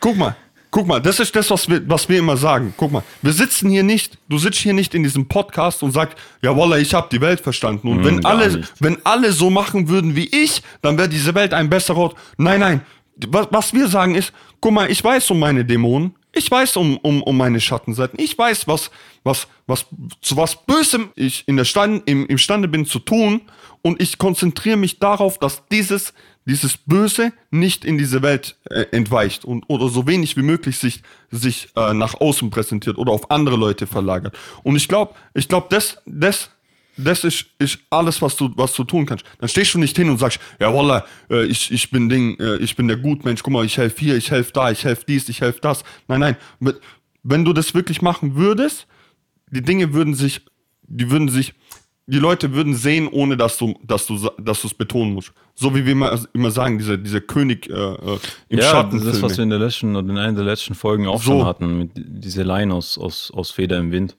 guck 0.00 0.16
mal. 0.16 0.36
Guck 0.72 0.86
mal, 0.86 1.00
das 1.00 1.20
ist 1.20 1.36
das, 1.36 1.50
was 1.50 1.68
wir, 1.68 1.86
was 1.86 2.08
wir 2.08 2.18
immer 2.18 2.38
sagen. 2.38 2.72
Guck 2.78 2.92
mal, 2.92 3.02
wir 3.20 3.34
sitzen 3.34 3.68
hier 3.68 3.82
nicht, 3.82 4.16
du 4.30 4.38
sitzt 4.38 4.58
hier 4.58 4.72
nicht 4.72 4.94
in 4.94 5.02
diesem 5.02 5.28
Podcast 5.28 5.82
und 5.82 5.92
sagst, 5.92 6.16
ja 6.40 6.56
Walla, 6.56 6.78
ich 6.78 6.94
habe 6.94 7.08
die 7.12 7.20
Welt 7.20 7.40
verstanden. 7.40 7.88
Und 7.88 8.04
wenn 8.06 8.22
gar 8.22 8.32
alle, 8.32 8.56
nicht. 8.56 8.72
wenn 8.80 8.96
alle 9.04 9.32
so 9.32 9.50
machen 9.50 9.88
würden 9.88 10.16
wie 10.16 10.28
ich, 10.34 10.62
dann 10.80 10.96
wäre 10.96 11.10
diese 11.10 11.34
Welt 11.34 11.52
ein 11.52 11.68
besserer 11.68 11.98
Ort. 11.98 12.16
Nein, 12.38 12.60
nein. 12.60 12.80
Was, 13.28 13.48
was 13.50 13.74
wir 13.74 13.86
sagen 13.88 14.14
ist, 14.14 14.32
guck 14.62 14.72
mal, 14.72 14.90
ich 14.90 15.04
weiß 15.04 15.30
um 15.30 15.40
meine 15.40 15.62
Dämonen, 15.62 16.14
ich 16.32 16.50
weiß 16.50 16.78
um, 16.78 16.96
um, 16.96 17.22
um 17.22 17.36
meine 17.36 17.60
Schattenseiten, 17.60 18.18
ich 18.18 18.38
weiß, 18.38 18.66
was, 18.66 18.90
was, 19.24 19.48
was, 19.66 19.84
zu 20.22 20.38
was 20.38 20.64
Bösem 20.64 21.10
ich 21.16 21.46
in 21.46 21.58
der 21.58 21.66
Stand, 21.66 22.08
im, 22.08 22.26
imstande 22.28 22.66
bin 22.66 22.86
zu 22.86 22.98
tun 22.98 23.42
und 23.82 24.00
ich 24.00 24.16
konzentriere 24.16 24.78
mich 24.78 24.98
darauf, 24.98 25.36
dass 25.36 25.64
dieses, 25.70 26.14
dieses 26.44 26.76
Böse 26.76 27.32
nicht 27.50 27.84
in 27.84 27.98
diese 27.98 28.22
Welt 28.22 28.56
äh, 28.68 28.86
entweicht 28.90 29.44
und 29.44 29.64
oder 29.68 29.88
so 29.88 30.06
wenig 30.06 30.36
wie 30.36 30.42
möglich 30.42 30.78
sich, 30.78 31.02
sich 31.30 31.68
äh, 31.76 31.94
nach 31.94 32.14
außen 32.14 32.50
präsentiert 32.50 32.98
oder 32.98 33.12
auf 33.12 33.30
andere 33.30 33.56
Leute 33.56 33.86
verlagert. 33.86 34.36
Und 34.62 34.76
ich 34.76 34.88
glaube, 34.88 35.14
ich 35.34 35.48
glaube, 35.48 35.68
das, 35.70 35.98
das, 36.04 36.50
das 36.96 37.24
ist, 37.24 37.46
ist 37.58 37.78
alles, 37.90 38.20
was 38.20 38.36
du, 38.36 38.50
was 38.56 38.74
du 38.74 38.84
tun 38.84 39.06
kannst. 39.06 39.24
Dann 39.38 39.48
stehst 39.48 39.74
du 39.74 39.78
nicht 39.78 39.96
hin 39.96 40.10
und 40.10 40.18
sagst, 40.18 40.40
ja 40.60 40.72
Wallah, 40.74 41.04
äh, 41.30 41.44
ich, 41.44 41.70
ich 41.70 41.90
bin 41.90 42.08
Ding, 42.08 42.38
äh, 42.40 42.56
ich 42.56 42.74
bin 42.74 42.88
der 42.88 42.96
Gutmensch, 42.96 43.42
guck 43.42 43.52
mal, 43.52 43.64
ich 43.64 43.78
helfe 43.78 44.00
hier, 44.00 44.16
ich 44.16 44.30
helfe 44.30 44.52
da, 44.52 44.70
ich 44.70 44.84
helfe 44.84 45.04
dies, 45.06 45.28
ich 45.28 45.40
helfe 45.40 45.60
das. 45.60 45.84
Nein, 46.08 46.20
nein. 46.20 46.36
Wenn 47.22 47.44
du 47.44 47.52
das 47.52 47.74
wirklich 47.74 48.02
machen 48.02 48.34
würdest, 48.34 48.86
die 49.50 49.62
Dinge 49.62 49.92
würden 49.92 50.14
sich, 50.14 50.40
die 50.82 51.10
würden 51.10 51.28
sich, 51.28 51.54
die 52.06 52.18
Leute 52.18 52.52
würden 52.52 52.74
sehen, 52.74 53.08
ohne 53.08 53.36
dass 53.36 53.58
du, 53.58 53.74
dass 53.84 54.06
du, 54.06 54.18
dass 54.38 54.60
du 54.62 54.66
es 54.68 54.74
betonen 54.74 55.14
musst. 55.14 55.32
So 55.54 55.74
wie 55.74 55.84
wir 55.84 55.92
immer, 55.92 56.18
immer 56.32 56.50
sagen, 56.50 56.78
dieser, 56.78 56.96
dieser 56.96 57.20
König 57.20 57.68
äh, 57.70 57.72
äh, 57.72 58.18
im 58.48 58.58
ja, 58.58 58.64
Schatten. 58.64 58.98
das 58.98 59.16
ist, 59.16 59.22
was 59.22 59.36
wir 59.36 59.44
in 59.44 59.50
der 59.50 59.58
letzten 59.60 59.94
oder 59.94 60.08
in 60.10 60.18
einer 60.18 60.32
der 60.32 60.44
letzten 60.44 60.74
Folgen 60.74 61.06
auch 61.06 61.22
So. 61.22 61.38
schon 61.38 61.46
hatten, 61.46 61.78
mit 61.78 61.90
diese 61.94 62.42
Line 62.42 62.74
aus, 62.74 62.98
aus, 62.98 63.30
aus 63.32 63.50
Feder 63.52 63.78
im 63.78 63.92
Wind. 63.92 64.16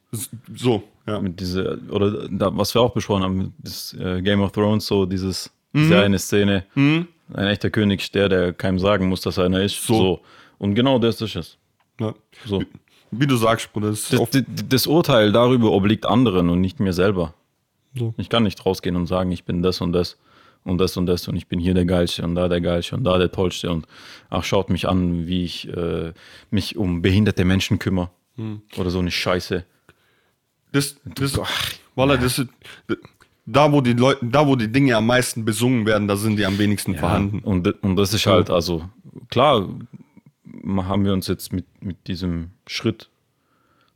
So, 0.56 0.84
ja. 1.06 1.20
Mit 1.20 1.40
diese, 1.40 1.80
oder 1.90 2.28
da, 2.30 2.56
was 2.56 2.74
wir 2.74 2.82
auch 2.82 2.94
besprochen 2.94 3.24
haben, 3.24 3.38
mit 3.38 3.52
das 3.60 3.94
äh, 4.00 4.22
Game 4.22 4.42
of 4.42 4.52
Thrones, 4.54 4.86
so 4.86 5.06
dieses, 5.06 5.52
Mhm. 5.76 5.80
diese 5.82 6.02
eine 6.04 6.20
Szene, 6.20 6.66
ein 6.76 7.08
echter 7.34 7.72
König 7.72 8.12
der, 8.12 8.30
der 8.30 8.54
keinem 8.54 8.78
sagen 8.78 9.10
muss, 9.10 9.22
dass 9.22 9.38
er 9.40 9.46
einer 9.46 9.62
ist. 9.64 9.84
So. 9.86 10.20
Und 10.60 10.76
genau 10.76 11.00
das 11.00 11.20
ist 11.20 11.36
es. 11.36 11.58
ja. 12.00 12.14
So. 12.46 12.64
Wie 13.10 13.26
du 13.28 13.36
sagst, 13.38 13.74
Bruder, 13.74 13.90
das 13.90 14.08
das, 14.10 14.30
das 14.70 14.86
Urteil 14.88 15.32
darüber 15.32 15.72
obliegt 15.72 16.06
anderen 16.06 16.50
und 16.50 16.62
nicht 16.62 16.80
mir 16.80 16.94
selber. 16.94 17.34
So. 17.96 18.14
Ich 18.18 18.30
kann 18.30 18.44
nicht 18.44 18.66
rausgehen 18.66 18.96
und 18.96 19.08
sagen, 19.08 19.32
ich 19.32 19.44
bin 19.44 19.62
das 19.62 19.82
und 19.82 19.94
das 19.94 20.18
und 20.64 20.78
das 20.78 20.98
und 20.98 21.06
das 21.06 21.28
und 21.28 21.36
ich 21.36 21.48
bin 21.48 21.60
hier 21.60 21.74
der 21.74 21.86
Geilste 21.86 22.24
und 22.24 22.36
da 22.36 22.48
der 22.48 22.62
Geilste 22.62 22.96
und 22.96 23.04
da 23.04 23.18
der 23.18 23.32
Tollste 23.32 23.72
und 23.72 23.86
ach, 24.30 24.44
schaut 24.44 24.70
mich 24.70 24.88
an, 24.88 25.28
wie 25.28 25.44
ich 25.44 25.68
äh, 25.70 26.14
mich 26.50 26.78
um 26.78 27.02
behinderte 27.02 27.46
Menschen 27.46 27.80
kümmere. 27.80 28.10
Hm. 28.36 28.62
Oder 28.78 28.90
so 28.90 29.00
eine 29.00 29.12
Scheiße. 29.12 29.66
Das, 30.72 30.96
das, 31.06 31.40
Wallah, 31.96 32.18
das 32.18 32.40
ist, 32.40 32.50
da 33.46 33.72
wo 33.72 33.82
die 33.82 33.94
Leute, 33.94 34.26
da 34.26 34.48
wo 34.48 34.56
die 34.56 34.72
Dinge 34.72 34.96
am 34.98 35.06
meisten 35.06 35.46
besungen 35.46 35.86
werden, 35.86 36.08
da 36.08 36.16
sind 36.16 36.38
die 36.38 36.46
am 36.46 36.58
wenigsten 36.58 36.96
vorhanden. 36.96 37.40
Und, 37.40 37.68
und 37.84 37.96
das 37.96 38.14
ist 38.14 38.26
halt, 38.26 38.50
also 38.50 38.90
klar, 39.30 39.70
haben 40.66 41.06
wir 41.06 41.14
uns 41.14 41.28
jetzt 41.28 41.54
mit, 41.54 41.66
mit 41.82 42.08
diesem 42.08 42.52
Schritt 42.68 43.10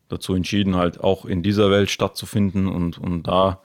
dazu 0.09 0.33
entschieden, 0.33 0.75
halt 0.75 1.01
auch 1.01 1.25
in 1.25 1.43
dieser 1.43 1.71
Welt 1.71 1.89
stattzufinden 1.89 2.67
und, 2.67 2.97
und 2.97 3.23
da 3.23 3.61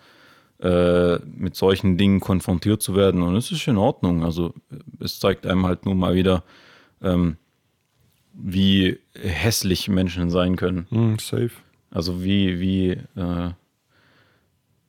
äh, 0.62 1.18
mit 1.24 1.56
solchen 1.56 1.98
Dingen 1.98 2.20
konfrontiert 2.20 2.82
zu 2.82 2.94
werden. 2.94 3.22
Und 3.22 3.36
es 3.36 3.50
ist 3.50 3.66
in 3.66 3.76
Ordnung. 3.76 4.24
Also 4.24 4.54
es 5.00 5.18
zeigt 5.18 5.46
einem 5.46 5.66
halt 5.66 5.84
nur 5.84 5.94
mal 5.94 6.14
wieder, 6.14 6.44
ähm, 7.02 7.36
wie 8.32 8.98
hässlich 9.14 9.88
Menschen 9.88 10.30
sein 10.30 10.56
können. 10.56 10.86
Hm, 10.90 11.18
safe. 11.18 11.50
Also 11.90 12.22
wie, 12.24 12.60
wie, 12.60 12.90
äh, 12.90 13.50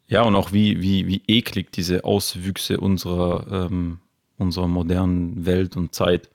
ja, 0.07 0.21
und 0.21 0.35
auch 0.35 0.53
wie, 0.53 0.81
wie, 0.81 1.07
wie 1.07 1.21
eklig 1.27 1.71
diese 1.71 2.03
Auswüchse 2.03 2.79
unserer, 2.79 3.67
ähm, 3.71 3.99
unserer 4.37 4.67
modernen 4.67 5.45
Welt 5.45 5.75
und 5.75 5.95
Zeit 5.95 6.29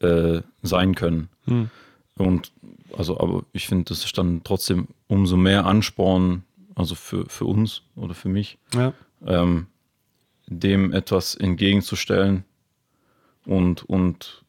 äh, 0.00 0.42
sein 0.62 0.94
können. 0.94 1.28
Und 2.18 2.52
also, 2.96 3.18
aber 3.18 3.44
ich 3.52 3.68
finde, 3.68 3.84
das 3.84 4.04
ist 4.04 4.16
dann 4.16 4.42
trotzdem 4.44 4.88
umso 5.06 5.36
mehr 5.36 5.66
Ansporn, 5.66 6.44
also 6.76 6.94
für, 6.94 7.26
für 7.28 7.44
uns 7.46 7.82
oder 7.96 8.14
für 8.14 8.28
mich, 8.28 8.58
Ja. 8.74 8.92
ähm, 9.26 9.66
dem 10.46 10.92
etwas 10.92 11.34
entgegenzustellen 11.34 12.44
und, 13.46 13.82
und 13.82 14.44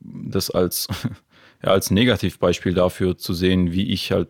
das 0.00 0.50
als, 0.50 0.88
ja, 1.62 1.70
als 1.70 1.90
Negativbeispiel 1.90 2.72
dafür 2.72 3.18
zu 3.18 3.34
sehen, 3.34 3.72
wie 3.72 3.92
ich 3.92 4.10
halt, 4.12 4.28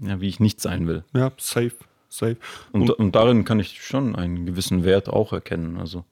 ja, 0.00 0.20
wie 0.20 0.28
ich 0.28 0.38
nicht 0.40 0.60
sein 0.60 0.86
will. 0.86 1.04
Ja, 1.14 1.32
safe. 1.38 1.72
Safe. 2.12 2.36
Und, 2.72 2.90
und 2.90 3.14
darin 3.14 3.44
kann 3.44 3.60
ich 3.60 3.82
schon 3.84 4.16
einen 4.16 4.44
gewissen 4.44 4.82
Wert 4.84 5.08
auch 5.08 5.32
erkennen. 5.32 5.78
Also 5.78 6.04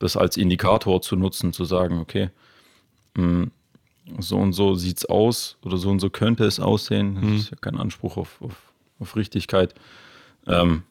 das 0.00 0.16
als 0.16 0.36
Indikator 0.36 1.00
zu 1.00 1.14
nutzen, 1.16 1.52
zu 1.52 1.64
sagen, 1.64 2.00
okay, 2.00 2.30
mh, 3.16 3.46
so 4.18 4.36
und 4.38 4.52
so 4.54 4.74
sieht's 4.74 5.04
aus 5.06 5.56
oder 5.64 5.76
so 5.78 5.88
und 5.90 6.00
so 6.00 6.10
könnte 6.10 6.44
es 6.44 6.58
aussehen. 6.60 7.14
Das 7.22 7.30
ist 7.42 7.50
ja 7.50 7.56
kein 7.60 7.76
Anspruch 7.78 8.16
auf, 8.16 8.42
auf, 8.42 8.72
auf 8.98 9.14
Richtigkeit. 9.16 9.74
Ähm, 10.46 10.82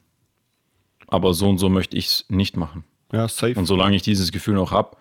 aber 1.07 1.33
so 1.33 1.49
und 1.49 1.57
so 1.57 1.69
möchte 1.69 1.97
ich 1.97 2.07
es 2.07 2.25
nicht 2.29 2.57
machen. 2.57 2.83
Ja, 3.11 3.27
safe. 3.27 3.57
Und 3.57 3.65
solange 3.65 3.95
ich 3.95 4.01
dieses 4.01 4.31
Gefühl 4.31 4.55
noch 4.55 4.71
habe, 4.71 4.97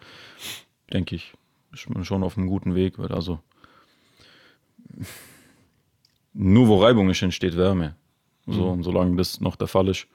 denke 0.92 1.16
ich, 1.16 1.32
ist 1.72 1.88
man 1.90 2.04
schon 2.04 2.22
auf 2.22 2.36
einem 2.36 2.46
guten 2.46 2.74
Weg. 2.74 2.98
Weil 2.98 3.12
also 3.12 3.40
nur 6.32 6.68
wo 6.68 6.82
Reibung 6.82 7.10
ist, 7.10 7.22
entsteht 7.22 7.56
Wärme. 7.56 7.96
So, 8.46 8.68
und 8.68 8.82
solange 8.82 9.16
das 9.16 9.40
noch 9.40 9.56
der 9.56 9.68
Fall 9.68 9.88
ist 9.88 10.06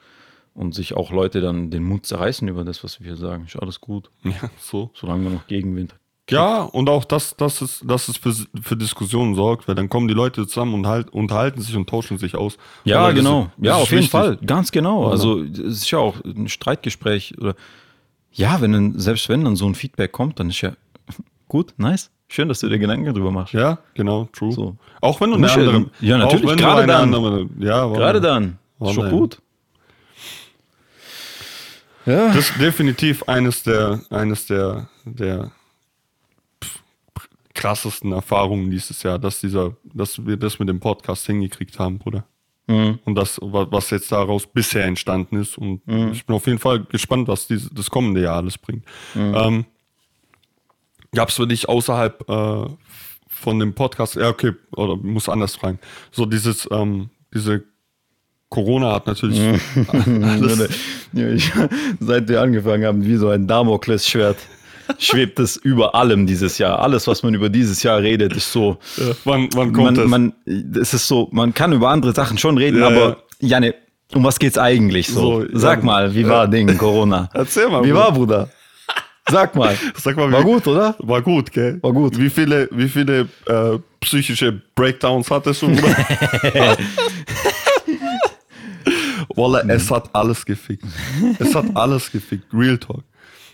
und 0.53 0.75
sich 0.75 0.93
auch 0.93 1.11
Leute 1.11 1.41
dann 1.41 1.71
den 1.71 1.83
Mund 1.83 2.05
zerreißen 2.05 2.47
über 2.47 2.63
das, 2.63 2.83
was 2.83 2.99
wir 2.99 3.07
hier 3.07 3.15
sagen, 3.15 3.45
ist 3.45 3.55
alles 3.55 3.81
gut. 3.81 4.11
ja, 4.23 4.51
so. 4.59 4.91
Solange 4.93 5.23
wir 5.23 5.31
noch 5.31 5.47
Gegenwind. 5.47 5.95
Ja, 6.31 6.61
und 6.61 6.89
auch 6.89 7.05
das, 7.05 7.35
das 7.37 7.61
ist, 7.61 7.83
das 7.85 8.09
ist 8.09 8.17
für, 8.19 8.33
für 8.61 8.75
Diskussionen 8.77 9.35
sorgt, 9.35 9.67
weil 9.67 9.75
dann 9.75 9.89
kommen 9.89 10.07
die 10.07 10.13
Leute 10.13 10.45
zusammen 10.47 10.73
und 10.73 10.87
halt, 10.87 11.09
unterhalten 11.11 11.61
sich 11.61 11.75
und 11.75 11.89
tauschen 11.89 12.17
sich 12.17 12.35
aus. 12.35 12.57
Ja, 12.83 12.99
Aber 13.01 13.13
genau. 13.13 13.51
ist- 13.57 13.65
ja, 13.65 13.75
auf 13.75 13.89
jeden 13.91 14.03
wichtig. 14.03 14.11
Fall. 14.11 14.37
Ganz 14.45 14.71
genau. 14.71 15.07
Also, 15.09 15.41
es 15.43 15.59
ist 15.59 15.91
ja 15.91 15.99
auch 15.99 16.15
ein 16.23 16.47
Streitgespräch 16.47 17.37
oder 17.39 17.55
ja, 18.31 18.61
wenn 18.61 18.71
dann, 18.73 18.99
selbst 18.99 19.27
wenn 19.29 19.43
dann 19.43 19.55
so 19.55 19.65
ein 19.65 19.75
Feedback 19.75 20.11
kommt, 20.11 20.39
dann 20.39 20.49
ist 20.49 20.61
ja 20.61 20.73
gut, 21.47 21.73
nice. 21.77 22.11
Schön, 22.31 22.47
dass 22.47 22.59
du 22.59 22.69
dir 22.69 22.77
Gedanken 22.77 23.11
drüber 23.11 23.31
machst. 23.31 23.53
Ja, 23.53 23.79
genau, 23.95 24.29
true. 24.33 24.51
So. 24.51 24.75
Auch 25.01 25.19
wenn 25.19 25.31
du 25.31 25.37
eine 25.37 25.47
Nicht, 25.47 25.57
andere. 25.57 25.85
ja, 25.99 26.17
natürlich, 26.19 26.45
Auch 26.45 26.49
wenn 26.51 26.57
gerade 26.57 26.75
du 26.85 26.93
eine 26.93 27.11
dann. 27.11 27.13
Andere, 27.15 27.49
ja. 27.59 27.87
Gerade 27.87 28.21
dann. 28.21 28.59
Ist 28.81 28.93
schon 28.93 29.09
gut. 29.09 29.39
Ja. 32.05 32.27
Das 32.27 32.37
ist 32.49 32.59
definitiv 32.61 33.23
eines 33.23 33.63
der, 33.63 33.99
eines 34.09 34.45
der, 34.45 34.87
der 35.05 35.51
krassesten 37.53 38.11
Erfahrungen 38.11 38.69
dieses 38.71 39.03
Jahr, 39.03 39.19
dass 39.19 39.39
dieser, 39.41 39.75
dass 39.93 40.25
wir 40.25 40.37
das 40.37 40.59
mit 40.59 40.69
dem 40.69 40.79
Podcast 40.79 41.25
hingekriegt 41.25 41.79
haben, 41.79 41.97
Bruder. 41.99 42.25
Mhm. 42.67 42.99
Und 43.05 43.15
das, 43.15 43.39
wa- 43.41 43.67
was 43.71 43.89
jetzt 43.89 44.11
daraus 44.11 44.45
bisher 44.45 44.85
entstanden 44.85 45.37
ist. 45.37 45.57
Und 45.57 45.81
ich 46.13 46.25
bin 46.25 46.35
auf 46.35 46.45
jeden 46.45 46.59
Fall 46.59 46.81
gespannt, 46.83 47.27
was 47.27 47.47
diese, 47.47 47.73
das 47.73 47.89
kommende 47.89 48.21
Jahr 48.21 48.35
alles 48.37 48.57
bringt. 48.57 48.85
Ähm, 49.15 49.65
Gab 51.15 51.29
es 51.29 51.35
für 51.35 51.47
dich 51.47 51.67
außerhalb 51.67 52.29
äh, 52.29 52.65
von 53.27 53.57
dem 53.59 53.73
Podcast, 53.73 54.15
ja, 54.15 54.29
okay, 54.29 54.51
oder 54.75 54.95
muss 54.95 55.27
anders 55.27 55.55
fragen, 55.55 55.79
so 56.11 56.27
dieses, 56.27 56.67
ähm, 56.71 57.09
diese 57.33 57.63
Corona 58.49 58.93
hat 58.93 59.07
natürlich 59.07 59.39
alles, 59.91 60.69
Ja, 61.13 61.27
ich, 61.29 61.51
seit 61.99 62.27
wir 62.29 62.41
angefangen 62.41 62.85
haben, 62.85 63.03
wie 63.03 63.15
so 63.15 63.29
ein 63.29 63.47
Damoklesschwert, 63.47 64.37
schwebt 64.97 65.39
es 65.39 65.55
über 65.57 65.93
allem 65.95 66.25
dieses 66.25 66.57
Jahr. 66.57 66.79
Alles, 66.79 67.07
was 67.07 67.21
man 67.23 67.33
über 67.33 67.49
dieses 67.49 67.83
Jahr 67.83 67.99
redet, 68.01 68.33
ist 68.35 68.51
so. 68.51 68.77
äh, 68.97 69.13
wann, 69.25 69.49
wann 69.53 69.71
kommt 69.73 69.85
Man, 69.85 69.95
das? 69.95 70.07
man, 70.07 70.33
es 70.81 70.93
ist 70.93 71.07
so, 71.07 71.29
man 71.31 71.53
kann 71.53 71.71
über 71.73 71.89
andere 71.89 72.13
Sachen 72.13 72.37
schon 72.37 72.57
reden, 72.57 72.79
Ja, 72.79 72.87
aber 72.87 73.17
Janne, 73.39 73.75
um 74.13 74.23
was 74.23 74.39
geht's 74.39 74.57
eigentlich 74.57 75.07
so? 75.07 75.41
So, 75.41 75.47
Sag 75.53 75.79
ja. 75.79 75.85
mal, 75.85 76.15
wie 76.15 76.27
war 76.27 76.47
Ding 76.47 76.75
Corona? 76.77 77.29
Erzähl 77.33 77.69
mal, 77.69 77.83
Wie 77.83 77.89
Bruder. 77.91 77.99
war, 78.03 78.11
Bruder? 78.11 78.49
Sag 79.29 79.55
mal. 79.55 79.75
Sag 79.95 80.17
mal, 80.17 80.31
War 80.31 80.39
wie- 80.41 80.43
gut, 80.45 80.65
oder? 80.67 80.95
War 80.99 81.21
gut, 81.21 81.51
gell? 81.51 81.77
War 81.83 81.93
gut. 81.93 82.17
Wie 82.17 82.29
viele, 82.31 82.67
wie 82.71 82.89
viele 82.89 83.27
äh, 83.45 83.77
psychische 83.99 84.59
Breakdowns 84.73 85.29
hattest 85.29 85.61
du, 85.61 85.67
Bruder? 85.67 85.95
Walla, 89.35 89.61
es 89.73 89.89
hat 89.91 90.09
alles 90.13 90.43
gefickt. 90.45 90.83
Es 91.37 91.53
hat 91.53 91.65
alles 91.75 92.11
gefickt. 92.11 92.45
Real 92.53 92.77
Talk. 92.77 93.03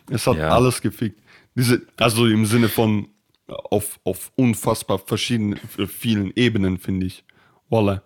Es 0.09 0.27
hat 0.27 0.37
Ja. 0.37 0.49
alles 0.49 0.81
gefickt. 0.81 1.19
Diese, 1.55 1.81
also 1.97 2.25
im 2.27 2.45
Sinne 2.45 2.69
von 2.69 3.07
auf, 3.47 3.99
auf 4.03 4.31
unfassbar 4.35 4.99
verschiedenen, 4.99 5.59
äh, 5.77 5.87
vielen 5.87 6.31
Ebenen, 6.35 6.77
finde 6.77 7.05
ich. 7.07 7.23
Walla. 7.69 8.01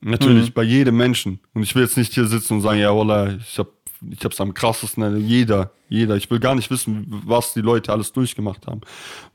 Natürlich 0.00 0.48
Mhm. 0.48 0.52
bei 0.54 0.62
jedem 0.64 0.96
Menschen. 0.96 1.40
Und 1.54 1.62
ich 1.62 1.74
will 1.74 1.82
jetzt 1.82 1.96
nicht 1.96 2.12
hier 2.12 2.26
sitzen 2.26 2.54
und 2.54 2.60
sagen, 2.62 2.80
ja, 2.80 2.94
Walla, 2.96 3.34
ich 3.36 3.58
hab 3.58 3.68
ich 4.10 4.24
hab's 4.24 4.40
am 4.40 4.52
krassesten. 4.52 5.24
Jeder, 5.28 5.70
jeder. 5.88 6.16
Ich 6.16 6.28
will 6.28 6.40
gar 6.40 6.56
nicht 6.56 6.70
wissen, 6.72 7.06
was 7.24 7.54
die 7.54 7.60
Leute 7.60 7.92
alles 7.92 8.12
durchgemacht 8.12 8.66
haben. 8.66 8.80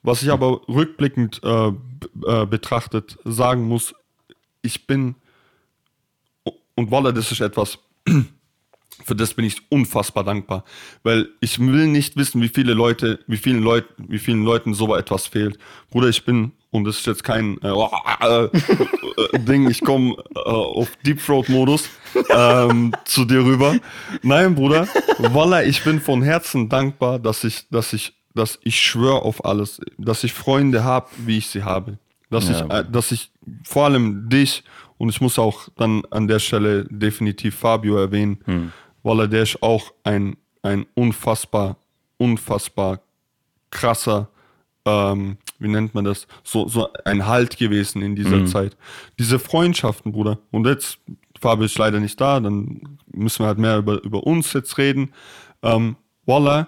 Was 0.03 0.21
ich 0.21 0.29
aber 0.29 0.67
rückblickend 0.67 1.39
äh, 1.41 1.67
äh, 2.25 2.45
betrachtet 2.45 3.17
sagen 3.23 3.63
muss, 3.63 3.93
ich 4.61 4.85
bin 4.85 5.15
und 6.75 6.91
Walla, 6.91 7.11
das 7.13 7.31
ist 7.31 7.39
etwas, 7.39 7.79
für 9.05 9.15
das 9.15 9.33
bin 9.33 9.45
ich 9.45 9.57
unfassbar 9.69 10.23
dankbar. 10.23 10.63
Weil 11.03 11.29
ich 11.39 11.59
will 11.59 11.87
nicht 11.87 12.17
wissen, 12.17 12.41
wie 12.41 12.49
viele 12.49 12.73
Leute, 12.73 13.19
wie 13.27 13.37
vielen 13.37 13.61
Leuten, 13.61 14.05
wie 14.09 14.19
vielen 14.19 14.43
Leuten 14.43 14.73
so 14.73 14.95
etwas 14.95 15.27
fehlt. 15.27 15.57
Bruder, 15.91 16.09
ich 16.09 16.25
bin, 16.25 16.51
und 16.71 16.83
das 16.85 16.97
ist 16.97 17.05
jetzt 17.07 17.23
kein 17.23 17.61
äh, 17.61 17.67
äh, 17.69 18.43
äh, 19.33 19.39
Ding, 19.39 19.69
ich 19.69 19.81
komme 19.81 20.15
äh, 20.35 20.39
auf 20.39 20.89
Deep 21.05 21.23
Throat-Modus 21.23 21.89
ähm, 22.29 22.91
zu 23.05 23.25
dir 23.25 23.45
rüber. 23.45 23.75
Nein, 24.23 24.55
Bruder, 24.55 24.87
Walla, 25.19 25.63
ich 25.63 25.83
bin 25.83 26.01
von 26.01 26.21
Herzen 26.23 26.67
dankbar, 26.67 27.19
dass 27.19 27.43
ich, 27.43 27.67
dass 27.69 27.93
ich, 27.93 28.13
dass 28.33 28.59
ich 28.63 28.79
schwöre 28.79 29.21
auf 29.21 29.45
alles, 29.45 29.79
dass 29.97 30.23
ich 30.23 30.33
Freunde 30.33 30.83
habe, 30.83 31.07
wie 31.25 31.37
ich 31.37 31.47
sie 31.47 31.63
habe. 31.63 31.97
Dass 32.29 32.49
Ja. 32.49 32.65
ich, 32.65 32.71
äh, 32.71 32.83
dass 32.91 33.11
ich 33.11 33.31
vor 33.63 33.85
allem 33.85 34.27
dich 34.29 34.63
und 34.97 35.09
ich 35.09 35.21
muss 35.21 35.37
auch 35.39 35.69
dann 35.75 36.03
an 36.11 36.27
der 36.27 36.39
Stelle 36.39 36.85
definitiv 36.89 37.55
Fabio 37.55 37.97
erwähnen, 37.97 38.39
weil 39.03 39.19
er 39.21 39.27
der 39.27 39.43
ist 39.43 39.61
auch 39.61 39.93
ein, 40.03 40.37
ein 40.61 40.85
unfassbar, 40.95 41.77
unfassbar 42.17 42.99
krasser, 43.69 44.29
ähm, 44.85 45.37
wie 45.59 45.67
nennt 45.67 45.93
man 45.93 46.05
das, 46.05 46.27
so, 46.43 46.67
so 46.67 46.89
ein 47.05 47.25
Halt 47.27 47.57
gewesen 47.57 48.01
in 48.01 48.15
dieser 48.15 48.45
Zeit. 48.45 48.77
Diese 49.19 49.39
Freundschaften, 49.39 50.11
Bruder. 50.11 50.39
Und 50.51 50.67
jetzt, 50.67 50.99
Fabio 51.39 51.65
ist 51.65 51.77
leider 51.77 51.99
nicht 51.99 52.19
da, 52.19 52.39
dann 52.39 52.97
müssen 53.11 53.43
wir 53.43 53.47
halt 53.47 53.57
mehr 53.57 53.77
über, 53.77 54.03
über 54.03 54.23
uns 54.25 54.53
jetzt 54.53 54.77
reden. 54.77 55.13
Ähm, 55.63 55.95
Walla, 56.25 56.67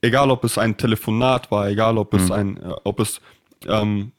egal 0.00 0.30
ob 0.30 0.44
es 0.44 0.58
ein 0.58 0.76
Telefonat 0.76 1.50
war, 1.50 1.68
egal 1.68 1.98
ob 1.98 2.14
es 2.14 2.30
ein, 2.30 2.56
äh, 2.56 2.74
ob 2.84 3.00
es 3.00 3.20
ähm, 3.66 4.12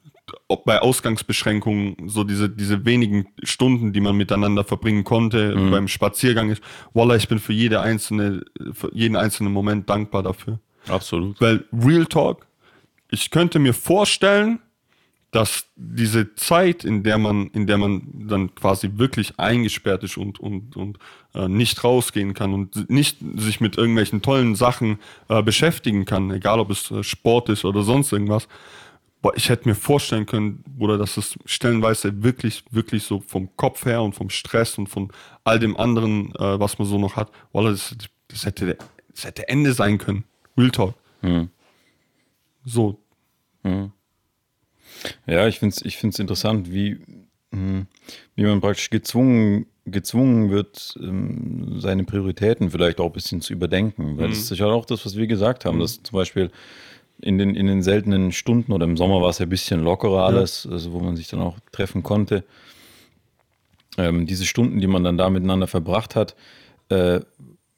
ob 0.47 0.65
bei 0.65 0.81
Ausgangsbeschränkungen 0.81 2.09
so 2.09 2.23
diese, 2.23 2.49
diese 2.49 2.85
wenigen 2.85 3.27
Stunden, 3.43 3.93
die 3.93 4.01
man 4.01 4.15
miteinander 4.15 4.63
verbringen 4.63 5.03
konnte, 5.03 5.55
beim 5.71 5.87
Spaziergang 5.87 6.49
ist, 6.49 6.61
Wallah, 6.93 7.15
ich 7.15 7.27
bin 7.27 7.39
für 7.39 7.53
jede 7.53 7.81
einzelne, 7.81 8.43
für 8.73 8.93
jeden 8.93 9.15
einzelnen 9.15 9.53
Moment 9.53 9.89
dankbar 9.89 10.23
dafür. 10.23 10.59
Absolut. 10.87 11.39
Weil 11.41 11.65
Real 11.73 12.05
Talk, 12.05 12.45
ich 13.09 13.31
könnte 13.31 13.59
mir 13.59 13.73
vorstellen, 13.73 14.59
dass 15.31 15.65
diese 15.75 16.35
Zeit, 16.35 16.85
in 16.85 17.03
der 17.03 17.17
man, 17.17 17.47
in 17.47 17.67
der 17.67 17.77
man 17.77 18.01
dann 18.27 18.55
quasi 18.55 18.91
wirklich 18.95 19.37
eingesperrt 19.37 20.03
ist 20.03 20.17
und, 20.17 20.39
und, 20.39 20.77
und 20.77 20.97
äh, 21.35 21.49
nicht 21.49 21.83
rausgehen 21.83 22.33
kann 22.33 22.53
und 22.53 22.89
nicht 22.89 23.17
sich 23.35 23.59
mit 23.59 23.77
irgendwelchen 23.77 24.21
tollen 24.21 24.55
Sachen 24.55 24.99
äh, 25.27 25.43
beschäftigen 25.43 26.05
kann, 26.05 26.31
egal 26.31 26.59
ob 26.59 26.71
es 26.71 26.89
äh, 26.91 27.03
Sport 27.03 27.49
ist 27.49 27.65
oder 27.65 27.83
sonst 27.83 28.13
irgendwas, 28.13 28.47
boah, 29.27 29.35
ich 29.35 29.49
hätte 29.49 29.67
mir 29.67 29.75
vorstellen 29.75 30.25
können, 30.25 30.63
Bruder, 30.77 30.97
dass 30.97 31.17
es 31.17 31.37
stellenweise 31.45 32.23
wirklich, 32.23 32.63
wirklich 32.71 33.03
so 33.03 33.19
vom 33.19 33.55
Kopf 33.57 33.85
her 33.85 34.01
und 34.01 34.13
vom 34.13 34.29
Stress 34.29 34.77
und 34.77 34.87
von 34.87 35.11
all 35.43 35.59
dem 35.59 35.75
anderen, 35.75 36.33
äh, 36.35 36.59
was 36.59 36.79
man 36.79 36.87
so 36.87 36.97
noch 36.97 37.17
hat, 37.17 37.29
Wallah, 37.51 37.71
das, 37.71 37.93
das, 38.29 38.45
hätte, 38.45 38.77
das 39.09 39.25
hätte 39.25 39.49
Ende 39.49 39.73
sein 39.73 39.97
können. 39.97 40.23
Real 40.57 40.71
Talk. 40.71 40.93
So, 42.63 42.99
Ja, 45.25 45.47
ich 45.47 45.59
finde 45.59 45.75
es 45.75 45.83
ich 45.83 45.97
find's 45.97 46.19
interessant, 46.19 46.71
wie, 46.71 46.97
mh, 47.51 47.85
wie 48.35 48.43
man 48.43 48.61
praktisch 48.61 48.89
gezwungen, 48.89 49.65
gezwungen 49.85 50.51
wird, 50.51 50.97
ähm, 51.01 51.79
seine 51.81 52.05
Prioritäten 52.05 52.71
vielleicht 52.71 53.01
auch 53.01 53.07
ein 53.07 53.11
bisschen 53.11 53.41
zu 53.41 53.51
überdenken. 53.51 54.17
Weil 54.17 54.29
das 54.29 54.51
ist 54.51 54.57
ja 54.57 54.67
auch 54.67 54.85
das, 54.85 55.05
was 55.05 55.17
wir 55.17 55.27
gesagt 55.27 55.65
haben, 55.65 55.79
dass 55.79 56.01
zum 56.01 56.15
Beispiel 56.15 56.49
in 57.21 57.37
den, 57.37 57.55
in 57.55 57.67
den 57.67 57.81
seltenen 57.83 58.31
Stunden 58.31 58.71
oder 58.71 58.85
im 58.85 58.97
Sommer 58.97 59.21
war 59.21 59.29
es 59.29 59.39
ja 59.39 59.45
ein 59.45 59.49
bisschen 59.49 59.83
lockerer 59.83 60.23
alles, 60.25 60.67
also 60.71 60.91
wo 60.93 60.99
man 60.99 61.15
sich 61.15 61.27
dann 61.27 61.39
auch 61.41 61.57
treffen 61.71 62.03
konnte. 62.03 62.43
Ähm, 63.97 64.25
diese 64.27 64.45
Stunden, 64.45 64.79
die 64.79 64.87
man 64.87 65.03
dann 65.03 65.17
da 65.17 65.29
miteinander 65.29 65.67
verbracht 65.67 66.15
hat, 66.15 66.35
äh, 66.89 67.19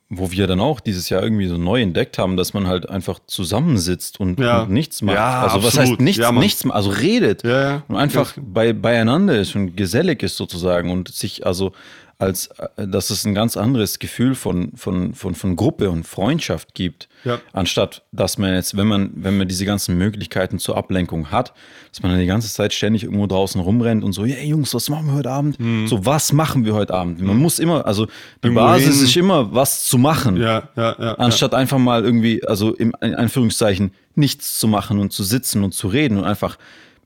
wo 0.10 0.32
wir 0.32 0.48
dann 0.48 0.60
auch 0.60 0.80
dieses 0.80 1.08
Jahr 1.10 1.22
irgendwie 1.22 1.48
so 1.48 1.58
neu 1.58 1.82
entdeckt 1.82 2.18
haben, 2.18 2.36
dass 2.36 2.54
man 2.54 2.68
halt 2.68 2.90
einfach 2.90 3.20
zusammensitzt 3.28 4.20
und, 4.20 4.40
Ja. 4.40 4.64
und 4.64 4.72
nichts 4.72 5.02
macht. 5.04 5.16
Ja, 5.16 5.44
also 5.44 5.58
was 5.60 5.78
absolut. 5.78 5.90
heißt 5.92 6.02
nichts, 6.02 6.22
Ja, 6.22 6.32
nichts, 6.32 6.70
also 6.70 6.90
redet 6.90 7.44
Ja, 7.44 7.62
ja. 7.62 7.84
und 7.88 7.96
einfach 7.96 8.34
bei, 8.42 8.74
beieinander 8.74 9.38
ist 9.40 9.56
und 9.56 9.78
gesellig 9.78 10.24
ist 10.24 10.36
sozusagen 10.36 10.92
und 10.92 11.10
sich 11.10 11.46
also 11.46 11.72
als, 12.20 12.48
äh, 12.76 12.86
dass 12.88 13.10
es 13.10 13.26
ein 13.26 13.34
ganz 13.34 13.56
anderes 13.58 13.98
Gefühl 13.98 14.36
von, 14.36 14.74
von, 14.76 15.14
von, 15.14 15.34
von 15.36 15.56
Gruppe 15.56 15.90
und 15.90 16.06
Freundschaft 16.06 16.76
gibt, 16.76 17.08
Ja. 17.24 17.40
anstatt 17.54 18.04
dass 18.12 18.38
man 18.38 18.54
jetzt, 18.54 18.76
wenn 18.78 18.88
man, 18.88 19.12
wenn 19.16 19.38
man 19.38 19.48
diese 19.48 19.66
ganzen 19.66 19.98
Möglichkeiten 19.98 20.60
zur 20.60 20.76
Ablenkung 20.78 21.32
hat, 21.32 21.54
dass 21.92 22.04
man 22.04 22.12
dann 22.12 22.20
die 22.20 22.26
ganze 22.28 22.52
Zeit 22.54 22.74
ständig 22.74 23.04
irgendwo 23.04 23.26
draußen 23.26 23.60
rumrennt 23.62 24.04
und 24.04 24.12
so, 24.14 24.26
hey 24.26 24.48
Jungs, 24.48 24.74
was 24.74 24.90
machen 24.90 25.08
wir 25.08 25.14
heute 25.14 25.32
Abend? 25.32 25.58
So, 25.88 26.06
was 26.06 26.34
machen 26.34 26.66
wir 26.66 26.74
heute 26.74 26.94
Abend? 26.94 27.22
Man 27.22 27.38
muss 27.38 27.58
immer, 27.58 27.86
also 27.86 28.06
die 28.06 28.10
Mhm. 28.12 28.58
Irgendwo 28.58 28.62
Basis 28.62 28.96
hin. 28.98 29.06
ist 29.06 29.16
immer, 29.18 29.54
was 29.56 29.86
zu 29.86 29.98
machen 29.98 30.36
ja, 30.38 30.70
ja, 30.76 30.92
anstatt 31.16 31.54
einfach 31.54 31.78
mal 31.80 32.04
irgendwie, 32.04 32.46
also 32.46 32.76
im 32.76 32.94
in 33.02 33.16
Anführungszeichen, 33.16 33.92
nichts 34.16 34.60
zu 34.60 34.68
machen 34.68 35.00
und 35.00 35.14
zu 35.14 35.24
sitzen 35.24 35.64
und 35.64 35.74
zu 35.74 35.88
reden 35.88 36.18
und 36.18 36.26
einfach 36.26 36.58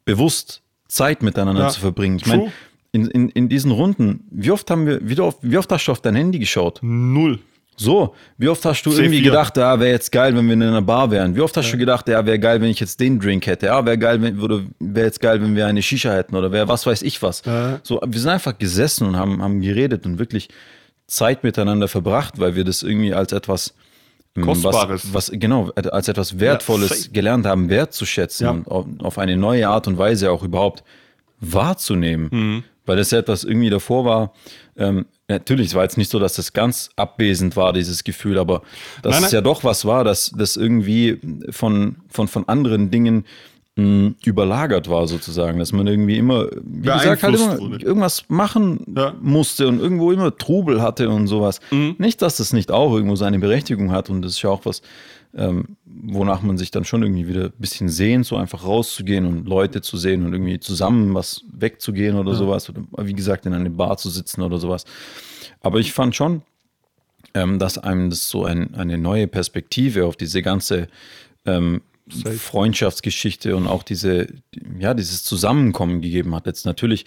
bewusst 0.06 0.62
Zeit 0.88 1.22
miteinander 1.24 1.70
zu 1.70 1.80
verbringen. 1.82 2.18
Ich 2.18 2.26
meine, 2.26 2.52
in, 2.94 3.08
in, 3.08 3.30
in 3.30 3.50
diesen 3.50 3.72
Runden, 3.72 4.26
wie 4.32 4.52
oft 4.52 4.70
haben 4.72 4.86
wir, 4.86 5.00
wie 5.02 5.20
oft, 5.20 5.40
wie 5.42 5.58
oft 5.58 5.70
hast 5.72 5.86
du 5.88 5.92
auf 5.92 6.00
dein 6.00 6.16
Handy 6.16 6.40
geschaut? 6.40 6.80
Null. 6.82 7.40
So, 7.76 8.14
wie 8.38 8.48
oft 8.50 8.64
hast 8.66 8.84
du 8.84 8.92
C4. 8.92 9.00
irgendwie 9.00 9.22
gedacht, 9.24 9.58
ja, 9.58 9.80
wäre 9.80 9.92
jetzt 9.92 10.12
geil, 10.12 10.36
wenn 10.36 10.46
wir 10.46 10.54
in 10.54 10.62
einer 10.62 10.84
Bar 10.84 11.10
wären? 11.10 11.36
Wie 11.36 11.42
oft 11.42 11.58
hast 11.58 11.74
du 11.74 11.78
gedacht, 11.78 12.08
ja, 12.08 12.24
wäre 12.24 12.38
geil, 12.38 12.62
wenn 12.62 12.70
ich 12.70 12.80
jetzt 12.80 13.00
den 13.00 13.20
Drink 13.20 13.48
hätte? 13.48 13.66
Ja, 13.66 13.84
wäre 13.84 13.98
geil, 13.98 14.22
wenn, 14.22 14.40
oder 14.40 14.62
wäre 14.80 15.08
jetzt 15.08 15.20
geil, 15.20 15.42
wenn 15.42 15.56
wir 15.56 15.66
eine 15.66 15.82
Shisha 15.82 16.14
hätten 16.14 16.36
oder 16.36 16.52
wäre 16.52 16.68
was 16.68 16.86
weiß 16.86 17.02
ich 17.02 17.22
was. 17.24 17.42
Ja. 17.46 17.80
So, 17.82 18.00
wir 18.06 18.20
sind 18.20 18.30
einfach 18.30 18.58
gesessen 18.60 19.08
und 19.08 19.18
haben, 19.18 19.42
haben 19.42 19.60
geredet 19.62 20.06
und 20.06 20.20
wirklich 20.20 20.50
Zeit 21.08 21.44
miteinander 21.44 21.88
verbracht, 21.88 22.40
weil 22.40 22.54
wir 22.56 22.64
das 22.64 22.84
irgendwie 22.84 23.16
als 23.16 23.32
etwas 23.32 23.74
ähm, 24.36 24.44
Kostbares. 24.44 25.12
Was, 25.12 25.32
was, 25.32 25.40
genau, 25.40 25.72
als 25.76 26.08
etwas 26.08 26.40
Wertvolles 26.40 26.90
safe. 26.90 27.10
gelernt 27.10 27.48
haben, 27.48 27.70
wertzuschätzen 27.70 28.46
Ja. 28.46 28.52
und 28.52 28.68
auf, 28.68 28.86
auf 29.00 29.18
eine 29.18 29.36
neue 29.36 29.68
Art 29.68 29.88
und 29.88 29.98
Weise 29.98 30.30
auch 30.30 30.44
überhaupt 30.44 30.84
wahrzunehmen. 31.40 32.30
Mhm. 32.32 32.64
Weil 32.86 32.98
das 32.98 33.12
ja 33.12 33.20
etwas 33.20 33.44
irgendwie 33.44 33.70
davor 33.70 34.06
war. 34.06 34.34
Ähm, 34.76 35.06
natürlich, 35.28 35.68
es 35.68 35.76
war 35.76 35.84
jetzt 35.84 35.98
nicht 35.98 36.12
so, 36.12 36.20
dass 36.20 36.34
das 36.34 36.52
ganz 36.54 36.90
abwesend 36.96 37.56
war, 37.56 37.72
dieses 37.74 38.04
Gefühl, 38.04 38.38
aber 38.38 38.62
dass 39.02 39.16
Nein, 39.16 39.24
es 39.26 39.32
ja 39.32 39.42
doch 39.42 39.64
was 39.64 39.86
war, 39.86 40.04
dass 40.04 40.32
das 40.38 40.56
irgendwie 40.58 41.20
von, 41.52 41.96
von, 42.10 42.28
von 42.28 42.48
anderen 42.48 42.92
Dingen 42.92 43.26
mh, 43.76 44.14
überlagert 44.26 44.90
war 44.90 45.08
sozusagen, 45.08 45.60
dass 45.60 45.72
man 45.72 45.88
irgendwie 45.88 46.18
immer, 46.18 46.48
wie 46.64 46.82
gesagt, 46.82 47.24
halt 47.24 47.36
immer 47.36 47.60
wurde. 47.60 47.86
irgendwas 47.86 48.26
machen 48.28 48.84
Ja. 48.96 49.14
musste 49.22 49.68
und 49.68 49.80
irgendwo 49.80 50.12
immer 50.12 50.36
Trubel 50.36 50.82
hatte 50.82 51.10
und 51.10 51.28
sowas. 51.28 51.60
Mhm. 51.72 51.96
Nicht, 52.00 52.22
dass 52.22 52.38
das 52.38 52.52
nicht 52.54 52.70
auch 52.72 52.94
irgendwo 52.94 53.16
seine 53.16 53.40
Berechtigung 53.40 53.92
hat 53.92 54.10
und 54.10 54.22
das 54.24 54.34
ist 54.34 54.42
ja 54.42 54.50
auch 54.50 54.66
was, 54.66 54.82
ähm, 55.36 55.78
wonach 55.86 56.42
man 56.42 56.58
sich 56.58 56.72
dann 56.72 56.86
schon 56.86 57.04
irgendwie 57.04 57.28
wieder 57.28 57.46
ein 57.46 57.54
bisschen 57.58 57.90
sehnt, 57.90 58.26
so 58.26 58.38
einfach 58.38 58.64
rauszugehen 58.64 59.26
und 59.26 59.48
Leute 59.48 59.82
zu 59.82 59.98
sehen 59.98 60.26
und 60.26 60.34
irgendwie 60.34 60.60
zusammen 60.60 61.14
was 61.14 61.44
wegzugehen 61.52 62.16
oder 62.16 62.36
sowas 62.36 62.70
oder 62.70 62.84
wie 62.98 63.14
gesagt 63.14 63.46
in 63.46 63.54
eine 63.54 63.70
Bar 63.70 63.98
zu 63.98 64.10
sitzen 64.10 64.42
oder 64.42 64.60
sowas. 64.60 64.86
Aber 65.62 65.80
ich 65.80 65.94
fand 65.94 66.16
schon, 66.16 66.44
ähm, 67.34 67.58
dass 67.58 67.78
einem 67.78 68.10
das 68.10 68.30
so 68.30 68.46
ein, 68.46 68.76
eine 68.76 68.98
neue 68.98 69.28
Perspektive 69.28 70.06
auf 70.06 70.16
diese 70.16 70.42
ganze 70.42 70.88
ähm, 71.46 71.82
Freundschaftsgeschichte 72.10 73.56
und 73.56 73.66
auch 73.66 73.82
diese, 73.82 74.28
ja, 74.78 74.94
dieses 74.94 75.24
Zusammenkommen 75.24 76.02
gegeben 76.02 76.36
hat. 76.36 76.46
Jetzt 76.46 76.66
natürlich 76.66 77.06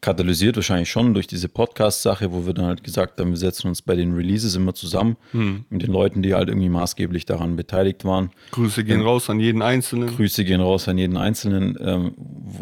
katalysiert 0.00 0.56
wahrscheinlich 0.56 0.90
schon 0.90 1.14
durch 1.14 1.26
diese 1.26 1.48
Podcast-Sache, 1.48 2.32
wo 2.32 2.46
wir 2.46 2.54
dann 2.54 2.66
halt 2.66 2.84
gesagt 2.84 3.20
haben, 3.20 3.30
wir 3.30 3.36
setzen 3.36 3.68
uns 3.68 3.82
bei 3.82 3.96
den 3.96 4.14
Releases 4.14 4.54
immer 4.54 4.74
zusammen 4.74 5.16
mit 5.70 5.82
den 5.82 5.90
Leuten, 5.92 6.22
die 6.22 6.34
halt 6.34 6.48
irgendwie 6.48 6.68
maßgeblich 6.68 7.26
daran 7.26 7.56
beteiligt 7.56 8.04
waren. 8.04 8.30
Grüße 8.52 8.84
gehen 8.84 9.00
raus 9.00 9.28
an 9.30 9.40
jeden 9.40 9.62
Einzelnen. 9.62 10.08
Grüße 10.14 10.44
gehen 10.44 10.60
raus 10.60 10.88
an 10.88 10.98
jeden 10.98 11.16
Einzelnen 11.16 11.76
ähm, 11.80 12.12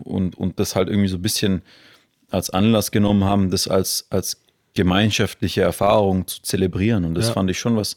und, 0.04 0.36
und 0.36 0.58
das 0.58 0.76
halt 0.76 0.88
irgendwie 0.88 1.08
so 1.08 1.16
ein 1.16 1.22
bisschen 1.22 1.62
als 2.30 2.50
Anlass 2.50 2.90
genommen 2.90 3.24
haben, 3.24 3.50
das 3.50 3.68
als, 3.68 4.06
als 4.10 4.40
gemeinschaftliche 4.74 5.62
Erfahrung 5.62 6.26
zu 6.26 6.42
zelebrieren. 6.42 7.04
Und 7.04 7.14
das 7.14 7.28
Ja. 7.28 7.32
fand 7.34 7.50
ich 7.50 7.58
schon 7.58 7.76
was, 7.76 7.96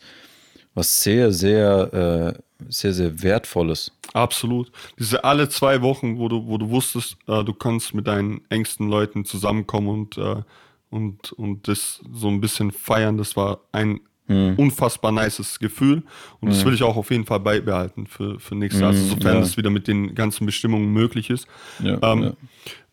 was 0.74 1.02
sehr, 1.04 1.32
sehr, 1.32 2.34
äh, 2.38 2.42
sehr, 2.70 2.94
sehr 2.94 3.22
Wertvolles. 3.22 3.92
Absolut. 4.14 4.72
Diese 4.98 5.24
alle 5.24 5.50
zwei 5.50 5.82
Wochen, 5.82 6.18
wo 6.18 6.28
du, 6.30 6.48
wo 6.48 6.58
du 6.58 6.70
wusstest, 6.70 7.18
äh, 7.28 7.44
du 7.44 7.54
kannst 7.54 7.94
mit 7.94 8.08
deinen 8.08 8.42
engsten 8.50 8.90
Leuten 8.90 9.26
zusammenkommen 9.26 9.88
und, 9.88 10.18
äh, 10.18 10.44
und, 10.90 11.32
und 11.34 11.68
das 11.68 12.02
so 12.12 12.28
ein 12.28 12.42
bisschen 12.42 12.72
feiern, 12.72 13.18
das 13.18 13.36
war 13.36 13.60
ein 13.72 14.02
unfassbar 14.30 15.12
nices 15.12 15.58
Gefühl. 15.58 16.04
Und 16.40 16.52
das 16.52 16.64
will 16.64 16.74
ich 16.76 16.84
auch 16.84 16.96
auf 16.96 17.10
jeden 17.10 17.26
Fall 17.26 17.40
beibehalten 17.40 18.06
für, 18.06 18.40
für 18.40 18.54
nächstes 18.54 18.82
Jahr, 18.82 18.92
also 18.92 19.04
sofern 19.04 19.38
ja. 19.38 19.42
es 19.42 19.58
wieder 19.58 19.72
mit 19.72 19.88
den 19.88 20.14
ganzen 20.14 20.46
Bestimmungen 20.46 20.94
möglich 20.94 21.32
ist. 21.32 21.48
Ja, 21.84 21.98
Ähm, 22.04 22.34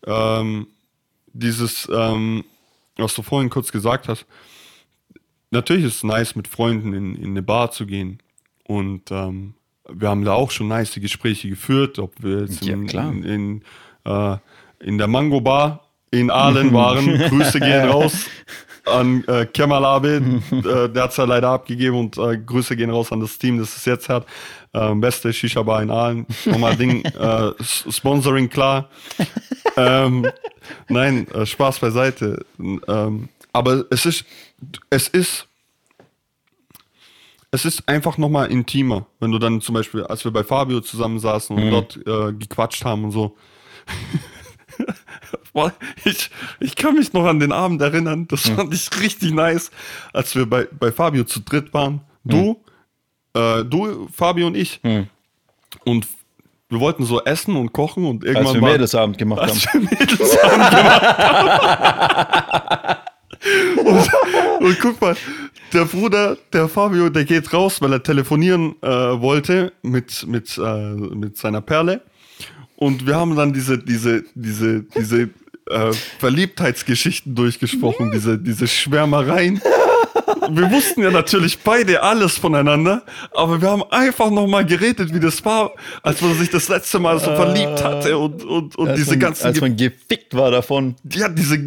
ähm, 0.07 0.67
dieses, 1.33 1.87
ähm, 1.93 2.43
was 2.95 3.13
du 3.13 3.21
vorhin 3.21 3.51
kurz 3.51 3.71
gesagt 3.71 4.07
hast, 4.07 4.25
natürlich 5.51 5.85
ist 5.85 5.97
es 5.97 6.03
nice, 6.03 6.35
mit 6.35 6.47
Freunden 6.47 6.93
in, 6.93 7.15
in 7.15 7.29
eine 7.31 7.43
Bar 7.43 7.69
zu 7.69 7.85
gehen. 7.85 8.19
Und 8.63 9.11
ähm, 9.11 9.53
wir 9.93 10.09
haben 10.09 10.23
da 10.25 10.33
auch 10.33 10.51
schon 10.51 10.67
nice 10.67 10.95
Gespräche 10.95 11.49
geführt, 11.49 11.99
ob 11.99 12.13
wir 12.19 12.41
jetzt 12.41 12.63
Ja, 12.63 12.73
in, 12.73 12.87
in, 12.87 13.23
in, 13.23 13.61
äh, 14.05 14.37
in 14.79 14.97
der 14.97 15.07
Mango 15.07 15.41
Bar 15.41 15.87
in 16.11 16.29
Aalen 16.31 16.73
waren. 16.73 17.17
Grüße 17.29 17.59
gehen 17.59 17.85
raus 17.89 18.27
an 18.85 19.23
äh, 19.27 19.45
Kemal 19.45 19.83
Abi, 19.83 20.07
äh, 20.07 20.89
der 20.89 21.03
hat 21.03 21.11
es 21.11 21.17
ja 21.17 21.25
leider 21.25 21.49
abgegeben 21.49 21.97
und 21.97 22.17
äh, 22.17 22.37
Grüße 22.37 22.75
gehen 22.75 22.89
raus 22.89 23.11
an 23.11 23.19
das 23.19 23.37
Team, 23.37 23.57
das 23.59 23.75
es 23.75 23.85
jetzt 23.85 24.09
hat. 24.09 24.25
Ähm, 24.73 25.01
beste 25.01 25.33
Shisha-Bar 25.33 25.81
in 25.81 25.91
Aalen. 25.91 26.25
Nochmal 26.45 26.75
Ding, 26.75 27.03
äh, 27.03 27.51
Sponsoring 27.61 28.49
klar. 28.49 28.89
ähm, 29.75 30.27
nein, 30.87 31.27
äh, 31.31 31.45
Spaß 31.45 31.79
beiseite. 31.79 32.45
Ähm, 32.59 33.29
aber 33.53 33.85
es 33.89 34.05
ist, 34.05 34.25
es 34.89 35.07
ist, 35.07 35.46
es 37.57 37.65
ist 37.65 37.89
einfach 37.89 38.19
nochmal 38.19 38.51
intimer, 38.51 39.07
wenn 39.19 39.31
du 39.31 39.39
dann 39.39 39.61
zum 39.61 39.73
Beispiel, 39.73 40.03
als 40.03 40.23
wir 40.23 40.31
bei 40.31 40.43
Fabio 40.43 40.79
zusammensaßen 40.79 41.57
und 41.57 41.71
dort 41.71 41.97
äh, 42.05 42.33
gequatscht 42.33 42.85
haben 42.85 43.05
und 43.05 43.11
so. 43.11 43.35
Ich, 46.05 46.29
ich 46.59 46.75
kann 46.75 46.93
mich 46.93 47.13
noch 47.13 47.25
an 47.25 47.39
den 47.39 47.51
Abend 47.51 47.81
erinnern, 47.81 48.27
das 48.27 48.47
fand 48.47 48.71
ich 48.75 48.91
richtig 49.01 49.33
nice, 49.33 49.71
als 50.13 50.35
wir 50.35 50.45
bei, 50.45 50.67
bei 50.79 50.91
Fabio 50.91 51.23
zu 51.23 51.39
dritt 51.39 51.73
waren. 51.73 52.01
Du, 52.23 52.61
äh, 53.33 53.65
du, 53.65 54.07
Fabio 54.13 54.45
und 54.45 54.55
ich. 54.55 54.79
Und 55.83 56.07
wir 56.69 56.79
wollten 56.79 57.05
so 57.05 57.23
essen 57.23 57.55
und 57.55 57.73
kochen 57.73 58.05
und 58.05 58.23
irgendwann 58.23 58.45
Als 58.45 58.53
wir 58.53 58.61
Mädelsabend 58.61 59.17
gemacht 59.17 59.41
haben. 59.41 59.49
als 59.49 59.73
wir 59.73 59.81
Mädelsabend 59.81 60.69
gemacht 60.69 61.17
haben. 61.17 62.97
und, 63.77 64.63
und 64.63 64.79
guck 64.79 65.01
mal, 65.01 65.15
der 65.73 65.85
Bruder, 65.85 66.37
der 66.53 66.67
Fabio, 66.67 67.09
der 67.09 67.25
geht 67.25 67.53
raus, 67.53 67.81
weil 67.81 67.93
er 67.93 68.03
telefonieren 68.03 68.75
äh, 68.81 68.87
wollte 68.87 69.73
mit, 69.81 70.25
mit, 70.27 70.57
äh, 70.57 70.91
mit 70.93 71.37
seiner 71.37 71.61
Perle. 71.61 72.01
Und 72.75 73.07
wir 73.07 73.15
haben 73.15 73.35
dann 73.35 73.53
diese, 73.53 73.77
diese, 73.77 74.23
diese, 74.35 74.83
diese 74.83 75.29
äh, 75.69 75.93
Verliebtheitsgeschichten 76.19 77.35
durchgesprochen, 77.35 78.11
diese, 78.11 78.37
diese 78.37 78.67
Schwärmereien. 78.67 79.61
Wir 80.49 80.71
wussten 80.71 81.01
ja 81.03 81.11
natürlich 81.11 81.59
beide 81.59 82.01
alles 82.03 82.37
voneinander, 82.37 83.03
aber 83.33 83.61
wir 83.61 83.69
haben 83.69 83.83
einfach 83.89 84.29
nochmal 84.29 84.65
geredet, 84.65 85.13
wie 85.13 85.19
das 85.19 85.43
war, 85.45 85.71
als 86.03 86.21
man 86.21 86.37
sich 86.37 86.49
das 86.49 86.67
letzte 86.69 86.99
Mal 86.99 87.19
so 87.19 87.35
verliebt 87.35 87.83
hatte 87.83 88.17
und, 88.17 88.43
und, 88.43 88.75
und 88.75 88.87
Als 88.89 88.97
diese 88.97 89.11
man, 89.11 89.19
ganzen 89.19 89.45
als 89.47 89.61
man 89.61 89.75
gefickt 89.75 90.35
war 90.35 90.51
davon. 90.51 90.95
ja, 91.11 91.29
diese, 91.29 91.57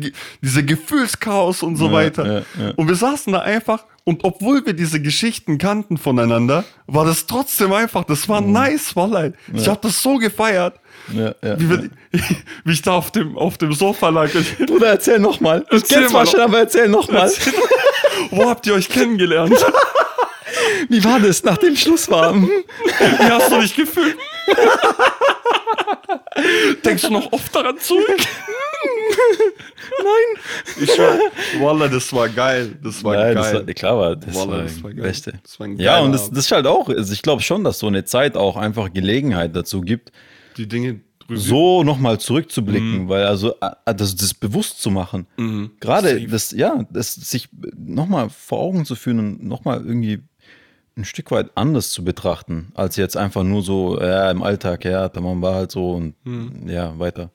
diese 0.43 0.63
Gefühlschaos 0.65 1.63
und 1.63 1.77
so 1.77 1.87
Ja, 1.87 1.93
weiter. 1.93 2.27
ja, 2.59 2.65
ja. 2.67 2.73
Und 2.77 2.89
wir 2.89 2.95
saßen 2.97 3.33
da 3.33 3.41
einfach 3.41 3.85
und 4.05 4.25
obwohl 4.25 4.65
wir 4.65 4.73
diese 4.73 5.01
Geschichten 5.01 5.59
kannten 5.59 5.99
voneinander, 5.99 6.65
war 6.87 7.05
das 7.05 7.27
trotzdem 7.27 7.73
einfach, 7.73 8.05
das 8.05 8.29
war 8.29 8.41
Mhm. 8.41 8.53
nice, 8.53 8.97
Wallah. 8.97 9.31
Ich 9.55 9.69
habe 9.69 9.79
das 9.83 10.03
so 10.03 10.17
gefeiert, 10.17 10.75
Ja, 11.15 11.35
ja. 11.43 11.61
wie, 11.61 11.69
wir, 11.69 11.91
wie 12.65 12.73
ich 12.73 12.83
da 12.83 12.93
auf 12.93 13.11
dem, 13.11 13.37
auf 13.37 13.59
dem 13.59 13.73
Sofa 13.75 14.09
lag. 14.09 14.31
Bruder, 14.67 14.89
erzähl 14.89 15.19
nochmal. 15.19 15.65
Ich 15.71 15.83
Erzähl 15.83 16.01
kenn's 16.01 16.13
mal 16.13 16.27
schon, 16.27 16.41
aber 16.41 16.61
erzähl 16.61 16.89
nochmal. 16.89 17.31
Wo 18.31 18.49
habt 18.49 18.67
ihr 18.67 18.75
euch 18.75 18.89
kennengelernt? 18.89 19.55
Wie 20.89 21.03
war 21.05 21.21
das, 21.21 21.43
nachdem 21.45 21.77
Schluss 21.77 22.11
war? 22.11 22.35
Wie 22.35 22.51
hast 23.31 23.51
du 23.53 23.61
dich 23.61 23.75
gefühlt? 23.75 24.17
Denkst 26.85 27.03
du 27.03 27.11
noch 27.11 27.33
oft 27.33 27.55
daran 27.55 27.79
zurück? 27.79 28.07
Nein. 29.99 30.43
Ich 30.81 30.93
schwör, 30.95 31.19
Wallah, 31.59 31.89
das 31.89 32.13
war 32.13 32.29
geil. 32.29 32.77
Das 32.83 33.05
war 33.05 33.15
Nein, 33.15 33.35
geil. 33.35 33.53
das 33.53 33.55
war, 33.67 33.75
klar 33.75 33.99
war, 33.99 34.17
das 34.17 34.35
Wallah, 34.35 34.51
war 34.53 34.63
das 34.63 34.83
war 34.83 34.91
geil. 34.93 35.03
Beste. 35.03 35.33
Das 35.43 35.61
war 35.61 35.69
ja, 35.69 35.99
und 36.01 36.13
das, 36.13 36.31
das 36.31 36.47
ist 36.47 36.53
halt 36.53 36.67
auch, 36.67 36.89
also 36.89 37.13
ich 37.13 37.23
glaube 37.23 37.43
schon, 37.43 37.63
dass 37.65 37.79
so 37.79 37.87
eine 37.87 38.05
Zeit 38.05 38.37
auch 38.37 38.57
einfach 38.57 38.93
Gelegenheit 38.93 39.55
dazu 39.55 39.83
gibt, 39.83 40.13
Die 40.57 40.67
Dinge. 40.67 41.01
So 41.37 41.83
nochmal 41.85 42.19
zurückzublicken, 42.21 43.09
weil 43.09 43.25
also 43.27 43.55
äh, 43.61 43.95
das, 43.95 44.17
das 44.17 44.35
bewusst 44.35 44.81
zu 44.83 44.91
machen. 44.91 45.27
Gerade 45.81 46.09
Safe. 46.11 46.27
das, 46.27 46.51
ja, 46.53 46.85
das 46.91 47.15
sich 47.15 47.49
nochmal 47.77 48.31
vor 48.31 48.59
Augen 48.61 48.85
zu 48.85 48.95
führen 48.97 49.19
und 49.19 49.45
nochmal 49.45 49.79
irgendwie 49.85 50.21
ein 50.97 51.05
Stück 51.05 51.31
weit 51.31 51.51
anders 51.55 51.91
zu 51.93 52.05
betrachten, 52.05 52.73
als 52.75 52.97
jetzt 52.97 53.17
einfach 53.17 53.43
nur 53.45 53.63
so, 53.63 53.99
ja, 54.01 54.31
im 54.31 54.43
Alltag, 54.43 54.85
ja, 54.85 55.09
da 55.09 55.21
man 55.21 55.41
war 55.41 55.55
halt 55.55 55.71
so 55.71 55.93
und 55.93 56.15
ja, 56.67 56.99
weiter. 56.99 57.31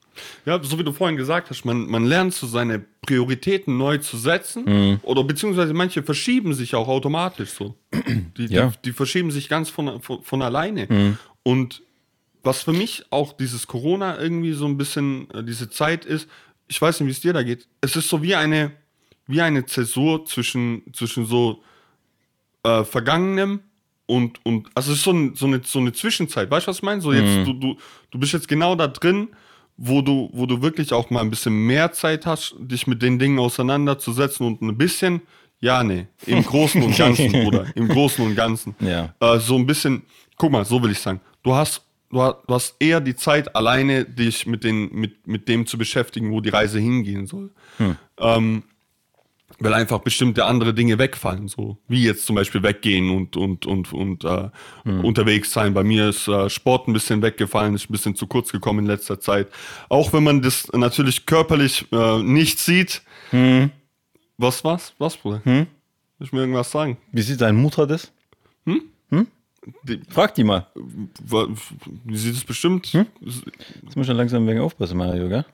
Ja, 0.45 0.61
so 0.61 0.77
wie 0.77 0.83
du 0.83 0.91
vorhin 0.91 1.17
gesagt 1.17 1.49
hast, 1.49 1.65
man, 1.65 1.87
man 1.87 2.05
lernt 2.05 2.33
so 2.33 2.47
seine 2.47 2.79
Prioritäten 3.01 3.77
neu 3.77 3.97
zu 3.97 4.17
setzen 4.17 4.65
Mhm. 4.65 4.99
oder 5.03 5.23
beziehungsweise 5.23 5.73
manche 5.73 6.03
verschieben 6.03 6.53
sich 6.53 6.75
auch 6.75 6.87
automatisch 6.87 7.51
so. 7.51 7.75
Die, 8.37 8.45
Ja. 8.47 8.67
Mhm. 8.67 8.71
die, 8.71 8.77
die 8.85 8.91
verschieben 8.91 9.31
sich 9.31 9.49
ganz 9.49 9.69
von, 9.69 10.01
von, 10.01 10.21
von 10.21 10.41
alleine. 10.41 11.15
Und 11.43 11.81
was 12.45 12.63
für 12.63 12.73
mich 12.73 13.03
auch 13.09 13.33
dieses 13.33 13.67
Corona 13.67 14.19
irgendwie 14.19 14.53
so 14.53 14.65
ein 14.65 14.77
bisschen 14.77 15.29
äh, 15.31 15.43
diese 15.43 15.69
Zeit 15.69 16.05
ist, 16.05 16.29
ich 16.67 16.81
weiß 16.81 16.99
nicht, 16.99 17.07
wie 17.07 17.11
es 17.11 17.21
dir 17.21 17.33
da 17.33 17.43
geht, 17.43 17.67
es 17.81 17.95
ist 17.95 18.09
so 18.09 18.21
wie 18.21 18.35
eine, 18.35 18.71
wie 19.27 19.41
eine 19.41 19.65
Zäsur 19.65 20.25
zwischen, 20.25 20.83
zwischen 20.93 21.25
so 21.25 21.63
äh, 22.63 22.83
Vergangenem 22.83 23.61
und, 24.07 24.43
und 24.45 24.67
also 24.75 24.91
es 24.91 24.99
ist 24.99 25.03
so, 25.03 25.11
ein, 25.11 25.35
so, 25.35 25.47
eine, 25.47 25.61
so 25.63 25.79
eine 25.79 25.93
Zwischenzeit, 25.93 26.49
weißt 26.51 26.67
du, 26.67 26.69
was 26.69 26.77
ich 26.77 26.83
meine? 26.83 27.01
So 27.01 27.11
jetzt, 27.13 27.47
du, 27.47 27.53
du, 27.53 27.77
du 28.11 28.19
bist 28.19 28.33
jetzt 28.33 28.47
genau 28.47 28.75
da 28.75 28.87
drin, 28.87 29.29
wo 29.77 30.01
du, 30.01 30.29
wo 30.31 30.45
du 30.45 30.61
wirklich 30.61 30.93
auch 30.93 31.09
mal 31.09 31.21
ein 31.21 31.29
bisschen 31.29 31.65
mehr 31.65 31.91
Zeit 31.91 32.25
hast, 32.25 32.55
dich 32.59 32.87
mit 32.87 33.01
den 33.01 33.19
Dingen 33.19 33.39
auseinanderzusetzen 33.39 34.45
und 34.45 34.61
ein 34.61 34.77
bisschen, 34.77 35.21
ja, 35.59 35.83
nee, 35.83 36.07
im 36.27 36.43
Großen 36.43 36.81
und 36.81 36.95
Ganzen, 36.97 37.31
Bruder, 37.31 37.65
im 37.75 37.87
Großen 37.87 38.25
und 38.25 38.35
Ganzen. 38.35 38.75
Ja. 38.79 39.13
Äh, 39.19 39.39
so 39.39 39.55
ein 39.55 39.65
bisschen, 39.65 40.03
guck 40.37 40.51
mal, 40.51 40.63
so 40.65 40.81
will 40.81 40.91
ich 40.91 40.99
sagen, 40.99 41.19
du 41.43 41.53
hast, 41.53 41.84
du 42.15 42.53
hast, 42.53 42.75
eher 42.79 43.01
die 43.01 43.15
Zeit 43.15 43.55
alleine, 43.55 44.05
dich 44.05 44.45
mit, 44.45 44.63
den, 44.63 44.91
mit, 44.93 45.27
mit 45.27 45.47
dem 45.47 45.65
zu 45.65 45.77
beschäftigen, 45.77 46.31
wo 46.31 46.41
die 46.41 46.49
Reise 46.49 46.79
hingehen 46.79 47.27
soll. 47.27 47.51
Ähm, 48.17 48.63
weil 49.59 49.73
einfach 49.73 49.99
bestimmte 49.99 50.45
andere 50.45 50.73
Dinge 50.73 50.97
wegfallen, 50.97 51.47
so 51.47 51.77
wie 51.87 52.03
jetzt 52.03 52.25
zum 52.25 52.35
Beispiel 52.35 52.63
weggehen 52.63 53.09
und 53.09 53.37
und 53.37 53.65
und 53.65 53.93
und 53.93 54.23
äh, 54.25 54.49
unterwegs 55.03 55.51
sein. 55.53 55.73
Bei 55.73 55.83
mir 55.83 56.09
ist 56.09 56.27
äh, 56.27 56.49
Sport 56.49 56.87
ein 56.87 56.93
bisschen 56.93 57.21
weggefallen, 57.21 57.75
ist 57.75 57.89
ein 57.89 57.93
bisschen 57.93 58.15
zu 58.15 58.27
kurz 58.27 58.51
gekommen 58.51 58.79
in 58.79 58.85
letzter 58.87 59.19
Zeit. 59.19 59.47
Auch 59.87 60.13
wenn 60.13 60.23
man 60.23 60.41
das 60.41 60.67
natürlich 60.73 61.25
körperlich 61.25 61.85
äh, 61.91 62.21
nicht 62.21 62.59
sieht. 62.59 63.01
Was 64.37 64.63
was 64.63 64.93
was 64.97 65.15
Bruder? 65.15 65.41
Will 66.17 66.27
ich 66.27 66.33
mir 66.33 66.39
irgendwas 66.39 66.71
sagen? 66.71 66.97
Wie 67.11 67.21
sieht 67.21 67.39
deine 67.39 67.57
Mutter 67.57 67.87
das? 67.87 68.11
Die, 69.83 69.99
Frag 70.09 70.35
die 70.35 70.43
mal. 70.43 70.67
wa- 71.25 71.47
sie 72.11 72.29
ist 72.31 72.45
bestimmt. 72.45 72.87
Hm? 72.87 73.05
Jetzt 73.21 73.95
muss 73.95 74.05
schon 74.05 74.17
langsam 74.17 74.47
wegen 74.47 74.59
aufpassen, 74.59 74.97
Mario, 74.97 75.27
gell? 75.29 75.45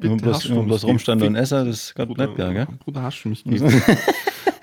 Immer 0.00 0.16
bloß, 0.16 0.36
hast 0.36 0.44
du 0.44 0.52
immer 0.52 0.62
bloß 0.64 0.80
ge- 0.82 0.90
rumstand 0.90 1.22
und 1.22 1.34
Esser, 1.36 1.64
das 1.64 1.94
gerade 1.94 2.12
nicht 2.12 2.36
geil, 2.36 2.54
gell? 2.54 2.66
Bruder, 2.84 3.02
hast 3.02 3.22
du 3.24 3.28
mich 3.30 3.42
gegeben? 3.44 3.82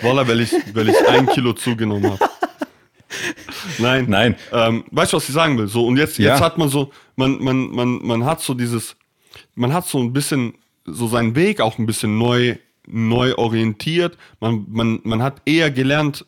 Voila, 0.02 0.28
weil 0.28 0.42
ich, 0.42 0.54
weil 0.74 0.90
ich 0.90 1.08
ein 1.10 1.28
Kilo 1.28 1.54
zugenommen 1.54 2.12
habe. 2.12 2.30
Nein. 3.80 4.06
Nein. 4.10 4.36
Ähm, 4.52 4.84
weißt 4.92 5.14
du, 5.14 5.18
was 5.18 5.28
ich 5.28 5.34
sagen 5.34 5.58
will? 5.58 5.68
So, 5.68 5.86
und 5.88 5.98
jetzt, 5.98 6.18
Ja. 6.18 6.32
jetzt 6.34 6.42
hat 6.42 6.58
man 6.58 6.70
so, 6.70 6.92
man, 7.16 7.42
man, 7.44 7.70
man, 7.72 8.00
man 8.06 8.26
hat 8.26 8.42
so 8.42 8.54
dieses, 8.54 8.96
man 9.56 9.74
hat 9.74 9.86
so 9.88 10.00
ein 10.00 10.14
bisschen, 10.14 10.54
so 10.86 11.08
seinen 11.08 11.36
Weg 11.36 11.62
auch 11.62 11.78
ein 11.80 11.86
bisschen 11.86 12.18
neu, 12.18 12.56
neu 12.88 13.34
orientiert. 13.36 14.18
Man, 14.40 14.66
man, 14.70 15.00
man 15.04 15.22
hat 15.24 15.42
eher 15.46 15.72
gelernt, 15.72 16.26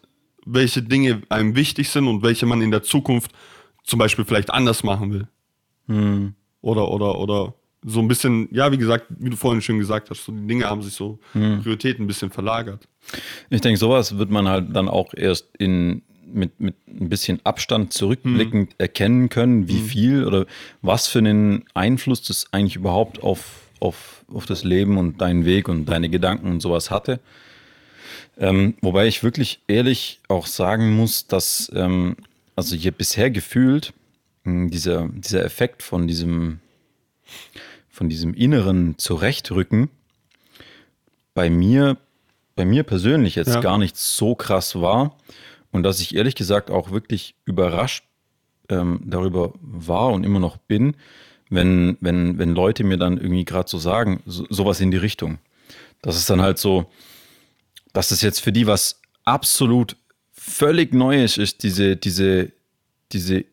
welche 0.48 0.82
Dinge 0.82 1.22
einem 1.30 1.56
wichtig 1.56 1.90
sind 1.90 2.08
und 2.08 2.24
welche 2.24 2.46
man 2.46 2.62
in 2.62 2.72
der 2.72 2.84
Zukunft 2.84 3.32
zum 3.84 4.00
Beispiel 4.00 4.26
vielleicht 4.26 4.50
anders 4.50 4.84
machen 4.84 5.14
will. 5.14 5.28
Hm. 5.88 6.34
Oder, 6.62 6.90
oder, 6.90 7.20
oder 7.20 7.54
so 7.86 8.00
ein 8.00 8.08
bisschen, 8.08 8.50
ja, 8.52 8.72
wie 8.72 8.78
gesagt, 8.78 9.06
wie 9.10 9.30
du 9.30 9.38
vorhin 9.38 9.62
schon 9.62 9.80
gesagt 9.80 10.10
hast, 10.10 10.26
so 10.26 10.32
die 10.32 10.48
Dinge 10.48 10.66
haben 10.66 10.82
sich 10.82 10.94
so 10.94 11.20
Hm. 11.34 11.62
Prioritäten 11.62 12.04
ein 12.04 12.08
bisschen 12.08 12.30
verlagert. 12.30 12.88
Ich 13.50 13.62
denke, 13.62 13.78
sowas 13.78 14.18
wird 14.18 14.30
man 14.30 14.48
halt 14.48 14.76
dann 14.76 14.90
auch 14.90 15.14
erst 15.14 15.50
in, 15.58 16.02
mit, 16.26 16.60
mit 16.60 16.76
ein 16.88 17.10
bisschen 17.10 17.40
Abstand 17.46 17.94
zurückblickend 17.94 18.76
erkennen 18.78 19.30
können, 19.30 19.68
wie 19.70 19.80
viel 19.80 20.26
oder 20.26 20.46
was 20.82 21.08
für 21.08 21.20
einen 21.20 21.64
Einfluss 21.74 22.22
das 22.24 22.48
eigentlich 22.52 22.76
überhaupt 22.76 23.24
auf, 23.24 23.62
auf, 23.80 24.26
auf 24.34 24.46
das 24.46 24.64
Leben 24.64 24.98
und 24.98 25.22
deinen 25.22 25.46
Weg 25.46 25.70
und 25.70 25.86
deine 25.86 26.10
Gedanken 26.10 26.52
und 26.52 26.62
sowas 26.62 26.92
hatte. 26.92 27.22
Ähm, 28.40 28.76
wobei 28.82 29.08
ich 29.08 29.24
wirklich 29.24 29.62
ehrlich 29.68 30.20
auch 30.28 30.46
sagen 30.46 30.96
muss, 30.96 31.28
dass 31.28 31.72
ähm, 31.74 32.16
also 32.56 32.76
hier 32.76 32.92
bisher 32.92 33.32
gefühlt 33.32 33.94
mh, 34.44 34.70
dieser, 34.70 35.08
dieser 35.10 35.44
Effekt 35.44 35.82
von 35.84 36.08
diesem, 36.08 36.60
von 37.90 38.10
diesem 38.10 38.34
inneren 38.34 38.98
Zurechtrücken 38.98 39.90
bei 41.34 41.50
mir, 41.50 41.98
bei 42.56 42.66
mir 42.66 42.84
persönlich 42.84 43.36
jetzt 43.36 43.56
Ja. 43.56 43.62
gar 43.62 43.78
nicht 43.78 43.98
so 43.98 44.36
krass 44.36 44.80
war 44.80 45.16
und 45.72 45.84
dass 45.84 46.00
ich 46.00 46.16
ehrlich 46.16 46.36
gesagt 46.36 46.70
auch 46.70 46.92
wirklich 46.92 47.36
überrascht 47.46 48.04
ähm, 48.70 49.02
darüber 49.06 49.54
war 49.62 50.10
und 50.10 50.24
immer 50.24 50.40
noch 50.40 50.58
bin, 50.58 50.96
wenn, 51.50 51.98
wenn, 52.02 52.38
wenn 52.38 52.54
Leute 52.54 52.84
mir 52.84 52.98
dann 52.98 53.18
irgendwie 53.18 53.46
gerade 53.46 53.70
so 53.70 53.78
sagen, 53.78 54.22
so, 54.26 54.46
sowas 54.50 54.80
in 54.82 54.92
die 54.92 54.98
Richtung. 54.98 55.40
Das 56.02 56.18
ist 56.18 56.30
dann 56.30 56.42
halt 56.42 56.58
so, 56.58 56.86
dass 57.98 58.12
es 58.12 58.22
jetzt 58.22 58.42
für 58.42 58.52
die 58.52 58.68
was 58.68 59.02
absolut 59.26 59.96
völlig 60.32 60.94
Neues 60.94 61.38
ist, 61.40 61.64
diese, 61.64 61.96
diese, 61.98 62.52
diese, 63.12 63.44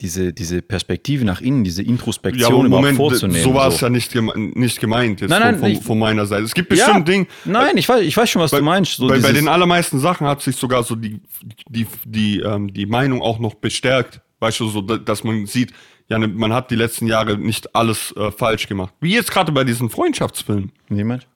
diese, 0.00 0.32
diese 0.32 0.62
Perspektive 0.62 1.24
nach 1.24 1.40
innen, 1.40 1.62
diese 1.62 1.82
Introspektion 1.82 2.66
überhaupt 2.66 2.96
vorzunehmen. 2.96 3.42
so 3.44 3.54
war 3.54 3.68
es 3.68 3.80
ja 3.80 3.88
nicht, 3.88 4.10
geme 4.12 4.32
nicht 4.36 4.80
gemeint 4.80 5.20
jetzt 5.20 5.30
Nein, 5.30 5.40
nein, 5.42 5.58
von, 5.60 5.70
ich- 5.70 5.80
von 5.82 5.96
meiner 5.98 6.26
Seite. 6.26 6.42
Es 6.42 6.54
gibt 6.54 6.72
Ja. 6.72 6.86
bestimmt 6.86 7.06
Dinge, 7.08 7.26
Nein, 7.44 7.76
ich 7.76 7.88
weiß, 7.88 8.02
ich 8.02 8.16
weiß 8.16 8.28
schon, 8.30 8.42
was 8.42 8.50
bei, 8.50 8.58
du 8.58 8.64
meinst. 8.64 8.96
So 8.96 9.06
bei, 9.06 9.20
bei 9.20 9.30
den 9.32 9.46
allermeisten 9.46 10.00
Sachen 10.00 10.26
hat 10.26 10.42
sich 10.42 10.56
sogar 10.56 10.82
so 10.82 10.96
die, 10.96 11.20
die, 11.68 11.86
die, 12.04 12.40
ähm, 12.40 12.72
die 12.72 12.86
Meinung 12.86 13.22
auch 13.22 13.38
noch 13.38 13.54
bestärkt. 13.54 14.20
Weißt 14.40 14.58
du, 14.58 14.68
so, 14.68 14.80
da- 14.82 14.98
dass 14.98 15.22
man 15.22 15.46
sieht, 15.46 15.72
ja, 16.08 16.18
ne, 16.18 16.26
man 16.26 16.52
hat 16.52 16.70
die 16.72 16.76
letzten 16.76 17.06
Jahre 17.06 17.38
nicht 17.38 17.74
alles 17.76 18.12
äh, 18.16 18.32
falsch 18.32 18.66
gemacht. 18.66 18.92
Wie 19.00 19.14
jetzt 19.14 19.30
gerade 19.30 19.52
bei 19.52 19.62
diesen 19.62 19.88
Freundschaftsfilmen. 19.88 20.72
Niemand? 20.88 21.26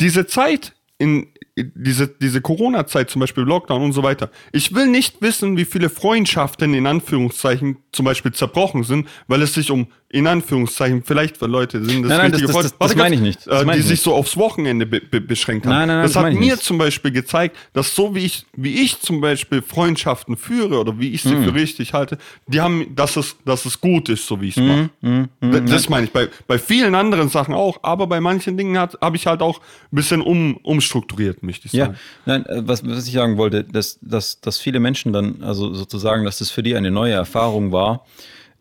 Diese 0.00 0.26
Zeit, 0.26 0.74
in 0.98 1.28
diese, 1.56 2.08
diese 2.08 2.40
Corona-Zeit, 2.40 3.10
zum 3.10 3.20
Beispiel 3.20 3.44
Lockdown 3.44 3.82
und 3.82 3.92
so 3.92 4.02
weiter. 4.02 4.30
Ich 4.52 4.74
will 4.74 4.86
nicht 4.86 5.22
wissen, 5.22 5.56
wie 5.56 5.64
viele 5.64 5.88
Freundschaften 5.88 6.74
in 6.74 6.86
Anführungszeichen 6.86 7.78
zum 7.92 8.04
Beispiel 8.04 8.32
zerbrochen 8.32 8.82
sind, 8.82 9.08
weil 9.28 9.42
es 9.42 9.54
sich 9.54 9.70
um, 9.70 9.88
in 10.10 10.28
Anführungszeichen, 10.28 11.02
vielleicht 11.02 11.38
für 11.38 11.46
Leute 11.46 11.84
sind 11.84 12.02
das 12.04 12.10
Nein, 12.10 12.18
nein, 12.18 12.32
das- 12.32 12.40
richtige 12.42 12.46
das- 12.52 12.62
das- 12.62 12.78
das 12.78 12.80
Warte 12.80 12.96
meine 12.98 13.14
ich 13.16 13.20
nicht. 13.20 13.46
Das 13.48 13.62
Äh, 13.62 13.64
meine 13.64 13.72
die 13.72 13.78
ich 13.80 13.84
sich 13.86 13.90
nicht. 13.94 14.02
so 14.04 14.14
aufs 14.14 14.36
Wochenende 14.36 14.86
be 14.86 15.00
be 15.00 15.20
beschränkt 15.20 15.66
haben. 15.66 15.72
Nein, 15.72 15.88
nein, 15.88 15.96
nein, 15.96 16.02
das, 16.04 16.12
das 16.12 16.22
hat 16.22 16.32
mir 16.34 16.38
nicht. 16.38 16.62
zum 16.62 16.78
Beispiel 16.78 17.10
gezeigt, 17.10 17.56
dass 17.72 17.96
so 17.96 18.14
wie 18.14 18.20
ich, 18.24 18.46
wie 18.54 18.82
ich 18.84 19.00
zum 19.00 19.20
Beispiel 19.20 19.60
Freundschaften 19.60 20.36
führe 20.36 20.78
oder 20.78 21.00
wie 21.00 21.10
ich 21.10 21.22
sie 21.22 21.34
Mhm. 21.34 21.44
für 21.44 21.54
richtig 21.54 21.94
halte, 21.94 22.18
die 22.46 22.60
haben, 22.60 22.94
dass 22.94 23.16
es, 23.16 23.34
dass 23.44 23.64
es 23.66 23.80
gut 23.80 24.08
ist, 24.08 24.24
so 24.28 24.40
wie 24.40 24.48
ich 24.48 24.56
es 24.56 24.62
Mhm, 24.62 24.88
mache. 25.02 25.28
Da- 25.40 25.60
Das 25.60 25.88
meine 25.88 26.04
ich. 26.06 26.12
Bei, 26.12 26.28
bei 26.46 26.58
vielen 26.60 26.94
anderen 26.94 27.28
Sachen 27.28 27.52
auch, 27.52 27.80
aber 27.82 28.06
bei 28.06 28.20
manchen 28.20 28.56
Dingen 28.56 28.78
habe 28.78 29.16
ich 29.16 29.26
halt 29.26 29.42
auch 29.42 29.58
ein 29.58 29.96
bisschen 29.96 30.20
um, 30.20 30.58
umstrukturiert, 30.58 31.42
möchte 31.42 31.66
ich 31.66 31.72
Ja, 31.72 31.86
sagen. 31.86 31.98
nein, 32.24 32.46
äh, 32.46 32.62
was, 32.64 32.86
was 32.86 33.08
ich 33.08 33.14
sagen 33.14 33.36
wollte, 33.36 33.64
dass, 33.64 33.98
dass, 34.00 34.40
dass 34.40 34.58
viele 34.58 34.78
Menschen 34.78 35.12
dann, 35.12 35.42
also 35.42 35.74
sozusagen, 35.74 36.24
dass 36.24 36.38
das 36.38 36.50
für 36.52 36.62
die 36.62 36.76
eine 36.76 36.92
neue 36.92 37.14
Erfahrung 37.14 37.72
war, 37.72 38.04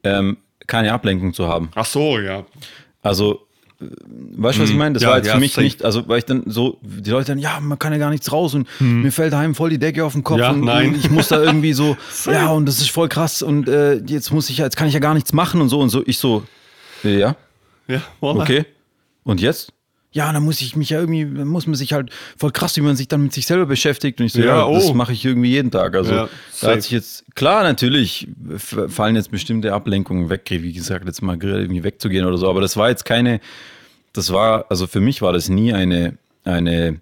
ähm, 0.03 0.37
keine 0.67 0.93
Ablenkung 0.93 1.33
zu 1.33 1.47
haben. 1.47 1.69
Ach 1.75 1.85
so, 1.85 2.19
ja. 2.19 2.45
Also, 3.01 3.47
äh, 3.81 3.85
weißt 4.37 4.57
du, 4.59 4.63
was 4.63 4.69
ich 4.69 4.75
meine? 4.75 4.93
Das 4.93 5.03
Ja, 5.03 5.09
war 5.09 5.17
jetzt 5.17 5.27
ja, 5.27 5.33
für 5.33 5.39
mich 5.39 5.57
nicht, 5.57 5.83
also 5.83 6.07
weil 6.07 6.19
ich 6.19 6.25
dann 6.25 6.43
so, 6.45 6.77
die 6.81 7.09
Leute 7.09 7.27
dann, 7.27 7.39
ja, 7.39 7.59
man 7.59 7.77
kann 7.79 7.91
ja 7.91 7.99
gar 7.99 8.09
nichts 8.09 8.31
raus 8.31 8.53
und 8.53 8.67
mir 8.79 9.11
fällt 9.11 9.33
daheim 9.33 9.55
voll 9.55 9.69
die 9.69 9.79
Decke 9.79 10.03
auf 10.05 10.13
den 10.13 10.23
Kopf 10.23 10.39
Ja, 10.39 10.51
und 10.51 10.61
nein. 10.63 10.95
ich 10.95 11.09
muss 11.09 11.27
da 11.29 11.41
irgendwie 11.41 11.73
so, 11.73 11.97
ja, 12.31 12.49
und 12.49 12.65
das 12.65 12.79
ist 12.79 12.91
voll 12.91 13.09
krass 13.09 13.41
und 13.41 13.67
äh, 13.67 13.95
jetzt 14.05 14.31
muss 14.31 14.49
ich, 14.49 14.57
jetzt 14.57 14.77
kann 14.77 14.87
ich 14.87 14.93
ja 14.93 14.99
gar 14.99 15.13
nichts 15.13 15.33
machen 15.33 15.59
und 15.61 15.69
so 15.69 15.79
und 15.79 15.89
so. 15.89 16.03
Ich 16.05 16.17
so, 16.17 16.43
ja, 17.03 17.35
Ja, 17.87 18.01
voilà. 18.21 18.41
Okay. 18.41 18.65
Und 19.23 19.41
jetzt? 19.41 19.71
Ja, 20.13 20.31
dann 20.31 20.43
muss 20.43 20.61
ich 20.61 20.75
mich 20.75 20.91
ja 20.91 20.99
irgendwie, 20.99 21.25
dann 21.25 21.47
muss 21.47 21.67
man 21.67 21.75
sich 21.75 21.91
halt 21.93 22.09
voll 22.37 22.51
krass, 22.51 22.77
wie 22.77 22.81
man 22.81 22.95
sich 22.95 23.07
dann 23.07 23.23
mit 23.23 23.33
sich 23.33 23.45
selber 23.45 23.65
beschäftigt. 23.65 24.19
Und 24.19 24.27
ich 24.27 24.33
so, 24.33 24.39
Ja, 24.39 24.67
ja, 24.67 24.73
das 24.73 24.85
oh. 24.85 24.93
mache 24.93 25.11
ich 25.11 25.25
irgendwie 25.25 25.49
jeden 25.49 25.71
Tag. 25.71 25.95
Also 25.95 26.13
Ja, 26.13 26.29
da 26.61 26.71
hat 26.71 26.81
sich 26.83 26.91
jetzt, 26.91 27.25
klar, 27.35 27.63
natürlich 27.63 28.27
fallen 28.57 29.15
jetzt 29.15 29.31
bestimmte 29.31 29.73
Ablenkungen 29.73 30.29
weg, 30.29 30.43
wie 30.49 30.71
gesagt, 30.71 31.05
jetzt 31.05 31.21
mal 31.21 31.37
irgendwie 31.41 31.83
wegzugehen 31.83 32.25
oder 32.25 32.37
so, 32.37 32.49
aber 32.49 32.61
das 32.61 32.77
war 32.77 32.89
jetzt 32.89 33.05
keine, 33.05 33.41
das 34.13 34.31
war, 34.31 34.65
also 34.69 34.87
für 34.87 34.99
mich 35.01 35.21
war 35.21 35.33
das 35.33 35.49
nie 35.49 35.73
eine, 35.73 36.17
eine 36.45 37.01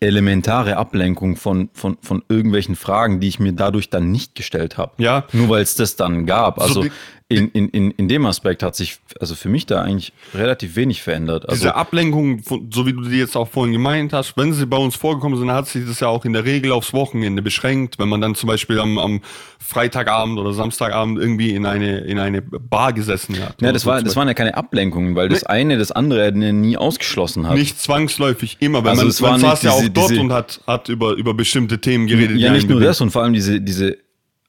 elementare 0.00 0.76
Ablenkung 0.76 1.36
von, 1.36 1.68
von, 1.74 1.96
von 2.00 2.22
irgendwelchen 2.28 2.74
Fragen, 2.74 3.20
die 3.20 3.28
ich 3.28 3.38
mir 3.38 3.52
dadurch 3.52 3.88
dann 3.88 4.10
nicht 4.10 4.34
gestellt 4.34 4.76
habe. 4.76 4.92
Ja. 4.98 5.24
Nur 5.32 5.48
weil 5.48 5.62
es 5.62 5.76
das 5.76 5.94
dann 5.96 6.26
gab. 6.26 6.60
Also 6.60 6.82
die- 6.82 6.92
in, 7.28 7.48
in, 7.50 7.68
in, 7.70 7.90
in 7.92 8.08
dem 8.08 8.26
Aspekt 8.26 8.62
hat 8.62 8.76
sich 8.76 8.98
also 9.20 9.34
für 9.34 9.48
mich 9.48 9.64
da 9.66 9.80
eigentlich 9.82 10.12
relativ 10.34 10.76
wenig 10.76 11.02
verändert. 11.02 11.48
Also, 11.48 11.60
Diese 11.60 11.74
Ablenkung, 11.74 12.42
von, 12.42 12.70
so 12.72 12.86
wie 12.86 12.92
du 12.92 13.02
die 13.02 13.16
jetzt 13.18 13.36
auch 13.36 13.48
vorhin 13.48 13.72
gemeint 13.72 14.12
hast, 14.12 14.36
wenn 14.36 14.52
sie 14.52 14.66
bei 14.66 14.76
uns 14.76 14.96
vorgekommen 14.96 15.38
sind, 15.38 15.50
hat 15.50 15.66
sich 15.68 15.86
das 15.86 16.00
ja 16.00 16.08
auch 16.08 16.24
in 16.24 16.32
der 16.34 16.44
Regel 16.44 16.72
aufs 16.72 16.92
Wochenende 16.92 17.40
beschränkt. 17.42 17.98
Wenn 17.98 18.08
man 18.08 18.20
dann 18.20 18.34
zum 18.34 18.48
Beispiel 18.48 18.78
am, 18.78 18.98
am 18.98 19.20
Freitagabend 19.58 20.38
oder 20.38 20.52
Samstagabend 20.52 21.18
irgendwie 21.18 21.50
in 21.50 21.64
eine, 21.66 21.98
in 22.00 22.18
eine 22.18 22.42
Bar 22.42 22.92
gesessen 22.92 23.38
hat. 23.40 23.60
ja, 23.62 23.72
das, 23.72 23.82
so 23.82 23.90
war, 23.90 24.02
das 24.02 24.16
waren 24.16 24.28
ja 24.28 24.34
keine 24.34 24.54
Ablenkungen, 24.56 25.14
weil 25.14 25.28
das 25.28 25.44
eine 25.44 25.78
das 25.78 25.92
andere 25.92 26.32
nie 26.32 26.76
ausgeschlossen 26.76 27.48
hat. 27.48 27.56
nicht 27.56 27.80
zwangsläufig 27.80 28.58
immer, 28.60 28.84
weil 28.84 28.98
Also 28.98 29.22
man, 29.24 29.32
man 29.32 29.40
saß 29.40 29.62
ja 29.62 29.70
auch 29.72 29.78
diese- 29.78 29.90
dort 29.90 30.12
und 30.18 30.32
hat, 30.32 30.60
hat 30.66 30.88
über, 30.88 31.12
über 31.14 31.34
bestimmte 31.34 31.80
Themen 31.80 32.06
geredet. 32.06 32.38
Ja, 32.38 32.52
nicht 32.52 32.68
nur 32.68 32.80
das 32.80 33.00
und 33.00 33.10
vor 33.10 33.22
allem 33.22 33.32
diese, 33.32 33.60
diese 33.60 33.96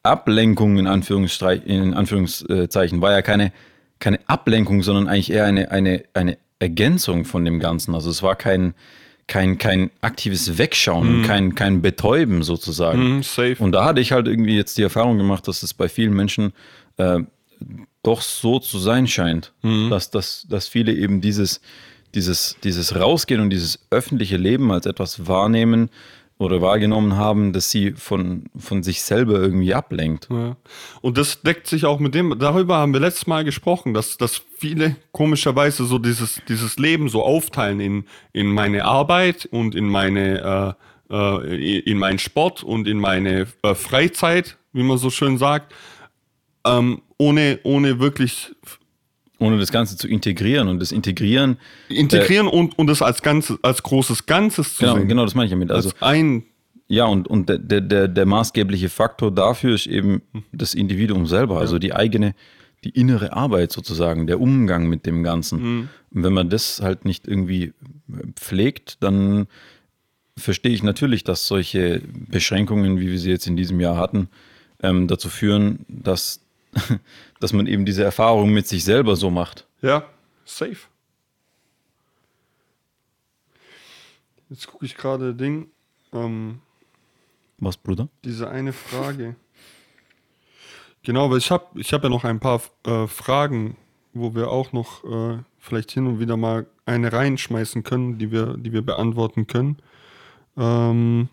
Ablenkung 0.04 0.78
in, 0.78 0.86
in 0.86 1.94
Anführungszeichen 1.94 3.00
war 3.00 3.12
ja 3.12 3.22
keine, 3.22 3.52
keine 3.98 4.20
Ablenkung, 4.28 4.82
sondern 4.82 5.08
eigentlich 5.08 5.32
eher 5.32 5.46
eine, 5.46 5.70
eine, 5.70 6.04
eine 6.14 6.38
Ergänzung 6.58 7.24
von 7.24 7.44
dem 7.44 7.58
Ganzen. 7.58 7.94
Also 7.94 8.10
es 8.10 8.22
war 8.22 8.36
kein, 8.36 8.74
kein, 9.26 9.58
kein 9.58 9.90
aktives 10.02 10.58
Wegschauen, 10.58 11.22
kein, 11.22 11.54
kein 11.54 11.82
Betäuben 11.82 12.42
sozusagen. 12.42 13.22
Safe. 13.22 13.56
Und 13.58 13.72
da 13.72 13.84
hatte 13.84 14.00
ich 14.00 14.12
halt 14.12 14.28
irgendwie 14.28 14.56
jetzt 14.56 14.76
die 14.78 14.82
Erfahrung 14.82 15.18
gemacht, 15.18 15.48
dass 15.48 15.62
es 15.62 15.74
bei 15.74 15.88
vielen 15.88 16.14
Menschen 16.14 16.52
äh, 16.98 17.20
doch 18.02 18.20
so 18.20 18.58
zu 18.58 18.78
sein 18.78 19.06
scheint, 19.06 19.52
dass, 19.90 20.10
dass, 20.10 20.46
dass 20.48 20.68
viele 20.68 20.92
eben 20.92 21.20
dieses, 21.22 21.60
dieses, 22.14 22.56
dieses 22.62 22.94
Rausgehen 22.94 23.40
und 23.40 23.50
dieses 23.50 23.80
öffentliche 23.90 24.36
Leben 24.36 24.70
als 24.70 24.86
etwas 24.86 25.26
wahrnehmen 25.26 25.88
oder 26.44 26.60
wahrgenommen 26.60 27.16
haben, 27.16 27.52
dass 27.52 27.70
sie 27.70 27.92
von, 27.92 28.44
von 28.56 28.82
sich 28.82 29.02
selber 29.02 29.34
irgendwie 29.34 29.74
ablenkt. 29.74 30.28
Ja. 30.30 30.56
Und 31.00 31.18
das 31.18 31.42
deckt 31.42 31.66
sich 31.66 31.84
auch 31.86 31.98
mit 31.98 32.14
dem, 32.14 32.38
darüber 32.38 32.76
haben 32.76 32.92
wir 32.92 33.00
letztes 33.00 33.26
Mal 33.26 33.44
gesprochen, 33.44 33.94
dass, 33.94 34.16
dass 34.16 34.42
viele 34.56 34.96
komischerweise 35.12 35.84
so 35.84 35.98
dieses, 35.98 36.40
dieses 36.48 36.78
Leben 36.78 37.08
so 37.08 37.24
aufteilen 37.24 37.80
in, 37.80 38.04
in 38.32 38.48
meine 38.48 38.84
Arbeit 38.84 39.46
und 39.46 39.74
in 39.74 39.86
meine, 39.86 40.76
äh, 41.10 41.14
äh, 41.14 41.80
in 41.80 41.98
meinen 41.98 42.18
Sport 42.18 42.62
und 42.62 42.86
in 42.86 42.98
meine 42.98 43.46
äh, 43.62 43.74
Freizeit, 43.74 44.56
wie 44.72 44.82
man 44.82 44.98
so 44.98 45.10
schön 45.10 45.38
sagt, 45.38 45.74
ähm, 46.66 47.02
ohne, 47.18 47.60
ohne 47.62 47.98
wirklich 48.00 48.54
Ohne 49.44 49.58
das 49.58 49.70
Ganze 49.72 49.96
zu 49.96 50.08
integrieren 50.08 50.68
und 50.68 50.80
das 50.80 50.92
Integrieren, 50.92 51.58
integrieren 51.88 52.46
und, 52.48 52.78
und 52.78 52.86
das 52.86 53.02
als 53.02 53.22
ganzes, 53.22 53.58
als 53.62 53.82
großes 53.82 54.26
Ganzes 54.26 54.74
zu 54.74 54.80
genau, 54.84 54.96
sehen. 54.96 55.08
genau 55.08 55.24
das 55.24 55.34
meine 55.34 55.46
ich 55.46 55.50
damit. 55.52 55.70
Also 55.70 55.90
als 55.90 56.02
ein, 56.02 56.44
Ja, 56.88 57.06
und, 57.06 57.28
und 57.28 57.48
der, 57.48 57.58
der- 57.58 58.08
der, 58.08 58.26
maßgebliche 58.26 58.88
Faktor 58.88 59.30
dafür 59.32 59.74
ist 59.74 59.86
eben 59.86 60.22
das 60.52 60.74
Individuum 60.74 61.26
selber, 61.26 61.58
also 61.58 61.78
die 61.78 61.94
eigene, 61.94 62.34
die 62.84 62.90
innere 62.90 63.32
Arbeit 63.32 63.72
sozusagen, 63.72 64.26
der 64.26 64.38
Umgang 64.40 64.88
mit 64.88 65.06
dem 65.06 65.22
Ganzen. 65.22 65.88
Und 66.12 66.22
wenn 66.24 66.32
man 66.34 66.50
das 66.50 66.80
halt 66.82 67.04
nicht 67.06 67.26
irgendwie 67.26 67.72
pflegt, 68.38 69.02
dann 69.02 69.46
verstehe 70.36 70.72
ich 70.72 70.82
natürlich, 70.82 71.24
dass 71.24 71.46
solche 71.46 72.02
Beschränkungen, 72.28 73.00
wie 73.00 73.10
wir 73.10 73.18
sie 73.18 73.30
jetzt 73.30 73.46
in 73.46 73.56
diesem 73.56 73.80
Jahr 73.80 73.96
hatten, 73.96 74.28
ähm, 74.82 75.08
dazu 75.08 75.28
führen, 75.30 75.86
dass, 75.88 76.40
dass 77.44 77.52
man 77.52 77.66
eben 77.66 77.84
diese 77.84 78.02
Erfahrung 78.02 78.54
mit 78.54 78.66
sich 78.66 78.84
selber 78.84 79.16
so 79.16 79.28
macht. 79.30 79.66
Ja, 79.82 80.08
safe. 80.46 80.78
Jetzt 84.48 84.66
gucke 84.66 84.86
ich 84.86 84.96
gerade 84.96 85.34
Ding. 85.34 85.68
Ähm, 86.14 86.62
Was, 87.58 87.76
Bruder? 87.76 88.08
diese 88.24 88.48
eine 88.48 88.72
Frage. 88.72 89.36
Genau, 91.02 91.30
weil 91.30 91.36
ich 91.36 91.50
habe 91.50 91.66
ich 91.78 91.92
hab 91.92 92.02
ja 92.02 92.08
noch 92.08 92.24
ein 92.24 92.40
paar 92.40 92.62
äh, 92.86 93.06
Fragen, 93.08 93.76
wo 94.14 94.34
wir 94.34 94.50
auch 94.50 94.72
noch 94.72 95.04
äh, 95.04 95.42
vielleicht 95.58 95.90
hin 95.90 96.06
und 96.06 96.20
wieder 96.20 96.38
mal 96.38 96.66
eine 96.86 97.12
reinschmeißen 97.12 97.82
können, 97.82 98.16
die 98.16 98.32
wir, 98.32 98.56
die 98.56 98.72
wir 98.72 98.80
beantworten 98.80 99.46
können. 99.46 99.76
Ähm, 100.56 101.28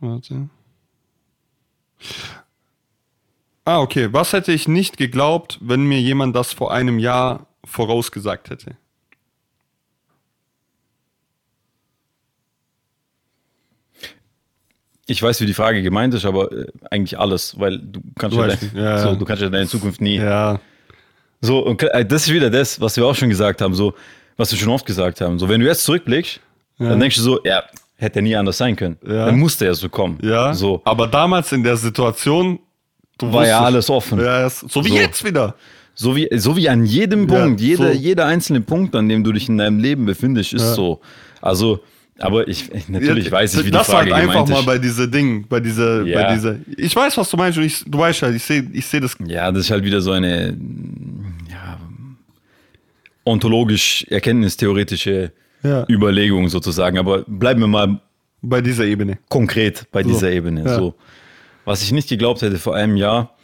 warte. 0.00 0.48
Ah, 3.64 3.80
okay. 3.80 4.08
Was 4.12 4.32
hätte 4.32 4.52
ich 4.52 4.66
nicht 4.66 4.96
geglaubt, 4.96 5.58
wenn 5.60 5.84
mir 5.84 6.00
jemand 6.00 6.34
das 6.34 6.52
vor 6.52 6.72
einem 6.72 6.98
Jahr 6.98 7.46
vorausgesagt 7.64 8.50
hätte? 8.50 8.76
Ich 15.06 15.22
weiß, 15.22 15.40
wie 15.40 15.46
die 15.46 15.54
Frage 15.54 15.82
gemeint 15.82 16.12
ist, 16.14 16.26
aber 16.26 16.52
äh, 16.52 16.66
eigentlich 16.90 17.18
alles, 17.18 17.58
weil 17.58 17.78
du 17.78 18.00
kannst 18.18 18.36
ja, 18.36 18.46
dein, 18.46 18.58
ja, 18.74 18.98
so, 19.02 19.08
ja. 19.10 19.14
du 19.14 19.24
kannst 19.24 19.42
ja 19.42 19.48
deine 19.48 19.66
Zukunft 19.66 20.00
nie. 20.02 20.16
Ja, 20.16 20.60
So, 21.40 21.60
und 21.60 21.82
äh, 21.82 22.04
das 22.04 22.26
ist 22.26 22.32
wieder 22.32 22.50
das, 22.50 22.80
was 22.80 22.96
wir 22.96 23.06
auch 23.06 23.14
schon 23.14 23.30
gesagt 23.30 23.60
haben, 23.62 23.74
so, 23.74 23.94
was 24.36 24.50
wir 24.50 24.58
schon 24.58 24.68
oft 24.68 24.84
gesagt 24.84 25.20
haben. 25.22 25.38
So, 25.38 25.48
wenn 25.48 25.60
du 25.60 25.66
jetzt 25.66 25.84
zurückblickst, 25.84 26.40
dann 26.78 27.00
denkst 27.00 27.16
du 27.16 27.22
so, 27.22 27.40
ja, 27.44 27.64
hätte 27.98 28.20
ja 28.20 28.22
nie 28.22 28.34
anders 28.36 28.56
sein 28.58 28.74
können. 28.76 28.96
Ja. 29.06 29.26
Dann 29.26 29.38
musste 29.38 29.66
er 29.66 29.74
so 29.74 29.88
kommen. 29.90 30.18
ja. 30.22 30.54
So, 30.54 30.80
Aber 30.84 31.06
damals 31.06 31.52
in 31.52 31.62
der 31.62 31.76
Situation, 31.76 32.58
du 33.18 33.32
war 33.32 33.44
ja 33.46 33.58
wusstest- 33.58 33.66
alles 33.66 33.90
offen. 33.90 34.20
Ja, 34.20 34.48
so 34.48 34.84
wie 34.84 34.88
So. 34.88 34.94
jetzt 34.96 35.24
wieder. 35.24 35.54
So 35.94 36.14
wie, 36.16 36.28
so 36.36 36.56
wie 36.56 36.68
an 36.68 36.86
jedem 36.86 37.28
Ja, 37.28 37.40
Punkt, 37.42 37.60
jeder, 37.60 37.92
so. 37.92 37.98
jeder 37.98 38.26
einzelne 38.26 38.60
Punkt, 38.60 38.94
an 38.94 39.08
dem 39.08 39.24
du 39.24 39.32
dich 39.32 39.48
in 39.48 39.58
deinem 39.58 39.80
Leben 39.80 40.06
befindest, 40.06 40.52
ist 40.54 40.62
Ja. 40.62 40.74
so. 40.74 41.00
Also, 41.42 41.80
aber 42.20 42.46
ich, 42.46 42.72
ich 42.72 42.88
natürlich 42.88 43.26
Ja, 43.26 43.32
weiß 43.32 43.54
ich, 43.54 43.60
wie 43.60 43.64
die 43.64 43.70
das 43.72 43.88
Frage 43.90 44.12
halt 44.14 44.22
einfach 44.22 44.44
gemeint 44.44 44.48
mal 44.50 44.60
ist. 44.60 44.66
bei 44.66 44.78
dieser 44.78 45.06
Ding, 45.08 45.46
bei 45.48 45.58
dieser, 45.58 46.04
Ja. 46.04 46.22
bei 46.28 46.34
dieser. 46.34 46.54
Ich 46.76 46.94
weiß, 46.94 47.16
was 47.16 47.28
du 47.30 47.36
meinst 47.36 47.58
und 47.58 47.64
ich, 47.64 47.82
du 47.84 47.98
weißt 47.98 48.22
halt, 48.22 48.36
ich 48.36 48.44
sehe, 48.44 48.64
ich 48.72 48.86
sehe 48.86 49.00
das. 49.00 49.16
Ja, 49.26 49.50
das 49.50 49.64
ist 49.64 49.70
halt 49.72 49.82
wieder 49.84 50.00
so 50.00 50.12
eine 50.12 50.56
ja, 51.50 51.78
ontologisch 53.24 54.06
erkenntnistheoretische 54.08 55.32
Ja. 55.62 55.84
Überlegung 55.88 56.48
sozusagen. 56.48 56.98
Aber 56.98 57.24
bleiben 57.26 57.60
wir 57.60 57.66
mal 57.68 58.00
Bei 58.42 58.60
dieser 58.60 58.84
Ebene. 58.84 59.18
konkret 59.28 59.86
bei 59.90 60.02
So. 60.02 60.10
dieser 60.10 60.30
Ebene. 60.30 60.64
Ja. 60.64 60.76
So. 60.76 60.94
Was 61.64 61.82
ich 61.82 61.92
nicht 61.92 62.08
geglaubt 62.08 62.42
hätte 62.42 62.58
vor 62.58 62.74
einem 62.74 62.96
Jahr, 62.96 63.34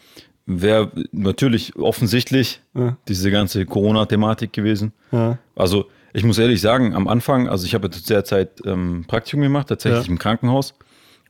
wäre 0.46 0.90
natürlich 1.12 1.74
offensichtlich 1.76 2.60
Ja. 2.74 2.96
diese 3.08 3.30
ganze 3.30 3.64
Corona-Thematik 3.66 4.52
gewesen. 4.52 4.92
Also 5.56 5.86
ich 6.12 6.22
muss 6.24 6.38
ehrlich 6.38 6.60
sagen, 6.60 6.94
am 6.94 7.08
Anfang, 7.08 7.48
also 7.48 7.66
ich 7.66 7.74
habe 7.74 7.90
zu 7.90 8.02
der 8.04 8.24
Zeit 8.24 8.60
ähm, 8.64 9.04
Praktikum 9.08 9.40
gemacht, 9.42 9.68
tatsächlich 9.68 10.08
im 10.08 10.18
Krankenhaus, 10.18 10.74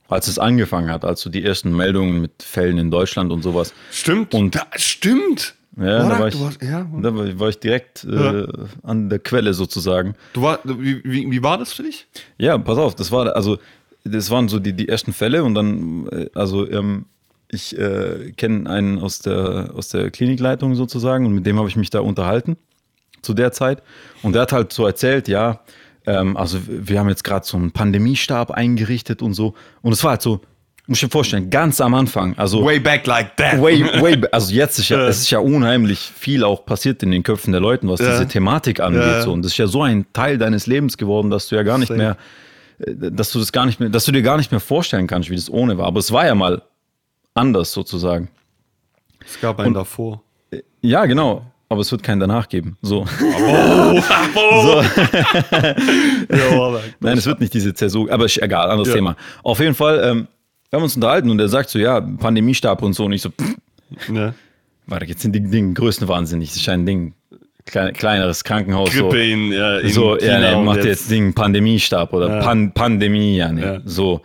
als 0.07 0.27
es 0.27 0.37
angefangen 0.37 0.91
hat, 0.91 1.03
also 1.05 1.29
die 1.31 1.43
ersten 1.43 1.75
Meldungen 1.75 2.21
mit 2.21 2.43
Fällen 2.43 2.77
in 2.77 2.91
Deutschland 2.91 3.31
und 3.31 3.41
sowas. 3.41 3.73
Stimmt. 3.91 4.33
Und- 4.35 4.55
da, 4.55 4.67
stimmt. 4.75 5.55
Ja, 5.77 5.99
da 5.99 6.05
Oder? 6.07 6.19
war 6.19 6.27
ich, 6.29 6.39
warst, 6.39 6.61
ja, 6.61 6.87
da 7.01 7.15
war, 7.15 7.39
war 7.39 7.49
ich 7.49 7.59
direkt 7.59 8.03
äh, 8.05 8.41
Ja. 8.41 8.47
an 8.83 9.09
der 9.09 9.19
Quelle 9.19 9.53
sozusagen. 9.53 10.15
du 10.33 10.41
war, 10.41 10.59
wie, 10.63 11.03
wie, 11.03 11.29
wie 11.29 11.43
war 11.43 11.57
das 11.57 11.73
für 11.73 11.83
dich? 11.83 12.07
Ja, 12.37 12.57
pass 12.57 12.77
auf, 12.77 12.95
das 12.95 13.11
war 13.11 13.35
also 13.35 13.57
das 14.05 14.29
waren 14.29 14.47
so 14.47 14.59
die, 14.59 14.73
die 14.73 14.87
ersten 14.87 15.11
Fälle 15.13 15.43
und 15.43 15.55
dann 15.55 16.07
äh, 16.07 16.29
also 16.33 16.69
ähm, 16.69 17.05
ich 17.49 17.77
äh, 17.77 18.31
kenne 18.37 18.69
einen 18.69 18.99
aus 18.99 19.19
der 19.19 19.71
aus 19.75 19.89
der 19.89 20.11
Klinikleitung 20.11 20.75
sozusagen 20.75 21.25
und 21.25 21.33
mit 21.33 21.45
dem 21.45 21.57
habe 21.59 21.67
ich 21.67 21.75
mich 21.75 21.89
da 21.89 21.99
unterhalten 21.99 22.55
zu 23.21 23.33
der 23.33 23.51
Zeit 23.51 23.81
und 24.23 24.33
der 24.33 24.43
hat 24.43 24.51
halt 24.53 24.71
so 24.71 24.85
erzählt, 24.85 25.27
ja, 25.27 25.59
ähm, 26.05 26.37
also 26.37 26.59
wir 26.67 26.99
haben 26.99 27.09
jetzt 27.09 27.23
gerade 27.23 27.45
so 27.45 27.57
einen 27.57 27.71
Pandemiestab 27.71 28.51
eingerichtet 28.51 29.21
und 29.21 29.33
so 29.33 29.55
und 29.81 29.91
es 29.91 30.03
war 30.03 30.11
halt 30.11 30.21
so, 30.21 30.41
muss 30.87 30.97
ich 30.99 31.03
dir 31.05 31.09
vorstellen, 31.11 31.49
ganz 31.49 31.81
am 31.81 31.93
Anfang, 31.95 32.37
also 32.37 32.63
Way 32.63 32.79
back 32.79 33.07
like 33.07 33.35
that. 33.37 33.61
way, 33.61 33.83
way, 34.01 34.21
also 34.31 34.53
jetzt 34.53 34.77
ist 34.79 34.89
ja, 34.89 34.97
Ja. 35.01 35.07
es 35.07 35.19
ist 35.21 35.29
ja 35.31 35.39
unheimlich 35.39 35.99
viel 35.99 36.43
auch 36.43 36.65
passiert 36.65 37.01
in 37.03 37.11
den 37.11 37.23
Köpfen 37.23 37.51
der 37.51 37.61
Leuten, 37.61 37.87
was 37.89 37.99
Ja. 37.99 38.11
diese 38.11 38.27
Thematik 38.27 38.79
angeht. 38.79 39.01
Ja. 39.01 39.21
So. 39.21 39.31
Und 39.33 39.41
das 39.43 39.53
ist 39.53 39.57
ja 39.57 39.67
so 39.67 39.81
ein 39.83 40.05
Teil 40.13 40.37
deines 40.37 40.67
Lebens 40.67 40.97
geworden, 40.97 41.29
dass 41.29 41.47
du 41.47 41.55
ja 41.55 41.63
gar 41.63 41.77
nicht 41.77 41.87
Safe. 41.89 41.97
mehr, 41.97 42.17
äh, 42.79 42.93
dass 43.11 43.31
du 43.31 43.39
das 43.39 43.51
gar 43.51 43.65
nicht 43.65 43.79
mehr, 43.79 43.89
dass 43.89 44.05
du 44.05 44.11
dir 44.11 44.21
gar 44.21 44.37
nicht 44.37 44.51
mehr 44.51 44.59
vorstellen 44.59 45.07
kannst, 45.07 45.29
wie 45.29 45.35
das 45.35 45.49
ohne 45.49 45.77
war. 45.77 45.87
Aber 45.87 45.99
es 45.99 46.11
war 46.11 46.25
ja 46.25 46.35
mal 46.35 46.61
anders 47.33 47.71
sozusagen. 47.71 48.29
Es 49.25 49.41
gab 49.41 49.59
einen 49.59 49.73
davor. 49.73 50.21
Ja, 50.81 51.05
genau. 51.05 51.45
Aber 51.67 51.81
es 51.81 51.91
wird 51.91 52.03
keinen 52.03 52.19
danach 52.19 52.47
geben. 52.47 52.77
So. 52.83 53.05
Oh, 54.37 54.81
ja, 55.51 56.61
Alter. 56.61 56.81
Nein, 56.99 57.17
es 57.17 57.25
wird 57.25 57.39
nicht 57.39 57.53
diese 57.53 57.73
Zäsur, 57.73 58.11
aber 58.11 58.25
egal, 58.25 58.69
anderes 58.69 58.89
Ja. 58.89 58.95
Thema. 58.95 59.15
Auf 59.43 59.59
jeden 59.59 59.73
Fall, 59.75 60.01
ähm, 60.03 60.27
wir 60.75 60.79
haben 60.79 60.83
uns 60.83 60.95
unterhalten 60.95 61.29
und 61.29 61.39
er 61.39 61.47
sagt 61.47 61.69
so, 61.69 61.79
ja, 61.79 62.01
Pandemiestab 62.01 62.81
und 62.81 62.91
so. 62.91 63.05
Und 63.05 63.13
ich 63.13 63.21
so, 63.21 63.29
pff, 63.29 63.55
ja. 64.13 64.33
warte, 64.87 65.05
jetzt 65.05 65.21
sind 65.21 65.33
die 65.33 65.39
Dinge 65.39 65.71
größenwahnsinnig. 65.73 66.49
Das 66.49 66.57
ist 66.57 66.67
ein 66.67 66.85
Ding. 66.85 67.13
Klein, 67.65 67.93
kleineres 67.93 68.43
Krankenhaus. 68.43 68.91
so. 68.91 69.07
Grippe 69.09 69.25
in, 69.25 69.53
ja, 69.53 69.79
in 69.79 69.89
so, 69.89 70.19
ja, 70.19 70.37
ne, 70.37 70.61
macht 70.61 70.83
jetzt 70.83 71.09
Ding 71.09 71.33
Pandemiestab 71.33 72.11
oder 72.13 72.27
Ja. 72.27 72.39
Pan 72.41 72.73
Pandemie, 72.73 73.37
ja, 73.37 73.51
ne, 73.53 73.61
Ja. 73.61 73.81
so. 73.85 74.21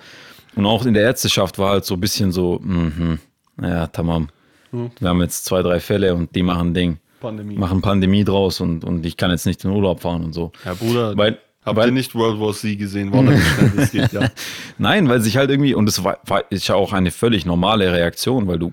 Und 0.57 0.67
auch 0.67 0.85
in 0.85 0.93
der 0.93 1.05
Ärzteschaft 1.05 1.57
war 1.59 1.71
halt 1.71 1.85
so 1.85 1.95
ein 1.95 2.01
bisschen 2.01 2.33
so, 2.33 2.59
mhm, 2.63 3.21
ja, 3.63 3.87
tamam. 3.87 4.29
Hm. 4.73 4.91
Wir 4.99 5.09
haben 5.09 5.21
jetzt 5.23 5.45
zwei, 5.45 5.63
drei 5.63 5.79
Fälle 5.79 6.15
und 6.17 6.35
die 6.35 6.43
machen 6.43 6.75
Ding, 6.75 6.99
Pandemie. 7.21 7.55
machen 7.57 7.81
Pandemie 7.81 8.25
draus 8.25 8.61
und, 8.61 8.85
und 8.85 9.07
ich 9.07 9.17
kann 9.17 9.31
jetzt 9.31 9.47
nicht 9.47 9.65
in 9.65 9.71
Urlaub 9.71 10.01
fahren 10.01 10.25
und 10.25 10.33
so. 10.33 10.51
Ja, 10.65 10.75
Bruder, 10.75 11.17
Weil, 11.17 11.39
habt 11.65 11.77
weil, 11.77 11.89
ihr 11.89 11.93
nicht 11.93 12.15
World 12.15 12.41
War 12.41 12.53
Z 12.53 12.79
gesehen? 12.79 13.13
War 13.13 13.25
wie 13.25 13.41
schnell 13.41 13.73
das 13.77 13.93
geht, 13.93 14.13
ja. 14.13 14.31
Nein, 14.79 15.09
weil 15.09 15.21
sich 15.21 15.37
halt 15.37 15.51
irgendwie, 15.51 15.75
und 15.75 15.87
das 15.87 16.03
war, 16.05 16.19
war, 16.27 16.51
ist 16.51 16.69
ja 16.69 16.75
auch 16.75 16.93
eine 16.93 17.11
völlig 17.11 17.47
normale 17.47 17.93
Reaktion, 17.93 18.47
weil 18.47 18.59
du 18.59 18.73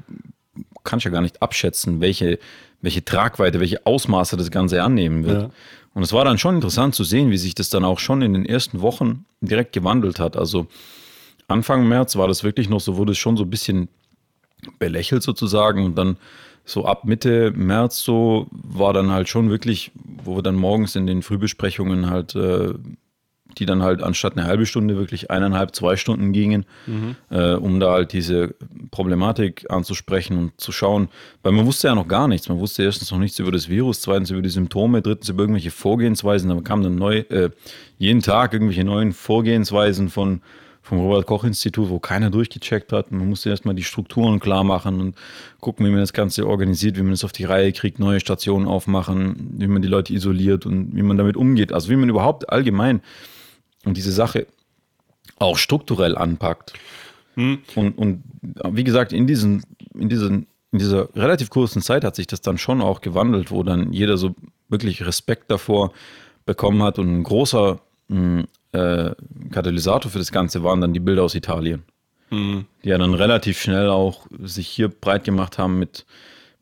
kannst 0.83 1.05
ja 1.05 1.11
gar 1.11 1.21
nicht 1.21 1.41
abschätzen, 1.41 1.99
welche, 1.99 2.39
welche 2.81 3.03
Tragweite, 3.03 3.59
welche 3.59 3.85
Ausmaße 3.85 4.37
das 4.37 4.51
Ganze 4.51 4.81
annehmen 4.83 5.25
wird. 5.25 5.43
Ja. 5.43 5.49
Und 5.93 6.03
es 6.03 6.13
war 6.13 6.25
dann 6.25 6.37
schon 6.37 6.55
interessant 6.55 6.95
zu 6.95 7.03
sehen, 7.03 7.31
wie 7.31 7.37
sich 7.37 7.55
das 7.55 7.69
dann 7.69 7.83
auch 7.83 7.99
schon 7.99 8.21
in 8.21 8.33
den 8.33 8.45
ersten 8.45 8.81
Wochen 8.81 9.25
direkt 9.41 9.73
gewandelt 9.73 10.19
hat. 10.19 10.37
Also 10.37 10.67
Anfang 11.47 11.87
März 11.87 12.15
war 12.15 12.27
das 12.27 12.43
wirklich 12.43 12.69
noch 12.69 12.79
so, 12.79 12.97
wurde 12.97 13.13
es 13.13 13.17
schon 13.17 13.35
so 13.35 13.43
ein 13.43 13.49
bisschen 13.49 13.89
belächelt 14.79 15.23
sozusagen 15.23 15.85
und 15.85 15.95
dann 15.95 16.17
so 16.67 16.83
ab 16.83 17.05
Mitte 17.05 17.51
März 17.55 18.03
so 18.03 18.47
war 18.51 18.91
dann 18.91 19.09
halt 19.09 19.29
schon 19.29 19.49
wirklich, 19.49 19.91
wo 20.23 20.35
wir 20.35 20.43
dann 20.43 20.55
morgens 20.55 20.97
in 20.97 21.07
den 21.07 21.21
Frühbesprechungen 21.21 22.09
halt, 22.09 22.35
äh, 22.35 22.73
die 23.57 23.65
dann 23.65 23.81
halt 23.81 24.03
anstatt 24.03 24.37
eine 24.37 24.45
halbe 24.45 24.65
Stunde 24.65 24.97
wirklich 24.97 25.31
eineinhalb, 25.31 25.73
zwei 25.73 25.95
Stunden 25.95 26.33
gingen, 26.33 26.65
äh, 27.31 27.53
um 27.53 27.79
da 27.79 27.93
halt 27.93 28.11
diese 28.11 28.53
Problematik 28.91 29.65
anzusprechen 29.69 30.37
und 30.37 30.59
zu 30.59 30.73
schauen, 30.73 31.07
weil 31.41 31.53
man 31.53 31.65
wusste 31.65 31.87
ja 31.87 31.95
noch 31.95 32.09
gar 32.09 32.27
nichts. 32.27 32.49
Man 32.49 32.59
wusste 32.59 32.83
erstens 32.83 33.11
noch 33.11 33.17
nichts 33.17 33.39
über 33.39 33.53
das 33.53 33.69
Virus, 33.69 34.01
zweitens 34.01 34.29
über 34.29 34.41
die 34.41 34.49
Symptome, 34.49 35.01
drittens 35.01 35.29
über 35.29 35.43
irgendwelche 35.43 35.71
Vorgehensweisen. 35.71 36.49
Da 36.49 36.59
kamen 36.61 36.83
dann 36.83 36.95
neu, 36.95 37.19
äh, 37.29 37.49
jeden 37.97 38.21
Tag 38.21 38.51
irgendwelche 38.51 38.83
neuen 38.83 39.13
Vorgehensweisen 39.13 40.09
von 40.09 40.41
vom 40.87 40.99
Robert-Koch-Institut, 40.99 41.89
wo 41.89 41.99
keiner 41.99 42.29
durchgecheckt 42.29 42.93
hat. 42.93 43.11
Man 43.11 43.27
musste 43.27 43.49
erstmal 43.49 43.75
die 43.75 43.83
Strukturen 43.83 44.39
klar 44.39 44.63
machen 44.63 45.01
und 45.01 45.15
gucken, 45.59 45.85
wie 45.85 45.89
man 45.89 45.99
das 45.99 46.13
Ganze 46.13 46.47
organisiert, 46.47 46.97
wie 46.97 47.01
man 47.01 47.11
es 47.11 47.25
auf 47.25 47.33
die 47.33 47.43
Reihe 47.43 47.73
kriegt, 47.73 47.99
neue 47.99 48.21
Stationen 48.21 48.67
aufmachen, 48.67 49.55
wie 49.57 49.67
man 49.67 49.81
die 49.81 49.89
Leute 49.89 50.13
isoliert 50.13 50.65
und 50.65 50.95
wie 50.95 51.01
man 51.01 51.17
damit 51.17 51.35
umgeht. 51.35 51.73
Also 51.73 51.89
wie 51.89 51.97
man 51.97 52.07
überhaupt 52.07 52.49
allgemein 52.49 53.01
und 53.83 53.97
diese 53.97 54.13
Sache 54.13 54.47
auch 55.39 55.57
strukturell 55.57 56.17
anpackt. 56.17 56.73
Hm. 57.35 57.59
Und, 57.75 57.97
und 57.97 58.23
wie 58.71 58.85
gesagt, 58.85 59.11
in, 59.11 59.27
diesen, 59.27 59.63
in, 59.93 60.07
diesen, 60.07 60.47
in 60.71 60.79
dieser 60.79 61.13
relativ 61.15 61.49
kurzen 61.49 61.81
Zeit 61.81 62.05
hat 62.05 62.15
sich 62.15 62.27
das 62.27 62.39
dann 62.39 62.57
schon 62.57 62.81
auch 62.81 63.01
gewandelt, 63.01 63.51
wo 63.51 63.61
dann 63.61 63.91
jeder 63.91 64.17
so 64.17 64.35
wirklich 64.69 65.05
Respekt 65.05 65.51
davor 65.51 65.91
bekommen 66.45 66.81
hat 66.81 66.97
und 66.97 67.13
ein 67.13 67.23
großer 67.23 67.81
mh, 68.07 68.45
äh, 68.77 69.15
Katalysator 69.51 70.11
für 70.11 70.19
das 70.19 70.31
Ganze 70.31 70.63
waren 70.63 70.81
dann 70.81 70.93
die 70.93 70.99
Bilder 70.99 71.23
aus 71.23 71.35
Italien, 71.35 71.83
Hm. 72.29 72.65
die 72.83 72.89
ja 72.89 72.97
dann 72.97 73.13
relativ 73.13 73.59
schnell 73.61 73.89
auch 73.89 74.27
sich 74.43 74.67
hier 74.67 74.89
breit 74.89 75.23
gemacht 75.23 75.57
haben 75.57 75.79
mit, 75.79 76.05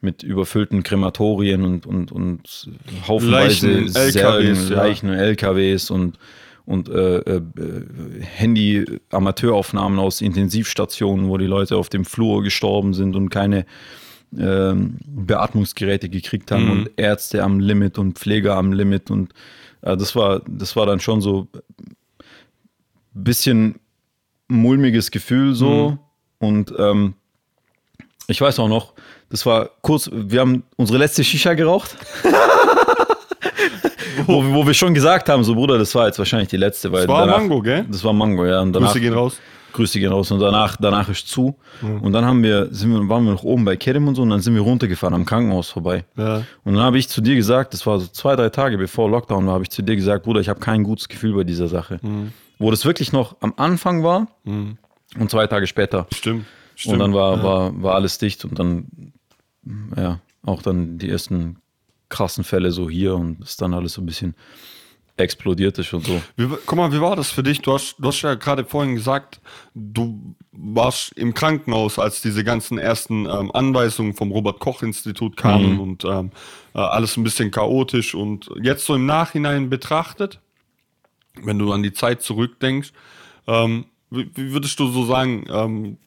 mit 0.01 0.21
überfüllten 0.23 0.83
Krematorien 0.83 1.63
und, 1.63 1.85
und, 1.87 2.11
und 2.11 2.69
haufenweise 3.07 3.71
Leichen, 3.71 3.89
Särgen, 4.11 4.17
LKWs, 4.47 4.69
ja. 4.69 4.75
Leichen, 4.75 5.09
LKWs 5.09 5.89
und, 5.89 6.19
und 6.65 6.89
äh, 6.89 7.17
äh, 7.17 7.41
Handy-Amateuraufnahmen 8.21 9.99
aus 9.99 10.21
Intensivstationen, 10.21 11.27
wo 11.29 11.37
die 11.37 11.45
Leute 11.47 11.77
auf 11.77 11.89
dem 11.89 12.05
Flur 12.05 12.43
gestorben 12.43 12.93
sind 12.93 13.15
und 13.15 13.29
keine 13.29 13.65
ähm, 14.37 14.97
Beatmungsgeräte 15.07 16.09
gekriegt 16.09 16.51
haben 16.51 16.65
Mhm. 16.65 16.71
und 16.71 16.89
Ärzte 16.97 17.43
am 17.43 17.59
Limit 17.59 17.97
und 17.97 18.17
Pfleger 18.19 18.55
am 18.55 18.73
Limit 18.73 19.09
und 19.11 19.33
Also 19.81 19.99
das 20.03 20.15
war, 20.15 20.41
das 20.47 20.75
war 20.75 20.85
dann 20.85 20.99
schon 20.99 21.21
so 21.21 21.47
bisschen 23.23 23.79
mulmiges 24.47 25.11
Gefühl 25.11 25.55
so. 25.55 25.91
Mhm. 25.91 25.99
Und 26.39 26.73
ähm, 26.77 27.13
ich 28.27 28.39
weiß 28.41 28.59
auch 28.59 28.67
noch, 28.67 28.93
das 29.29 29.45
war 29.45 29.69
kurz, 29.81 30.09
wir 30.11 30.41
haben 30.41 30.63
unsere 30.75 30.99
letzte 30.99 31.23
Shisha 31.23 31.53
geraucht. 31.53 31.95
wo, 34.25 34.43
wo 34.43 34.65
wir 34.65 34.73
schon 34.73 34.93
gesagt 34.93 35.29
haben, 35.29 35.43
so 35.43 35.55
Bruder, 35.55 35.77
das 35.77 35.93
war 35.95 36.07
jetzt 36.07 36.19
wahrscheinlich 36.19 36.49
die 36.49 36.57
letzte. 36.57 36.91
Weil 36.91 37.01
Das 37.01 37.09
war 37.09 37.25
danach, 37.25 37.39
Mango, 37.39 37.61
gell? 37.61 37.85
Das 37.89 38.03
war 38.03 38.13
Mango, 38.13 38.45
ja. 38.45 38.61
Und 38.61 38.73
danach, 38.73 38.89
Grüße 38.89 38.99
gehen 38.99 39.13
raus. 39.13 39.39
Grüße 39.73 39.99
gehen 39.99 40.11
raus. 40.11 40.31
Und 40.31 40.39
danach, 40.39 40.77
danach 40.79 41.09
ist 41.09 41.27
zu. 41.27 41.55
Und 41.81 42.13
dann 42.13 42.23
haben 42.25 42.41
wir, 42.43 42.67
sind 42.71 42.91
wir, 42.91 43.09
waren 43.09 43.25
wir 43.25 43.31
noch 43.31 43.43
oben 43.43 43.65
bei 43.65 43.75
Kerem 43.75 44.07
und 44.07 44.15
so 44.15 44.21
und 44.21 44.29
dann 44.29 44.39
sind 44.39 44.55
wir 44.55 44.61
runtergefahren 44.61 45.13
am 45.13 45.25
Krankenhaus 45.25 45.69
vorbei. 45.69 46.05
Ja. 46.17 46.43
Und 46.63 46.75
dann 46.75 46.83
habe 46.83 46.97
ich 46.97 47.09
zu 47.09 47.21
dir 47.21 47.35
gesagt, 47.35 47.73
das 47.73 47.85
war 47.85 47.99
so 47.99 48.07
zwei, 48.07 48.35
drei 48.35 48.49
Tage 48.49 48.77
bevor 48.77 49.09
Lockdown 49.09 49.45
war, 49.45 49.53
habe 49.55 49.63
ich 49.63 49.69
zu 49.69 49.81
dir 49.81 49.95
gesagt, 49.95 50.23
Bruder, 50.23 50.39
ich 50.39 50.47
habe 50.49 50.59
kein 50.59 50.83
gutes 50.83 51.09
Gefühl 51.09 51.33
bei 51.33 51.43
dieser 51.43 51.67
Sache. 51.67 51.99
Wo 52.57 52.71
das 52.71 52.85
wirklich 52.85 53.11
noch 53.11 53.37
am 53.41 53.53
Anfang 53.57 54.03
war 54.03 54.27
und 54.45 55.29
zwei 55.29 55.47
Tage 55.47 55.67
später. 55.67 56.07
Stimmt. 56.13 56.45
Stimmt. 56.75 56.93
Und 56.93 56.99
dann 56.99 57.13
war, 57.13 57.37
ja. 57.37 57.43
war, 57.43 57.83
war 57.83 57.95
alles 57.95 58.17
dicht 58.17 58.43
und 58.45 58.59
dann, 58.59 59.13
ja, 59.95 60.19
auch 60.43 60.61
dann 60.61 60.97
die 60.97 61.09
ersten 61.09 61.57
krassen 62.09 62.43
Fälle 62.43 62.71
so 62.71 62.89
hier 62.89 63.15
und 63.15 63.41
ist 63.41 63.61
dann 63.61 63.73
alles 63.73 63.93
so 63.93 64.01
ein 64.01 64.05
bisschen 64.05 64.35
explodiert 65.17 65.77
ist 65.79 65.93
und 65.93 66.05
so. 66.05 66.21
Wie, 66.35 66.47
guck 66.65 66.77
mal, 66.77 66.91
wie 66.91 66.99
war 66.99 67.15
das 67.15 67.31
für 67.31 67.43
dich? 67.43 67.61
Du 67.61 67.73
hast, 67.73 67.95
du 67.97 68.07
hast 68.07 68.21
ja 68.21 68.35
gerade 68.35 68.65
vorhin 68.65 68.95
gesagt, 68.95 69.39
du 69.73 70.35
warst 70.51 71.13
im 71.13 71.33
Krankenhaus, 71.33 71.97
als 71.99 72.21
diese 72.21 72.43
ganzen 72.43 72.77
ersten 72.77 73.25
ähm, 73.25 73.51
Anweisungen 73.53 74.13
vom 74.13 74.31
Robert-Koch-Institut 74.31 75.37
kamen 75.37 75.79
und 75.79 76.03
ähm, 76.03 76.31
äh, 76.73 76.79
alles 76.79 77.15
ein 77.15 77.23
bisschen 77.23 77.49
chaotisch. 77.51 78.13
Und 78.13 78.49
jetzt 78.61 78.85
so 78.85 78.95
im 78.95 79.05
Nachhinein 79.05 79.69
betrachtet, 79.69 80.41
wenn 81.43 81.59
du 81.59 81.71
an 81.71 81.83
die 81.83 81.93
Zeit 81.93 82.21
zurückdenkst, 82.21 82.91
ähm, 83.47 83.85
wie, 84.09 84.29
wie 84.35 84.51
würdest 84.51 84.79
du 84.79 84.87
so 84.87 85.05
sagen, 85.05 85.45
ähm, 85.49 85.97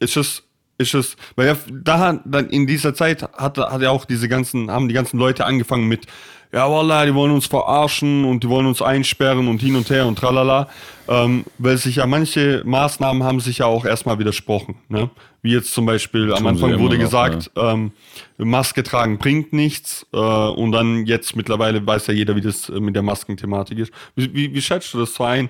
ist 0.00 0.16
es, 0.16 0.44
ist 0.78 0.94
es, 0.94 1.16
weil 1.34 1.48
ja, 1.48 1.56
da 1.70 2.20
dann 2.24 2.50
in 2.50 2.66
dieser 2.66 2.94
Zeit 2.94 3.22
hat, 3.22 3.58
hat 3.58 3.82
ja 3.82 3.90
auch 3.90 4.04
diese 4.04 4.28
ganzen, 4.28 4.70
haben 4.70 4.88
die 4.88 4.94
ganzen 4.94 5.18
Leute 5.18 5.44
angefangen 5.44 5.88
mit, 5.88 6.06
ja 6.52 6.70
wallah, 6.70 7.04
die 7.04 7.14
wollen 7.14 7.32
uns 7.32 7.46
verarschen 7.46 8.24
und 8.24 8.42
die 8.42 8.48
wollen 8.48 8.66
uns 8.66 8.80
einsperren 8.80 9.48
und 9.48 9.60
hin 9.60 9.76
und 9.76 9.90
her 9.90 10.06
und 10.06 10.18
tralala, 10.18 10.68
ähm, 11.08 11.44
weil 11.58 11.76
sich 11.76 11.96
ja 11.96 12.06
manche 12.06 12.62
Maßnahmen 12.64 13.22
haben 13.22 13.40
sich 13.40 13.58
ja 13.58 13.66
auch 13.66 13.84
erstmal 13.84 14.18
widersprochen, 14.18 14.76
ne? 14.88 15.10
Wie 15.40 15.52
jetzt 15.52 15.72
zum 15.72 15.86
Beispiel 15.86 16.34
am 16.34 16.46
Anfang 16.48 16.80
wurde 16.80 16.96
noch, 16.96 17.04
gesagt, 17.04 17.52
ähm, 17.54 17.92
Maske 18.38 18.82
tragen 18.82 19.18
bringt 19.18 19.52
nichts 19.52 20.04
äh, 20.12 20.16
und 20.16 20.72
dann 20.72 21.06
jetzt 21.06 21.36
mittlerweile 21.36 21.86
weiß 21.86 22.08
ja 22.08 22.14
jeder, 22.14 22.34
wie 22.34 22.40
das 22.40 22.68
äh, 22.68 22.80
mit 22.80 22.96
der 22.96 23.02
Maskenthematik 23.02 23.78
ist. 23.78 23.92
Wie, 24.16 24.34
wie, 24.34 24.52
wie 24.52 24.60
schätzt 24.60 24.92
du 24.94 24.98
das 24.98 25.14
so 25.14 25.22
ein? 25.22 25.48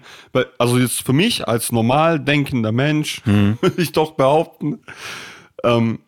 Also 0.59 0.78
jetzt 0.78 1.07
für 1.07 1.14
mich 1.14 1.49
als 1.49 1.72
normal 1.72 2.20
denkender 2.20 2.70
Mensch, 2.70 3.22
würde 3.24 3.80
ich 3.80 3.92
doch 3.92 4.12
behaupten, 4.12 4.80
ähm, 5.64 6.01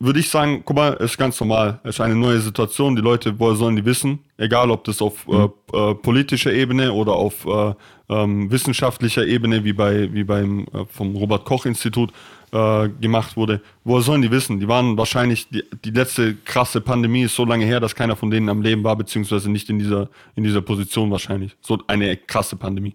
würde 0.00 0.20
ich 0.20 0.30
sagen, 0.30 0.62
guck 0.64 0.76
mal, 0.76 0.96
es 1.00 1.12
ist 1.12 1.18
ganz 1.18 1.40
normal. 1.40 1.80
Es 1.82 1.96
ist 1.96 2.00
eine 2.00 2.14
neue 2.14 2.38
Situation. 2.38 2.94
Die 2.94 3.02
Leute, 3.02 3.38
woher 3.38 3.56
sollen 3.56 3.76
die 3.76 3.84
wissen? 3.84 4.20
Egal, 4.36 4.70
ob 4.70 4.84
das 4.84 5.02
auf 5.02 5.26
äh, 5.28 5.48
äh, 5.76 5.94
politischer 5.94 6.52
Ebene 6.52 6.92
oder 6.92 7.14
auf 7.14 7.44
äh, 7.46 7.74
ähm, 8.08 8.50
wissenschaftlicher 8.50 9.26
Ebene, 9.26 9.64
wie 9.64 9.72
bei 9.72 10.12
wie 10.12 10.24
beim 10.24 10.66
äh, 10.72 10.84
vom 10.88 11.16
Robert 11.16 11.44
Koch 11.44 11.66
Institut 11.66 12.12
äh, 12.52 12.88
gemacht 12.88 13.36
wurde. 13.36 13.60
Woher 13.84 14.02
sollen 14.02 14.22
die 14.22 14.30
wissen? 14.30 14.60
Die 14.60 14.68
waren 14.68 14.96
wahrscheinlich 14.96 15.48
die, 15.48 15.64
die 15.84 15.90
letzte 15.90 16.36
krasse 16.36 16.80
Pandemie 16.80 17.22
ist 17.22 17.34
so 17.34 17.44
lange 17.44 17.64
her, 17.64 17.80
dass 17.80 17.94
keiner 17.94 18.14
von 18.14 18.30
denen 18.30 18.48
am 18.48 18.62
Leben 18.62 18.84
war, 18.84 18.96
beziehungsweise 18.96 19.50
nicht 19.50 19.68
in 19.68 19.80
dieser 19.80 20.08
in 20.36 20.44
dieser 20.44 20.62
Position 20.62 21.10
wahrscheinlich. 21.10 21.56
So 21.60 21.78
eine 21.88 22.16
krasse 22.16 22.54
Pandemie. 22.56 22.94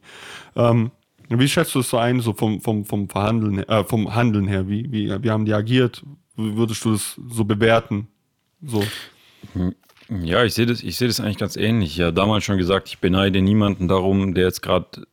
Ähm, 0.56 0.92
wie 1.30 1.48
schätzt 1.48 1.76
du 1.76 1.80
es 1.80 1.90
so 1.90 1.98
ein, 1.98 2.20
so 2.20 2.34
vom, 2.34 2.62
vom, 2.62 2.86
vom 2.86 3.10
Verhandeln, 3.10 3.60
äh, 3.60 3.84
vom 3.84 4.14
Handeln 4.14 4.48
her? 4.48 4.68
Wie, 4.68 4.92
wie, 4.92 5.24
wie 5.24 5.30
haben 5.30 5.46
die 5.46 5.54
agiert? 5.54 6.04
Wie 6.36 6.56
würdest 6.56 6.84
du 6.86 6.92
das 6.94 7.20
so 7.30 7.44
bewerten? 7.44 8.08
So. 8.62 8.84
Ja, 10.10 10.44
ich 10.44 10.54
sehe 10.54 10.66
das, 10.66 10.82
ich 10.82 10.98
sehe 10.98 11.08
das 11.08 11.20
eigentlich 11.20 11.38
ganz 11.38 11.56
ähnlich. 11.56 11.98
Ja, 11.98 12.12
damals 12.12 12.44
schon 12.44 12.58
gesagt, 12.58 12.88
ich 12.90 13.00
beneide 13.00 13.42
niemanden 13.42 13.88
darum, 13.88 14.34
der 14.34 14.46
jetzt 14.46 14.62
gerade, 14.62 15.08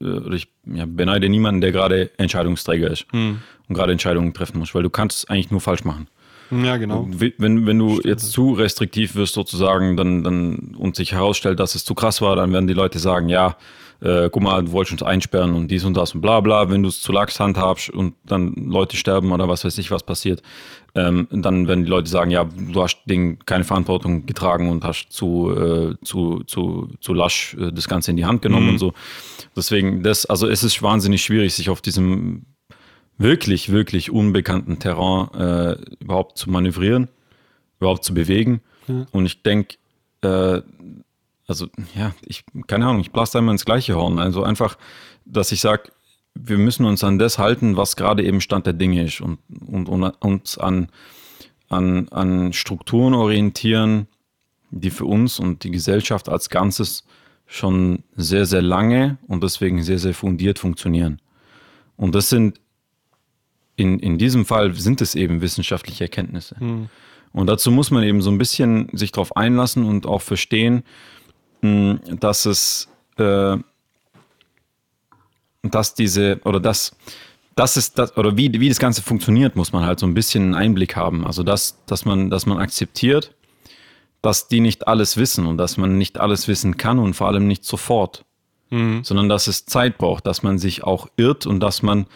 äh, 0.00 0.04
oder 0.04 0.34
ich 0.34 0.48
ja, 0.66 0.84
beneide 0.86 1.28
niemanden, 1.28 1.60
der 1.60 1.72
gerade 1.72 2.10
Entscheidungsträger 2.18 2.90
ist 2.90 3.06
und 3.12 3.40
gerade 3.68 3.92
Entscheidungen 3.92 4.34
treffen 4.34 4.58
muss, 4.58 4.74
weil 4.74 4.82
du 4.82 4.90
kannst 4.90 5.18
es 5.18 5.24
eigentlich 5.28 5.50
nur 5.50 5.60
falsch 5.60 5.84
machen. 5.84 6.08
Ja, 6.50 6.76
genau. 6.76 7.08
Wenn, 7.10 7.66
wenn 7.66 7.78
du 7.78 8.00
jetzt 8.04 8.30
zu 8.32 8.52
restriktiv 8.52 9.14
wirst 9.14 9.34
sozusagen 9.34 9.96
dann, 9.96 10.22
dann, 10.22 10.74
und 10.76 10.94
sich 10.94 11.12
herausstellt, 11.12 11.58
dass 11.58 11.74
es 11.74 11.84
zu 11.84 11.94
krass 11.94 12.20
war, 12.20 12.36
dann 12.36 12.52
werden 12.52 12.66
die 12.66 12.74
Leute 12.74 12.98
sagen, 12.98 13.28
ja, 13.28 13.56
äh, 14.04 14.28
guck 14.30 14.42
mal, 14.42 14.62
du 14.62 14.72
wolltest 14.72 14.92
uns 14.92 15.02
einsperren 15.02 15.54
und 15.54 15.68
dies 15.68 15.84
und 15.84 15.96
das 15.96 16.14
und 16.14 16.20
bla 16.20 16.40
bla. 16.40 16.70
Wenn 16.70 16.82
du 16.82 16.90
es 16.90 17.00
zu 17.00 17.10
lax 17.10 17.40
handhabst 17.40 17.88
und 17.88 18.14
dann 18.24 18.52
Leute 18.54 18.96
sterben 18.96 19.32
oder 19.32 19.48
was 19.48 19.64
weiß 19.64 19.78
ich, 19.78 19.90
was 19.90 20.02
passiert, 20.02 20.42
ähm, 20.94 21.26
dann 21.30 21.66
werden 21.66 21.84
die 21.84 21.90
Leute 21.90 22.10
sagen, 22.10 22.30
ja, 22.30 22.44
du 22.44 22.82
hast 22.82 22.98
Ding 23.06 23.38
keine 23.46 23.64
Verantwortung 23.64 24.26
getragen 24.26 24.68
und 24.68 24.84
hast 24.84 25.08
zu, 25.10 25.50
äh, 25.50 25.94
zu, 26.04 26.44
zu, 26.44 26.90
zu 27.00 27.14
lasch 27.14 27.54
äh, 27.54 27.72
das 27.72 27.88
Ganze 27.88 28.10
in 28.10 28.18
die 28.18 28.26
Hand 28.26 28.42
genommen 28.42 28.68
und 28.68 28.78
so. 28.78 28.92
Deswegen, 29.56 30.02
das, 30.02 30.26
also 30.26 30.48
es 30.48 30.62
ist 30.62 30.82
wahnsinnig 30.82 31.24
schwierig, 31.24 31.54
sich 31.54 31.70
auf 31.70 31.80
diesem 31.80 32.44
wirklich, 33.16 33.72
wirklich 33.72 34.10
unbekannten 34.10 34.78
Terrain 34.80 35.28
äh, 35.34 35.76
überhaupt 35.98 36.36
zu 36.36 36.50
manövrieren, 36.50 37.08
überhaupt 37.80 38.04
zu 38.04 38.12
bewegen. 38.12 38.60
Und 39.12 39.24
ich 39.24 39.42
denke, 39.42 39.76
äh, 40.20 40.60
also 41.46 41.68
ja, 41.94 42.14
ich, 42.22 42.44
keine 42.66 42.86
Ahnung, 42.86 43.00
ich 43.00 43.10
blase 43.10 43.32
da 43.34 43.38
immer 43.40 43.52
ins 43.52 43.64
gleiche 43.64 43.94
Horn. 43.94 44.18
Also 44.18 44.42
einfach, 44.42 44.78
dass 45.24 45.52
ich 45.52 45.60
sage, 45.60 45.90
wir 46.34 46.58
müssen 46.58 46.84
uns 46.84 47.04
an 47.04 47.18
das 47.18 47.38
halten, 47.38 47.76
was 47.76 47.96
gerade 47.96 48.24
eben 48.24 48.40
Stand 48.40 48.66
der 48.66 48.72
Dinge 48.72 49.04
ist 49.04 49.20
und, 49.20 49.38
und, 49.66 49.88
und 49.88 50.04
uns 50.20 50.58
an, 50.58 50.88
an, 51.68 52.08
an 52.08 52.52
Strukturen 52.52 53.14
orientieren, 53.14 54.08
die 54.70 54.90
für 54.90 55.04
uns 55.04 55.38
und 55.38 55.62
die 55.64 55.70
Gesellschaft 55.70 56.28
als 56.28 56.48
Ganzes 56.48 57.04
schon 57.46 58.02
sehr, 58.16 58.46
sehr 58.46 58.62
lange 58.62 59.18
und 59.28 59.44
deswegen 59.44 59.82
sehr, 59.82 59.98
sehr 59.98 60.14
fundiert 60.14 60.58
funktionieren. 60.58 61.20
Und 61.96 62.14
das 62.14 62.30
sind 62.30 62.60
in, 63.76 63.98
in 63.98 64.18
diesem 64.18 64.46
Fall 64.46 64.74
sind 64.74 65.00
es 65.00 65.14
eben 65.14 65.40
wissenschaftliche 65.40 66.04
Erkenntnisse. 66.04 66.56
Und 67.32 67.46
dazu 67.48 67.70
muss 67.70 67.90
man 67.90 68.04
eben 68.04 68.22
so 68.22 68.30
ein 68.30 68.38
bisschen 68.38 68.88
sich 68.92 69.10
darauf 69.10 69.36
einlassen 69.36 69.84
und 69.84 70.06
auch 70.06 70.22
verstehen, 70.22 70.84
mh, 71.64 72.16
dass 72.20 72.46
es, 72.46 72.88
äh, 73.16 73.56
dass 75.62 75.94
diese, 75.94 76.40
oder 76.44 76.60
dass, 76.60 76.94
dass 77.56 77.76
es 77.76 77.92
das, 77.92 78.16
oder 78.16 78.36
wie, 78.36 78.52
wie 78.60 78.68
das 78.68 78.78
Ganze 78.78 79.02
funktioniert, 79.02 79.56
muss 79.56 79.72
man 79.72 79.84
halt 79.84 79.98
so 79.98 80.06
ein 80.06 80.14
bisschen 80.14 80.44
einen 80.44 80.54
Einblick 80.54 80.96
haben. 80.96 81.26
Also, 81.26 81.42
dass, 81.42 81.82
dass, 81.86 82.04
man, 82.04 82.30
dass 82.30 82.46
man 82.46 82.58
akzeptiert, 82.58 83.34
dass 84.22 84.48
die 84.48 84.60
nicht 84.60 84.88
alles 84.88 85.16
wissen 85.16 85.46
und 85.46 85.58
dass 85.58 85.76
man 85.76 85.98
nicht 85.98 86.18
alles 86.18 86.48
wissen 86.48 86.76
kann 86.76 86.98
und 86.98 87.14
vor 87.14 87.28
allem 87.28 87.46
nicht 87.46 87.64
sofort, 87.64 88.24
sondern 88.70 89.28
dass 89.28 89.46
es 89.46 89.66
Zeit 89.66 89.98
braucht, 89.98 90.26
dass 90.26 90.42
man 90.42 90.58
sich 90.58 90.82
auch 90.82 91.08
irrt 91.16 91.46
und 91.46 91.60
dass 91.60 91.82
man 91.82 92.06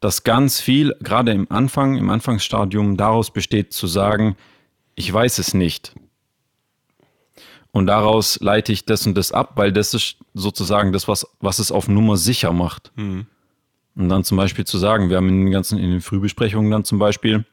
dass 0.00 0.24
ganz 0.24 0.60
viel, 0.60 0.96
gerade 1.00 1.32
im 1.32 1.46
Anfang, 1.50 1.96
im 1.96 2.08
Anfangsstadium, 2.08 2.96
daraus 2.96 3.30
besteht 3.30 3.72
zu 3.74 3.86
sagen, 3.86 4.36
ich 4.94 5.12
weiß 5.12 5.38
es 5.38 5.54
nicht. 5.54 5.94
Und 7.72 7.86
daraus 7.86 8.40
leite 8.40 8.72
ich 8.72 8.84
das 8.84 9.06
und 9.06 9.14
das 9.16 9.30
ab, 9.32 9.52
weil 9.54 9.72
das 9.72 9.94
ist 9.94 10.16
sozusagen 10.34 10.92
das, 10.92 11.06
was, 11.06 11.26
was 11.40 11.58
es 11.60 11.70
auf 11.70 11.86
Nummer 11.88 12.16
sicher 12.16 12.52
macht. 12.52 12.90
Und 13.94 14.08
dann 14.08 14.24
zum 14.24 14.36
Beispiel 14.36 14.64
zu 14.64 14.78
sagen, 14.78 15.08
wir 15.10 15.16
haben 15.18 15.28
in 15.28 15.44
den 15.46 15.50
ganzen, 15.52 15.78
in 15.78 15.90
den 15.90 16.00
Frühbesprechungen 16.00 16.70
dann 16.70 16.84
zum 16.84 16.98
Beispiel, 16.98 17.44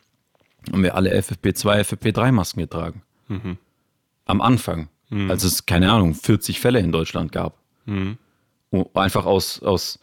haben 0.72 0.84
wir 0.84 0.96
alle 0.96 1.14
FFP2, 1.14 1.82
FFP3-Masken 1.82 2.60
getragen. 2.62 3.02
Am 4.26 4.42
Anfang, 4.42 4.90
als 5.30 5.44
es, 5.44 5.66
keine 5.66 5.92
Ahnung, 5.92 6.14
40 6.16 6.60
Fälle 6.60 6.80
in 6.80 6.92
Deutschland 6.92 7.32
gab. 7.32 7.58
Oh, 8.72 8.86
Einfach 8.96 9.26
aus, 9.26 9.62
aus, 9.62 10.00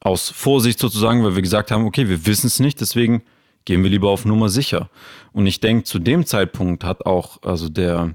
aus 0.00 0.30
Vorsicht 0.30 0.78
sozusagen, 0.78 1.22
weil 1.24 1.34
wir 1.36 1.42
gesagt 1.42 1.70
haben, 1.70 1.84
okay, 1.84 2.08
wir 2.08 2.26
wissen 2.26 2.46
es 2.48 2.58
nicht, 2.58 2.80
deswegen 2.80 3.22
gehen 3.64 3.82
wir 3.82 3.90
lieber 3.90 4.10
auf 4.10 4.24
Nummer 4.24 4.48
sicher. 4.48 4.88
Und 5.32 5.46
ich 5.46 5.60
denke, 5.60 5.84
zu 5.84 5.98
dem 5.98 6.26
Zeitpunkt 6.26 6.82
hat 6.84 7.06
auch, 7.06 7.42
also 7.42 7.68
der, 7.68 8.14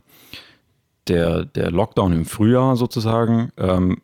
der, 1.08 1.46
der 1.46 1.72
Lockdown 1.72 2.14
im 2.14 2.26
Frühjahr 2.26 2.76
sozusagen, 2.76 3.52
ähm, 3.58 4.02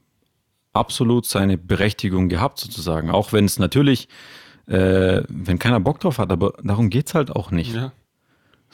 absolut 0.74 1.26
seine 1.26 1.58
Berechtigung 1.58 2.30
gehabt 2.30 2.60
sozusagen. 2.60 3.10
Auch 3.10 3.34
wenn 3.34 3.46
es 3.46 3.60
natürlich, 3.60 4.08
äh, 4.68 5.24
wenn 5.28 5.60
keiner 5.60 5.80
Bock 5.80 6.00
drauf 6.00 6.18
hat, 6.18 6.32
aber 6.32 6.54
darum 6.64 6.90
geht 6.90 7.08
es 7.08 7.14
halt 7.14 7.32
auch 7.32 7.52
nicht. 7.52 7.74
Ja. 7.74 7.92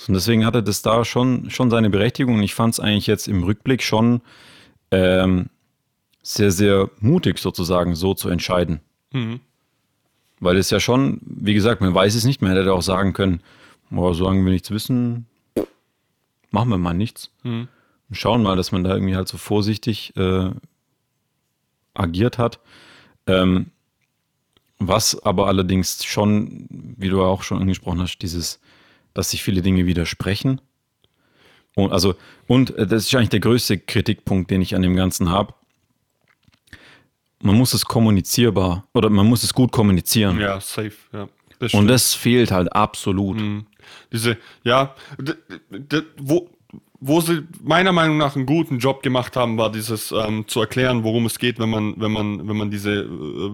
Und 0.08 0.14
deswegen 0.14 0.46
hatte 0.46 0.62
das 0.62 0.84
da 0.84 1.04
schon, 1.06 1.50
schon 1.50 1.72
seine 1.72 1.90
Berechtigung 1.90 2.36
und 2.36 2.44
ich 2.44 2.54
fand 2.54 2.74
es 2.76 2.80
eigentlich 2.80 3.08
jetzt 3.08 3.28
im 3.28 3.44
Rückblick 3.44 3.82
schon 3.82 4.22
ähm, 4.92 5.50
sehr, 6.22 6.52
sehr 6.52 6.90
mutig 7.00 7.40
sozusagen 7.40 7.96
so 7.96 8.14
zu 8.14 8.30
entscheiden. 8.30 8.80
Weil 10.40 10.58
es 10.58 10.70
ja 10.70 10.80
schon, 10.80 11.20
wie 11.24 11.56
gesagt, 11.56 11.82
man 11.82 11.96
weiß 11.96 12.14
es 12.14 12.26
nicht, 12.26 12.42
man 12.44 12.52
hätte 12.52 12.74
auch 12.74 12.84
sagen 12.84 13.14
können, 13.14 13.42
boah, 13.90 14.14
solange 14.14 14.44
wir 14.46 14.52
nichts 14.52 14.70
wissen, 14.70 15.26
machen 16.52 16.70
wir 16.70 16.78
mal 16.78 16.94
nichts. 16.94 17.32
Schauen 18.12 18.44
mal, 18.44 18.56
dass 18.56 18.72
man 18.72 18.84
da 18.84 18.94
irgendwie 18.94 19.16
halt 19.16 19.28
so 19.28 19.38
vorsichtig 19.38 20.16
äh, 20.16 20.52
agiert 21.94 22.38
hat. 22.38 22.60
Ähm, 23.26 23.72
was 24.80 25.24
aber 25.24 25.48
allerdings 25.48 26.06
schon, 26.06 26.68
wie 26.70 27.10
du 27.10 27.24
auch 27.24 27.44
schon 27.44 27.60
angesprochen 27.60 28.02
hast, 28.02 28.20
dieses, 28.20 28.60
dass 29.14 29.32
sich 29.32 29.44
viele 29.44 29.62
Dinge 29.62 29.86
widersprechen. 29.86 30.62
Und, 31.76 31.92
also, 31.92 32.16
und 32.48 32.76
äh, 32.76 32.88
das 32.88 33.06
ist 33.06 33.16
eigentlich 33.16 33.30
der 33.30 33.40
größte 33.40 33.78
Kritikpunkt, 33.80 34.52
den 34.52 34.62
ich 34.62 34.76
an 34.76 34.82
dem 34.82 34.96
Ganzen 34.96 35.30
habe. 35.30 35.54
Man 37.42 37.56
muss 37.56 37.74
es 37.74 37.86
kommunizierbar 37.86 38.88
oder 38.94 39.10
man 39.10 39.28
muss 39.28 39.44
es 39.44 39.54
gut 39.54 39.72
kommunizieren. 39.72 40.40
Ja, 40.40 40.60
safe, 40.60 40.94
ja. 41.14 41.30
Das 41.60 41.74
und 41.74 41.88
das 41.88 42.14
fehlt 42.14 42.52
halt 42.52 42.72
absolut. 42.74 43.38
Mhm. 43.38 43.66
Diese, 44.12 44.38
ja, 44.64 44.96
wo, 46.18 46.50
wo 47.00 47.22
sie 47.22 47.44
meiner 47.64 47.92
Meinung 47.92 48.18
nach 48.18 48.36
einen 48.36 48.48
guten 48.48 48.80
Job 48.80 49.04
gemacht 49.04 49.36
haben, 49.36 49.58
war 49.58 49.72
dieses 49.72 50.12
ähm, 50.12 50.48
zu 50.48 50.62
erklären, 50.62 51.04
worum 51.04 51.28
es 51.28 51.38
geht, 51.38 51.60
wenn 51.60 51.70
man, 51.70 51.94
wenn 51.98 52.12
man, 52.12 52.48
wenn 52.48 52.58
man 52.58 52.72
diese 52.72 52.92
äh, 52.92 53.08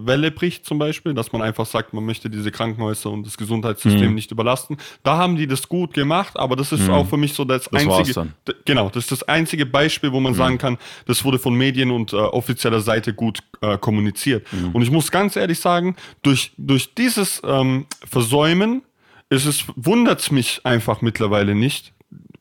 Welle 0.05 0.31
bricht 0.31 0.65
zum 0.65 0.79
Beispiel, 0.79 1.13
dass 1.13 1.33
man 1.33 1.41
einfach 1.41 1.65
sagt, 1.65 1.93
man 1.93 2.05
möchte 2.05 2.29
diese 2.29 2.51
Krankenhäuser 2.51 3.09
und 3.09 3.25
das 3.25 3.35
Gesundheitssystem 3.35 4.09
mhm. 4.09 4.15
nicht 4.15 4.31
überlasten. 4.31 4.77
Da 5.03 5.17
haben 5.17 5.35
die 5.35 5.47
das 5.47 5.67
gut 5.67 5.93
gemacht, 5.93 6.37
aber 6.37 6.55
das 6.55 6.71
ist 6.71 6.87
mhm. 6.87 6.91
auch 6.91 7.07
für 7.07 7.17
mich 7.17 7.33
so 7.33 7.43
das, 7.43 7.69
das 7.69 7.85
einzige, 7.85 8.27
genau, 8.63 8.89
das 8.89 9.03
ist 9.03 9.11
das 9.11 9.23
einzige 9.23 9.65
Beispiel, 9.65 10.13
wo 10.13 10.21
man 10.21 10.33
mhm. 10.33 10.37
sagen 10.37 10.57
kann, 10.57 10.77
das 11.05 11.25
wurde 11.25 11.37
von 11.37 11.53
Medien 11.53 11.91
und 11.91 12.13
äh, 12.13 12.15
offizieller 12.15 12.79
Seite 12.79 13.13
gut 13.13 13.39
äh, 13.59 13.77
kommuniziert. 13.77 14.47
Mhm. 14.53 14.69
Und 14.71 14.83
ich 14.83 14.91
muss 14.91 15.11
ganz 15.11 15.35
ehrlich 15.35 15.59
sagen, 15.59 15.97
durch, 16.21 16.53
durch 16.57 16.93
dieses 16.95 17.41
ähm, 17.45 17.87
Versäumen 18.09 18.83
ist 19.29 19.45
es, 19.45 19.65
wundert 19.75 20.31
mich 20.31 20.61
einfach 20.63 21.01
mittlerweile 21.01 21.55
nicht, 21.55 21.93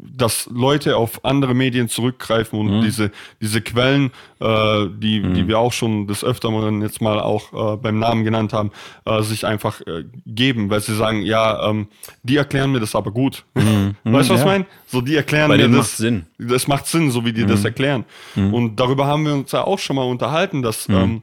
dass 0.02 0.48
Leute 0.52 0.96
auf 0.96 1.24
andere 1.24 1.54
Medien 1.54 1.88
zurückgreifen 1.88 2.58
und 2.58 2.78
mhm. 2.78 2.82
diese, 2.82 3.10
diese 3.40 3.60
Quellen, 3.60 4.10
äh, 4.40 4.86
die, 4.96 5.20
mhm. 5.20 5.34
die 5.34 5.48
wir 5.48 5.58
auch 5.58 5.72
schon 5.72 6.06
des 6.06 6.24
Öfteren 6.24 6.82
jetzt 6.82 7.00
mal 7.00 7.20
auch 7.20 7.74
äh, 7.74 7.76
beim 7.76 7.98
Namen 7.98 8.24
genannt 8.24 8.52
haben, 8.52 8.72
äh, 9.04 9.22
sich 9.22 9.46
einfach 9.46 9.80
äh, 9.82 10.04
geben, 10.26 10.70
weil 10.70 10.80
sie 10.80 10.96
sagen, 10.96 11.22
ja, 11.22 11.68
ähm, 11.68 11.86
die 12.22 12.36
erklären 12.36 12.72
mir 12.72 12.80
das 12.80 12.94
aber 12.94 13.12
gut. 13.12 13.44
Mhm. 13.54 13.94
Weißt 14.04 14.28
du, 14.28 14.34
was 14.34 14.40
ja. 14.40 14.46
ich 14.46 14.52
meine? 14.52 14.66
So, 14.86 15.00
die 15.00 15.16
erklären 15.16 15.48
Bei 15.48 15.56
mir 15.56 15.68
das. 15.68 15.76
macht 15.76 15.96
Sinn. 15.96 16.26
Das 16.38 16.66
macht 16.66 16.86
Sinn, 16.86 17.10
so 17.10 17.24
wie 17.24 17.32
die 17.32 17.46
das 17.46 17.60
mhm. 17.60 17.66
erklären. 17.66 18.04
Mhm. 18.34 18.54
Und 18.54 18.76
darüber 18.76 19.06
haben 19.06 19.24
wir 19.24 19.34
uns 19.34 19.52
ja 19.52 19.64
auch 19.64 19.78
schon 19.78 19.96
mal 19.96 20.06
unterhalten, 20.06 20.62
dass, 20.62 20.88
mhm. 20.88 20.94
ähm, 20.96 21.22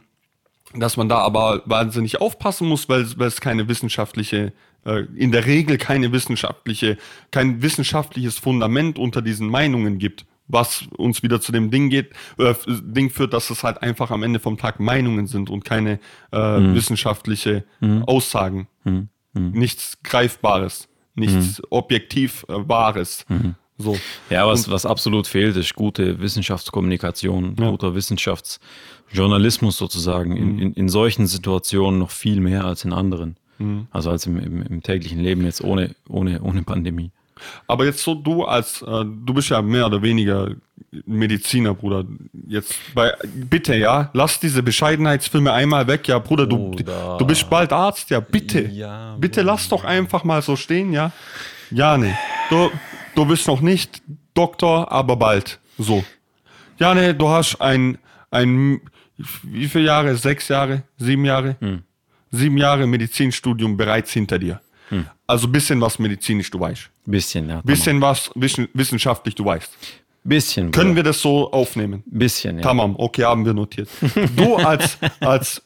dass 0.76 0.96
man 0.96 1.10
da 1.10 1.18
aber 1.18 1.64
wahnsinnig 1.66 2.22
aufpassen 2.22 2.68
muss, 2.68 2.88
weil, 2.88 3.06
weil 3.18 3.28
es 3.28 3.42
keine 3.42 3.68
wissenschaftliche 3.68 4.54
in 4.86 5.32
der 5.32 5.46
Regel 5.46 5.78
keine 5.78 6.12
wissenschaftliche, 6.12 6.98
kein 7.32 7.62
wissenschaftliches 7.62 8.40
Fundament 8.40 8.98
unter 8.98 9.22
diesen 9.22 9.48
Meinungen 9.48 10.00
gibt, 10.00 10.26
was 10.50 10.88
uns 10.98 11.24
wieder 11.24 11.40
zu 11.40 11.54
dem 11.54 11.72
Ding 11.72 11.90
geht, 11.90 12.12
äh, 12.38 12.54
Ding 12.68 13.10
führt, 13.10 13.34
dass 13.34 13.50
es 13.50 13.64
halt 13.64 13.82
einfach 13.82 14.12
am 14.12 14.24
Ende 14.24 14.40
vom 14.40 14.58
Tag 14.58 14.80
Meinungen 14.80 15.28
sind 15.28 15.50
und 15.50 15.64
keine 15.64 16.00
äh, 16.34 16.60
mhm. 16.60 16.76
wissenschaftliche 16.76 17.64
mhm. 17.80 18.04
Aussagen. 18.04 18.68
Mhm. 18.84 19.10
mhm. 19.34 19.52
Nichts 19.52 20.00
Greifbares, 20.04 20.90
nichts 21.16 21.60
mhm. 21.60 21.66
objektiv 21.70 22.46
äh, 22.50 22.54
Wahres. 22.68 23.26
Mhm. 23.30 23.56
So. 23.78 23.98
Ja, 24.30 24.46
was, 24.46 24.70
was 24.70 24.86
absolut 24.86 25.26
fehlt, 25.26 25.56
ist 25.56 25.74
gute 25.74 26.20
Wissenschaftskommunikation, 26.20 27.56
ja. 27.58 27.70
guter 27.70 27.96
Wissenschaftsjournalismus 27.96 29.78
sozusagen. 29.78 30.36
In, 30.36 30.60
in, 30.60 30.74
in 30.74 30.90
solchen 30.90 31.28
Situationen 31.28 31.98
noch 31.98 32.12
viel 32.12 32.42
mehr 32.42 32.66
als 32.66 32.84
in 32.84 32.92
anderen. 32.92 33.38
Mhm. 33.60 33.88
Also 33.92 34.10
als 34.10 34.26
im, 34.26 34.40
im, 34.40 34.62
im, 34.64 34.84
täglichen 34.84 35.20
Leben 35.20 35.44
jetzt 35.44 35.62
ohne, 35.64 35.96
ohne, 36.08 36.42
ohne 36.42 36.64
Pandemie. 36.64 37.12
Aber 37.68 37.86
jetzt 37.86 38.04
so 38.04 38.16
du 38.16 38.44
als, 38.44 38.82
äh, 38.82 38.86
du 39.06 39.34
bist 39.34 39.50
ja 39.50 39.62
mehr 39.62 39.86
oder 39.86 40.02
weniger 40.02 40.56
Mediziner, 41.06 41.74
Bruder. 41.74 42.06
Jetzt 42.48 42.76
bei, 42.94 43.14
bitte, 43.34 43.76
ja, 43.76 44.10
lass 44.14 44.40
diese 44.40 44.64
Bescheidenheitsfilme 44.64 45.52
einmal 45.52 45.88
weg, 45.88 46.08
ja, 46.08 46.20
Bruder, 46.20 46.48
du, 46.48 46.72
du 46.72 47.26
bist 47.26 47.50
bald 47.50 47.72
Arzt, 47.72 48.10
ja, 48.10 48.20
bitte. 48.20 48.62
Ja, 48.68 49.16
bitte 49.20 49.42
lass 49.42 49.70
doch 49.70 49.84
einfach 49.84 50.24
mal 50.24 50.42
so 50.42 50.56
stehen, 50.56 50.92
ja. 50.92 51.12
Ja, 51.72 51.98
nee. 51.98 52.16
Du, 52.50 52.72
du 53.16 53.26
bist 53.26 53.48
noch 53.48 53.62
nicht 53.62 54.02
Doktor, 54.34 54.92
aber 54.92 55.16
bald. 55.16 55.60
So. 55.78 56.04
Ja, 56.80 56.94
nee, 56.96 57.14
du 57.14 57.30
hast 57.30 57.62
ein, 57.62 57.98
ein, 58.32 58.82
wie 59.44 59.68
viele 59.68 59.86
Jahre? 59.86 60.16
Sechs 60.16 60.48
Jahre? 60.48 60.84
Sieben 60.98 61.26
Jahre? 61.26 61.58
Hm 61.60 61.84
sieben 62.32 62.58
Jahre 62.58 62.88
Medizinstudium 62.88 63.78
bereits 63.78 64.12
hinter 64.12 64.40
dir. 64.40 64.62
Hm. 64.90 65.06
Also 65.28 65.48
bisschen 65.48 65.80
was 65.82 66.00
medizinisch 66.00 66.50
du 66.50 66.60
weißt. 66.60 66.90
Bisschen, 67.06 67.50
ja. 67.50 67.62
Bisschen 67.62 68.02
was 68.02 68.32
wissenschaftlich 68.36 69.36
du 69.36 69.46
weißt. 69.46 69.72
Bisschen. 70.24 70.72
Können 70.72 70.96
wir 70.96 71.04
das 71.04 71.22
so 71.22 71.52
aufnehmen? 71.52 72.04
Bisschen, 72.06 72.58
ja. 72.58 72.64
Tamam, 72.64 72.96
okay, 72.98 73.24
haben 73.24 73.46
wir 73.46 73.54
notiert. 73.54 73.90
Du 74.36 74.56
als, 74.58 74.98
als, 75.22 75.62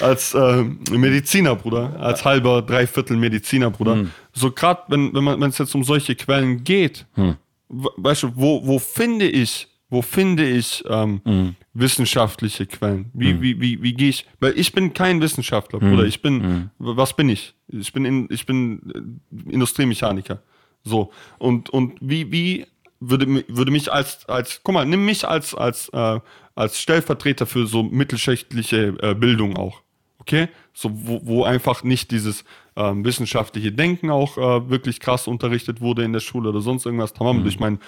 als 0.00 0.34
äh, 0.34 0.64
Mediziner, 0.90 1.56
Bruder, 1.56 1.98
als 1.98 2.24
halber, 2.24 2.62
dreiviertel 2.62 3.16
Mediziner, 3.16 3.70
Bruder, 3.70 3.94
hm. 3.94 4.10
so 4.32 4.50
gerade 4.50 4.82
wenn, 4.88 5.14
wenn 5.14 5.42
es 5.42 5.58
jetzt 5.58 5.74
um 5.74 5.82
solche 5.82 6.14
Quellen 6.14 6.62
geht, 6.62 7.06
hm. 7.14 7.36
weißt 7.68 8.24
du, 8.24 8.32
wo, 8.34 8.66
wo 8.66 8.78
finde 8.78 9.28
ich 9.28 9.68
wo 9.94 10.02
finde 10.02 10.44
ich 10.44 10.84
ähm, 10.88 11.20
mhm. 11.24 11.56
wissenschaftliche 11.72 12.66
Quellen? 12.66 13.10
Wie, 13.14 13.32
mhm. 13.32 13.40
wie, 13.40 13.60
wie, 13.60 13.82
wie 13.82 13.94
gehe 13.94 14.08
ich? 14.08 14.26
Weil 14.40 14.58
ich 14.58 14.72
bin 14.72 14.92
kein 14.92 15.20
Wissenschaftler, 15.20 15.80
mhm. 15.80 15.90
Bruder. 15.90 16.04
Ich 16.04 16.20
bin, 16.20 16.34
mhm. 16.34 16.70
was 16.78 17.14
bin 17.14 17.28
ich? 17.28 17.54
Ich 17.68 17.92
bin, 17.92 18.04
in, 18.04 18.28
ich 18.30 18.44
bin 18.44 18.82
äh, 18.92 19.52
Industriemechaniker. 19.52 20.42
So. 20.82 21.12
Und, 21.38 21.70
und 21.70 21.96
wie, 22.00 22.32
wie 22.32 22.66
würde, 22.98 23.44
würde 23.48 23.70
mich 23.70 23.92
als, 23.92 24.28
als, 24.28 24.60
guck 24.64 24.74
mal, 24.74 24.84
nimm 24.84 25.04
mich 25.04 25.26
als, 25.26 25.54
als, 25.54 25.88
äh, 25.90 26.20
als 26.56 26.80
Stellvertreter 26.80 27.46
für 27.46 27.66
so 27.68 27.84
mittelschichtliche 27.84 28.96
äh, 29.00 29.14
Bildung 29.14 29.56
auch. 29.56 29.80
Okay? 30.18 30.48
So, 30.72 30.90
wo, 30.92 31.20
wo 31.24 31.44
einfach 31.44 31.84
nicht 31.84 32.10
dieses 32.10 32.44
ähm, 32.76 33.04
wissenschaftliche 33.04 33.72
Denken 33.72 34.10
auch 34.10 34.36
äh, 34.38 34.68
wirklich 34.68 34.98
krass 34.98 35.28
unterrichtet 35.28 35.80
wurde 35.80 36.02
in 36.02 36.12
der 36.12 36.20
Schule 36.20 36.48
oder 36.48 36.60
sonst 36.60 36.86
irgendwas. 36.86 37.12
Tamam, 37.12 37.38
mhm. 37.38 37.42
durch 37.42 37.60
mein 37.60 37.78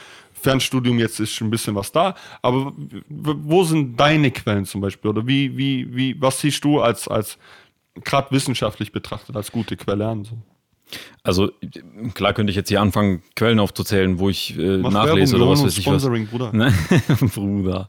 Fernstudium 0.40 0.98
jetzt 0.98 1.20
ist 1.20 1.32
schon 1.32 1.48
ein 1.48 1.50
bisschen 1.50 1.74
was 1.74 1.92
da. 1.92 2.14
Aber 2.42 2.72
wo 3.08 3.64
sind 3.64 3.98
deine 3.98 4.30
Quellen 4.30 4.64
zum 4.64 4.80
Beispiel? 4.80 5.10
Oder 5.10 5.26
wie, 5.26 5.56
wie, 5.56 5.94
wie, 5.94 6.20
was 6.20 6.40
siehst 6.40 6.64
du 6.64 6.80
als, 6.80 7.08
als 7.08 7.38
gerade 8.04 8.30
wissenschaftlich 8.30 8.92
betrachtet 8.92 9.36
als 9.36 9.50
gute 9.50 9.76
Quelle 9.76 10.06
an? 10.06 10.24
So? 10.24 10.38
Also 11.22 11.50
klar 12.14 12.32
könnte 12.32 12.50
ich 12.50 12.56
jetzt 12.56 12.68
hier 12.68 12.80
anfangen, 12.80 13.22
Quellen 13.34 13.58
aufzuzählen, 13.58 14.18
wo 14.18 14.28
ich 14.28 14.56
äh, 14.56 14.78
nachlese 14.78 15.32
Werbung, 15.32 15.48
oder 15.48 15.50
was 15.50 15.64
weiß 15.64 15.78
ich 15.78 15.86
was. 15.86 16.04
Bruder. 16.30 16.52
Ne? 16.52 16.72
Bruder. 17.34 17.88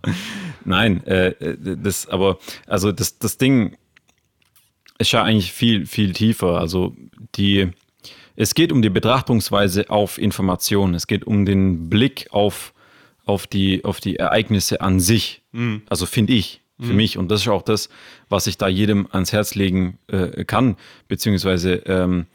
Nein, 0.65 1.05
äh, 1.05 1.35
das, 1.77 2.07
aber 2.07 2.39
also 2.65 2.91
das, 2.91 3.19
das 3.19 3.37
Ding 3.37 3.77
ist 4.97 5.11
ja 5.11 5.23
eigentlich 5.23 5.53
viel, 5.53 5.85
viel 5.85 6.13
tiefer. 6.13 6.59
Also 6.59 6.95
die, 7.35 7.69
es 8.37 8.53
geht 8.53 8.71
um 8.71 8.81
die 8.81 8.89
Betrachtungsweise 8.89 9.89
auf 9.89 10.19
Informationen. 10.19 10.93
Es 10.93 11.07
geht 11.07 11.25
um 11.25 11.45
den 11.45 11.89
Blick 11.89 12.27
auf, 12.29 12.71
auf, 13.25 13.47
die, 13.47 13.83
auf 13.83 13.99
die 13.99 14.17
Ereignisse 14.17 14.79
an 14.79 14.99
sich. 14.99 15.41
Mhm. 15.51 15.81
Also 15.89 16.05
finde 16.05 16.33
ich, 16.33 16.61
für 16.79 16.91
mhm. 16.91 16.95
mich. 16.95 17.17
Und 17.17 17.29
das 17.31 17.41
ist 17.41 17.47
auch 17.47 17.63
das, 17.63 17.89
was 18.29 18.45
ich 18.45 18.57
da 18.57 18.67
jedem 18.67 19.07
ans 19.11 19.33
Herz 19.33 19.55
legen 19.55 19.97
äh, 20.07 20.45
kann, 20.45 20.77
beziehungsweise 21.07 21.73
ähm, 21.87 22.27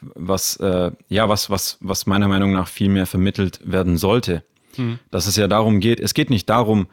was, 0.00 0.56
äh, 0.56 0.90
ja, 1.08 1.28
was, 1.28 1.48
was, 1.48 1.78
was 1.80 2.06
meiner 2.06 2.26
Meinung 2.26 2.52
nach 2.52 2.66
viel 2.66 2.88
mehr 2.88 3.06
vermittelt 3.06 3.60
werden 3.64 3.98
sollte. 3.98 4.42
Mhm. 4.76 4.98
Dass 5.12 5.28
es 5.28 5.36
ja 5.36 5.46
darum 5.46 5.78
geht, 5.78 6.00
es 6.00 6.12
geht 6.12 6.28
nicht 6.28 6.50
darum, 6.50 6.88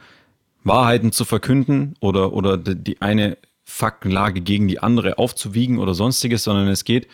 Wahrheiten 0.63 1.11
zu 1.11 1.25
verkünden 1.25 1.95
oder, 1.99 2.33
oder 2.33 2.57
die 2.57 3.01
eine 3.01 3.37
Faktenlage 3.65 4.41
gegen 4.41 4.67
die 4.67 4.79
andere 4.79 5.17
aufzuwiegen 5.17 5.79
oder 5.79 5.95
sonstiges, 5.95 6.43
sondern 6.43 6.67
es 6.67 6.85
geht 6.85 7.07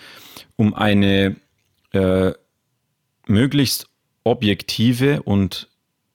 um 0.60 0.73
eine 0.73 1.38
äh, 1.94 2.34
möglichst 3.27 3.88
objektive 4.26 5.23
und 5.23 5.69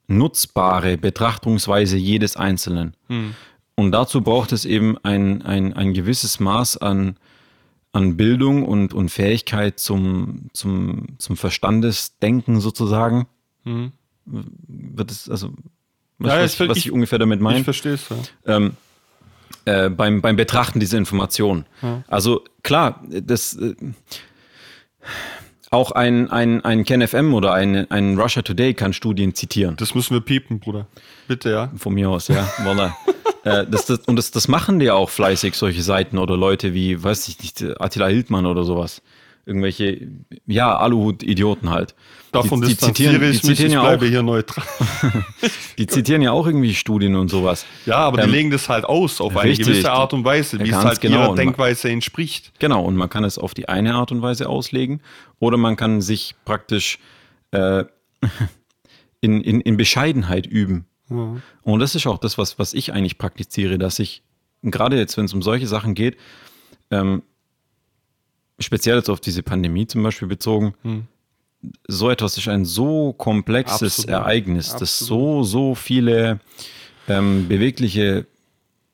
nutzbare 0.07 0.99
Betrachtungsweise 0.99 1.97
jedes 1.97 2.37
Einzelnen. 2.37 2.95
Hm. 3.09 3.35
Und 3.75 3.93
dazu 3.93 4.21
braucht 4.21 4.53
es 4.53 4.66
eben 4.66 4.99
ein, 4.99 5.41
ein, 5.41 5.73
ein 5.73 5.95
gewisses 5.95 6.41
Maß 6.41 6.77
an, 6.77 7.16
an 7.93 8.19
Bildung 8.19 8.66
und, 8.66 8.93
und 8.93 9.09
Fähigkeit 9.09 9.81
zum, 9.81 10.51
zum, 10.53 11.07
zum 11.16 11.39
Verstandesdenken 11.39 12.61
sozusagen. 12.61 13.27
Hm. 13.62 13.93
Wird 14.27 15.11
es, 15.11 15.31
also, 15.31 15.55
was, 16.19 16.33
ja, 16.33 16.43
was, 16.43 16.61
was 16.69 16.77
ich, 16.77 16.87
ich, 16.87 16.93
ungefähr 16.93 17.19
damit 17.19 17.41
meine? 17.41 17.61
Ich 17.61 17.65
verstehe 17.65 17.95
es. 17.95 18.11
Ja. 18.11 18.16
Ähm, 18.57 18.77
äh, 19.65 19.89
beim, 19.89 20.21
beim 20.21 20.37
Betrachten 20.37 20.81
dieser 20.81 20.99
Informationen. 20.99 21.65
Ja. 21.81 22.05
Also 22.09 22.45
klar, 22.62 23.03
das 23.09 23.55
äh, 23.55 23.75
auch 25.75 25.91
ein, 25.91 26.31
ein, 26.31 26.65
ein 26.65 26.85
KenFM 26.85 27.35
oder 27.35 27.53
ein, 27.53 27.91
ein 27.91 28.19
Russia 28.19 28.43
Today 28.43 28.75
kann 28.75 28.93
Studien 28.93 29.35
zitieren. 29.35 29.77
Das 29.77 29.95
müssen 29.95 30.15
wir 30.15 30.21
piepen, 30.21 30.61
Bruder. 30.61 30.87
Bitte, 31.29 31.51
ja. 31.51 31.73
Von 31.77 31.95
mir 31.95 32.11
aus, 32.11 32.29
ja. 32.29 32.49
Voilà. 32.65 32.93
äh, 33.45 33.67
das, 33.69 33.87
das, 33.87 34.01
und 34.01 34.17
das, 34.17 34.31
das 34.31 34.49
machen 34.49 34.79
die 34.79 34.91
auch 34.91 35.11
fleißig, 35.11 35.55
solche 35.55 35.83
Seiten 35.83 36.19
oder 36.19 36.37
Leute 36.37 36.75
wie, 36.75 37.03
weiß 37.03 37.29
ich 37.29 37.41
nicht, 37.41 37.81
Attila 37.81 38.07
Hildmann 38.07 38.47
oder 38.47 38.65
sowas. 38.65 39.03
irgendwelche, 39.47 40.09
ja, 40.47 40.77
Aluhut-Idioten 40.77 41.71
halt. 41.71 41.95
Davon 42.33 42.61
die, 42.61 42.69
die 42.69 42.77
zitieren, 42.77 43.21
die 43.21 43.27
ich 43.27 43.33
mich, 43.35 43.43
zitieren 43.43 43.69
ich 43.69 43.75
ja 43.75 43.81
bleibe 43.83 44.07
auch, 44.07 44.11
hier 44.11 44.23
neutral. 44.23 44.65
die 45.79 45.87
zitieren 45.87 46.21
ja 46.21 46.33
auch 46.33 46.47
irgendwie 46.47 46.75
Studien 46.75 47.15
und 47.15 47.29
sowas. 47.29 47.65
Ja, 47.87 47.99
aber 47.99 48.23
Ähm, 48.23 48.31
die 48.31 48.37
legen 48.37 48.51
das 48.51 48.69
halt 48.69 48.85
aus 48.85 49.21
auf 49.21 49.37
eine 49.37 49.51
richtig. 49.51 49.69
gewisse 49.69 49.93
Art 49.93 50.13
und 50.13 50.25
Weise, 50.25 50.59
wie 50.59 50.71
es 50.71 50.77
halt 50.77 51.01
genau. 51.01 51.27
ihrer 51.27 51.35
Denkweise 51.37 51.91
entspricht. 51.91 52.53
Genau, 52.59 52.83
und 52.85 52.97
man 52.97 53.09
kann 53.09 53.23
es 53.23 53.39
auf 53.39 53.55
die 53.55 53.69
eine 53.69 53.95
Art 53.95 54.11
und 54.11 54.21
Weise 54.21 54.49
auslegen 54.49 55.01
oder 55.39 55.56
man 55.56 55.77
kann 55.77 56.01
sich 56.01 56.35
praktisch 56.44 56.98
äh, 57.51 57.85
in, 59.20 59.40
in, 59.40 59.61
in 59.61 59.77
Bescheidenheit 59.77 60.47
üben. 60.47 60.86
Und 61.62 61.81
das 61.81 61.94
ist 61.94 62.06
auch 62.06 62.19
das, 62.19 62.39
was, 62.39 62.59
was 62.59 62.73
ich 62.73 62.93
eigentlich 62.93 63.19
praktiziere, 63.19 63.78
dass 63.78 63.98
ich, 63.98 64.23
gerade 64.62 64.97
jetzt, 64.97 65.16
wenn 65.16 65.27
es 65.27 65.35
um 65.35 65.43
solche 65.43 65.66
Sachen 65.66 65.94
geht, 65.94 66.16
ähm, 66.90 67.23
speziell 68.59 68.97
jetzt 68.97 69.11
auf 69.11 69.20
diese 69.20 69.43
Pandemie 69.43 69.86
zum 69.86 70.02
Beispiel 70.02 70.28
bezogen, 70.28 70.74
so 71.89 72.11
etwas 72.11 72.36
ist 72.39 72.48
ein 72.48 72.65
so 72.65 73.12
komplexes 73.12 74.01
Absolut. 74.01 74.11
Ereignis, 74.11 74.77
das 74.77 74.98
so, 74.98 75.43
so 75.43 75.74
viele 75.74 76.40
ähm, 77.09 77.48
bewegliche 77.48 78.27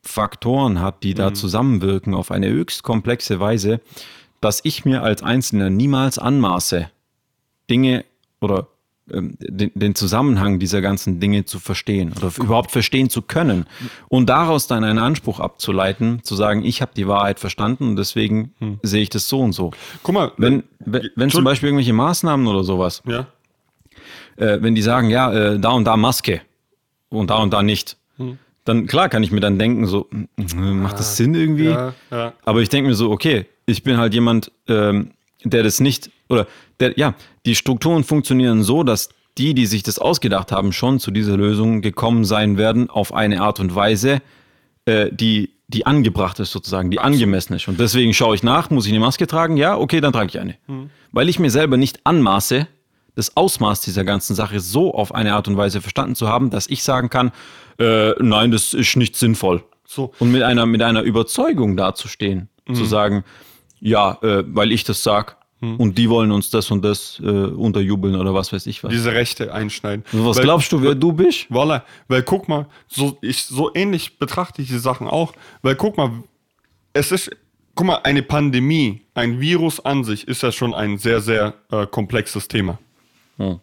Faktoren 0.03 0.81
hat, 0.81 1.03
die 1.03 1.15
da 1.15 1.35
zusammenwirken 1.35 2.15
auf 2.15 2.31
eine 2.31 2.49
höchst 2.49 2.83
komplexe 2.83 3.39
Weise, 3.39 3.81
dass 4.41 4.61
ich 4.65 4.85
mir 4.85 5.03
als 5.03 5.23
Einzelner 5.23 5.71
niemals 5.71 6.19
anmaße, 6.19 6.91
Dinge 7.69 8.05
oder 8.41 8.69
ähm, 9.13 9.37
den, 9.41 9.71
den 9.75 9.95
Zusammenhang 9.95 10.59
dieser 10.59 10.81
ganzen 10.81 11.21
Dinge 11.21 11.45
zu 11.45 11.59
verstehen 11.59 12.13
oder 12.17 12.33
überhaupt 12.39 12.71
verstehen 12.71 13.11
zu 13.11 13.23
können 13.23 13.67
und 14.09 14.29
daraus 14.29 14.67
dann 14.67 14.85
einen 14.85 14.99
Anspruch 14.99 15.41
abzuleiten, 15.41 16.23
zu 16.23 16.37
sagen, 16.37 16.65
ich 16.65 16.81
habe 16.81 16.93
die 16.97 17.07
Wahrheit 17.09 17.39
verstanden 17.41 17.89
und 17.89 17.97
deswegen 17.97 18.55
sehe 18.83 19.03
ich 19.03 19.11
das 19.11 19.29
so 19.29 19.41
und 19.41 19.53
so. 19.53 19.73
Guck 20.03 20.15
mal, 20.15 20.33
Wenn, 20.37 20.63
wenn, 20.79 21.11
wenn 21.17 21.31
zum 21.31 21.45
Beispiel 21.45 21.69
irgendwelche 21.69 21.93
Maßnahmen 21.93 22.47
oder 22.47 22.65
sowas, 22.65 23.03
Ja. 23.07 23.27
äh, 24.37 24.59
wenn 24.63 24.75
die 24.75 24.83
sagen, 24.83 25.11
ja, 25.11 25.33
äh, 25.33 25.59
da 25.59 25.71
und 25.71 25.85
da 25.85 25.97
Maske 25.97 26.41
und 27.09 27.31
da 27.31 27.37
und 27.39 27.53
da 27.53 27.63
nicht, 27.63 27.97
dann 28.65 28.87
klar 28.87 29.09
kann 29.09 29.23
ich 29.23 29.33
mir 29.33 29.41
dann 29.41 29.59
denken, 29.59 29.87
so, 29.87 30.07
mm, 30.11 30.83
macht 30.83 30.99
das 30.99 31.17
Sinn 31.17 31.35
irgendwie? 31.35 31.65
Ja, 31.71 31.95
ja. 32.11 32.33
Aber 32.45 32.61
ich 32.61 32.69
denke 32.69 32.89
mir 32.91 32.95
so, 32.95 33.11
okay, 33.11 33.47
ich 33.71 33.83
bin 33.83 33.97
halt 33.97 34.15
jemand, 34.15 34.53
ähm, 34.69 35.13
der 35.45 35.63
das 35.63 35.81
nicht, 35.81 36.11
oder 36.29 36.47
der, 36.81 36.99
ja, 36.99 37.15
die 37.47 37.55
Strukturen 37.55 38.05
funktionieren 38.05 38.63
so, 38.63 38.83
dass 38.83 39.11
die, 39.39 39.55
die 39.55 39.67
sich 39.67 39.83
das 39.83 39.99
ausgedacht 39.99 40.53
haben, 40.53 40.73
schon 40.73 41.01
zu 41.01 41.11
dieser 41.11 41.37
Lösung 41.37 41.81
gekommen 41.81 42.25
sein 42.25 42.59
werden, 42.59 42.91
auf 42.91 43.15
eine 43.15 43.41
Art 43.41 43.61
und 43.61 43.75
Weise, 43.75 44.21
äh, 44.85 45.11
die, 45.13 45.55
die 45.69 45.87
angebracht 45.87 46.41
ist, 46.41 46.51
sozusagen, 46.51 46.91
die 46.91 46.99
angemessen 46.99 47.55
ist. 47.55 47.69
Und 47.69 47.79
deswegen 47.79 48.13
schaue 48.13 48.35
ich 48.35 48.43
nach, 48.43 48.71
muss 48.71 48.87
ich 48.87 48.93
eine 48.93 49.01
Maske 49.01 49.27
tragen? 49.27 49.57
Ja, 49.57 49.79
okay, 49.79 50.01
dann 50.01 50.13
trage 50.13 50.29
ich 50.29 50.39
eine. 50.39 50.57
Weil 51.13 51.29
ich 51.29 51.39
mir 51.39 51.51
selber 51.51 51.77
nicht 51.77 52.01
anmaße, 52.05 52.67
das 53.15 53.37
Ausmaß 53.37 53.81
dieser 53.81 54.05
ganzen 54.05 54.35
Sache 54.35 54.61
so 54.61 54.95
auf 54.95 55.15
eine 55.15 55.35
Art 55.35 55.49
und 55.49 55.57
Weise 55.57 55.81
verstanden 55.81 56.15
zu 56.15 56.29
haben, 56.29 56.51
dass 56.51 56.67
ich 56.69 56.83
sagen 56.83 57.09
kann, 57.09 57.33
äh, 57.79 58.11
nein, 58.21 58.51
das 58.51 58.75
ist 58.75 58.97
nicht 58.97 59.17
sinnvoll. 59.17 59.63
So. 59.87 60.13
Und 60.19 60.33
mit 60.33 60.43
einer, 60.43 60.67
mit 60.67 60.83
einer 60.83 61.03
Überzeugung 61.03 61.77
dazustehen, 61.77 62.49
zu 62.75 62.85
sagen, 62.85 63.25
ja, 63.81 64.19
äh, 64.23 64.45
weil 64.47 64.73
ich 64.73 64.85
das 64.85 65.03
sag 65.03 65.37
und 65.63 65.99
die 65.99 66.09
wollen 66.09 66.33
uns 66.33 66.49
das 66.49 66.71
und 66.71 66.83
das 66.83 67.21
äh, 67.23 67.27
unterjubeln 67.27 68.17
oder 68.17 68.33
was 68.33 68.51
weiß 68.51 68.65
ich 68.67 68.83
was. 68.83 68.91
Diese 68.91 69.13
Rechte 69.13 69.53
einschneiden. 69.53 70.07
was 70.11 70.39
Weil- 70.39 70.45
glaubst 70.45 70.73
du, 70.73 70.81
wer 70.81 70.95
du 70.95 71.13
bist? 71.13 71.51
Voilà, 71.51 71.83
weil 72.09 72.23
guck 72.23 72.49
mal, 72.49 72.67
so, 72.87 73.19
ich, 73.21 73.45
so 73.45 73.71
ähnlich 73.75 74.19
betrachte 74.19 74.63
ich 74.63 74.69
die 74.69 74.79
Sachen 74.79 75.07
auch, 75.07 75.35
weil 75.61 75.77
guck 75.77 75.99
mal, 75.99 76.13
es 76.95 77.13
ist, 77.13 77.31
guck 77.75 77.87
mal, 77.87 77.97
eine 78.05 78.23
Pandemie, 78.23 79.03
ein 79.13 79.39
Virus 79.39 79.85
an 79.85 80.03
sich 80.03 80.27
ist 80.27 80.43
ja 80.43 80.51
schon 80.51 80.73
ein 80.73 80.97
sehr, 80.97 81.21
sehr 81.21 81.53
äh, 81.71 81.87
komplexes 81.87 82.49
Thema. 82.49 82.79
Äh, 83.39 83.57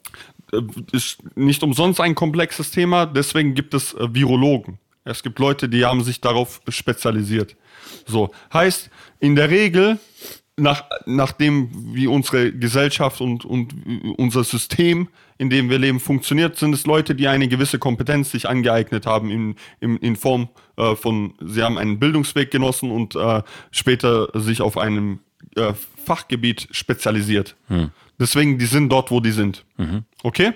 Ist 0.91 1.17
nicht 1.35 1.63
umsonst 1.63 1.99
ein 1.99 2.13
komplexes 2.13 2.69
Thema, 2.69 3.07
deswegen 3.07 3.55
gibt 3.55 3.73
es 3.73 3.95
äh, 3.95 4.13
Virologen. 4.13 4.77
Es 5.03 5.23
gibt 5.23 5.39
Leute, 5.39 5.67
die 5.67 5.83
haben 5.83 6.03
sich 6.03 6.21
darauf 6.21 6.61
spezialisiert. 6.69 7.55
So, 8.05 8.31
heißt, 8.53 8.89
in 9.19 9.35
der 9.35 9.49
Regel, 9.49 9.99
nach, 10.57 10.83
nachdem 11.05 11.69
wie 11.93 12.07
unsere 12.07 12.51
Gesellschaft 12.51 13.21
und, 13.21 13.45
und 13.45 13.73
unser 14.17 14.43
System, 14.43 15.07
in 15.37 15.49
dem 15.49 15.69
wir 15.69 15.77
leben, 15.77 15.99
funktioniert, 15.99 16.57
sind 16.57 16.73
es 16.73 16.85
Leute, 16.87 17.13
die 17.13 17.27
eine 17.27 17.47
gewisse 17.47 17.77
Kompetenz 17.77 18.31
sich 18.31 18.49
angeeignet 18.49 19.05
haben 19.05 19.29
in, 19.29 19.55
in, 19.79 19.97
in 19.97 20.15
Form 20.15 20.49
äh, 20.77 20.95
von, 20.95 21.35
sie 21.45 21.61
haben 21.61 21.77
einen 21.77 21.99
Bildungsweg 21.99 22.49
genossen 22.49 22.89
und 22.89 23.15
äh, 23.15 23.43
später 23.69 24.29
sich 24.39 24.61
auf 24.61 24.77
einem 24.77 25.19
äh, 25.55 25.73
Fachgebiet 26.03 26.67
spezialisiert. 26.71 27.55
Deswegen, 28.19 28.57
die 28.57 28.65
sind 28.65 28.89
dort, 28.89 29.11
wo 29.11 29.19
die 29.19 29.31
sind. 29.31 29.63
Okay? 30.23 30.53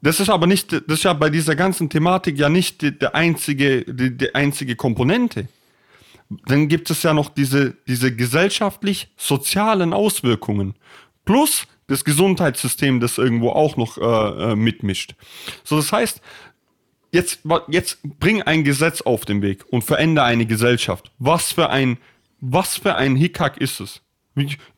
Das 0.00 0.18
ist 0.18 0.30
aber 0.30 0.48
nicht, 0.48 0.72
das 0.72 0.82
ist 0.88 1.04
ja 1.04 1.12
bei 1.12 1.30
dieser 1.30 1.54
ganzen 1.54 1.88
Thematik 1.88 2.36
ja 2.36 2.48
nicht 2.48 2.82
die, 2.82 2.98
der 2.98 3.14
einzige, 3.14 3.84
die, 3.84 4.16
die 4.16 4.34
einzige 4.34 4.74
Komponente. 4.74 5.46
Dann 6.46 6.68
gibt 6.68 6.90
es 6.90 7.02
ja 7.02 7.14
noch 7.14 7.28
diese, 7.28 7.76
diese 7.86 8.14
gesellschaftlich-sozialen 8.14 9.92
Auswirkungen. 9.92 10.74
Plus 11.24 11.66
das 11.86 12.04
Gesundheitssystem, 12.04 13.00
das 13.00 13.18
irgendwo 13.18 13.50
auch 13.50 13.76
noch 13.76 13.98
äh, 13.98 14.52
äh, 14.52 14.56
mitmischt. 14.56 15.14
So, 15.64 15.76
das 15.76 15.92
heißt, 15.92 16.20
jetzt, 17.12 17.40
jetzt 17.68 17.98
bring 18.02 18.42
ein 18.42 18.64
Gesetz 18.64 19.02
auf 19.02 19.24
den 19.24 19.42
Weg 19.42 19.64
und 19.70 19.82
verändere 19.82 20.24
eine 20.24 20.46
Gesellschaft. 20.46 21.12
Was 21.18 21.52
für 21.52 21.70
ein, 21.70 21.98
was 22.40 22.76
für 22.76 22.96
ein 22.96 23.16
Hickhack 23.16 23.58
ist 23.58 23.80
es? 23.80 24.00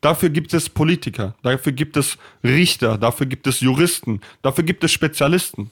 Dafür 0.01 0.29
gibt 0.29 0.53
es 0.53 0.69
Politiker, 0.69 1.35
dafür 1.41 1.71
gibt 1.71 1.95
es 1.95 2.17
Richter, 2.43 2.97
dafür 2.97 3.25
gibt 3.25 3.47
es 3.47 3.61
Juristen, 3.61 4.19
dafür 4.41 4.65
gibt 4.65 4.83
es 4.83 4.91
Spezialisten. 4.91 5.71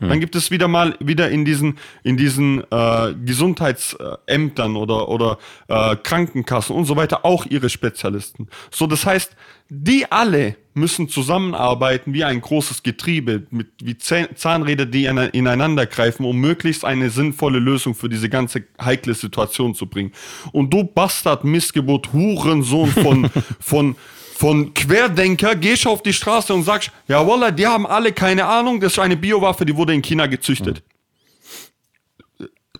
Dann 0.00 0.20
gibt 0.20 0.34
es 0.34 0.50
wieder 0.50 0.68
mal 0.68 0.96
wieder 1.00 1.30
in 1.30 1.44
diesen 1.44 1.78
in 2.02 2.16
diesen 2.16 2.62
äh, 2.70 3.14
Gesundheitsämtern 3.24 4.76
oder 4.76 5.08
oder 5.08 5.38
äh, 5.68 5.96
Krankenkassen 5.96 6.74
und 6.74 6.84
so 6.84 6.96
weiter 6.96 7.24
auch 7.24 7.46
ihre 7.46 7.68
Spezialisten. 7.68 8.48
So, 8.70 8.86
das 8.86 9.06
heißt, 9.06 9.36
die 9.68 10.10
alle 10.10 10.56
müssen 10.74 11.08
zusammenarbeiten 11.08 12.12
wie 12.12 12.22
ein 12.24 12.40
großes 12.40 12.82
Getriebe 12.82 13.46
mit 13.50 13.68
wie 13.82 13.96
Zahnräder, 13.96 14.86
die 14.86 15.06
ine- 15.06 15.28
ineinander 15.28 15.86
greifen, 15.86 16.24
um 16.26 16.36
möglichst 16.38 16.84
eine 16.84 17.08
sinnvolle 17.10 17.58
Lösung 17.58 17.94
für 17.94 18.08
diese 18.08 18.28
ganze 18.28 18.64
heikle 18.80 19.14
Situation 19.14 19.74
zu 19.74 19.86
bringen. 19.86 20.12
Und 20.52 20.72
du 20.72 20.84
Bastard, 20.84 21.44
Missgeburt, 21.44 22.12
Hurensohn 22.12 22.90
von 22.90 23.30
von 23.60 23.96
von 24.36 24.74
Querdenker 24.74 25.54
gehst 25.54 25.86
auf 25.86 26.02
die 26.02 26.12
Straße 26.12 26.52
und 26.52 26.62
sagst, 26.64 26.90
ja 27.08 27.26
Wallah, 27.26 27.50
die 27.50 27.66
haben 27.66 27.86
alle 27.86 28.12
keine 28.12 28.44
Ahnung, 28.44 28.80
das 28.80 28.92
ist 28.92 28.98
eine 28.98 29.16
Biowaffe, 29.16 29.64
die 29.64 29.74
wurde 29.76 29.94
in 29.94 30.02
China 30.02 30.26
gezüchtet. 30.26 30.82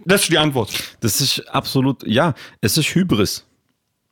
Das 0.04 0.22
ist 0.22 0.30
die 0.30 0.38
Antwort. 0.38 0.70
Das 1.00 1.20
ist 1.20 1.40
absolut, 1.48 2.06
ja, 2.06 2.34
es 2.60 2.76
ist 2.76 2.94
Hybris. 2.94 3.44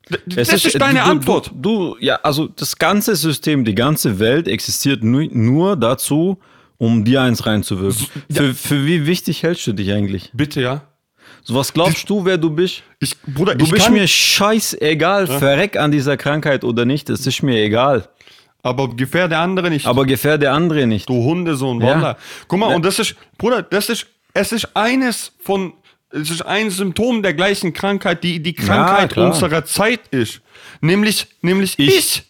D- 0.09 0.19
Es 0.37 0.49
das 0.49 0.65
ist, 0.65 0.81
deine 0.81 1.01
du, 1.01 1.05
Antwort. 1.05 1.51
Du, 1.55 1.95
du, 1.95 1.97
ja, 2.01 2.17
also 2.23 2.49
das 2.49 2.77
ganze 2.79 3.15
System, 3.15 3.65
die 3.65 3.75
ganze 3.75 4.19
Welt 4.19 4.49
existiert 4.49 5.05
nur, 5.05 5.25
nur 5.31 5.77
dazu, 5.77 6.39
um 6.79 7.05
dir 7.05 7.23
eins 7.23 7.47
reinzuwirken. 7.47 8.07
Für, 8.31 8.55
für 8.55 8.87
wie 8.87 9.07
wichtig 9.07 9.43
hältst 9.43 9.67
du 9.67 9.73
dich 9.73 9.93
eigentlich? 9.93 10.31
Bitte, 10.33 10.61
ja. 10.61 10.83
So 11.47 11.55
was 11.55 11.73
glaubst 11.73 12.09
du, 12.09 12.25
wer 12.25 12.39
du 12.39 12.49
bist? 12.51 12.83
Ich, 13.01 13.15
Bruder, 13.23 13.55
Du 13.55 13.65
ich 13.67 13.71
bist 13.71 13.91
mir 13.91 14.09
scheißegal, 14.09 15.27
verreck 15.27 15.77
an 15.77 15.93
dieser 15.93 16.17
Krankheit 16.17 16.65
oder 16.65 16.85
nicht, 16.87 17.09
das 17.11 17.27
ist 17.27 17.43
mir 17.43 17.59
egal. 17.63 18.09
aber 18.63 18.89
gefährde 18.97 19.37
andere 19.37 19.69
nicht. 19.69 19.87
Aber 19.87 20.07
gefährde 20.07 20.51
andere 20.51 20.87
nicht. 20.87 21.07
du 21.09 21.23
Hundesohn, 21.23 21.81
Ja. 21.83 21.87
Wallah. 21.89 22.17
Guck 22.49 22.59
mal, 22.59 22.71
Ja. 22.71 22.77
und 22.77 22.85
das 22.85 22.99
ist, 22.99 23.15
Bruder, 23.37 23.63
das 23.63 23.91
ist, 23.91 24.07
es 24.33 24.53
ist 24.53 24.75
eines 24.75 25.33
von, 25.39 25.75
es 26.11 26.31
ist 26.31 26.41
ein 26.47 26.71
Symptom 26.71 27.23
der 27.23 27.35
gleichen 27.35 27.75
Krankheit, 27.75 28.25
die 28.25 28.41
die 28.43 28.55
Krankheit 28.55 29.13
klar. 29.13 29.27
unserer 29.27 29.67
Zeit 29.67 30.01
ist. 30.13 30.41
Nämlich, 30.81 31.27
nämlich 31.43 31.79
ich. 31.79 32.23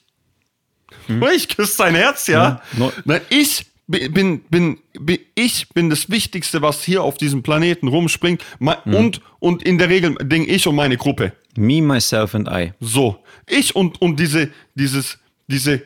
Bruder, 1.06 1.32
Ich 1.32 1.48
küsse 1.48 1.78
dein 1.78 1.94
Herz, 1.94 2.26
ja. 2.26 2.42
Ja, 2.42 2.62
no- 2.78 2.92
Nein, 3.04 3.20
ich 3.28 3.66
bin, 3.86 4.40
bin, 4.50 4.78
bin, 4.98 5.18
ich 5.34 5.68
bin 5.70 5.90
das 5.90 6.10
Wichtigste, 6.10 6.62
was 6.62 6.82
hier 6.82 7.02
auf 7.02 7.16
diesem 7.16 7.42
Planeten 7.42 7.88
rumspringt. 7.88 8.42
Mhm. 8.58 8.72
Und, 8.94 9.20
und 9.40 9.62
in 9.62 9.78
der 9.78 9.88
Regel 9.88 10.14
Ding 10.22 10.46
ich 10.48 10.66
und 10.66 10.76
meine 10.76 10.96
Gruppe. 10.96 11.32
Me, 11.56 11.80
myself 11.82 12.34
and 12.34 12.48
I. 12.50 12.72
So. 12.80 13.18
Ich 13.48 13.76
und, 13.76 14.00
und 14.00 14.18
diese, 14.18 14.50
dieses, 14.74 15.18
diese 15.46 15.82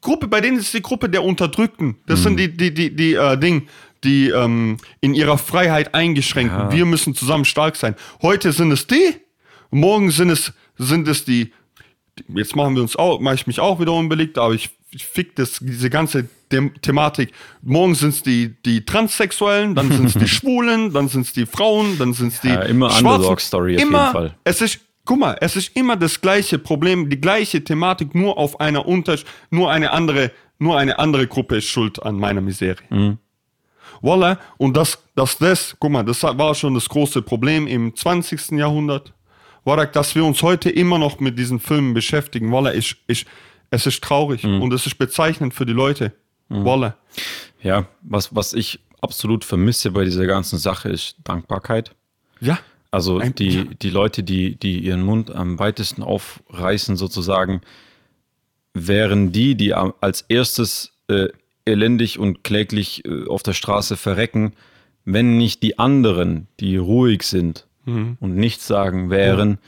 Gruppe, 0.00 0.28
bei 0.28 0.40
denen 0.40 0.58
ist 0.58 0.72
die 0.72 0.82
Gruppe 0.82 1.08
der 1.08 1.24
Unterdrückten. 1.24 1.96
Das 2.06 2.22
sind 2.22 2.38
die, 2.38 2.56
die, 2.56 2.72
die, 2.72 2.94
die, 2.94 3.14
äh, 3.14 3.36
Ding, 3.36 3.68
die 4.04 4.28
ähm, 4.28 4.78
in 5.00 5.14
ihrer 5.14 5.38
Freiheit 5.38 5.94
eingeschränkt. 5.94 6.72
Wir 6.72 6.84
müssen 6.84 7.14
zusammen 7.14 7.44
stark 7.44 7.76
sein. 7.76 7.94
Heute 8.22 8.52
sind 8.52 8.70
es 8.70 8.86
die, 8.86 9.16
morgen 9.70 10.10
sind 10.10 10.30
es, 10.30 10.52
sind 10.76 11.08
es 11.08 11.24
die, 11.24 11.52
jetzt 12.28 12.54
machen 12.56 12.76
wir 12.76 12.82
uns 12.82 12.96
auch, 12.96 13.20
mache 13.20 13.34
ich 13.34 13.46
mich 13.46 13.60
auch 13.60 13.80
wieder 13.80 13.92
unbeliebt, 13.92 14.38
aber 14.38 14.54
ich, 14.54 14.70
ich 14.90 15.04
fick 15.04 15.36
das, 15.36 15.58
diese 15.60 15.90
ganze 15.90 16.28
Them 16.50 16.72
Thematik. 16.80 17.32
Morgen 17.62 17.94
sind 17.94 18.10
es 18.10 18.22
die, 18.22 18.54
die 18.64 18.84
Transsexuellen, 18.84 19.74
dann 19.74 19.92
sind 19.92 20.06
es 20.06 20.14
die 20.14 20.28
Schwulen, 20.28 20.92
dann 20.92 21.08
sind 21.08 21.26
es 21.26 21.32
die 21.32 21.46
Frauen, 21.46 21.98
dann 21.98 22.14
sind 22.14 22.32
es 22.32 22.40
die 22.40 22.48
Ja, 22.48 22.62
immer. 22.62 22.96
Underdog-Story 22.96 23.74
auf 23.76 23.80
jeden 23.80 23.92
Fall. 23.92 24.34
Es 24.44 24.60
ist, 24.62 24.80
guck 25.04 25.18
mal, 25.18 25.36
es 25.40 25.56
ist 25.56 25.76
immer 25.76 25.96
das 25.96 26.20
gleiche 26.20 26.58
Problem, 26.58 27.10
die 27.10 27.20
gleiche 27.20 27.62
Thematik, 27.62 28.14
nur 28.14 28.38
auf 28.38 28.60
einer 28.60 28.86
Unter, 28.86 29.18
nur 29.50 29.70
eine 29.70 29.92
andere, 29.92 30.32
nur 30.58 30.78
eine 30.78 30.98
andere 30.98 31.26
Gruppe 31.26 31.56
ist 31.56 31.66
schuld 31.66 32.02
an 32.02 32.16
meiner 32.16 32.40
Misere. 32.40 32.76
Mhm. 32.88 33.18
Voila, 34.00 34.38
und 34.58 34.76
das, 34.76 34.98
das, 35.14 35.36
das, 35.38 35.76
guck 35.78 35.90
mal, 35.90 36.04
das 36.04 36.22
war 36.22 36.54
schon 36.54 36.74
das 36.74 36.88
große 36.88 37.20
Problem 37.20 37.66
im 37.66 37.94
20. 37.94 38.52
Jahrhundert. 38.52 39.12
Voila, 39.64 39.86
dass 39.86 40.14
wir 40.14 40.24
uns 40.24 40.42
heute 40.42 40.70
immer 40.70 40.98
noch 40.98 41.20
mit 41.20 41.38
diesen 41.38 41.60
Filmen 41.60 41.94
beschäftigen, 41.94 42.50
voila, 42.50 42.72
ich, 42.72 42.96
ich, 43.06 43.26
es 43.70 43.86
ist 43.86 44.02
traurig 44.02 44.44
mhm. 44.44 44.62
und 44.62 44.72
es 44.72 44.86
ist 44.86 44.96
bezeichnend 44.96 45.54
für 45.54 45.66
die 45.66 45.72
Leute. 45.72 46.12
Mhm. 46.48 46.64
Voila. 46.64 46.96
Ja, 47.62 47.86
was, 48.02 48.34
was 48.34 48.52
ich 48.54 48.80
absolut 49.00 49.44
vermisse 49.44 49.90
bei 49.90 50.04
dieser 50.04 50.26
ganzen 50.26 50.58
Sache 50.58 50.88
ist 50.88 51.16
Dankbarkeit. 51.24 51.94
Ja. 52.40 52.58
Also 52.90 53.18
Ein, 53.18 53.34
die, 53.34 53.50
ja. 53.50 53.64
die 53.64 53.90
Leute, 53.90 54.22
die, 54.22 54.56
die 54.56 54.78
ihren 54.78 55.02
Mund 55.02 55.30
am 55.30 55.58
weitesten 55.58 56.02
aufreißen, 56.02 56.96
sozusagen, 56.96 57.60
wären 58.72 59.32
die, 59.32 59.54
die 59.56 59.74
als 59.74 60.22
erstes 60.22 60.92
äh, 61.08 61.28
elendig 61.66 62.18
und 62.18 62.44
kläglich 62.44 63.04
äh, 63.04 63.26
auf 63.26 63.42
der 63.42 63.52
Straße 63.52 63.96
verrecken, 63.96 64.54
wenn 65.04 65.36
nicht 65.36 65.62
die 65.62 65.78
anderen, 65.78 66.48
die 66.60 66.76
ruhig 66.76 67.22
sind 67.24 67.66
mhm. 67.84 68.16
und 68.20 68.36
nichts 68.36 68.66
sagen, 68.66 69.10
wären, 69.10 69.50
ja. 69.50 69.58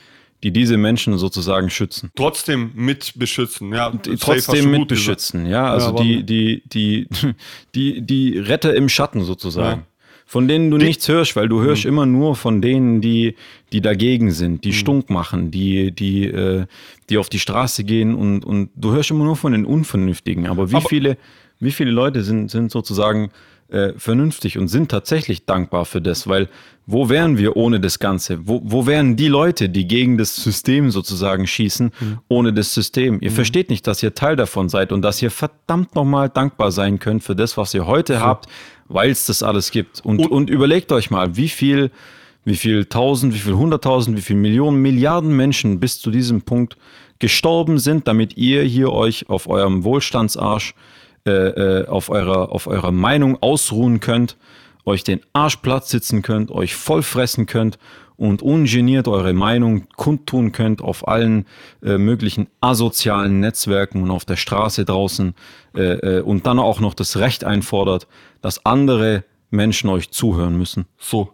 Die 0.43 0.51
diese 0.51 0.77
Menschen 0.77 1.17
sozusagen 1.17 1.69
schützen. 1.69 2.11
Trotzdem 2.15 2.71
mit 2.73 3.13
beschützen, 3.15 3.73
ja. 3.73 3.91
Trotzdem 4.19 4.71
mit 4.71 4.87
beschützen, 4.87 5.45
ja. 5.45 5.71
Also 5.71 5.95
ja, 5.97 6.03
die, 6.03 6.23
die, 6.23 6.63
die, 6.65 7.07
die, 7.75 8.01
die 8.01 8.37
Retter 8.39 8.75
im 8.75 8.89
Schatten 8.89 9.23
sozusagen. 9.23 9.81
Ja 9.81 9.87
von 10.31 10.47
denen 10.47 10.71
du 10.71 10.77
die, 10.77 10.85
nichts 10.85 11.09
hörst, 11.09 11.35
weil 11.35 11.49
du 11.49 11.61
hörst 11.61 11.83
mhm. 11.83 11.89
immer 11.89 12.05
nur 12.05 12.37
von 12.37 12.61
denen, 12.61 13.01
die, 13.01 13.35
die 13.73 13.81
dagegen 13.81 14.31
sind, 14.31 14.63
die 14.63 14.69
mhm. 14.69 14.75
stunk 14.75 15.09
machen, 15.09 15.51
die, 15.51 15.91
die, 15.91 16.23
äh, 16.23 16.67
die 17.09 17.17
auf 17.17 17.27
die 17.27 17.37
Straße 17.37 17.83
gehen 17.83 18.15
und, 18.15 18.45
und 18.45 18.69
du 18.77 18.93
hörst 18.93 19.11
immer 19.11 19.25
nur 19.25 19.35
von 19.35 19.51
den 19.51 19.65
Unvernünftigen. 19.65 20.47
Aber 20.47 20.71
wie 20.71 20.77
aber, 20.77 20.87
viele, 20.87 21.17
wie 21.59 21.71
viele 21.71 21.91
Leute 21.91 22.23
sind, 22.23 22.49
sind 22.49 22.71
sozusagen 22.71 23.31
äh, 23.71 23.93
vernünftig 23.97 24.57
und 24.57 24.67
sind 24.67 24.91
tatsächlich 24.91 25.45
dankbar 25.45 25.85
für 25.85 26.01
das? 26.01 26.27
Weil 26.27 26.49
wo 26.87 27.09
wären 27.09 27.37
wir 27.37 27.55
ohne 27.55 27.79
das 27.79 27.99
Ganze? 27.99 28.47
Wo, 28.47 28.61
wo 28.63 28.85
wären 28.85 29.15
die 29.15 29.27
Leute, 29.27 29.69
die 29.69 29.87
gegen 29.87 30.17
das 30.17 30.35
System 30.35 30.91
sozusagen 30.91 31.47
schießen, 31.47 31.91
mhm. 31.97 32.19
ohne 32.27 32.53
das 32.53 32.73
System? 32.73 33.19
Ihr 33.21 33.31
mhm. 33.31 33.35
versteht 33.35 33.69
nicht, 33.69 33.87
dass 33.87 34.03
ihr 34.03 34.13
Teil 34.13 34.35
davon 34.35 34.67
seid 34.67 34.91
und 34.91 35.01
dass 35.01 35.21
ihr 35.21 35.31
verdammt 35.31 35.95
nochmal 35.95 36.29
dankbar 36.29 36.71
sein 36.71 36.99
könnt 36.99 37.23
für 37.23 37.35
das, 37.35 37.55
was 37.55 37.73
ihr 37.73 37.87
heute 37.87 38.15
so. 38.15 38.19
habt, 38.19 38.47
weil 38.87 39.09
es 39.09 39.25
das 39.25 39.43
alles 39.43 39.71
gibt. 39.71 40.01
Und, 40.03 40.19
und, 40.19 40.31
und, 40.31 40.49
überlegt 40.49 40.91
euch 40.91 41.11
mal, 41.11 41.37
wie 41.37 41.49
viel, 41.49 41.91
wie 42.43 42.55
viel 42.55 42.85
tausend, 42.85 43.33
wie 43.33 43.39
viel 43.39 43.55
hunderttausend, 43.55 44.17
wie 44.17 44.21
viel 44.21 44.35
Millionen, 44.35 44.81
Milliarden 44.81 45.35
Menschen 45.35 45.79
bis 45.79 45.99
zu 46.01 46.11
diesem 46.11 46.41
Punkt 46.41 46.77
gestorben 47.19 47.77
sind, 47.77 48.07
damit 48.07 48.35
ihr 48.35 48.63
hier 48.63 48.91
euch 48.91 49.29
auf 49.29 49.47
eurem 49.47 49.83
Wohlstandsarsch, 49.83 50.71
äh, 50.71 51.00
äh, 51.25 51.85
auf, 51.87 52.09
eurer, 52.09 52.51
auf 52.51 52.67
eurer 52.67 52.91
Meinung 52.91 53.37
ausruhen 53.41 53.99
könnt, 53.99 54.37
euch 54.85 55.03
den 55.03 55.21
Arsch 55.33 55.57
platt 55.57 55.87
sitzen 55.87 56.21
könnt, 56.21 56.51
euch 56.51 56.75
voll 56.75 57.03
fressen 57.03 57.45
könnt 57.45 57.77
und 58.21 58.43
ungeniert 58.43 59.07
eure 59.07 59.33
Meinung 59.33 59.87
kundtun 59.95 60.51
könnt 60.51 60.81
auf 60.81 61.07
allen 61.07 61.47
äh, 61.83 61.97
möglichen 61.97 62.47
asozialen 62.61 63.39
Netzwerken 63.39 64.03
und 64.03 64.11
auf 64.11 64.25
der 64.25 64.35
Straße 64.35 64.85
draußen 64.85 65.33
äh, 65.75 65.81
äh, 65.81 66.21
und 66.21 66.45
dann 66.45 66.59
auch 66.59 66.79
noch 66.79 66.93
das 66.93 67.17
Recht 67.17 67.43
einfordert, 67.43 68.07
dass 68.41 68.63
andere 68.63 69.23
Menschen 69.49 69.89
euch 69.89 70.11
zuhören 70.11 70.55
müssen. 70.55 70.85
So, 70.99 71.33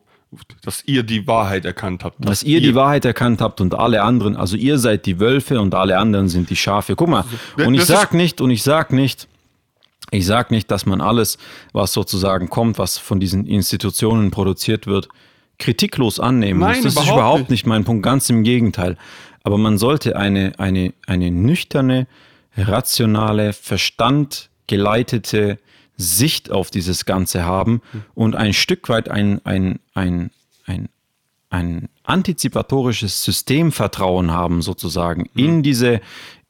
dass 0.61 0.83
ihr 0.85 1.03
die 1.03 1.27
Wahrheit 1.27 1.65
erkannt 1.65 2.05
habt. 2.05 2.19
Dass, 2.19 2.39
dass 2.39 2.43
ihr, 2.43 2.59
ihr, 2.59 2.61
die 2.61 2.75
Wahrheit 2.75 3.03
erkannt 3.03 3.41
habt 3.41 3.59
und 3.59 3.75
alle 3.75 4.01
anderen, 4.03 4.37
also 4.37 4.55
ihr 4.55 4.77
seid 4.77 5.05
die 5.05 5.19
Wölfe 5.19 5.59
und 5.59 5.75
alle 5.75 5.97
anderen 5.97 6.29
sind 6.29 6.49
die 6.49 6.55
Schafe. 6.55 6.95
Guck 6.95 7.09
mal, 7.09 7.25
und 7.57 7.73
ich 7.73 7.83
sag 7.83 8.13
nicht, 8.13 8.39
und 8.39 8.49
ich 8.49 8.63
sag 8.63 8.93
nicht, 8.93 9.27
ich 10.11 10.25
sag 10.25 10.51
nicht, 10.51 10.71
dass 10.71 10.85
man 10.85 11.01
alles, 11.01 11.37
was 11.73 11.93
sozusagen 11.93 12.49
kommt, 12.49 12.77
was 12.77 12.97
von 12.97 13.19
diesen 13.19 13.45
Institutionen 13.45 14.31
produziert 14.31 14.87
wird, 14.87 15.09
kritiklos 15.59 16.19
annehmen 16.19 16.61
Nein, 16.61 16.83
muss. 16.83 16.95
Das 16.95 17.03
ist 17.03 17.11
überhaupt 17.11 17.41
nicht. 17.41 17.49
nicht 17.49 17.65
mein 17.65 17.83
Punkt, 17.83 18.03
ganz 18.03 18.29
im 18.29 18.43
Gegenteil. 18.43 18.97
Aber 19.43 19.57
man 19.57 19.77
sollte 19.77 20.15
eine, 20.15 20.53
eine, 20.59 20.93
eine 21.05 21.31
nüchterne, 21.31 22.07
rationale, 22.55 23.53
verstandgeleitete 23.53 25.59
Sicht 25.97 26.51
auf 26.51 26.69
dieses 26.69 27.05
Ganze 27.05 27.43
haben 27.43 27.81
und 28.13 28.35
ein 28.35 28.53
Stück 28.53 28.87
weit 28.89 29.09
ein, 29.09 29.43
ein, 29.45 29.79
ein, 29.93 30.29
ein, 30.65 30.89
ein 31.49 31.89
antizipatorisches 32.03 33.23
Systemvertrauen 33.23 34.31
haben, 34.31 34.61
sozusagen, 34.61 35.29
mhm. 35.33 35.43
in, 35.43 35.63
diese, 35.63 36.01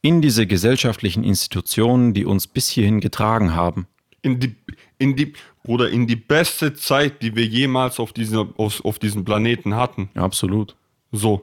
in 0.07 0.21
diese 0.21 0.47
gesellschaftlichen 0.47 1.25
Institutionen, 1.25 2.13
die 2.13 2.23
uns 2.23 2.47
bis 2.47 2.69
hierhin 2.69 3.01
getragen 3.01 3.53
haben. 3.53 3.87
In 4.21 4.39
die, 4.39 4.55
in 4.97 5.17
die, 5.17 5.33
Bruder, 5.63 5.89
in 5.89 6.07
die 6.07 6.15
beste 6.15 6.73
Zeit, 6.73 7.21
die 7.21 7.35
wir 7.35 7.45
jemals 7.45 7.99
auf, 7.99 8.13
diese, 8.13 8.47
auf, 8.55 8.85
auf 8.85 8.99
diesem 8.99 9.25
Planeten 9.25 9.75
hatten. 9.75 10.07
Ja, 10.15 10.21
absolut. 10.21 10.77
So, 11.11 11.41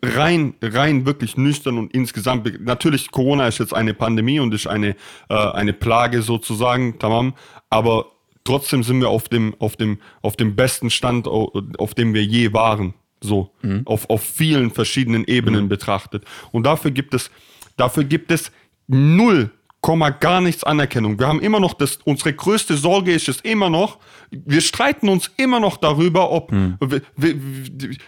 rein, 0.00 0.54
rein 0.62 1.06
wirklich 1.06 1.36
nüchtern 1.36 1.76
und 1.76 1.92
insgesamt, 1.92 2.64
natürlich 2.64 3.10
Corona 3.10 3.48
ist 3.48 3.58
jetzt 3.58 3.74
eine 3.74 3.94
Pandemie 3.94 4.38
und 4.38 4.54
ist 4.54 4.68
eine, 4.68 4.90
äh, 5.28 5.34
eine 5.34 5.72
Plage 5.72 6.22
sozusagen, 6.22 7.00
tamam, 7.00 7.34
aber 7.68 8.06
trotzdem 8.44 8.84
sind 8.84 9.00
wir 9.00 9.08
auf 9.08 9.28
dem, 9.28 9.56
auf 9.58 9.74
dem, 9.74 9.98
auf 10.22 10.36
dem 10.36 10.54
besten 10.54 10.88
Stand, 10.88 11.26
auf 11.26 11.94
dem 11.94 12.14
wir 12.14 12.24
je 12.24 12.52
waren. 12.52 12.94
So, 13.20 13.50
mhm. 13.62 13.82
auf, 13.86 14.08
auf 14.10 14.22
vielen 14.22 14.70
verschiedenen 14.70 15.24
Ebenen 15.24 15.64
mhm. 15.64 15.68
betrachtet. 15.68 16.24
Und 16.52 16.64
dafür 16.64 16.90
gibt 16.90 17.14
es, 17.14 17.30
dafür 17.76 18.04
gibt 18.04 18.30
es 18.30 18.50
null 18.86 19.50
Komma 19.84 20.08
gar 20.08 20.40
nichts 20.40 20.64
Anerkennung. 20.64 21.18
Wir 21.18 21.28
haben 21.28 21.42
immer 21.42 21.60
noch 21.60 21.74
das, 21.74 21.98
unsere 22.04 22.32
größte 22.32 22.74
Sorge 22.74 23.12
ist 23.12 23.28
es 23.28 23.42
immer 23.42 23.68
noch, 23.68 23.98
wir 24.30 24.62
streiten 24.62 25.10
uns 25.10 25.30
immer 25.36 25.60
noch 25.60 25.76
darüber, 25.76 26.30
ob 26.30 26.52
hm. 26.52 26.78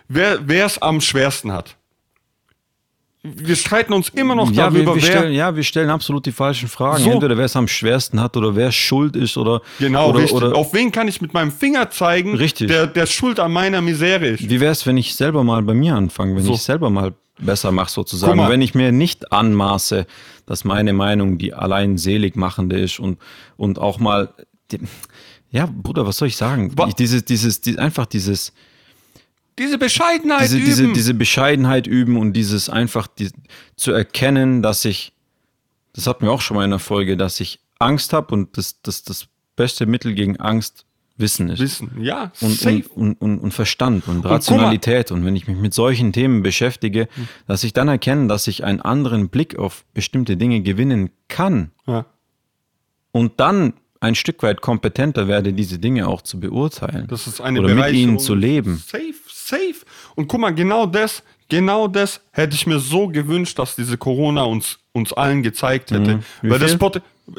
wer 0.09 0.65
es 0.65 0.81
am 0.81 1.03
schwersten 1.03 1.53
hat. 1.53 1.77
Wir 3.23 3.57
streiten 3.57 3.93
uns 3.93 4.09
immer 4.09 4.35
noch 4.35 4.51
ja, 4.53 4.71
darüber, 4.71 4.95
wir, 4.95 5.03
wir 5.03 5.03
wer. 5.03 5.19
Stellen, 5.19 5.35
ja, 5.35 5.55
wir 5.55 5.63
stellen 5.65 5.91
absolut 5.91 6.25
die 6.25 6.33
falschen 6.33 6.69
Fragen. 6.69 7.05
So. 7.05 7.11
Entweder 7.11 7.37
wer 7.37 7.45
es 7.45 7.57
am 7.57 7.69
schwersten 7.69 8.23
hat 8.23 8.39
oder 8.39 8.57
wer 8.57 8.73
schuld 8.73 9.15
ist 9.15 9.37
oder. 9.37 9.61
Genau, 9.79 10.09
oder, 10.09 10.21
richtig. 10.21 10.37
Oder, 10.37 10.57
Auf 10.57 10.73
wen 10.73 10.91
kann 10.91 11.09
ich 11.09 11.21
mit 11.21 11.35
meinem 11.35 11.53
Finger 11.53 11.91
zeigen, 11.91 12.37
richtig. 12.37 12.69
Der, 12.69 12.87
der 12.87 13.05
schuld 13.05 13.39
an 13.39 13.53
meiner 13.53 13.83
Misere 13.83 14.29
ist? 14.29 14.49
Wie 14.49 14.61
wäre 14.61 14.73
es, 14.73 14.87
wenn 14.87 14.97
ich 14.97 15.15
selber 15.15 15.45
mal 15.45 15.61
bei 15.61 15.75
mir 15.75 15.95
anfange, 15.95 16.37
wenn 16.37 16.45
so. 16.45 16.55
ich 16.55 16.63
selber 16.63 16.89
mal 16.89 17.13
besser 17.39 17.73
mache 17.73 17.91
sozusagen. 17.91 18.39
Wenn 18.49 18.63
ich 18.63 18.75
mir 18.75 18.93
nicht 18.93 19.33
anmaße, 19.33 20.07
dass 20.47 20.65
meine 20.65 20.93
Meinung 20.93 21.39
die 21.39 21.55
allein 21.55 21.99
selig 21.99 22.37
machende 22.37 22.79
ist 22.79 22.99
und, 22.99 23.19
und 23.57 23.79
auch 23.79 23.99
mal, 23.99 24.33
die, 24.71 24.81
ja, 25.51 25.67
Bruder, 25.67 26.07
was 26.07 26.17
soll 26.17 26.29
ich 26.29 26.37
sagen? 26.37 26.75
Ich, 26.89 26.95
dieses, 26.95 27.25
dieses, 27.25 27.61
die, 27.61 27.79
einfach 27.79 28.07
dieses, 28.07 28.53
diese 29.59 29.79
Bescheidenheit 29.79 30.45
diese, 30.45 30.57
üben. 30.57 30.67
Diese, 30.67 30.93
diese 30.93 31.15
Bescheidenheit 31.15 31.87
üben 31.87 32.17
und 32.17 32.33
dieses 32.33 32.69
einfach 32.69 33.07
die, 33.07 33.31
zu 33.77 33.93
erkennen, 33.93 34.63
dass 34.63 34.85
ich, 34.85 35.13
das 35.95 36.07
hatten 36.07 36.25
wir 36.25 36.33
auch 36.33 36.41
schon 36.41 36.57
mal 36.57 36.65
in 36.65 36.71
der 36.71 36.79
Folge, 36.79 37.17
dass 37.17 37.41
ich 37.41 37.61
Angst 37.79 38.13
habe 38.13 38.35
und 38.35 38.57
das, 38.57 38.81
das, 38.83 39.03
das 39.03 39.27
beste 39.57 39.87
Mittel 39.87 40.15
gegen 40.15 40.39
Angst 40.39 40.86
Wissen 41.19 41.49
ist. 41.49 41.61
Wissen, 41.61 42.03
ja. 42.03 42.33
Und, 42.41 42.65
und, 42.95 43.21
und, 43.21 43.39
und, 43.39 43.53
Verstand 43.53 44.07
und 44.07 44.25
Rationalität. 44.25 45.11
Und, 45.11 45.25
wenn 45.25 45.35
ich 45.35 45.47
mich 45.49 45.57
mit 45.57 45.73
solchen 45.73 46.13
Themen 46.13 46.43
beschäftige, 46.43 47.09
dass 47.47 47.65
ich 47.65 47.73
dann 47.73 47.89
erkenne, 47.89 48.29
dass 48.29 48.47
ich 48.47 48.65
einen 48.65 48.83
anderen 48.83 49.29
Blick 49.29 49.59
auf 49.59 49.85
bestimmte 49.95 50.37
Dinge 50.37 50.61
gewinnen 50.61 51.11
kann. 51.29 51.71
Ja. 51.87 52.07
Und 53.13 53.41
dann 53.41 53.75
ein 54.01 54.15
Stück 54.15 54.43
weit 54.43 54.61
kompetenter 54.61 55.29
werde, 55.29 55.53
diese 55.53 55.79
Dinge 55.79 56.07
auch 56.07 56.23
zu 56.23 56.39
beurteilen. 56.39 57.07
Das 57.09 57.27
ist 57.27 57.41
eine 57.41 57.61
Oder 57.61 57.75
mit 57.75 57.93
ihnen 57.93 58.19
zu 58.19 58.35
leben. 58.35 58.77
Safe, 58.87 59.15
safe. 59.29 59.87
Und 60.15 60.29
guck 60.29 60.41
mal, 60.41 60.55
genau 60.55 60.87
das, 60.87 61.23
genau 61.49 61.89
das 61.89 62.21
hätte 62.33 62.55
ich 62.55 62.67
mir 62.67 62.79
so 62.79 63.09
gewünscht, 63.09 63.59
dass 63.59 63.77
diese 63.77 63.97
Corona 63.97 64.43
uns, 64.43 64.79
uns 64.97 65.13
allen 65.13 65.43
gezeigt 65.43 65.91
hätte. 65.91 66.17
Mhm. 66.17 66.23
Weil 66.43 66.59
das 66.59 66.77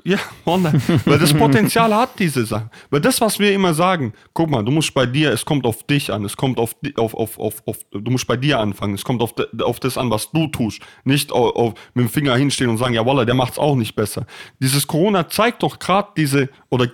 ja, 0.04 0.18
weil 0.46 1.18
das 1.18 1.34
Potenzial 1.34 1.96
hat 1.96 2.20
diese 2.20 2.46
Sache. 2.46 2.70
Weil 2.90 3.00
das, 3.00 3.22
was 3.22 3.40
wir 3.40 3.54
immer 3.54 3.74
sagen, 3.74 4.14
guck 4.34 4.50
mal, 4.50 4.64
du 4.64 4.72
musst 4.72 4.94
bei 4.94 5.06
dir, 5.06 5.32
es 5.32 5.46
kommt 5.46 5.66
auf 5.66 5.84
dich 5.84 6.12
an, 6.12 6.26
es 6.26 6.36
kommt 6.36 6.60
auf, 6.60 6.76
auf, 6.98 7.14
auf, 7.14 7.40
auf, 7.40 7.64
auf 7.66 7.78
du 7.92 8.12
musst 8.12 8.28
bei 8.28 8.36
dir 8.36 8.60
anfangen, 8.60 8.96
es 8.96 9.06
kommt 9.06 9.22
auf, 9.22 9.34
auf 9.62 9.80
das 9.80 9.98
an, 9.98 10.10
was 10.10 10.32
du 10.32 10.48
tust. 10.48 10.82
Nicht 11.06 11.32
auf, 11.32 11.56
auf, 11.56 11.74
mit 11.94 12.06
dem 12.06 12.10
Finger 12.10 12.36
hinstehen 12.36 12.70
und 12.70 12.78
sagen, 12.78 12.96
ja, 12.96 13.06
Walla, 13.06 13.24
der 13.24 13.36
macht's 13.36 13.58
auch 13.58 13.76
nicht 13.76 13.96
besser. 13.96 14.26
Dieses 14.60 14.88
Corona 14.88 15.30
zeigt 15.30 15.64
doch 15.64 15.80
gerade 15.80 16.10
diese, 16.18 16.50
oder 16.70 16.88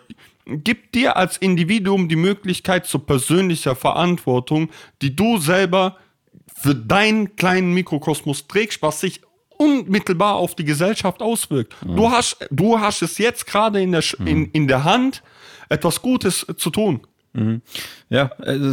gibt 0.46 0.94
dir 0.94 1.18
als 1.18 1.38
Individuum 1.38 2.10
die 2.10 2.16
Möglichkeit 2.16 2.86
zur 2.86 3.06
persönlicher 3.06 3.76
Verantwortung, 3.76 4.70
die 5.02 5.16
du 5.16 5.40
selber 5.40 5.98
für 6.56 6.76
deinen 6.76 7.36
kleinen 7.36 7.74
Mikrokosmos 7.74 8.48
trägst, 8.48 8.82
was 8.82 9.00
sich 9.02 9.22
unmittelbar 9.58 10.36
auf 10.36 10.56
die 10.56 10.66
Gesellschaft 10.66 11.22
auswirkt. 11.22 11.74
Mhm. 11.86 11.96
Du, 11.96 12.10
hast, 12.10 12.38
du 12.52 12.80
hast 12.80 13.02
es 13.02 13.18
jetzt 13.18 13.46
gerade 13.46 13.82
in 13.82 13.92
der, 13.92 14.04
mhm. 14.18 14.28
in, 14.28 14.46
in 14.52 14.68
der 14.68 14.84
Hand, 14.84 15.24
etwas 15.70 16.02
Gutes 16.02 16.46
zu 16.58 16.70
tun. 16.70 17.02
Mhm. 17.34 17.62
Ja, 18.10 18.26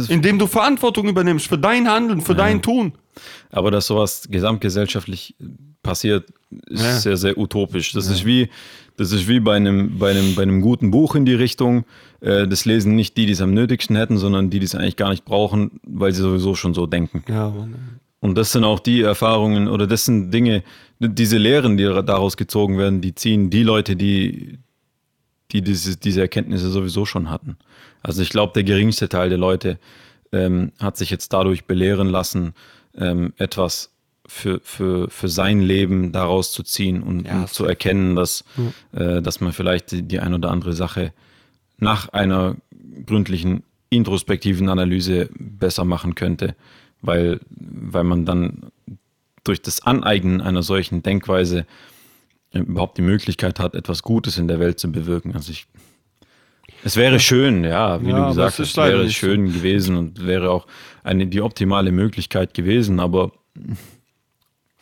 indem 0.09 0.37
du 0.37 0.45
Verantwortung 0.45 1.07
übernimmst 1.07 1.47
für 1.47 1.57
dein 1.57 1.89
Handeln, 1.89 2.21
für 2.21 2.33
ja. 2.33 2.39
dein 2.39 2.61
Tun. 2.61 2.93
Aber 3.49 3.71
dass 3.71 3.87
sowas 3.87 4.27
gesamtgesellschaftlich 4.29 5.35
passiert, 5.81 6.29
ist 6.67 6.83
Ja. 6.83 6.97
sehr, 6.99 7.17
sehr 7.17 7.37
utopisch. 7.37 7.91
Das 7.93 8.07
ist 8.07 8.23
wie, 8.23 8.49
das 8.97 9.11
ist 9.11 9.27
wie 9.27 9.39
bei 9.39 9.55
einem, 9.55 9.97
bei 9.97 10.11
einem, 10.11 10.35
bei 10.35 10.43
einem 10.43 10.61
guten 10.61 10.91
Buch 10.91 11.15
in 11.15 11.25
die 11.25 11.33
Richtung. 11.33 11.85
Äh, 12.19 12.47
das 12.47 12.65
lesen 12.65 12.95
nicht 12.95 13.17
die, 13.17 13.25
die 13.25 13.31
es 13.31 13.41
am 13.41 13.53
nötigsten 13.53 13.95
hätten, 13.95 14.17
sondern 14.17 14.49
die, 14.51 14.59
die 14.59 14.65
es 14.65 14.75
eigentlich 14.75 14.95
gar 14.95 15.09
nicht 15.09 15.25
brauchen, 15.25 15.79
weil 15.83 16.13
sie 16.13 16.21
sowieso 16.21 16.53
schon 16.53 16.73
so 16.73 16.85
denken. 16.85 17.23
Ja. 17.27 17.51
Und 18.21 18.37
das 18.37 18.51
sind 18.51 18.63
auch 18.63 18.79
die 18.79 19.01
Erfahrungen 19.01 19.67
oder 19.67 19.87
das 19.87 20.05
sind 20.05 20.31
Dinge, 20.31 20.63
diese 20.99 21.37
Lehren, 21.37 21.75
die 21.75 21.83
daraus 21.83 22.37
gezogen 22.37 22.77
werden, 22.77 23.01
die 23.01 23.15
ziehen 23.15 23.49
die 23.49 23.63
Leute, 23.63 23.95
die, 23.95 24.59
die 25.51 25.61
diese, 25.61 25.97
diese 25.97 26.21
Erkenntnisse 26.21 26.69
sowieso 26.69 27.05
schon 27.05 27.29
hatten. 27.31 27.57
Also 28.03 28.21
ich 28.21 28.29
glaube, 28.29 28.53
der 28.53 28.63
geringste 28.63 29.09
Teil 29.09 29.29
der 29.29 29.39
Leute 29.39 29.79
ähm, 30.31 30.71
hat 30.79 30.97
sich 30.97 31.09
jetzt 31.09 31.33
dadurch 31.33 31.65
belehren 31.65 32.09
lassen, 32.09 32.53
ähm, 32.95 33.33
etwas 33.37 33.91
für, 34.27 34.61
für, 34.63 35.09
für 35.09 35.27
sein 35.27 35.59
Leben 35.59 36.11
daraus 36.11 36.51
zu 36.51 36.61
ziehen 36.61 37.01
und, 37.01 37.25
Ja, 37.25 37.41
und 37.41 37.49
zu 37.49 37.65
erkennen, 37.65 38.15
dass, 38.15 38.45
äh, 38.93 39.21
dass 39.21 39.41
man 39.41 39.51
vielleicht 39.51 39.91
die, 39.91 40.03
die 40.03 40.19
ein 40.19 40.33
oder 40.33 40.51
andere 40.51 40.73
Sache 40.73 41.11
nach 41.79 42.09
einer 42.09 42.55
gründlichen 43.07 43.63
introspektiven 43.89 44.69
Analyse 44.69 45.29
besser 45.37 45.83
machen 45.83 46.15
könnte, 46.15 46.55
weil, 47.01 47.39
weil 47.49 48.03
man 48.03 48.25
dann 48.25 48.71
durch 49.43 49.61
das 49.61 49.81
Aneignen 49.81 50.41
einer 50.41 50.63
solchen 50.63 51.01
Denkweise 51.03 51.65
äh, 52.53 52.59
überhaupt 52.59 52.97
die 52.97 53.01
Möglichkeit 53.03 53.59
hat, 53.59 53.75
etwas 53.75 54.03
Gutes 54.03 54.37
in 54.37 54.47
der 54.47 54.59
Welt 54.59 54.79
zu 54.79 54.91
bewirken. 54.91 55.33
Also 55.35 55.51
ich, 55.51 55.67
es 56.83 56.95
wäre 56.95 57.19
schön, 57.19 57.63
ja, 57.63 58.01
wie 58.03 58.09
Ja, 58.09 58.21
du 58.21 58.27
gesagt 58.29 58.59
es 58.59 58.69
hast, 58.69 58.77
leider 58.77 58.99
wäre 58.99 59.09
schön 59.09 59.51
gewesen 59.53 59.95
und 59.97 60.25
wäre 60.25 60.51
auch 60.51 60.67
eine, 61.03 61.27
die 61.27 61.41
optimale 61.41 61.91
Möglichkeit 61.91 62.53
gewesen, 62.53 62.99
aber 62.99 63.31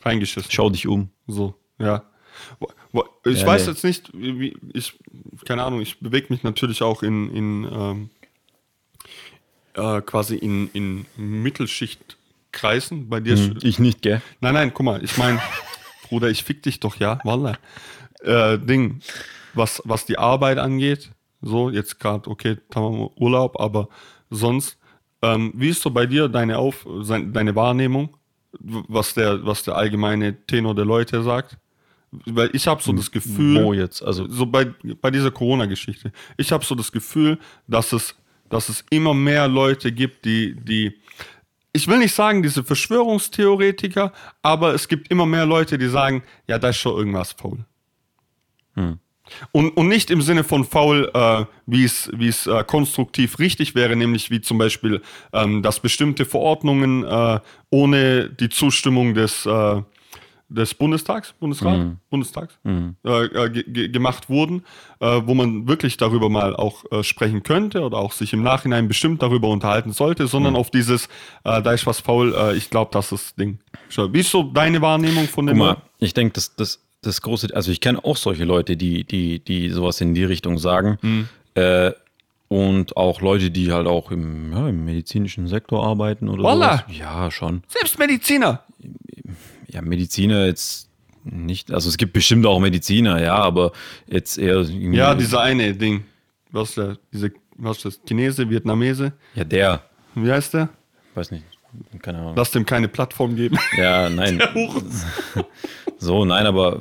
Reingeschissen. 0.01 0.51
schau 0.51 0.69
dich 0.69 0.87
um. 0.87 1.09
So, 1.27 1.55
ja. 1.77 2.03
Ich 3.25 3.41
Ja, 3.41 3.47
weiß 3.47 3.67
jetzt 3.67 3.83
nicht, 3.83 4.11
wie, 4.13 4.55
ich, 4.73 4.97
keine 5.45 5.63
Ahnung, 5.63 5.81
ich 5.81 5.99
bewege 5.99 6.27
mich 6.29 6.43
natürlich 6.43 6.81
auch 6.81 7.03
in, 7.03 7.29
in 7.35 7.67
ähm, 7.71 8.09
äh, 9.80 10.01
quasi 10.01 10.35
in, 10.35 10.69
in 10.73 11.06
Mittelschichtkreisen. 11.18 13.10
Bei 13.10 13.19
dir, 13.19 13.35
sch- 13.38 13.64
Ich 13.64 13.80
nicht, 13.80 14.01
gell? 14.01 14.22
nein, 14.41 14.53
nein, 14.53 14.72
guck 14.73 14.85
mal, 14.85 15.03
ich 15.03 15.18
meine, 15.18 15.39
Bruder, 16.10 16.30
ich 16.30 16.43
fick 16.43 16.64
dich 16.64 16.80
doch, 16.80 16.95
ja, 16.97 17.19
Wallah. 17.23 17.57
Äh, 18.22 18.57
Ding, 18.60 19.01
was, 19.53 19.81
was 19.85 20.06
die 20.06 20.18
Arbeit 20.18 20.57
angeht, 20.57 21.11
so, 21.41 21.69
jetzt 21.69 21.99
gerade, 21.99 22.30
okay, 22.30 22.57
tamam, 22.69 23.10
Urlaub, 23.15 23.60
aber 23.60 23.88
sonst, 24.30 24.77
ähm, 25.22 25.53
wie 25.56 25.69
ist 25.69 25.81
so 25.81 25.89
bei 25.89 26.06
dir 26.06 26.27
deine, 26.27 26.57
Auf, 26.57 26.85
deine 27.07 27.56
Wahrnehmung, 27.56 28.18
was 28.60 29.14
der, 29.14 29.45
was 29.45 29.64
der 29.64 29.76
allgemeine 29.76 30.45
Tenor 30.47 30.76
der 30.76 30.85
Leute 30.85 31.22
sagt? 31.23 31.57
Weil 32.26 32.49
ich 32.53 32.65
habe 32.68 32.81
so 32.81 32.91
das 32.91 33.11
Gefühl, 33.11 33.64
Wo 33.64 33.73
jetzt? 33.73 34.01
Also 34.01 34.27
so 34.27 34.45
bei, 34.47 34.65
bei 34.99 35.11
dieser 35.11 35.30
Corona-Geschichte, 35.30 36.11
ich 36.38 36.51
habe 36.51 36.65
so 36.65 36.73
das 36.73 36.91
Gefühl, 36.91 37.38
dass 37.68 37.93
es, 37.93 38.15
dass 38.49 38.69
es 38.69 38.84
immer 38.89 39.13
mehr 39.13 39.47
Leute 39.47 39.91
gibt, 39.91 40.26
die, 40.26 40.55
die, 40.55 40.99
ich 41.73 41.88
will 41.88 41.99
nicht 41.99 42.13
sagen, 42.13 42.43
diese 42.43 42.63
Verschwörungstheoretiker, 42.63 44.11
aber 44.41 44.73
es 44.73 44.88
gibt 44.88 45.09
immer 45.09 45.26
mehr 45.26 45.45
Leute, 45.45 45.77
die 45.77 45.88
sagen, 45.88 46.23
ja, 46.47 46.59
da 46.59 46.69
ist 46.69 46.77
schon 46.77 46.97
irgendwas 46.97 47.34
faul. 47.34 47.65
Und, 49.51 49.69
und 49.77 49.88
nicht 49.88 50.09
im 50.09 50.21
Sinne 50.21 50.43
von 50.43 50.65
faul, 50.65 51.11
äh, 51.13 51.45
wie 51.65 51.84
es, 51.84 52.09
wie 52.13 52.27
es 52.27 52.47
äh, 52.47 52.63
konstruktiv 52.63 53.39
richtig 53.39 53.76
wäre, 53.76 53.95
nämlich 53.95 54.31
wie 54.31 54.41
zum 54.41 54.57
Beispiel, 54.57 55.01
ähm, 55.34 55.61
dass 55.61 55.80
bestimmte 55.80 56.26
Verordnungen 56.26 57.03
äh, 57.03 57.39
ohne 57.69 58.30
die 58.30 58.49
Zustimmung 58.49 59.13
des, 59.13 59.45
äh, 59.45 59.81
des 60.49 60.73
Bundestags, 60.73 61.34
Bundesrat, 61.39 61.91
Bundestags, 62.09 62.57
äh, 62.65 63.09
äh, 63.09 63.49
ge 63.49 63.88
gemacht 63.89 64.30
wurden, 64.30 64.63
äh, 64.99 65.21
wo 65.23 65.35
man 65.35 65.67
wirklich 65.67 65.97
darüber 65.97 66.30
mal 66.30 66.55
auch 66.55 66.84
äh, 66.91 67.03
sprechen 67.03 67.43
könnte 67.43 67.81
oder 67.81 67.97
auch 67.97 68.11
sich 68.11 68.34
im 68.34 68.41
Nachhinein 68.41 68.88
bestimmt 68.88 69.21
darüber 69.21 69.47
unterhalten 69.49 69.93
sollte, 69.93 70.27
sondern 70.27 70.55
auf 70.55 70.71
dieses, 70.71 71.05
äh, 71.43 71.61
da 71.61 71.71
ist 71.71 71.85
was 71.85 71.99
faul, 71.99 72.34
äh, 72.35 72.55
ich 72.55 72.69
glaube, 72.69 72.89
das 72.91 73.11
ist 73.11 73.30
das 73.30 73.35
Ding. 73.35 73.59
Wie 74.11 74.19
ist 74.19 74.31
so 74.31 74.43
deine 74.43 74.81
Wahrnehmung 74.81 75.27
von 75.27 75.45
dem? 75.45 75.57
Guck 75.57 75.67
mal, 75.67 75.77
ich 75.99 76.13
denke, 76.13 76.34
das, 76.34 76.55
das, 76.55 76.80
das 77.01 77.21
große, 77.21 77.49
also 77.53 77.71
ich 77.71 77.80
kenne 77.80 78.03
auch 78.03 78.17
solche 78.17 78.43
Leute, 78.43 78.76
die, 78.76 79.03
die, 79.03 79.39
die 79.39 79.69
sowas 79.69 80.01
in 80.01 80.13
die 80.13 80.23
Richtung 80.23 80.57
sagen. 80.57 80.97
Mhm. 81.01 81.30
Äh, 81.53 81.91
und 82.49 82.97
auch 82.97 83.21
Leute, 83.21 83.51
die 83.51 83.71
halt 83.71 83.85
auch 83.85 84.09
im, 84.09 84.51
ja, 84.51 84.67
im 84.67 84.84
medizinischen 84.84 85.47
Sektor 85.47 85.85
arbeiten 85.85 86.27
oder 86.27 86.43
Voila. 86.43 86.77
sowas. 86.80 86.97
Ja, 86.97 87.30
schon. 87.30 87.61
Selbst 87.67 87.99
Mediziner. 87.99 88.63
Ja, 89.69 89.81
Mediziner 89.81 90.45
jetzt 90.45 90.89
nicht, 91.23 91.71
also 91.71 91.89
es 91.89 91.97
gibt 91.97 92.13
bestimmt 92.13 92.45
auch 92.45 92.59
Mediziner, 92.59 93.21
ja, 93.21 93.35
aber 93.35 93.71
jetzt 94.07 94.37
eher 94.37 94.61
Ja, 94.61 95.13
dieser 95.13 95.41
eine 95.41 95.73
Ding. 95.73 96.05
Was 96.51 96.75
der, 96.75 96.97
diese, 97.13 97.31
was 97.57 97.77
ist 97.77 97.85
das? 97.85 97.99
Chinese, 98.07 98.49
Vietnamese? 98.49 99.13
Ja, 99.35 99.43
der, 99.43 99.83
Wie 100.15 100.31
heißt 100.31 100.53
der? 100.53 100.69
weiß 101.13 101.31
nicht, 101.31 101.43
keine 102.01 102.19
Ahnung. 102.19 102.33
Lass 102.35 102.51
dem 102.51 102.65
keine 102.65 102.87
Plattform 102.87 103.35
geben. 103.35 103.57
Ja, 103.77 104.09
nein. 104.09 104.41
So, 106.01 106.23
nein, 106.23 106.45
aber 106.45 106.79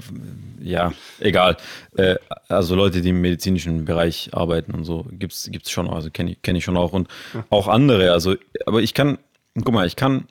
ja, 0.61 0.93
egal. 1.19 1.57
Äh, 1.97 2.17
also 2.49 2.77
Leute, 2.77 3.01
die 3.01 3.09
im 3.09 3.21
medizinischen 3.21 3.85
Bereich 3.85 4.31
arbeiten 4.33 4.73
und 4.73 4.85
so, 4.85 5.07
gibt's 5.11 5.49
gibt's 5.51 5.73
schon, 5.73 5.91
also 5.91 6.11
kenne 6.11 6.33
ich, 6.33 6.43
kenn 6.43 6.55
ich 6.55 6.65
schon 6.65 6.77
auch 6.77 6.93
und 6.93 7.09
auch 7.51 7.67
andere. 7.67 8.13
Also, 8.13 8.37
aber 8.65 8.81
ich 8.81 8.95
kann, 8.95 9.19
guck 9.57 9.75
mal, 9.75 9.87
ich 9.87 9.97
kann, 9.97 10.29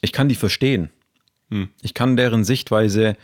ich 0.00 0.12
kann 0.12 0.28
die 0.28 0.34
verstehen. 0.34 0.90
Ich 1.82 1.94
kann 1.94 2.16
deren 2.16 2.44
Sichtweise 2.44 3.16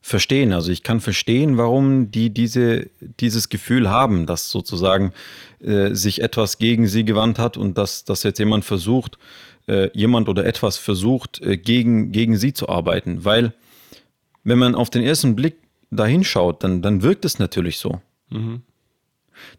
verstehen. 0.00 0.52
Also 0.52 0.70
ich 0.70 0.82
kann 0.82 1.00
verstehen, 1.00 1.56
warum 1.56 2.10
die 2.10 2.30
diese, 2.30 2.88
dieses 3.20 3.48
Gefühl 3.48 3.90
haben, 3.90 4.26
dass 4.26 4.50
sozusagen 4.50 5.12
äh, 5.60 5.94
sich 5.94 6.22
etwas 6.22 6.58
gegen 6.58 6.86
sie 6.86 7.04
gewandt 7.04 7.38
hat 7.38 7.56
und 7.56 7.78
dass, 7.78 8.04
dass 8.04 8.22
jetzt 8.22 8.38
jemand 8.38 8.64
versucht, 8.64 9.18
äh, 9.66 9.90
jemand 9.92 10.28
oder 10.28 10.44
etwas 10.44 10.76
versucht, 10.76 11.40
äh, 11.42 11.56
gegen, 11.56 12.12
gegen 12.12 12.36
sie 12.36 12.52
zu 12.52 12.68
arbeiten. 12.68 13.24
Weil 13.24 13.54
wenn 14.44 14.58
man 14.58 14.74
auf 14.74 14.90
den 14.90 15.02
ersten 15.02 15.36
Blick 15.36 15.56
dahin 15.90 16.24
schaut, 16.24 16.62
dann, 16.62 16.80
dann 16.80 17.02
wirkt 17.02 17.24
es 17.24 17.38
natürlich 17.38 17.78
so. 17.78 18.00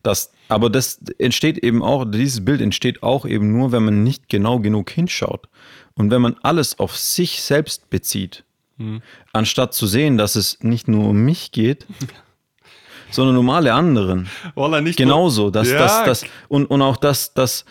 Das, 0.04 0.32
aber 0.48 0.70
das 0.70 1.02
entsteht 1.18 1.58
eben 1.60 1.84
auch, 1.84 2.06
dieses 2.06 2.44
Bild 2.44 2.62
entsteht 2.62 3.04
auch 3.04 3.26
eben 3.26 3.52
nur, 3.52 3.72
wenn 3.72 3.84
man 3.84 4.04
nicht 4.04 4.30
genau 4.30 4.60
genug 4.60 4.90
hinschaut. 4.90 5.48
Und 5.96 6.12
wenn 6.12 6.22
man 6.22 6.36
alles 6.42 6.80
auf 6.80 6.98
sich 6.98 7.42
selbst 7.42 7.90
bezieht, 7.90 8.44
anstatt 9.34 9.74
zu 9.74 9.88
sehen, 9.88 10.18
dass 10.18 10.36
es 10.36 10.60
nicht 10.62 10.88
nur 10.88 11.10
um 11.10 11.26
mich 11.26 11.52
geht, 11.52 11.86
sondern 13.12 13.38
um 13.38 13.50
alle 13.50 13.74
anderen. 13.74 14.30
Wallah, 14.56 14.82
nicht 14.82 14.98
Genauso. 14.98 15.50
Dass, 15.50 15.70
Ja, 15.70 15.80
dass, 15.80 16.04
dass, 16.06 16.26
und, 16.48 16.66
und 16.68 16.82
auch 16.82 16.98
das, 16.98 17.34
das 17.34 17.66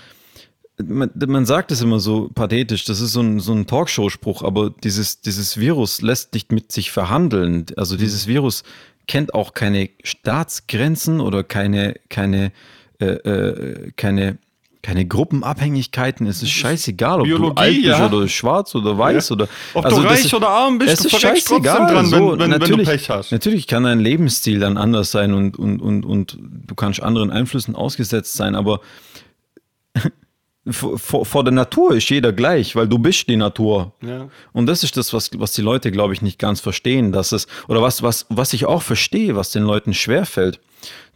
man, 0.80 1.10
man 1.14 1.46
sagt 1.46 1.72
es 1.72 1.80
immer 1.80 1.98
so 1.98 2.28
pathetisch, 2.28 2.84
das 2.84 3.00
ist 3.00 3.12
so 3.12 3.20
ein, 3.20 3.40
so 3.40 3.52
ein 3.52 3.66
Talkshow-Spruch, 3.66 4.42
aber 4.42 4.70
dieses, 4.70 5.20
dieses 5.20 5.58
Virus 5.58 6.02
lässt 6.02 6.34
nicht 6.34 6.52
mit 6.52 6.70
sich 6.70 6.92
verhandeln. 6.92 7.66
Also 7.76 7.96
dieses 7.96 8.26
Virus 8.26 8.62
kennt 9.08 9.34
auch 9.34 9.54
keine 9.54 9.90
Staatsgrenzen 10.04 11.20
oder 11.20 11.42
keine, 11.42 11.94
keine, 12.08 12.52
äh, 13.00 13.06
äh, 13.06 13.90
keine, 13.96 14.38
keine 14.82 15.06
Gruppenabhängigkeiten. 15.06 16.26
Es 16.28 16.40
ist 16.42 16.50
scheißegal, 16.50 17.20
ob 17.20 17.24
Biologie, 17.24 17.54
du 17.54 17.60
alt 17.60 17.74
bist 17.74 17.86
ja. 17.86 18.06
oder 18.06 18.28
schwarz 18.28 18.74
oder 18.76 18.96
weiß 18.96 19.30
Ja. 19.30 19.34
oder 19.34 19.48
Ob 19.74 19.84
also 19.84 20.02
du 20.02 20.06
reich 20.08 20.24
ist- 20.24 20.34
oder 20.34 20.48
arm 20.48 20.78
bist, 20.78 20.92
es 20.92 21.00
du 21.00 21.08
ist 21.08 21.20
scheißegal. 21.20 21.92
dran, 21.92 21.96
wenn- 21.96 22.06
so, 22.06 22.32
wenn- 22.32 22.38
wenn 22.38 22.50
du 22.52 22.58
natürlich, 22.58 22.88
Pech 22.88 23.10
hast. 23.10 23.32
Natürlich 23.32 23.66
kann 23.66 23.82
dein 23.82 23.98
Lebensstil 23.98 24.60
dann 24.60 24.76
anders 24.76 25.10
sein 25.10 25.34
und, 25.34 25.58
und, 25.58 25.80
und, 25.82 26.04
und 26.04 26.38
du 26.40 26.74
kannst 26.76 27.02
anderen 27.02 27.30
Einflüssen 27.32 27.74
ausgesetzt 27.74 28.34
sein, 28.34 28.54
aber 28.54 28.80
vor, 30.70 31.24
vor 31.24 31.44
der 31.44 31.52
Natur 31.52 31.94
ist 31.94 32.08
jeder 32.10 32.32
gleich, 32.32 32.76
weil 32.76 32.88
du 32.88 32.98
bist 32.98 33.28
die 33.28 33.36
Natur. 33.36 33.92
Ja. 34.02 34.28
Und 34.52 34.66
das 34.66 34.82
ist 34.82 34.96
das, 34.96 35.12
was, 35.12 35.30
was 35.36 35.52
die 35.52 35.62
Leute, 35.62 35.90
glaube 35.90 36.12
ich, 36.12 36.22
nicht 36.22 36.38
ganz 36.38 36.60
verstehen, 36.60 37.12
dass 37.12 37.32
es, 37.32 37.46
oder 37.68 37.82
was, 37.82 38.02
was, 38.02 38.26
was 38.28 38.52
ich 38.52 38.66
auch 38.66 38.82
verstehe, 38.82 39.36
was 39.36 39.50
den 39.50 39.62
Leuten 39.62 39.94
schwerfällt, 39.94 40.60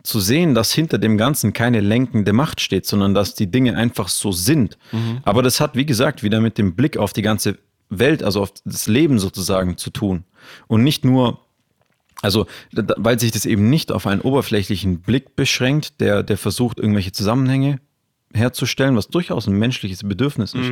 zu 0.03 0.19
sehen, 0.19 0.55
dass 0.55 0.73
hinter 0.73 0.99
dem 0.99 1.17
Ganzen 1.17 1.53
keine 1.53 1.81
lenkende 1.81 2.33
Macht 2.33 2.61
steht, 2.61 2.87
sondern 2.87 3.15
dass 3.15 3.35
die 3.35 3.51
Dinge 3.51 3.77
einfach 3.77 4.09
so 4.09 4.33
sind. 4.33 4.77
Aber 5.25 5.43
das 5.43 5.61
hat, 5.61 5.77
wie 5.77 5.87
gesagt, 5.87 6.25
wieder 6.25 6.41
mit 6.41 6.59
dem 6.59 6.75
Blick 6.75 6.97
auf 6.97 7.13
die 7.13 7.23
ganze 7.23 7.59
Welt, 7.89 8.25
also 8.25 8.43
auf 8.43 8.53
das 8.65 8.89
Leben 8.89 9.21
sozusagen 9.21 9.77
zu 9.77 9.91
tun. 9.91 10.25
Und 10.67 10.83
nicht 10.83 11.05
nur 11.05 11.39
also, 12.21 12.47
weil 12.71 13.19
sich 13.19 13.33
das 13.33 13.47
eben 13.47 13.69
nicht 13.69 13.91
auf 13.91 14.07
einen 14.07 14.21
oberflächlichen 14.21 15.01
Blick 15.01 15.35
beschränkt, 15.35 16.01
der, 16.01 16.23
der 16.23 16.39
versucht, 16.39 16.79
irgendwelche 16.79 17.11
Zusammenhänge 17.11 17.81
herzustellen, 18.35 18.97
was 18.97 19.09
durchaus 19.09 19.47
ein 19.47 19.59
menschliches 19.59 20.03
Bedürfnis 20.03 20.55
ist, 20.55 20.71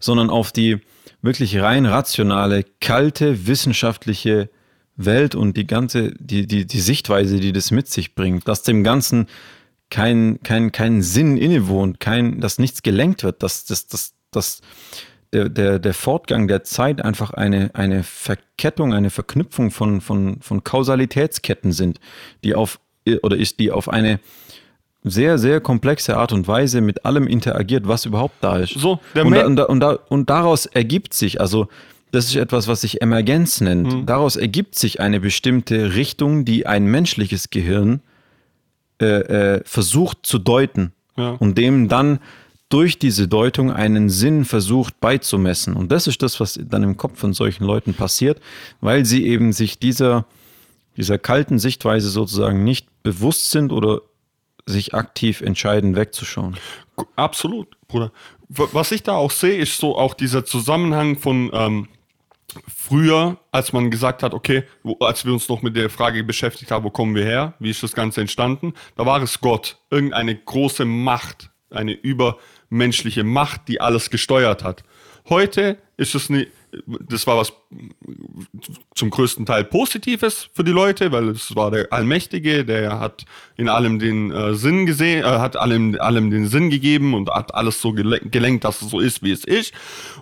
sondern 0.00 0.30
auf 0.30 0.52
die 0.52 0.78
wirklich 1.22 1.58
rein 1.58 1.86
rationale, 1.86 2.64
kalte, 2.80 3.46
wissenschaftliche 3.46 4.50
Welt 4.96 5.34
und 5.34 5.56
die 5.56 5.66
ganze, 5.66 6.12
die, 6.18 6.46
die, 6.46 6.66
die 6.66 6.80
Sichtweise, 6.80 7.40
die 7.40 7.52
das 7.52 7.70
mit 7.70 7.88
sich 7.88 8.14
bringt, 8.14 8.48
dass 8.48 8.62
dem 8.62 8.84
Ganzen 8.84 9.26
kein, 9.90 10.40
kein, 10.42 10.72
kein 10.72 11.02
Sinn 11.02 11.36
innewohnt, 11.36 12.00
kein, 12.00 12.40
dass 12.40 12.58
nichts 12.58 12.82
gelenkt 12.82 13.24
wird, 13.24 13.42
dass, 13.42 13.64
dass, 13.64 13.86
dass, 13.86 14.14
dass, 14.30 14.60
der, 15.32 15.48
der, 15.48 15.78
der 15.78 15.94
Fortgang 15.94 16.48
der 16.48 16.64
Zeit 16.64 17.04
einfach 17.04 17.30
eine, 17.32 17.74
eine 17.74 18.02
Verkettung, 18.02 18.94
eine 18.94 19.10
Verknüpfung 19.10 19.70
von, 19.70 20.00
von, 20.00 20.40
von 20.40 20.64
Kausalitätsketten 20.64 21.72
sind, 21.72 22.00
die 22.44 22.54
auf 22.54 22.80
oder 23.22 23.36
ist, 23.36 23.58
die 23.58 23.70
auf 23.70 23.88
eine 23.88 24.20
sehr, 25.04 25.38
sehr 25.38 25.60
komplexe 25.60 26.16
Art 26.16 26.32
und 26.32 26.48
Weise 26.48 26.80
mit 26.80 27.04
allem 27.04 27.26
interagiert, 27.26 27.86
was 27.86 28.04
überhaupt 28.04 28.34
da 28.40 28.58
ist. 28.58 28.74
So, 28.74 28.98
der 29.14 29.24
und, 29.26 29.36
und, 29.36 29.60
und, 29.60 29.80
da, 29.80 29.98
und 30.08 30.28
daraus 30.30 30.66
ergibt 30.66 31.14
sich, 31.14 31.40
also 31.40 31.68
das 32.10 32.26
ist 32.26 32.36
etwas, 32.36 32.68
was 32.68 32.80
sich 32.80 33.02
Emergenz 33.02 33.60
nennt. 33.60 33.92
Mhm. 33.92 34.06
Daraus 34.06 34.36
ergibt 34.36 34.74
sich 34.74 35.00
eine 35.00 35.20
bestimmte 35.20 35.94
Richtung, 35.94 36.44
die 36.44 36.66
ein 36.66 36.86
menschliches 36.86 37.50
Gehirn 37.50 38.00
äh, 39.00 39.06
äh, 39.06 39.62
versucht 39.64 40.18
zu 40.22 40.38
deuten 40.38 40.92
Ja. 41.16 41.30
und 41.38 41.58
dem 41.58 41.88
dann 41.88 42.18
durch 42.70 42.98
diese 42.98 43.28
Deutung 43.28 43.72
einen 43.72 44.10
Sinn 44.10 44.44
versucht 44.44 45.00
beizumessen. 45.00 45.74
Und 45.74 45.90
das 45.92 46.06
ist 46.06 46.22
das, 46.22 46.38
was 46.40 46.58
dann 46.62 46.82
im 46.82 46.96
Kopf 46.96 47.18
von 47.18 47.32
solchen 47.32 47.64
Leuten 47.64 47.94
passiert, 47.94 48.40
weil 48.80 49.04
sie 49.06 49.26
eben 49.26 49.52
sich 49.52 49.78
dieser, 49.78 50.26
dieser 50.96 51.18
kalten 51.18 51.58
Sichtweise 51.58 52.08
sozusagen 52.10 52.64
nicht 52.64 52.86
bewusst 53.02 53.50
sind 53.52 53.72
oder 53.72 54.00
sich 54.68 54.94
aktiv 54.94 55.40
entscheiden, 55.40 55.96
wegzuschauen. 55.96 56.56
Absolut, 57.16 57.76
Bruder. 57.88 58.12
Was 58.48 58.92
ich 58.92 59.02
da 59.02 59.14
auch 59.14 59.30
sehe, 59.30 59.56
ist 59.58 59.78
so 59.78 59.96
auch 59.96 60.14
dieser 60.14 60.44
Zusammenhang 60.44 61.18
von 61.18 61.50
ähm, 61.52 61.88
früher, 62.66 63.38
als 63.52 63.72
man 63.72 63.90
gesagt 63.90 64.22
hat, 64.22 64.32
okay, 64.32 64.64
wo, 64.82 64.96
als 65.00 65.24
wir 65.24 65.32
uns 65.32 65.48
noch 65.48 65.62
mit 65.62 65.76
der 65.76 65.90
Frage 65.90 66.24
beschäftigt 66.24 66.70
haben, 66.70 66.84
wo 66.84 66.90
kommen 66.90 67.14
wir 67.14 67.24
her, 67.24 67.54
wie 67.58 67.70
ist 67.70 67.82
das 67.82 67.92
Ganze 67.92 68.20
entstanden, 68.20 68.72
da 68.96 69.04
war 69.04 69.22
es 69.22 69.40
Gott, 69.40 69.78
irgendeine 69.90 70.34
große 70.34 70.84
Macht, 70.84 71.50
eine 71.70 71.92
übermenschliche 71.92 73.24
Macht, 73.24 73.68
die 73.68 73.80
alles 73.80 74.10
gesteuert 74.10 74.64
hat. 74.64 74.82
Heute 75.28 75.76
ist 75.98 76.14
es 76.14 76.30
nicht, 76.30 76.50
das 77.08 77.26
war 77.26 77.36
was 77.36 77.52
zum 78.94 79.10
größten 79.10 79.46
Teil 79.46 79.64
Positives 79.64 80.50
für 80.52 80.64
die 80.64 80.72
Leute, 80.72 81.12
weil 81.12 81.28
es 81.28 81.54
war 81.54 81.70
der 81.70 81.92
Allmächtige, 81.92 82.64
der 82.64 83.00
hat 83.00 83.24
in 83.56 83.68
allem 83.68 83.98
den 83.98 84.30
äh, 84.30 84.54
Sinn 84.54 84.86
gesehen, 84.86 85.24
äh, 85.24 85.26
hat 85.26 85.56
allem, 85.56 85.96
allem 86.00 86.30
den 86.30 86.46
Sinn 86.46 86.70
gegeben 86.70 87.14
und 87.14 87.30
hat 87.30 87.54
alles 87.54 87.80
so 87.80 87.92
gele 87.92 88.20
gelenkt, 88.20 88.64
dass 88.64 88.82
es 88.82 88.90
so 88.90 89.00
ist, 89.00 89.22
wie 89.22 89.32
es 89.32 89.44
ist. 89.44 89.72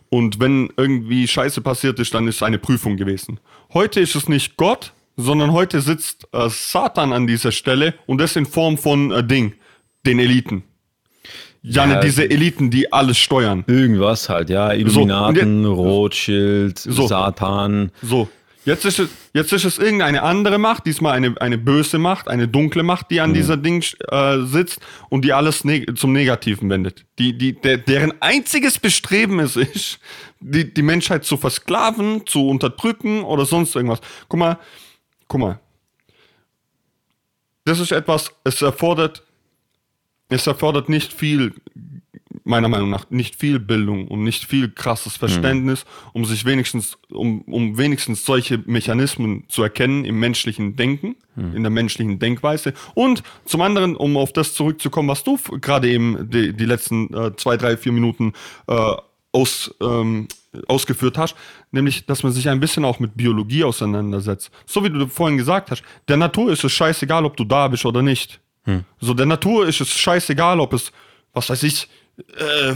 Und 0.08 0.40
wenn 0.40 0.70
irgendwie 0.76 1.26
Scheiße 1.26 1.60
passiert 1.60 1.98
ist, 1.98 2.14
dann 2.14 2.28
ist 2.28 2.36
es 2.36 2.42
eine 2.42 2.58
Prüfung 2.58 2.96
gewesen. 2.96 3.40
Heute 3.72 4.00
ist 4.00 4.14
es 4.14 4.28
nicht 4.28 4.56
Gott, 4.56 4.92
sondern 5.16 5.52
heute 5.52 5.80
sitzt 5.80 6.28
äh, 6.32 6.48
Satan 6.48 7.12
an 7.12 7.26
dieser 7.26 7.52
Stelle 7.52 7.94
und 8.06 8.18
das 8.18 8.36
in 8.36 8.46
Form 8.46 8.78
von 8.78 9.10
äh, 9.10 9.24
Ding, 9.24 9.54
den 10.04 10.18
Eliten. 10.18 10.62
Ja, 11.68 11.84
Ja, 11.84 11.94
ne, 11.94 12.00
diese 12.00 12.30
Eliten, 12.30 12.70
die 12.70 12.92
alles 12.92 13.18
steuern. 13.18 13.64
Irgendwas 13.66 14.28
halt, 14.28 14.50
ja. 14.50 14.72
Illuminaten, 14.72 15.64
Rothschild, 15.64 16.78
Satan. 16.78 17.90
So, 18.02 18.28
jetzt 18.64 18.84
ist 18.84 19.00
es, 19.00 19.08
jetzt 19.34 19.52
ist 19.52 19.64
es 19.64 19.78
irgendeine 19.78 20.22
andere 20.22 20.58
Macht, 20.58 20.86
diesmal 20.86 21.14
eine, 21.14 21.34
eine 21.40 21.58
böse 21.58 21.98
Macht, 21.98 22.28
eine 22.28 22.46
dunkle 22.46 22.84
Macht, 22.84 23.10
die 23.10 23.20
an 23.20 23.34
dieser 23.34 23.56
Ding 23.56 23.84
äh, 24.10 24.38
sitzt 24.44 24.78
und 25.08 25.24
die 25.24 25.32
alles 25.32 25.64
neg 25.64 25.98
zum 25.98 26.12
Negativen 26.12 26.70
wendet. 26.70 27.04
Die, 27.18 27.36
die, 27.36 27.60
der, 27.60 27.78
deren 27.78 28.12
einziges 28.22 28.78
Bestreben 28.78 29.40
es 29.40 29.56
ist, 29.56 29.98
die, 30.38 30.72
die 30.72 30.82
Menschheit 30.82 31.24
zu 31.24 31.36
versklaven, 31.36 32.26
zu 32.26 32.48
unterdrücken 32.48 33.24
oder 33.24 33.44
sonst 33.44 33.74
irgendwas. 33.74 34.00
Guck 34.28 34.38
mal, 34.38 34.58
guck 35.26 35.40
mal. 35.40 35.58
Das 37.64 37.80
ist 37.80 37.90
etwas, 37.90 38.30
es 38.44 38.62
erfordert, 38.62 39.24
es 40.28 40.46
erfordert 40.46 40.88
nicht 40.88 41.12
viel 41.12 41.54
meiner 42.46 42.68
Meinung 42.68 42.90
nach 42.90 43.10
nicht 43.10 43.36
viel 43.36 43.58
Bildung 43.58 44.06
und 44.06 44.22
nicht 44.22 44.44
viel 44.44 44.70
krasses 44.70 45.16
Verständnis, 45.16 45.84
um 46.12 46.24
sich 46.24 46.44
wenigstens, 46.44 46.96
um, 47.10 47.42
um 47.42 47.76
wenigstens 47.76 48.24
solche 48.24 48.62
Mechanismen 48.66 49.44
zu 49.48 49.64
erkennen 49.64 50.04
im 50.04 50.20
menschlichen 50.20 50.76
Denken, 50.76 51.16
in 51.54 51.62
der 51.62 51.70
menschlichen 51.70 52.18
Denkweise. 52.18 52.72
Und 52.94 53.22
zum 53.44 53.62
anderen, 53.62 53.96
um 53.96 54.16
auf 54.16 54.32
das 54.32 54.54
zurückzukommen, 54.54 55.08
was 55.08 55.24
du 55.24 55.38
gerade 55.60 55.88
eben 55.90 56.30
die, 56.30 56.52
die 56.52 56.64
letzten 56.64 57.12
äh, 57.12 57.34
zwei, 57.36 57.56
drei, 57.56 57.76
vier 57.76 57.92
Minuten 57.92 58.32
äh, 58.68 58.92
aus, 59.32 59.74
ähm, 59.82 60.28
ausgeführt 60.68 61.18
hast, 61.18 61.36
nämlich, 61.72 62.06
dass 62.06 62.22
man 62.22 62.32
sich 62.32 62.48
ein 62.48 62.60
bisschen 62.60 62.84
auch 62.84 63.00
mit 63.00 63.16
Biologie 63.16 63.64
auseinandersetzt. 63.64 64.50
So 64.66 64.84
wie 64.84 64.90
du 64.90 65.06
vorhin 65.08 65.36
gesagt 65.36 65.70
hast, 65.72 65.82
der 66.08 66.16
Natur 66.16 66.52
ist 66.52 66.64
es 66.64 66.72
scheißegal, 66.72 67.24
ob 67.24 67.36
du 67.36 67.44
da 67.44 67.68
bist 67.68 67.84
oder 67.84 68.02
nicht. 68.02 68.40
So, 69.00 69.14
der 69.14 69.26
Natur 69.26 69.66
ist 69.66 69.80
es 69.80 69.90
scheißegal, 69.90 70.60
ob 70.60 70.72
es, 70.72 70.92
was 71.32 71.48
weiß 71.48 71.62
ich, 71.62 71.88
äh, 72.18 72.74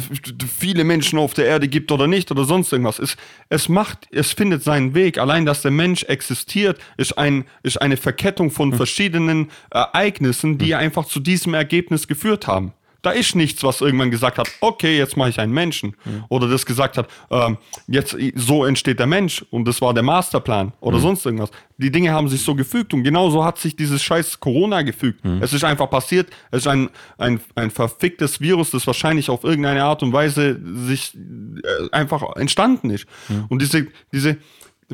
viele 0.59 0.85
Menschen 0.85 1.19
auf 1.19 1.33
der 1.33 1.47
Erde 1.47 1.67
gibt 1.67 1.91
oder 1.91 2.07
nicht 2.07 2.31
oder 2.31 2.45
sonst 2.45 2.73
irgendwas. 2.73 2.99
Es, 2.99 3.17
es 3.49 3.69
macht, 3.71 4.07
es 4.11 4.33
findet 4.33 4.63
seinen 4.63 4.95
Weg. 4.95 5.17
Allein, 5.19 5.47
dass 5.47 5.63
der 5.63 5.71
Mensch 5.71 6.05
existiert, 6.05 6.79
ist, 6.99 7.17
ein, 7.17 7.47
ist 7.63 7.81
eine 7.81 7.97
Verkettung 7.97 8.51
von 8.51 8.75
verschiedenen 8.75 9.51
Ereignissen, 9.71 10.59
die 10.59 10.75
einfach 10.75 11.07
zu 11.07 11.21
diesem 11.21 11.55
Ergebnis 11.55 12.07
geführt 12.07 12.47
haben. 12.47 12.75
Da 13.03 13.11
ist 13.13 13.35
nichts, 13.35 13.63
was 13.63 13.81
irgendwann 13.81 14.11
gesagt 14.11 14.39
hat, 14.39 14.49
okay, 14.61 14.99
jetzt 14.99 15.17
mache 15.17 15.31
ich 15.31 15.41
einen 15.41 15.53
Menschen. 15.53 15.97
Oder 16.29 16.49
das 16.49 16.67
gesagt 16.67 16.99
hat, 16.99 17.09
ähm, 17.31 17.57
jetzt 17.87 18.17
so 18.35 18.65
entsteht 18.65 18.99
der 18.99 19.07
Mensch 19.07 19.45
und 19.51 19.67
das 19.67 19.81
war 19.81 19.95
der 19.95 20.03
Masterplan 20.03 20.73
oder 20.81 20.99
sonst 20.99 21.25
irgendwas. 21.25 21.51
Die 21.79 21.91
Dinge 21.91 22.13
haben 22.13 22.29
sich 22.29 22.43
so 22.43 22.55
gefügt 22.55 22.93
und 22.93 23.03
genauso 23.03 23.45
hat 23.45 23.59
sich 23.59 23.75
dieses 23.75 24.03
scheiß 24.03 24.41
Corona 24.41 24.83
gefügt. 24.83 25.25
Es 25.41 25.53
ist 25.53 25.65
einfach 25.65 25.89
passiert, 25.89 26.29
es 26.51 26.61
ist 26.61 26.67
ein, 26.67 26.91
ein, 27.17 27.41
ein 27.55 27.71
verficktes 27.71 28.41
Virus, 28.41 28.71
das 28.71 28.87
wahrscheinlich 28.87 29.31
auf 29.31 29.45
irgendeine 29.45 29.85
Art 29.85 30.03
und 30.03 30.13
Weise 30.13 30.61
sich 30.87 31.15
äh, 31.15 31.91
einfach 31.93 32.37
entstanden 32.37 32.91
ist. 32.91 33.07
Und 33.49 33.63
diese, 33.63 33.87
diese, 34.13 34.37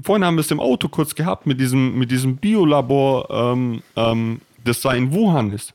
vorhin 0.02 0.24
haben 0.24 0.36
wir 0.36 0.42
es 0.42 0.50
im 0.50 0.60
Auto 0.60 0.88
kurz 0.88 1.14
gehabt 1.14 1.46
mit 1.46 1.58
diesem, 1.60 1.98
mit 1.98 2.10
diesem 2.10 2.36
Biolabor, 2.36 3.28
ähm, 3.30 3.82
ähm, 3.96 4.40
das 4.64 4.80
da 4.80 4.92
in 4.92 5.12
Wuhan 5.12 5.52
ist. 5.52 5.74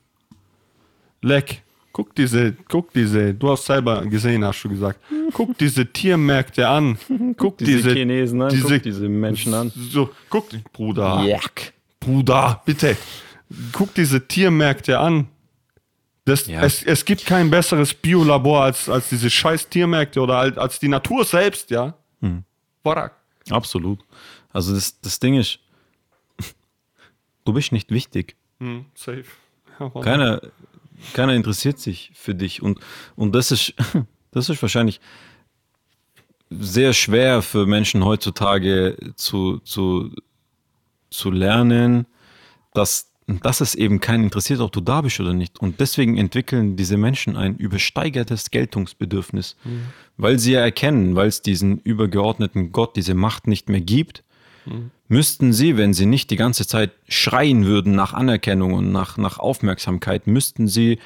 Leck. 1.21 1.63
Guck 1.93 2.15
diese, 2.15 2.53
guck 2.69 2.93
diese, 2.93 3.33
du 3.33 3.49
hast 3.49 3.65
selber 3.65 4.05
gesehen, 4.05 4.45
hast 4.45 4.63
du 4.63 4.69
gesagt. 4.69 4.99
Guck 5.33 5.57
diese 5.57 5.85
Tiermärkte 5.85 6.67
an. 6.67 6.97
Guck 7.37 7.57
diese 7.57 7.71
diese, 7.77 7.93
Chinesen 7.93 8.41
an, 8.41 8.49
diese, 8.49 8.73
guck 8.75 8.83
diese 8.83 9.09
Menschen 9.09 9.53
an. 9.53 9.71
So, 9.75 10.09
guck, 10.29 10.47
Bruder. 10.71 11.23
Jack. 11.25 11.73
Bruder, 11.99 12.61
bitte. 12.65 12.95
Guck 13.73 13.93
diese 13.93 14.25
Tiermärkte 14.25 14.99
an. 14.99 15.27
Das, 16.23 16.47
Ja. 16.47 16.61
es, 16.63 16.83
es 16.83 17.03
gibt 17.03 17.25
kein 17.25 17.49
besseres 17.49 17.93
Biolabor 17.93 18.63
als, 18.63 18.87
als 18.87 19.09
diese 19.09 19.29
scheiß 19.29 19.67
Tiermärkte 19.69 20.21
oder 20.21 20.37
als, 20.37 20.57
als 20.57 20.79
die 20.79 20.87
Natur 20.87 21.25
selbst, 21.25 21.71
ja. 21.71 21.95
Hm. 22.21 22.43
Warak. 22.83 23.15
Absolut. 23.49 23.99
Also 24.53 24.73
das, 24.73 24.99
das 25.01 25.19
Ding 25.19 25.35
ist, 25.35 25.59
du 27.43 27.53
bist 27.53 27.71
nicht 27.71 27.91
wichtig. 27.91 28.35
Hm, 28.59 28.85
safe. 28.93 29.25
Ja. 29.79 29.89
Keiner, 30.01 30.41
keiner 31.13 31.33
interessiert 31.33 31.79
sich 31.79 32.11
für 32.13 32.35
dich. 32.35 32.61
Und, 32.61 32.79
und 33.15 33.33
das, 33.33 33.51
ist, 33.51 33.73
das 34.31 34.49
ist 34.49 34.61
wahrscheinlich 34.61 34.99
sehr 36.49 36.93
schwer 36.93 37.41
für 37.41 37.65
Menschen 37.65 38.03
heutzutage 38.03 38.97
zu, 39.15 39.59
zu, 39.59 40.13
zu 41.09 41.31
lernen, 41.31 42.05
dass, 42.73 43.11
dass 43.27 43.61
es 43.61 43.75
eben 43.75 44.01
keinen 44.01 44.25
interessiert, 44.25 44.59
ob 44.59 44.71
du 44.71 44.81
da 44.81 45.01
bist 45.01 45.19
oder 45.19 45.33
nicht. 45.33 45.59
Und 45.59 45.79
deswegen 45.79 46.17
entwickeln 46.17 46.75
diese 46.75 46.97
Menschen 46.97 47.37
ein 47.37 47.55
übersteigertes 47.55 48.51
Geltungsbedürfnis, 48.51 49.55
weil 50.17 50.39
sie 50.39 50.53
ja 50.53 50.59
erkennen, 50.59 51.15
weil 51.15 51.27
es 51.27 51.41
diesen 51.41 51.79
übergeordneten 51.79 52.71
Gott, 52.71 52.95
diese 52.95 53.13
Macht 53.13 53.47
nicht 53.47 53.69
mehr 53.69 53.81
gibt, 53.81 54.23
müssten 55.07 55.53
sie, 55.53 55.77
wenn 55.77 55.93
sie 55.93 56.05
nicht 56.05 56.29
die 56.29 56.35
ganze 56.35 56.65
Zeit 56.67 56.91
schreien 57.07 57.65
würden 57.65 57.95
nach 57.95 58.13
Anerkennung 58.13 58.73
und 58.73 58.91
nach, 58.91 59.17
nach 59.17 59.39
Aufmerksamkeit, 59.39 60.27
müssten 60.27 60.67
sie 60.67 60.99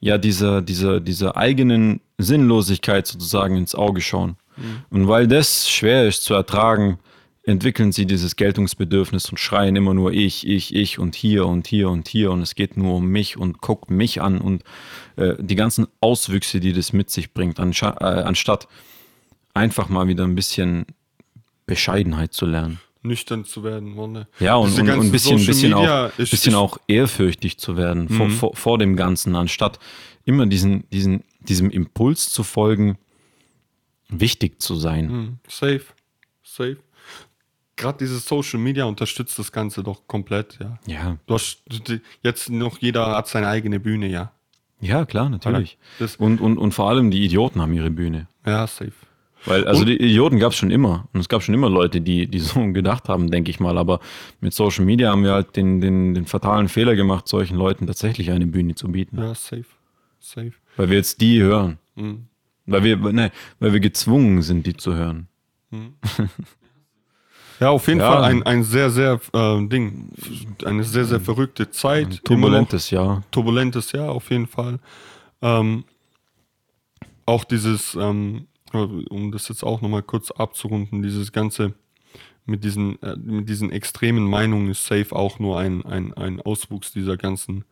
ja 0.00 0.18
dieser, 0.18 0.62
dieser, 0.62 1.00
dieser 1.00 1.36
eigenen 1.36 2.00
Sinnlosigkeit 2.18 3.06
sozusagen 3.06 3.56
ins 3.56 3.74
Auge 3.74 4.00
schauen. 4.00 4.36
Und 4.90 5.08
weil 5.08 5.28
das 5.28 5.70
schwer 5.70 6.06
ist 6.06 6.24
zu 6.24 6.34
ertragen, 6.34 6.98
entwickeln 7.44 7.90
sie 7.90 8.06
dieses 8.06 8.36
Geltungsbedürfnis 8.36 9.28
und 9.30 9.38
schreien 9.38 9.74
immer 9.74 9.94
nur 9.94 10.12
ich, 10.12 10.46
ich, 10.46 10.74
ich 10.74 10.98
und 10.98 11.14
hier 11.14 11.46
und 11.46 11.66
hier 11.66 11.88
und 11.90 12.06
hier 12.06 12.30
und 12.30 12.42
es 12.42 12.54
geht 12.54 12.76
nur 12.76 12.96
um 12.96 13.06
mich 13.06 13.36
und 13.36 13.60
guckt 13.60 13.90
mich 13.90 14.20
an 14.22 14.40
und 14.40 14.62
äh, 15.16 15.34
die 15.38 15.56
ganzen 15.56 15.88
Auswüchse, 16.00 16.60
die 16.60 16.72
das 16.72 16.92
mit 16.92 17.10
sich 17.10 17.32
bringt, 17.32 17.58
äh, 17.58 17.62
anstatt 17.62 18.68
einfach 19.54 19.88
mal 19.88 20.06
wieder 20.06 20.24
ein 20.24 20.36
bisschen 20.36 20.86
Bescheidenheit 21.66 22.32
zu 22.32 22.46
lernen. 22.46 22.80
Nüchtern 23.02 23.44
zu 23.44 23.64
werden, 23.64 23.96
Wonne. 23.96 24.28
Ja, 24.38 24.54
und, 24.56 24.72
und, 24.78 24.88
und 24.88 25.06
ein 25.06 25.10
bisschen, 25.12 25.44
bisschen, 25.44 25.74
auch, 25.74 26.10
ist- 26.18 26.30
bisschen 26.30 26.52
ist- 26.52 26.58
auch 26.58 26.78
ehrfürchtig 26.86 27.58
zu 27.58 27.76
werden 27.76 28.08
vor, 28.08 28.30
vor, 28.30 28.56
vor 28.56 28.78
dem 28.78 28.94
Ganzen, 28.96 29.34
anstatt 29.36 29.78
immer 30.24 30.46
diesen, 30.46 30.88
diesen, 30.90 31.24
diesem 31.40 31.68
Impuls 31.70 32.30
zu 32.30 32.44
folgen, 32.44 32.96
wichtig 34.08 34.60
zu 34.60 34.76
sein. 34.76 35.08
Hm, 35.08 35.38
safe. 35.48 35.82
Safe. 36.44 36.76
Gerade 37.76 37.98
dieses 37.98 38.26
Social 38.26 38.60
Media 38.60 38.84
unterstützt 38.84 39.38
das 39.38 39.50
Ganze 39.50 39.82
doch 39.82 40.06
komplett, 40.06 40.58
ja. 40.60 40.78
Ja, 40.86 41.16
Du 41.26 41.34
hast 41.34 41.62
jetzt 42.22 42.50
noch 42.50 42.78
jeder 42.78 43.16
hat 43.16 43.26
seine 43.28 43.48
eigene 43.48 43.80
Bühne, 43.80 44.06
ja. 44.08 44.30
ja, 44.80 45.04
klar, 45.06 45.28
natürlich. 45.30 45.78
Und, 46.18 46.40
und, 46.40 46.58
und 46.58 46.72
vor 46.72 46.88
allem 46.90 47.10
die 47.10 47.24
Idioten 47.24 47.60
haben 47.62 47.72
ihre 47.72 47.90
Bühne. 47.90 48.28
Ja, 48.44 48.66
safe. 48.66 48.92
Weil, 49.44 49.66
also 49.66 49.80
Und- 49.80 49.88
die 49.88 49.96
Idioten 49.96 50.38
gab 50.38 50.52
es 50.52 50.58
schon 50.58 50.70
immer. 50.70 51.08
Und 51.12 51.20
es 51.20 51.28
gab 51.28 51.42
schon 51.42 51.54
immer 51.54 51.68
Leute, 51.68 52.00
die, 52.00 52.26
die 52.28 52.38
so 52.40 52.60
gedacht 52.72 53.08
haben, 53.08 53.30
denke 53.30 53.50
ich 53.50 53.58
mal. 53.60 53.76
Aber 53.78 54.00
mit 54.40 54.54
Social 54.54 54.84
Media 54.84 55.10
haben 55.10 55.24
wir 55.24 55.32
halt 55.32 55.56
den, 55.56 55.80
den, 55.80 56.14
den 56.14 56.26
fatalen 56.26 56.68
Fehler 56.68 56.94
gemacht, 56.96 57.26
solchen 57.28 57.56
Leuten 57.56 57.86
tatsächlich 57.86 58.30
eine 58.30 58.46
Bühne 58.46 58.74
zu 58.74 58.88
bieten. 58.92 59.18
Ja, 59.18 59.34
safe. 59.34 59.64
Safe. 60.20 60.52
Weil 60.76 60.90
wir 60.90 60.96
jetzt 60.96 61.20
die 61.20 61.40
hören. 61.42 61.78
Mhm. 61.96 62.26
Weil 62.66 62.84
wir, 62.84 62.96
ne, 62.96 63.32
weil 63.58 63.72
wir 63.72 63.80
gezwungen 63.80 64.42
sind, 64.42 64.66
die 64.66 64.76
zu 64.76 64.94
hören. 64.94 65.26
Ja, 67.60 67.70
auf 67.70 67.86
jeden 67.86 68.00
Ja. 68.00 68.10
Fall 68.10 68.24
ein, 68.24 68.42
ein 68.42 68.64
sehr, 68.64 68.90
sehr 68.90 69.20
äh, 69.32 69.66
Ding. 69.68 70.08
Eine 70.64 70.82
sehr, 70.82 71.04
sehr 71.04 71.20
verrückte 71.20 71.70
Zeit. 71.70 72.08
Noch 72.10 72.18
Turbulentes 72.20 72.90
Jahr. 72.90 73.22
turbulentes 73.30 73.92
Jahr 73.92 74.10
auf 74.10 74.30
jeden 74.30 74.48
Fall. 74.48 74.80
Ähm, 75.42 75.84
auch 77.24 77.44
dieses, 77.44 77.94
ähm, 77.94 78.46
um 78.74 79.32
das 79.32 79.48
jetzt 79.48 79.62
auch 79.62 79.80
nochmal 79.80 80.02
kurz 80.02 80.30
abzurunden, 80.30 81.02
dieses 81.02 81.32
ganze 81.32 81.74
mit 82.44 82.64
diesen, 82.64 83.00
äh, 83.02 83.16
mit 83.16 83.48
diesen 83.48 83.70
extremen 83.70 84.24
Meinungen 84.24 84.70
ist 84.70 84.86
safe 84.86 85.14
auch 85.14 85.38
nur 85.38 85.58
ein, 85.58 85.84
ein, 85.84 86.12
ein 86.14 86.40
Auswuchs 86.40 86.92
dieser 86.92 87.16
ganzen, 87.16 87.64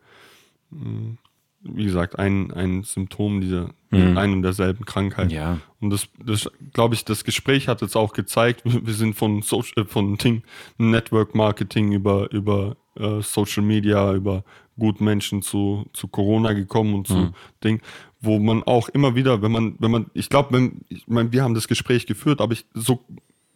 mh, 0.71 1.17
wie 1.63 1.85
gesagt, 1.85 2.19
ein, 2.19 2.53
ein 2.53 2.85
Symptom 2.85 3.41
dieser 3.41 3.71
ein 3.93 4.33
und 4.33 4.43
derselben 4.43 4.85
Krankheit. 4.85 5.33
Ja. 5.33 5.59
Und 5.81 5.91
das, 5.91 6.09
das 6.25 6.49
glaube 6.73 6.95
ich, 6.95 7.05
das 7.05 7.25
Gespräch 7.25 7.67
hat 7.67 7.83
jetzt 7.83 7.97
auch 7.97 8.13
gezeigt, 8.13 8.63
wir 8.65 8.95
sind 8.95 9.15
von 9.15 9.43
Social, 9.43 9.83
äh, 9.83 9.87
von 9.87 10.17
Ding, 10.17 10.43
Network 10.79 11.35
Marketing 11.35 11.93
über, 11.93 12.31
über 12.31 12.77
äh, 12.95 13.21
Social 13.21 13.65
Media, 13.65 14.15
über 14.15 14.45
Gutmenschen 14.79 15.43
zu, 15.43 15.87
zu 15.93 16.09
Corona 16.09 16.53
gekommen 16.55 16.95
und 16.95 17.07
zu 17.07 17.33
Ding, 17.63 17.83
wo 18.21 18.39
man 18.39 18.63
auch 18.63 18.89
immer 18.89 19.15
wieder, 19.15 19.43
wenn 19.43 19.53
man, 19.53 19.77
wenn 19.79 19.91
man, 19.91 20.07
ich 20.15 20.29
glaube, 20.29 20.53
wenn, 20.53 20.83
ich 20.89 21.07
meine, 21.09 21.33
wir 21.33 21.43
haben 21.43 21.55
das 21.55 21.69
Gespräch 21.69 22.07
geführt, 22.07 22.41
aber 22.41 22.53
ich 22.53 22.67
so 22.75 23.05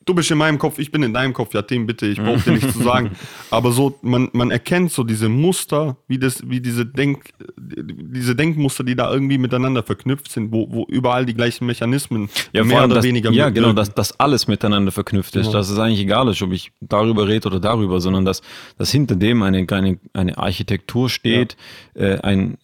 Du 0.06 0.12
bist 0.12 0.30
in 0.30 0.36
meinem 0.36 0.58
Kopf, 0.58 0.78
ich 0.78 0.92
bin 0.92 1.02
in 1.02 1.14
deinem 1.14 1.32
Kopf, 1.32 1.54
ja, 1.54 1.62
Tim, 1.62 1.86
bitte, 1.86 2.06
ich 2.06 2.18
brauche 2.18 2.38
dir 2.40 2.52
nichts 2.52 2.74
zu 2.74 2.82
sagen. 2.82 3.12
Aber 3.50 3.72
so, 3.72 3.98
man, 4.02 4.28
man 4.32 4.50
erkennt 4.50 4.92
so 4.92 5.02
diese 5.02 5.28
Muster, 5.28 5.96
wie 6.08 6.18
das, 6.18 6.42
wie 6.48 6.60
diese 6.60 6.84
Denk, 6.84 7.30
diese 7.56 8.36
Denkmuster, 8.36 8.84
die 8.84 8.96
da 8.96 9.10
irgendwie 9.10 9.38
miteinander 9.38 9.82
verknüpft 9.82 10.30
sind, 10.30 10.52
wo, 10.52 10.70
wo 10.70 10.84
überall 10.88 11.24
die 11.24 11.34
gleichen 11.34 11.64
Mechanismen 11.64 12.28
Ja, 12.52 12.64
mehr 12.64 12.84
oder 12.84 12.96
dass, 12.96 13.04
weniger 13.04 13.30
Ja, 13.30 13.48
genau, 13.48 13.72
dass 13.72 13.94
das 13.94 14.18
alles 14.20 14.46
miteinander 14.46 14.92
verknüpft 14.92 15.36
ist. 15.36 15.46
Ja. 15.46 15.52
Dass 15.52 15.70
es 15.70 15.78
eigentlich 15.78 16.00
egal 16.00 16.28
ist, 16.28 16.42
ob 16.42 16.52
ich 16.52 16.72
darüber 16.80 17.26
rede 17.26 17.48
oder 17.48 17.60
darüber, 17.60 18.00
sondern 18.00 18.26
dass, 18.26 18.42
dass 18.76 18.90
hinter 18.90 19.16
dem 19.16 19.42
eine, 19.42 19.66
eine, 19.70 19.98
eine 20.12 20.36
Architektur 20.36 21.08
steht, 21.08 21.56
äh, 21.94 22.18
ein, 22.18 22.58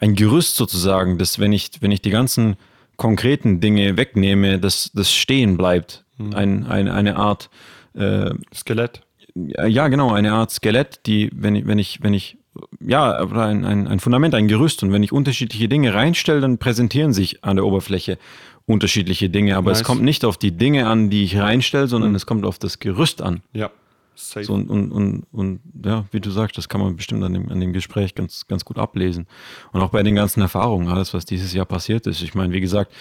ein 0.00 0.14
Gerüst 0.14 0.56
sozusagen, 0.56 1.18
dass 1.18 1.38
wenn 1.38 1.52
ich, 1.52 1.70
wenn 1.80 1.90
ich 1.90 2.02
die 2.02 2.10
ganzen 2.10 2.56
konkreten 2.96 3.60
Dinge 3.60 3.96
wegnehme, 3.96 4.58
dass 4.58 4.90
das 4.94 5.12
stehen 5.12 5.56
bleibt. 5.56 6.04
Ein, 6.18 6.64
ein, 6.66 6.88
eine 6.88 7.16
Art 7.16 7.50
äh, 7.94 8.30
Skelett. 8.54 9.02
ja, 9.34 9.88
genau, 9.88 10.12
eine 10.12 10.32
Art 10.32 10.52
Skelett, 10.52 11.00
die, 11.06 11.30
wenn 11.34 11.56
ich, 11.56 11.66
wenn 11.66 11.78
ich, 11.78 12.02
wenn 12.02 12.14
ich, 12.14 12.38
ja, 12.80 13.16
ein, 13.16 13.64
ein, 13.64 13.88
ein 13.88 13.98
Fundament, 13.98 14.34
ein 14.34 14.46
Gerüst 14.46 14.84
und 14.84 14.92
wenn 14.92 15.02
ich 15.02 15.10
unterschiedliche 15.10 15.68
Dinge 15.68 15.92
reinstelle, 15.92 16.40
dann 16.40 16.58
präsentieren 16.58 17.12
sich 17.12 17.42
an 17.42 17.56
der 17.56 17.66
Oberfläche 17.66 18.18
unterschiedliche 18.66 19.28
Dinge. 19.28 19.56
Aber 19.56 19.70
Nice. 19.70 19.80
es 19.80 19.84
kommt 19.84 20.02
nicht 20.02 20.24
auf 20.24 20.38
die 20.38 20.52
Dinge 20.52 20.86
an, 20.86 21.10
die 21.10 21.24
ich 21.24 21.36
reinstelle, 21.36 21.88
sondern 21.88 22.14
es 22.14 22.26
kommt 22.26 22.44
auf 22.44 22.58
das 22.58 22.78
Gerüst 22.78 23.22
an. 23.22 23.42
Ja. 23.52 23.70
Safe. 24.14 24.44
So, 24.44 24.54
und, 24.54 24.70
und, 24.70 24.92
und, 24.92 25.26
und 25.32 25.60
ja, 25.84 26.04
wie 26.10 26.20
du 26.20 26.30
sagst, 26.30 26.56
das 26.58 26.68
kann 26.68 26.80
man 26.80 26.96
bestimmt 26.96 27.22
an 27.24 27.34
dem, 27.34 27.50
an 27.50 27.60
dem 27.60 27.72
Gespräch 27.72 28.14
ganz, 28.14 28.46
ganz 28.46 28.64
gut 28.64 28.78
ablesen. 28.78 29.26
Und 29.72 29.80
auch 29.80 29.90
bei 29.90 30.02
den 30.02 30.14
ganzen 30.14 30.40
Erfahrungen, 30.40 30.88
alles, 30.88 31.14
was 31.14 31.24
dieses 31.24 31.52
Jahr 31.52 31.66
passiert 31.66 32.06
ist. 32.06 32.22
Ich 32.22 32.34
meine, 32.34 32.52
wie 32.52 32.60
gesagt, 32.60 32.92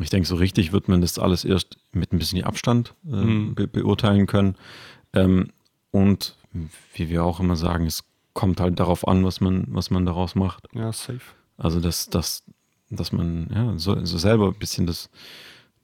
ich 0.00 0.10
denke, 0.10 0.26
so 0.26 0.36
richtig 0.36 0.72
wird 0.72 0.88
man 0.88 1.00
das 1.00 1.18
alles 1.18 1.44
erst 1.44 1.78
mit 1.92 2.12
ein 2.12 2.18
bisschen 2.18 2.42
Abstand 2.44 2.94
äh, 3.06 3.50
be 3.54 3.68
beurteilen 3.68 4.26
können. 4.26 4.56
Ähm, 5.12 5.50
und 5.90 6.36
wie 6.94 7.08
wir 7.08 7.24
auch 7.24 7.40
immer 7.40 7.56
sagen, 7.56 7.86
es 7.86 8.04
kommt 8.32 8.60
halt 8.60 8.80
darauf 8.80 9.06
an, 9.06 9.24
was 9.24 9.40
man, 9.40 9.66
was 9.68 9.90
man 9.90 10.04
daraus 10.04 10.34
macht. 10.34 10.66
ja, 10.74 10.92
safe. 10.92 11.20
Also, 11.56 11.80
dass, 11.80 12.10
dass, 12.10 12.42
dass 12.90 13.12
man 13.12 13.48
ja, 13.54 13.78
so, 13.78 14.04
so 14.04 14.18
selber 14.18 14.48
ein 14.48 14.58
bisschen 14.58 14.86
das, 14.86 15.08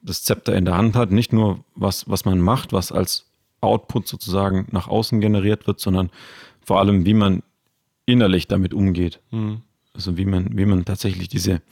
das 0.03 0.25
Zepter 0.25 0.57
in 0.57 0.65
der 0.65 0.77
Hand 0.77 0.97
hat. 0.97 1.13
Nicht 1.13 1.33
nur, 1.33 1.65
was, 1.77 2.09
was 2.09 2.25
man 2.25 2.41
macht, 2.41 2.73
was 2.73 2.91
als 2.91 3.30
Output 3.61 4.09
sozusagen 4.09 4.67
nach 4.71 4.89
außen 4.89 5.21
generiert 5.21 5.67
wird, 5.67 5.81
sondern 5.81 6.11
vor 6.65 6.79
allem, 6.79 7.05
wie 7.05 7.15
man 7.15 7.43
innerlich 8.07 8.49
damit 8.49 8.75
umgeht. 8.75 9.21
Mhm. 9.31 9.63
Also 9.93 10.17
wie 10.17 10.25
man, 10.25 10.57
wie 10.57 10.67
man 10.67 10.85
tatsächlich 10.85 11.29
diese, 11.29 11.63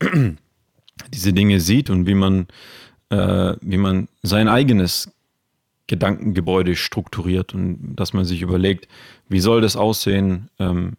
diese 1.12 1.32
Dinge 1.32 1.60
sieht 1.60 1.90
und 1.90 2.06
wie 2.06 2.14
man, 2.14 2.46
äh, 3.10 3.54
wie 3.60 3.76
man 3.76 4.08
sein 4.22 4.48
eigenes 4.48 5.12
Gedankengebäude 5.86 6.76
strukturiert 6.76 7.54
und 7.54 7.96
dass 7.96 8.12
man 8.12 8.24
sich 8.24 8.42
überlegt, 8.42 8.88
wie 9.28 9.40
soll 9.40 9.60
das 9.60 9.76
aussehen, 9.76 10.50
ähm, 10.58 10.96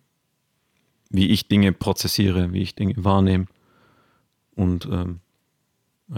wie 1.10 1.30
ich 1.30 1.48
Dinge 1.48 1.74
prozessiere, 1.74 2.54
wie 2.54 2.62
ich 2.62 2.76
Dinge 2.76 2.96
wahrnehme. 2.98 3.46
Und 4.56 4.88
ähm, 4.92 5.20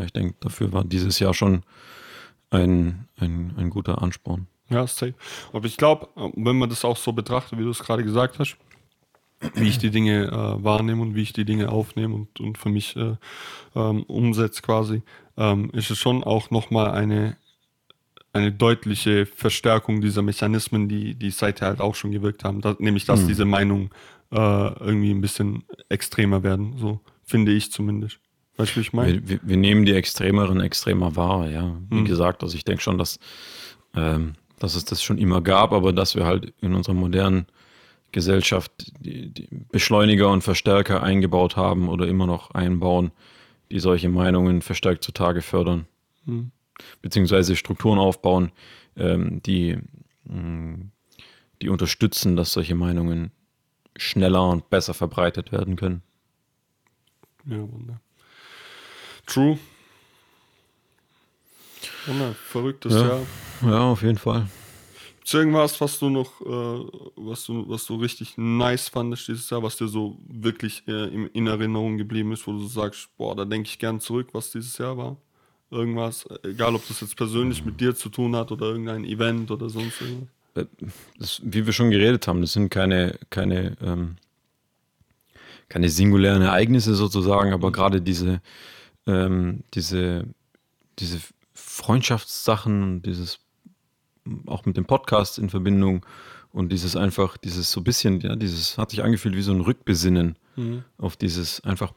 ich 0.03 0.11
denke, 0.13 0.35
dafür 0.39 0.71
war 0.71 0.83
dieses 0.83 1.19
Jahr 1.19 1.33
schon 1.33 1.63
ein, 2.51 3.07
ein, 3.17 3.53
ein 3.57 3.69
guter 3.69 4.01
Ansporn. 4.01 4.47
Ja, 4.69 4.87
safe. 4.87 5.15
Aber 5.51 5.65
ich 5.65 5.77
glaube, 5.77 6.07
wenn 6.35 6.57
man 6.57 6.69
das 6.69 6.85
auch 6.85 6.97
so 6.97 7.11
betrachtet, 7.11 7.57
wie 7.57 7.63
du 7.63 7.71
es 7.71 7.79
gerade 7.79 8.03
gesagt 8.03 8.39
hast, 8.39 8.57
wie 9.55 9.67
ich 9.67 9.79
die 9.79 9.89
Dinge 9.89 10.27
äh, 10.27 10.63
wahrnehme 10.63 11.01
und 11.01 11.15
wie 11.15 11.23
ich 11.23 11.33
die 11.33 11.45
Dinge 11.45 11.69
aufnehme 11.69 12.13
und, 12.13 12.39
und 12.39 12.57
für 12.57 12.69
mich 12.69 12.95
äh, 12.95 13.15
ähm, 13.75 14.03
umsetze 14.03 14.61
quasi, 14.61 15.01
ähm, 15.35 15.71
ist 15.73 15.89
es 15.89 15.97
schon 15.97 16.23
auch 16.23 16.51
nochmal 16.51 16.91
eine, 16.91 17.37
eine 18.33 18.51
deutliche 18.51 19.25
Verstärkung 19.25 19.99
dieser 19.99 20.21
Mechanismen, 20.21 20.87
die, 20.87 21.15
die 21.15 21.31
seither 21.31 21.67
halt 21.67 21.81
auch 21.81 21.95
schon 21.95 22.11
gewirkt 22.11 22.43
haben. 22.43 22.61
Da, 22.61 22.75
nämlich, 22.79 23.05
dass 23.05 23.25
diese 23.25 23.45
Meinungen 23.45 23.89
äh, 24.31 24.35
irgendwie 24.35 25.11
ein 25.11 25.21
bisschen 25.21 25.63
extremer 25.89 26.43
werden. 26.43 26.77
So 26.77 27.01
finde 27.23 27.51
ich 27.51 27.71
zumindest. 27.71 28.19
Weißt 28.61 28.73
du, 28.73 28.75
wie 28.75 28.81
ich 28.81 28.93
meine? 28.93 29.27
Wir, 29.27 29.39
wir, 29.41 29.57
nehmen 29.57 29.85
die 29.85 29.93
Extremeren 29.93 30.61
extremer 30.61 31.15
wahr, 31.15 31.49
ja. 31.49 31.77
Wie 31.89 32.03
gesagt, 32.03 32.43
also 32.43 32.55
ich 32.55 32.63
denke 32.63 32.83
schon, 32.83 32.99
dass, 32.99 33.19
ähm, 33.95 34.33
dass 34.59 34.75
es 34.75 34.85
das 34.85 35.01
schon 35.01 35.17
immer 35.17 35.41
gab, 35.41 35.71
aber 35.73 35.93
dass 35.93 36.15
wir 36.15 36.25
halt 36.25 36.53
in 36.61 36.75
unserer 36.75 36.93
modernen 36.93 37.47
Gesellschaft 38.11 38.71
die, 38.99 39.29
die 39.29 39.47
Beschleuniger 39.71 40.29
und 40.29 40.43
Verstärker 40.43 41.01
eingebaut 41.01 41.55
haben 41.55 41.89
oder 41.89 42.07
immer 42.07 42.27
noch 42.27 42.51
einbauen, 42.51 43.11
die 43.71 43.79
solche 43.79 44.09
Meinungen 44.09 44.61
verstärkt 44.61 45.03
zutage 45.03 45.41
fördern. 45.41 45.87
Beziehungsweise 47.01 47.55
Strukturen 47.55 47.97
aufbauen, 47.97 48.51
ähm, 48.95 49.41
die, 49.43 49.77
mh, 50.25 50.85
die 51.63 51.69
unterstützen, 51.69 52.35
dass 52.35 52.53
solche 52.53 52.75
Meinungen 52.75 53.31
schneller 53.97 54.47
und 54.47 54.69
besser 54.69 54.93
verbreitet 54.93 55.51
werden 55.51 55.77
können. 55.77 56.03
Ja, 57.45 57.57
Wunder. 57.57 57.99
True. 59.31 59.57
Wunder, 62.05 62.33
verrücktes 62.33 62.93
Ja. 62.93 63.07
Jahr. 63.07 63.19
Ja, 63.61 63.79
auf 63.83 64.01
jeden 64.01 64.17
Fall. 64.17 64.47
Gibt's 65.17 65.33
irgendwas, 65.33 65.79
was 65.79 65.99
du 65.99 66.09
noch, 66.09 66.41
äh, 66.41 66.85
was 67.15 67.45
du, 67.45 67.69
was 67.69 67.85
du 67.85 67.95
richtig 67.95 68.33
nice 68.37 68.89
fandest 68.89 69.27
dieses 69.27 69.49
Jahr, 69.49 69.63
was 69.63 69.77
dir 69.77 69.87
so 69.87 70.17
wirklich 70.27 70.83
äh, 70.87 71.07
in, 71.13 71.27
in 71.27 71.47
Erinnerung 71.47 71.97
geblieben 71.97 72.33
ist, 72.33 72.45
wo 72.45 72.51
du 72.53 72.65
sagst, 72.67 73.07
boah, 73.17 73.35
da 73.35 73.45
denke 73.45 73.69
ich 73.69 73.79
gern 73.79 74.01
zurück, 74.01 74.29
was 74.33 74.51
dieses 74.51 74.77
Jahr 74.79 74.97
war? 74.97 75.15
Irgendwas, 75.69 76.25
äh, 76.25 76.49
egal 76.49 76.75
ob 76.75 76.85
das 76.87 76.99
jetzt 76.99 77.15
persönlich 77.15 77.63
mit 77.63 77.79
dir 77.79 77.95
zu 77.95 78.09
tun 78.09 78.35
hat 78.35 78.51
oder 78.51 78.65
irgendein 78.65 79.05
Event 79.05 79.49
oder 79.51 79.69
sonst 79.69 80.01
irgendwas. 80.01 80.27
das, 81.19 81.41
wie 81.45 81.65
wir 81.65 81.71
schon 81.71 81.91
geredet 81.91 82.27
haben, 82.27 82.41
das 82.41 82.51
sind 82.53 82.69
keine, 82.69 83.17
keine, 83.29 83.77
ähm, 83.81 84.17
keine 85.69 85.87
singulären 85.87 86.41
Ereignisse 86.41 86.95
sozusagen, 86.95 87.53
aber 87.53 87.71
gerade 87.71 88.01
diese, 88.01 88.41
ähm, 89.07 89.63
diese, 89.73 90.25
diese 90.99 91.19
Freundschaftssachen, 91.53 93.01
dieses 93.01 93.39
auch 94.45 94.65
mit 94.65 94.77
dem 94.77 94.85
Podcast 94.85 95.39
in 95.39 95.49
Verbindung 95.49 96.05
und 96.51 96.71
dieses 96.71 96.95
einfach, 96.95 97.37
dieses 97.37 97.71
so 97.71 97.81
ein 97.81 97.83
bisschen, 97.83 98.19
ja, 98.21 98.35
dieses 98.35 98.77
hat 98.77 98.91
sich 98.91 99.03
angefühlt 99.03 99.35
wie 99.35 99.41
so 99.41 99.51
ein 99.51 99.61
Rückbesinnen 99.61 100.37
auf 100.97 101.17
dieses 101.17 101.63
einfach 101.63 101.93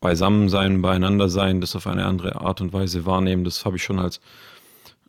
Beisammensein, 0.00 0.82
beieinander 0.82 1.28
sein, 1.28 1.60
das 1.60 1.74
auf 1.74 1.86
eine 1.86 2.06
andere 2.06 2.40
Art 2.40 2.60
und 2.60 2.72
Weise 2.72 3.06
wahrnehmen, 3.06 3.44
das 3.44 3.64
habe 3.64 3.76
ich 3.76 3.82
schon 3.82 3.98
als 3.98 4.20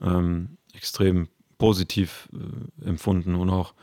ähm, 0.01 0.57
extrem 0.73 1.27
positiv 1.57 2.29
äh, 2.33 2.87
empfunden 2.89 3.35
und 3.35 3.49
auch 3.49 3.73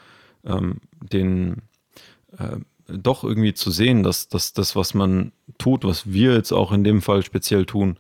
ähm, 0.45 0.81
den 1.01 1.63
äh, 2.39 2.57
doch 2.87 3.25
irgendwie 3.25 3.55
zu 3.55 3.71
sehen, 3.71 4.03
dass, 4.03 4.29
dass 4.29 4.53
das, 4.53 4.77
was 4.77 4.95
man 4.95 5.33
tut, 5.59 5.85
was 5.85 6.13
wir 6.13 6.35
jetzt 6.35 6.53
auch 6.53 6.73
in 6.73 6.85
dem 6.85 7.01
Fall 7.03 7.23
speziell 7.25 7.65
tun, 7.67 7.97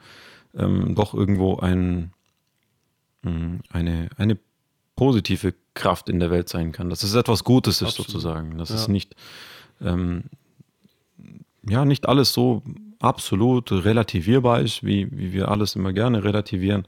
ähm, 0.56 0.94
doch 0.94 1.14
irgendwo 1.14 1.56
ein, 1.56 2.12
mh, 3.22 3.60
eine, 3.70 4.08
eine 4.16 4.38
positive 4.96 5.54
Kraft 5.74 6.08
in 6.08 6.20
der 6.20 6.30
Welt 6.30 6.48
sein 6.48 6.72
kann. 6.72 6.90
Dass 6.90 7.02
es 7.02 7.14
etwas 7.14 7.44
Gutes 7.44 7.82
ist 7.82 7.88
Absolut. 7.88 8.08
sozusagen. 8.10 8.58
Dass 8.58 8.68
Ja. 8.70 8.76
es 8.76 8.88
nicht, 8.88 9.16
ähm, 9.80 10.24
ja, 11.68 11.84
nicht 11.84 12.06
alles 12.08 12.32
so 12.32 12.62
absolut 13.00 13.72
relativierbar 13.72 14.60
ist, 14.60 14.84
wie, 14.84 15.08
wie 15.10 15.32
wir 15.32 15.48
alles 15.48 15.76
immer 15.76 15.92
gerne 15.92 16.24
relativieren, 16.24 16.86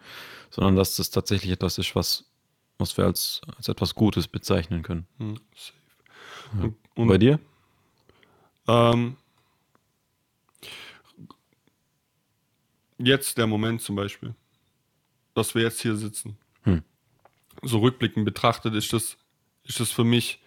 sondern 0.50 0.76
dass 0.76 0.96
das 0.96 1.10
tatsächlich 1.10 1.50
etwas 1.52 1.78
ist, 1.78 1.94
was, 1.96 2.24
was 2.78 2.96
wir 2.96 3.04
als, 3.06 3.40
als 3.56 3.68
etwas 3.68 3.94
Gutes 3.94 4.28
bezeichnen 4.28 4.82
können. 4.82 5.06
Hm, 5.18 5.34
Ja. 6.58 6.62
Und, 6.64 6.74
Und 6.94 7.08
bei 7.08 7.18
dir? 7.18 7.40
Ähm, 8.68 9.16
jetzt 12.98 13.38
der 13.38 13.46
Moment 13.46 13.82
zum 13.82 13.96
Beispiel, 13.96 14.34
dass 15.34 15.54
wir 15.54 15.62
jetzt 15.62 15.80
hier 15.80 15.96
sitzen. 15.96 16.36
Hm. 16.62 16.82
So 17.62 17.78
rückblickend 17.78 18.24
betrachtet 18.24 18.74
ist 18.74 18.92
das, 18.92 19.16
ist 19.64 19.80
das 19.80 19.90
für 19.90 20.04
mich 20.04 20.40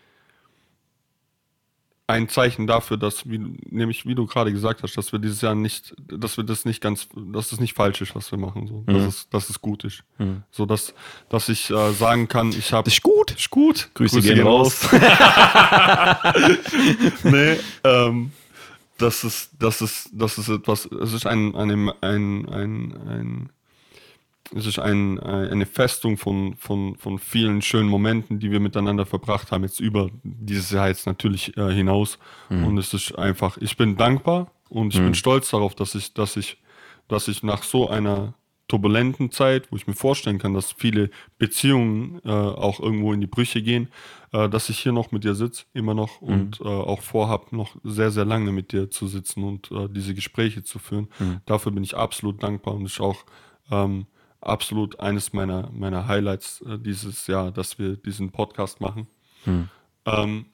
ein 2.09 2.27
Zeichen 2.27 2.65
dafür, 2.65 2.97
dass, 2.97 3.29
wie, 3.29 3.37
nämlich 3.69 4.05
wie 4.07 4.15
du 4.15 4.25
gerade 4.25 4.51
gesagt 4.51 4.81
hast, 4.81 4.97
dass 4.97 5.11
wir 5.11 5.19
dieses 5.19 5.41
Jahr 5.41 5.53
nicht, 5.53 5.93
dass 6.11 6.37
wir 6.37 6.43
das 6.43 6.65
nicht 6.65 6.81
ganz, 6.81 7.07
dass 7.15 7.49
das 7.49 7.59
nicht 7.59 7.75
falsch 7.75 8.01
ist, 8.01 8.15
was 8.15 8.31
wir 8.31 8.39
machen, 8.39 8.67
so, 8.67 8.83
dass, 8.87 9.01
Mhm. 9.03 9.07
es, 9.07 9.29
dass 9.29 9.49
es 9.49 9.61
gut 9.61 9.83
ist. 9.83 10.03
Mhm. 10.17 10.41
So 10.49 10.65
dass, 10.65 10.93
dass 11.29 11.49
ich 11.49 11.69
äh, 11.69 11.91
sagen 11.93 12.27
kann, 12.27 12.49
ich 12.49 12.73
habe. 12.73 12.89
ist 12.89 13.03
gut. 13.03 13.31
Ist 13.31 13.51
gut. 13.51 13.89
Grüße, 13.93 14.21
gehen 14.21 14.41
raus. 14.41 14.89
nee, 17.23 17.57
ähm, 17.83 18.31
das 18.97 19.23
ist, 19.23 19.51
das 19.59 19.81
ist, 19.81 20.09
das 20.11 20.37
ist 20.37 20.49
etwas, 20.49 20.85
es 20.85 21.13
ist 21.13 21.25
ein, 21.27 21.55
ein, 21.55 21.89
ein, 22.01 22.49
ein, 22.49 22.93
ein 23.07 23.49
es 24.55 24.65
ist 24.65 24.79
ein, 24.79 25.19
eine 25.19 25.65
Festung 25.65 26.17
von, 26.17 26.55
von, 26.55 26.95
von 26.97 27.19
vielen 27.19 27.61
schönen 27.61 27.89
Momenten, 27.89 28.39
die 28.39 28.51
wir 28.51 28.59
miteinander 28.59 29.05
verbracht 29.05 29.51
haben, 29.51 29.63
jetzt 29.63 29.79
über 29.79 30.09
dieses 30.23 30.71
Jahr 30.71 30.87
jetzt 30.87 31.05
natürlich 31.05 31.55
äh, 31.57 31.71
hinaus. 31.71 32.17
Und 32.65 32.77
es 32.77 32.93
ist 32.93 33.17
einfach, 33.17 33.57
ich 33.57 33.77
bin 33.77 33.95
dankbar 33.95 34.51
und 34.69 34.93
ich 34.93 34.99
bin 34.99 35.13
stolz 35.15 35.51
darauf, 35.51 35.75
dass 35.75 35.95
ich, 35.95 36.13
dass 36.13 36.35
ich, 36.35 36.57
dass 37.07 37.27
ich 37.27 37.43
nach 37.43 37.63
so 37.63 37.89
einer 37.89 38.33
turbulenten 38.67 39.31
Zeit, 39.31 39.71
wo 39.71 39.75
ich 39.75 39.87
mir 39.87 39.95
vorstellen 39.95 40.37
kann, 40.37 40.53
dass 40.53 40.71
viele 40.71 41.09
Beziehungen 41.39 42.21
äh, 42.23 42.29
auch 42.29 42.79
irgendwo 42.79 43.13
in 43.13 43.21
die 43.21 43.27
Brüche 43.27 43.61
gehen, 43.63 43.89
äh, 44.31 44.47
dass 44.47 44.69
ich 44.69 44.79
hier 44.79 44.91
noch 44.91 45.11
mit 45.11 45.23
dir 45.23 45.33
sitze, 45.33 45.65
immer 45.73 45.95
noch 45.95 46.21
und 46.21 46.61
äh, 46.61 46.65
auch 46.65 47.01
vorhab, 47.01 47.51
noch 47.51 47.75
sehr, 47.83 48.11
sehr 48.11 48.25
lange 48.25 48.51
mit 48.51 48.71
dir 48.71 48.91
zu 48.91 49.07
sitzen 49.07 49.43
und 49.43 49.71
äh, 49.71 49.87
diese 49.89 50.13
Gespräche 50.13 50.63
zu 50.63 50.77
führen. 50.77 51.07
Dafür 51.45 51.71
bin 51.71 51.83
ich 51.83 51.97
absolut 51.97 52.43
dankbar 52.43 52.75
und 52.75 52.85
ist 52.85 52.99
auch 52.99 53.25
ähm, 53.71 54.05
absolut 54.41 54.99
eines 54.99 55.33
meiner, 55.33 55.69
meiner 55.71 56.07
Highlights 56.07 56.61
äh, 56.61 56.77
dieses 56.79 57.27
Jahr, 57.27 57.51
dass 57.51 57.77
wir 57.79 57.95
diesen 57.97 58.31
Podcast 58.31 58.79
machen. 58.81 59.07
Ähm, 60.05 60.45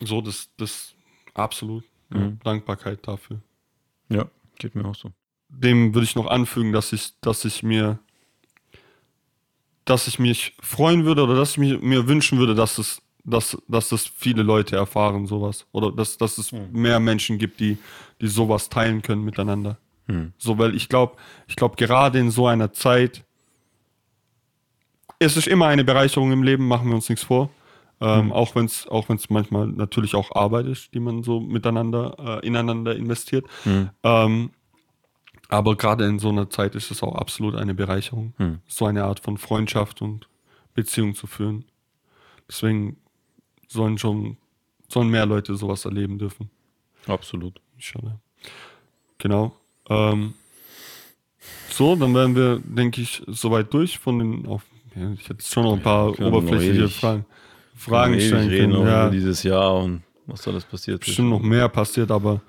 so, 0.00 0.20
das, 0.20 0.50
das 0.56 0.94
absolut 1.34 1.84
ja, 2.12 2.32
Dankbarkeit 2.42 3.06
dafür 3.06 3.40
Ja, 4.08 4.26
geht 4.58 4.74
mir 4.74 4.84
auch 4.84 4.94
so. 4.94 5.12
dem 5.48 5.94
würde 5.94 6.04
ich 6.04 6.14
noch 6.16 6.26
anfügen, 6.26 6.72
dass 6.72 6.92
ich, 6.92 7.12
dass 7.20 7.44
ich 7.44 7.62
mir, 7.62 7.98
dass 9.84 10.06
ich 10.08 10.18
mich 10.18 10.54
freuen 10.60 11.04
würde 11.04 11.22
oder 11.22 11.34
dass 11.34 11.52
ich 11.52 11.58
mir, 11.58 11.78
mir 11.78 12.08
wünschen 12.08 12.38
würde, 12.38 12.54
dass 12.54 12.78
es, 12.78 13.02
dass, 13.24 13.56
dass 13.68 13.88
das 13.88 14.06
viele 14.06 14.42
Leute 14.42 14.76
erfahren, 14.76 15.26
sowas. 15.26 15.66
Oder 15.72 15.92
dass, 15.92 16.16
dass 16.18 16.38
es 16.38 16.52
mehr 16.52 17.00
Menschen 17.00 17.38
gibt, 17.38 17.60
die, 17.60 17.78
die 18.20 18.28
sowas 18.28 18.68
teilen 18.68 19.02
können 19.02 19.24
miteinander. 19.24 19.78
So, 20.38 20.58
weil 20.58 20.74
ich 20.74 20.88
glaube, 20.88 21.16
ich 21.48 21.56
glaube, 21.56 21.76
gerade 21.76 22.18
in 22.18 22.30
so 22.30 22.46
einer 22.46 22.72
Zeit, 22.72 23.24
es 25.18 25.36
ist 25.36 25.46
immer 25.46 25.66
eine 25.66 25.84
Bereicherung 25.84 26.32
im 26.32 26.42
Leben, 26.42 26.66
machen 26.68 26.88
wir 26.88 26.94
uns 26.94 27.08
nichts 27.08 27.24
vor. 27.24 27.50
Ähm, 28.00 28.32
Auch 28.32 28.54
wenn 28.54 28.66
es 28.66 28.86
auch 28.88 29.08
wenn's 29.08 29.30
manchmal 29.30 29.68
natürlich 29.68 30.14
auch 30.14 30.34
Arbeit 30.34 30.66
ist, 30.66 30.92
die 30.94 31.00
man 31.00 31.22
so 31.22 31.40
miteinander, 31.40 32.40
äh, 32.42 32.46
ineinander 32.46 32.94
investiert. 32.96 33.46
Ähm, 34.02 34.50
aber 35.48 35.76
gerade 35.76 36.04
in 36.06 36.18
so 36.18 36.28
einer 36.30 36.50
Zeit 36.50 36.74
ist 36.74 36.90
es 36.90 37.02
auch 37.02 37.14
absolut 37.14 37.54
eine 37.54 37.74
Bereicherung, 37.74 38.34
so 38.66 38.86
eine 38.86 39.04
Art 39.04 39.20
von 39.20 39.38
Freundschaft 39.38 40.02
und 40.02 40.28
Beziehung 40.74 41.14
zu 41.14 41.26
führen. 41.26 41.64
Deswegen 42.48 42.96
sollen 43.68 43.96
schon, 43.96 44.36
sollen 44.88 45.08
mehr 45.08 45.26
Leute 45.26 45.54
sowas 45.56 45.84
erleben 45.84 46.18
dürfen. 46.18 46.50
Absolut. 47.06 47.60
Schade. 47.78 48.18
Genau. 49.18 49.54
Ähm, 49.88 50.34
so, 51.70 51.96
dann 51.96 52.14
wären 52.14 52.34
wir, 52.36 52.60
denke 52.64 53.00
ich, 53.00 53.22
soweit 53.26 53.72
durch 53.72 53.98
von 53.98 54.18
den. 54.18 54.46
Auf, 54.46 54.62
ja, 54.94 55.10
ich 55.12 55.28
hätte 55.28 55.44
schon 55.44 55.64
noch 55.64 55.72
ein 55.74 55.82
paar 55.82 56.08
noch 56.10 56.20
oberflächliche 56.20 56.84
ewig- 56.84 56.98
Fragen, 57.00 57.26
Fragen 57.76 58.20
stellen 58.20 58.48
können. 58.50 58.86
Ja, 58.86 59.10
dieses 59.10 59.42
Jahr 59.42 59.74
und 59.76 60.02
was 60.26 60.46
alles 60.48 60.64
passiert 60.64 61.00
ist. 61.02 61.06
bestimmt 61.06 61.30
noch 61.30 61.42
mehr 61.42 61.68
passiert, 61.68 62.10
aber 62.10 62.40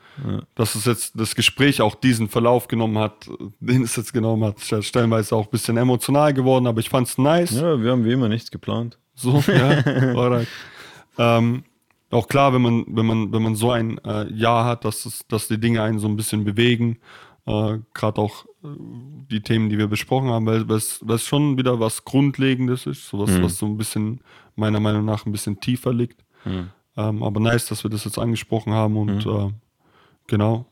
dass 0.54 0.76
es 0.76 0.86
jetzt 0.86 1.20
das 1.20 1.36
Gespräch 1.36 1.82
auch 1.82 1.94
diesen 1.96 2.30
Verlauf 2.30 2.70
genommen 2.70 2.98
hat, 3.00 3.28
den 3.60 3.84
es 3.84 3.96
jetzt 3.98 4.14
genommen 4.14 4.44
hat, 4.46 4.58
ist 4.72 4.86
stellenweise 4.86 5.36
auch 5.36 5.46
ein 5.46 5.52
bisschen 5.52 5.76
emotional 5.76 6.34
geworden, 6.34 6.68
aber 6.68 6.80
ich 6.80 6.88
fand 6.90 7.08
es 7.08 7.18
nice. 7.18 7.52
Ja, 7.60 7.82
wir 7.82 7.92
haben 7.92 8.06
wie 8.06 8.14
immer 8.14 8.30
nichts 8.30 8.50
geplant. 8.50 8.98
So, 9.16 9.44
ja, 9.48 9.70
alright. 10.16 10.48
ähm, 11.18 11.64
auch 12.12 12.28
klar, 12.30 12.54
wenn 12.54 12.62
man, 12.62 12.86
wenn 12.88 13.06
man, 13.06 13.34
wenn 13.34 13.42
man 13.42 13.56
so 13.56 13.72
ein 13.72 13.98
äh, 14.06 14.32
Jahr 14.32 14.64
hat, 14.66 14.86
dass, 14.86 15.06
es, 15.06 15.26
dass 15.28 15.50
die 15.50 15.58
Dinge 15.60 15.82
einen 15.82 16.00
so 16.00 16.08
ein 16.08 16.16
bisschen 16.16 16.46
bewegen, 16.46 17.00
äh, 17.46 17.80
gerade 17.94 18.22
auch 18.22 18.46
äh, 18.64 18.68
die 19.32 19.42
Themen, 19.42 19.70
die 19.70 19.78
wir 19.78 19.88
besprochen 19.88 20.30
haben, 20.30 20.46
weil 20.46 20.70
es, 20.72 21.02
schon 21.24 21.58
wieder 21.58 21.80
was 21.80 22.06
Grundlegendes 22.06 22.86
ist, 22.86 23.08
sowas, 23.08 23.42
was 23.42 23.58
so 23.58 23.66
ein 23.66 23.78
bisschen, 23.78 24.22
meiner 24.56 24.80
Meinung 24.80 25.06
nach, 25.06 25.26
ein 25.26 25.32
bisschen 25.32 25.60
tiefer 25.60 25.94
liegt. 25.94 26.24
Ähm, 26.98 27.24
aber 27.24 27.40
nice, 27.40 27.68
dass 27.68 27.84
wir 27.84 27.92
das 27.92 28.06
jetzt 28.06 28.18
angesprochen 28.18 28.74
haben 28.74 28.98
und 28.98 29.26
äh, 29.26 29.52
genau. 30.28 30.66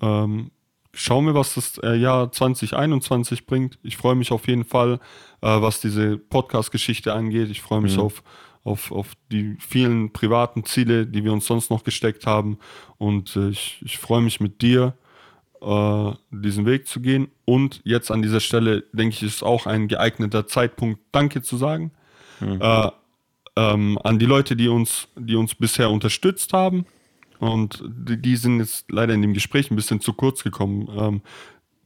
Ähm, 0.00 0.50
schauen 0.92 1.26
wir, 1.26 1.34
was 1.34 1.54
das 1.54 1.78
äh, 1.78 1.94
Jahr 1.94 2.32
2021 2.32 3.46
bringt. 3.46 3.78
Ich 3.82 3.96
freue 3.96 4.14
mich 4.14 4.32
auf 4.32 4.48
jeden 4.48 4.64
Fall, 4.64 5.00
äh, 5.42 5.60
was 5.60 5.80
diese 5.80 6.16
Podcast-Geschichte 6.16 7.12
angeht. 7.12 7.50
Ich 7.50 7.60
freue 7.60 7.80
mich 7.80 7.98
auf, 7.98 8.22
auf, 8.64 8.90
auf 8.90 9.12
die 9.30 9.56
vielen 9.58 10.12
privaten 10.12 10.64
Ziele, 10.64 11.06
die 11.06 11.24
wir 11.24 11.32
uns 11.32 11.46
sonst 11.46 11.70
noch 11.70 11.84
gesteckt 11.84 12.26
haben. 12.26 12.58
Und 12.96 13.36
ich, 13.36 13.82
ich 13.84 13.98
freue 13.98 14.22
mich 14.22 14.40
mit 14.40 14.62
dir, 14.62 14.94
äh, 15.60 16.12
diesen 16.30 16.66
Weg 16.66 16.86
zu 16.86 17.00
gehen. 17.00 17.28
Und 17.44 17.80
jetzt 17.84 18.10
an 18.10 18.22
dieser 18.22 18.40
Stelle, 18.40 18.84
denke 18.92 19.14
ich, 19.14 19.22
ist 19.22 19.42
auch 19.42 19.66
ein 19.66 19.88
geeigneter 19.88 20.46
Zeitpunkt, 20.46 21.00
Danke 21.12 21.42
zu 21.42 21.56
sagen. 21.56 21.92
Äh, 22.40 22.90
ähm, 23.56 23.98
an 24.04 24.18
die 24.18 24.26
Leute, 24.26 24.54
die 24.54 24.68
uns, 24.68 25.08
die 25.16 25.34
uns 25.34 25.54
bisher 25.54 25.90
unterstützt 25.90 26.52
haben. 26.52 26.86
Und 27.40 27.82
die, 27.86 28.20
die 28.20 28.36
sind 28.36 28.60
jetzt 28.60 28.90
leider 28.90 29.14
in 29.14 29.22
dem 29.22 29.34
Gespräch 29.34 29.70
ein 29.70 29.76
bisschen 29.76 30.00
zu 30.00 30.12
kurz 30.12 30.44
gekommen. 30.44 30.88
Ähm, 30.96 31.22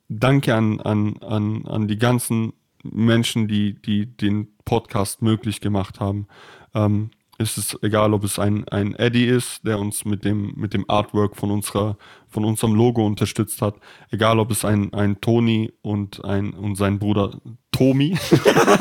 danke 0.08 0.54
an, 0.54 0.80
an, 0.80 1.16
an, 1.18 1.66
an 1.66 1.88
die 1.88 1.98
ganzen 1.98 2.52
Menschen, 2.82 3.48
die, 3.48 3.80
die 3.80 4.06
den 4.06 4.48
Podcast 4.64 5.22
möglich 5.22 5.60
gemacht 5.60 6.00
haben. 6.00 6.26
Ähm, 6.74 7.10
es 7.38 7.58
ist 7.58 7.78
egal, 7.82 8.12
ob 8.14 8.24
es 8.24 8.38
ein, 8.38 8.68
ein 8.68 8.94
Eddie 8.94 9.26
ist, 9.26 9.66
der 9.66 9.78
uns 9.78 10.04
mit 10.04 10.24
dem, 10.24 10.52
mit 10.56 10.74
dem 10.74 10.84
Artwork 10.88 11.36
von, 11.36 11.50
unserer, 11.50 11.96
von 12.28 12.44
unserem 12.44 12.74
Logo 12.74 13.04
unterstützt 13.04 13.62
hat. 13.62 13.76
Egal, 14.10 14.38
ob 14.38 14.50
es 14.50 14.64
ein, 14.64 14.92
ein 14.92 15.20
Toni 15.20 15.72
und, 15.82 16.24
ein, 16.24 16.52
und 16.52 16.76
sein 16.76 16.98
Bruder 16.98 17.40
Tomi, 17.70 18.18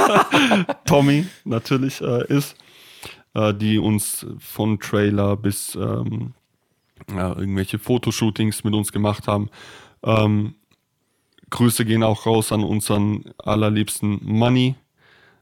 Tommy 0.86 1.26
natürlich 1.46 2.02
äh, 2.02 2.28
ist, 2.28 2.56
äh, 3.34 3.54
die 3.54 3.80
uns 3.80 4.26
von 4.40 4.80
Trailer 4.80 5.38
bis 5.38 5.76
ähm, 5.76 6.34
ja, 7.10 7.30
irgendwelche 7.30 7.80
Fotoshootings 7.80 8.64
mit 8.64 8.74
uns 8.74 8.92
gemacht 8.92 9.28
haben. 9.28 9.50
Ähm, 10.04 10.56
Grüße 11.50 11.86
gehen 11.86 12.04
auch 12.04 12.26
raus 12.26 12.52
an 12.52 12.64
unseren 12.64 13.26
allerliebsten 13.38 14.20
Money, 14.24 14.76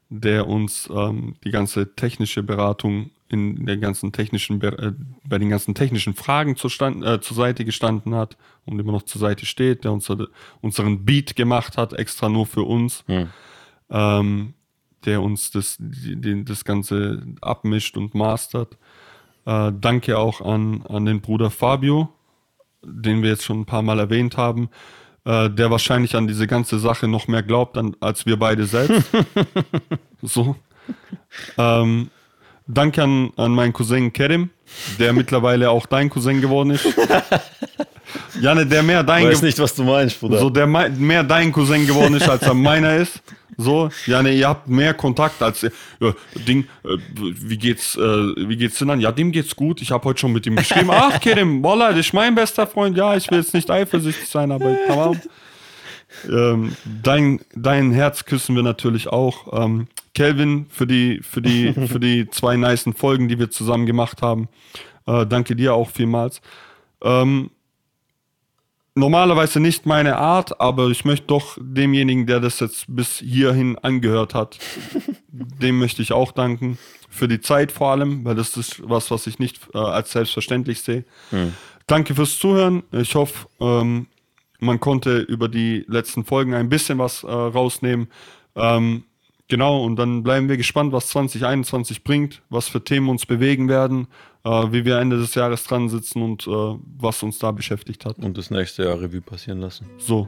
der 0.10 0.48
uns 0.48 0.90
ähm, 0.92 1.36
die 1.44 1.52
ganze 1.52 1.96
technische 1.96 2.44
Beratung 2.44 3.12
in 3.30 3.68
der 3.68 3.78
ganzen 3.78 4.12
technischen, 4.12 4.60
äh, 4.62 4.92
bei 5.24 5.38
den 5.38 5.50
ganzen 5.50 5.76
technischen 5.76 6.16
Fragen 6.16 6.56
zur, 6.56 6.72
Stand, 6.72 7.06
äh, 7.06 7.22
zur 7.22 7.38
Seite 7.38 7.64
gestanden 7.64 8.16
hat 8.16 8.38
und 8.66 8.80
immer 8.80 8.92
noch 8.92 9.04
zur 9.04 9.22
Seite 9.22 9.46
steht, 9.46 9.84
der 9.84 9.92
uns, 9.92 10.12
unseren 10.62 11.06
Beat 11.06 11.36
gemacht 11.36 11.78
hat, 11.78 11.94
extra 11.94 12.28
nur 12.28 12.48
für 12.48 12.64
uns, 12.64 13.06
ähm, 13.92 14.54
der 15.06 15.22
uns 15.22 15.52
das, 15.52 15.78
die, 15.80 16.44
das 16.44 16.66
Ganze 16.66 17.22
abmischt 17.42 17.96
und 17.98 18.16
mastert. 18.16 18.78
Äh, 19.46 19.72
danke 19.80 20.18
auch 20.18 20.42
an, 20.42 20.84
an 20.88 21.06
den 21.06 21.22
Bruder 21.22 21.52
Fabio, 21.52 22.10
den 22.82 23.22
wir 23.22 23.30
jetzt 23.30 23.44
schon 23.44 23.62
ein 23.62 23.66
paar 23.66 23.84
Mal 23.84 24.00
erwähnt 24.00 24.38
haben, 24.38 24.70
äh, 25.26 25.50
der 25.50 25.72
wahrscheinlich 25.72 26.16
an 26.16 26.28
diese 26.28 26.48
ganze 26.48 26.80
Sache 26.80 27.08
noch 27.08 27.28
mehr 27.28 27.44
glaubt 27.44 27.78
an, 27.78 27.96
als 28.00 28.26
wir 28.26 28.38
beide 28.38 28.66
selbst. 28.66 29.10
so. 30.22 30.56
Ähm, 31.58 32.10
danke 32.68 33.04
an, 33.04 33.32
an 33.38 33.52
meinen 33.52 33.74
Cousin 33.74 34.14
Kerim, 34.14 34.50
der 34.98 35.14
mittlerweile 35.14 35.70
auch 35.70 35.86
dein 35.86 36.10
Cousin 36.10 36.42
geworden 36.42 36.72
ist. 36.72 36.86
Janne, 38.42 38.66
der 38.66 38.84
mehr 38.84 39.04
dein 39.04 39.24
Ich 39.24 39.34
weiß 39.34 39.42
nicht, 39.44 39.60
was 39.60 39.76
du 39.76 39.84
meinst, 39.84 40.20
Bruder. 40.20 40.40
so 40.40 40.50
der 40.50 40.66
mehr 40.68 41.24
dein 41.24 41.52
Cousin 41.52 41.86
geworden 41.86 42.16
ist, 42.16 42.28
als 42.28 42.42
er 42.44 42.54
meiner 42.54 42.96
ist. 42.96 43.22
So, 43.62 43.90
ja, 44.06 44.24
nee, 44.24 44.40
ihr 44.40 44.48
habt 44.48 44.70
mehr 44.70 44.94
Kontakt 44.94 45.44
als 45.44 45.64
ja, 45.64 46.14
Ding. 46.48 46.66
Äh, 46.86 46.98
wie 47.14 47.58
geht's, 47.58 47.98
äh, 47.98 48.00
wie 48.00 48.56
geht's 48.56 48.80
denn 48.80 48.90
an? 48.90 49.02
Ja, 49.02 49.12
dem 49.12 49.34
geht's 49.34 49.54
gut. 49.54 49.82
Ich 49.82 49.92
habe 49.92 50.06
heute 50.06 50.22
schon 50.22 50.32
mit 50.32 50.48
ihm 50.48 50.56
geschrieben. 50.56 50.90
Ach, 50.90 51.20
Kerem, 51.20 51.62
Wallah, 51.62 51.90
das 51.90 52.00
ist 52.00 52.14
mein 52.14 52.36
bester 52.36 52.66
Freund. 52.66 52.96
Ja, 52.96 53.18
ich 53.18 53.30
will 53.30 53.40
jetzt 53.40 53.54
nicht 53.54 53.70
eifersüchtig 53.70 54.30
sein, 54.30 54.54
aber 54.54 54.78
tamam. 54.88 55.20
Ähm, 56.32 56.74
dein, 57.04 57.42
dein 57.54 57.92
Herz 57.92 58.24
küssen 58.24 58.56
wir 58.56 58.64
natürlich 58.64 59.10
auch. 59.10 59.62
Ähm, 59.62 59.88
Kelvin, 60.16 60.68
für 60.70 60.88
die, 60.88 61.20
für 61.22 61.42
die, 61.42 61.74
für 61.74 62.00
die 62.00 62.30
zwei 62.30 62.56
nicen 62.56 62.94
Folgen, 62.94 63.28
die 63.28 63.40
wir 63.40 63.52
zusammen 63.52 63.86
gemacht 63.86 64.22
haben. 64.22 64.48
Äh, 65.06 65.26
danke 65.26 65.58
dir 65.58 65.74
auch 65.74 65.90
vielmals. 65.90 66.42
Ähm, 67.04 67.52
normalerweise 69.00 69.60
nicht 69.60 69.86
meine 69.86 70.18
Art, 70.18 70.60
aber 70.62 70.88
ich 70.90 71.06
möchte 71.06 71.28
doch 71.28 71.58
demjenigen, 71.60 72.26
der 72.26 72.40
das 72.40 72.60
jetzt 72.60 72.86
bis 72.88 73.20
hierhin 73.20 73.78
angehört 73.80 74.34
hat, 74.34 74.60
dem 75.28 75.80
möchte 75.80 76.02
ich 76.02 76.12
auch 76.12 76.32
danken. 76.32 76.78
Für 77.12 77.28
die 77.28 77.42
Zeit 77.42 77.72
vor 77.72 77.90
allem, 77.92 78.24
weil 78.24 78.36
das 78.36 78.56
ist 78.56 78.88
was, 78.88 79.10
was 79.10 79.26
ich 79.26 79.40
nicht 79.40 79.60
äh, 79.74 79.80
als 79.80 80.12
selbstverständlich 80.12 80.82
sehe. 80.82 81.06
Hm. 81.32 81.54
Danke 81.88 82.14
fürs 82.14 82.38
Zuhören. 82.38 82.84
Ich 82.92 83.16
hoffe, 83.16 83.48
ähm, 83.60 84.06
man 84.60 84.80
konnte 84.80 85.18
über 85.20 85.48
die 85.48 85.86
letzten 85.88 86.24
Folgen 86.24 86.54
ein 86.54 86.70
bisschen 86.70 87.00
was 87.00 87.24
äh, 87.24 87.28
rausnehmen. 87.28 88.10
Ähm, 88.56 89.06
genau, 89.50 89.84
und 89.84 89.98
dann 89.98 90.24
bleiben 90.24 90.48
wir 90.48 90.56
gespannt, 90.58 90.94
was 90.94 91.08
2021 91.10 92.04
bringt, 92.04 92.42
was 92.50 92.70
für 92.70 92.82
Themen 92.84 93.10
uns 93.10 93.26
bewegen 93.26 93.68
werden, 93.68 94.08
äh, 94.46 94.50
wie 94.72 94.86
wir 94.86 95.00
Ende 95.00 95.18
des 95.18 95.36
Jahres 95.36 95.66
dran 95.66 95.90
sitzen 95.90 96.22
und 96.22 96.48
äh, 96.48 96.52
was 96.98 97.22
uns 97.24 97.38
da 97.40 97.52
beschäftigt 97.52 98.06
hat. 98.06 98.18
Und 98.20 98.38
das 98.38 98.50
nächste 98.50 98.86
Jahr 98.86 99.02
Revue 99.02 99.22
passieren 99.22 99.60
lassen. 99.60 99.86
So, 99.98 100.28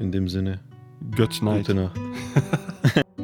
In 0.00 0.10
dem 0.10 0.28
Sinne, 0.28 0.58
Gott 1.16 1.40
Night. 1.42 1.66
gute 1.66 1.74
Nacht. 1.74 1.96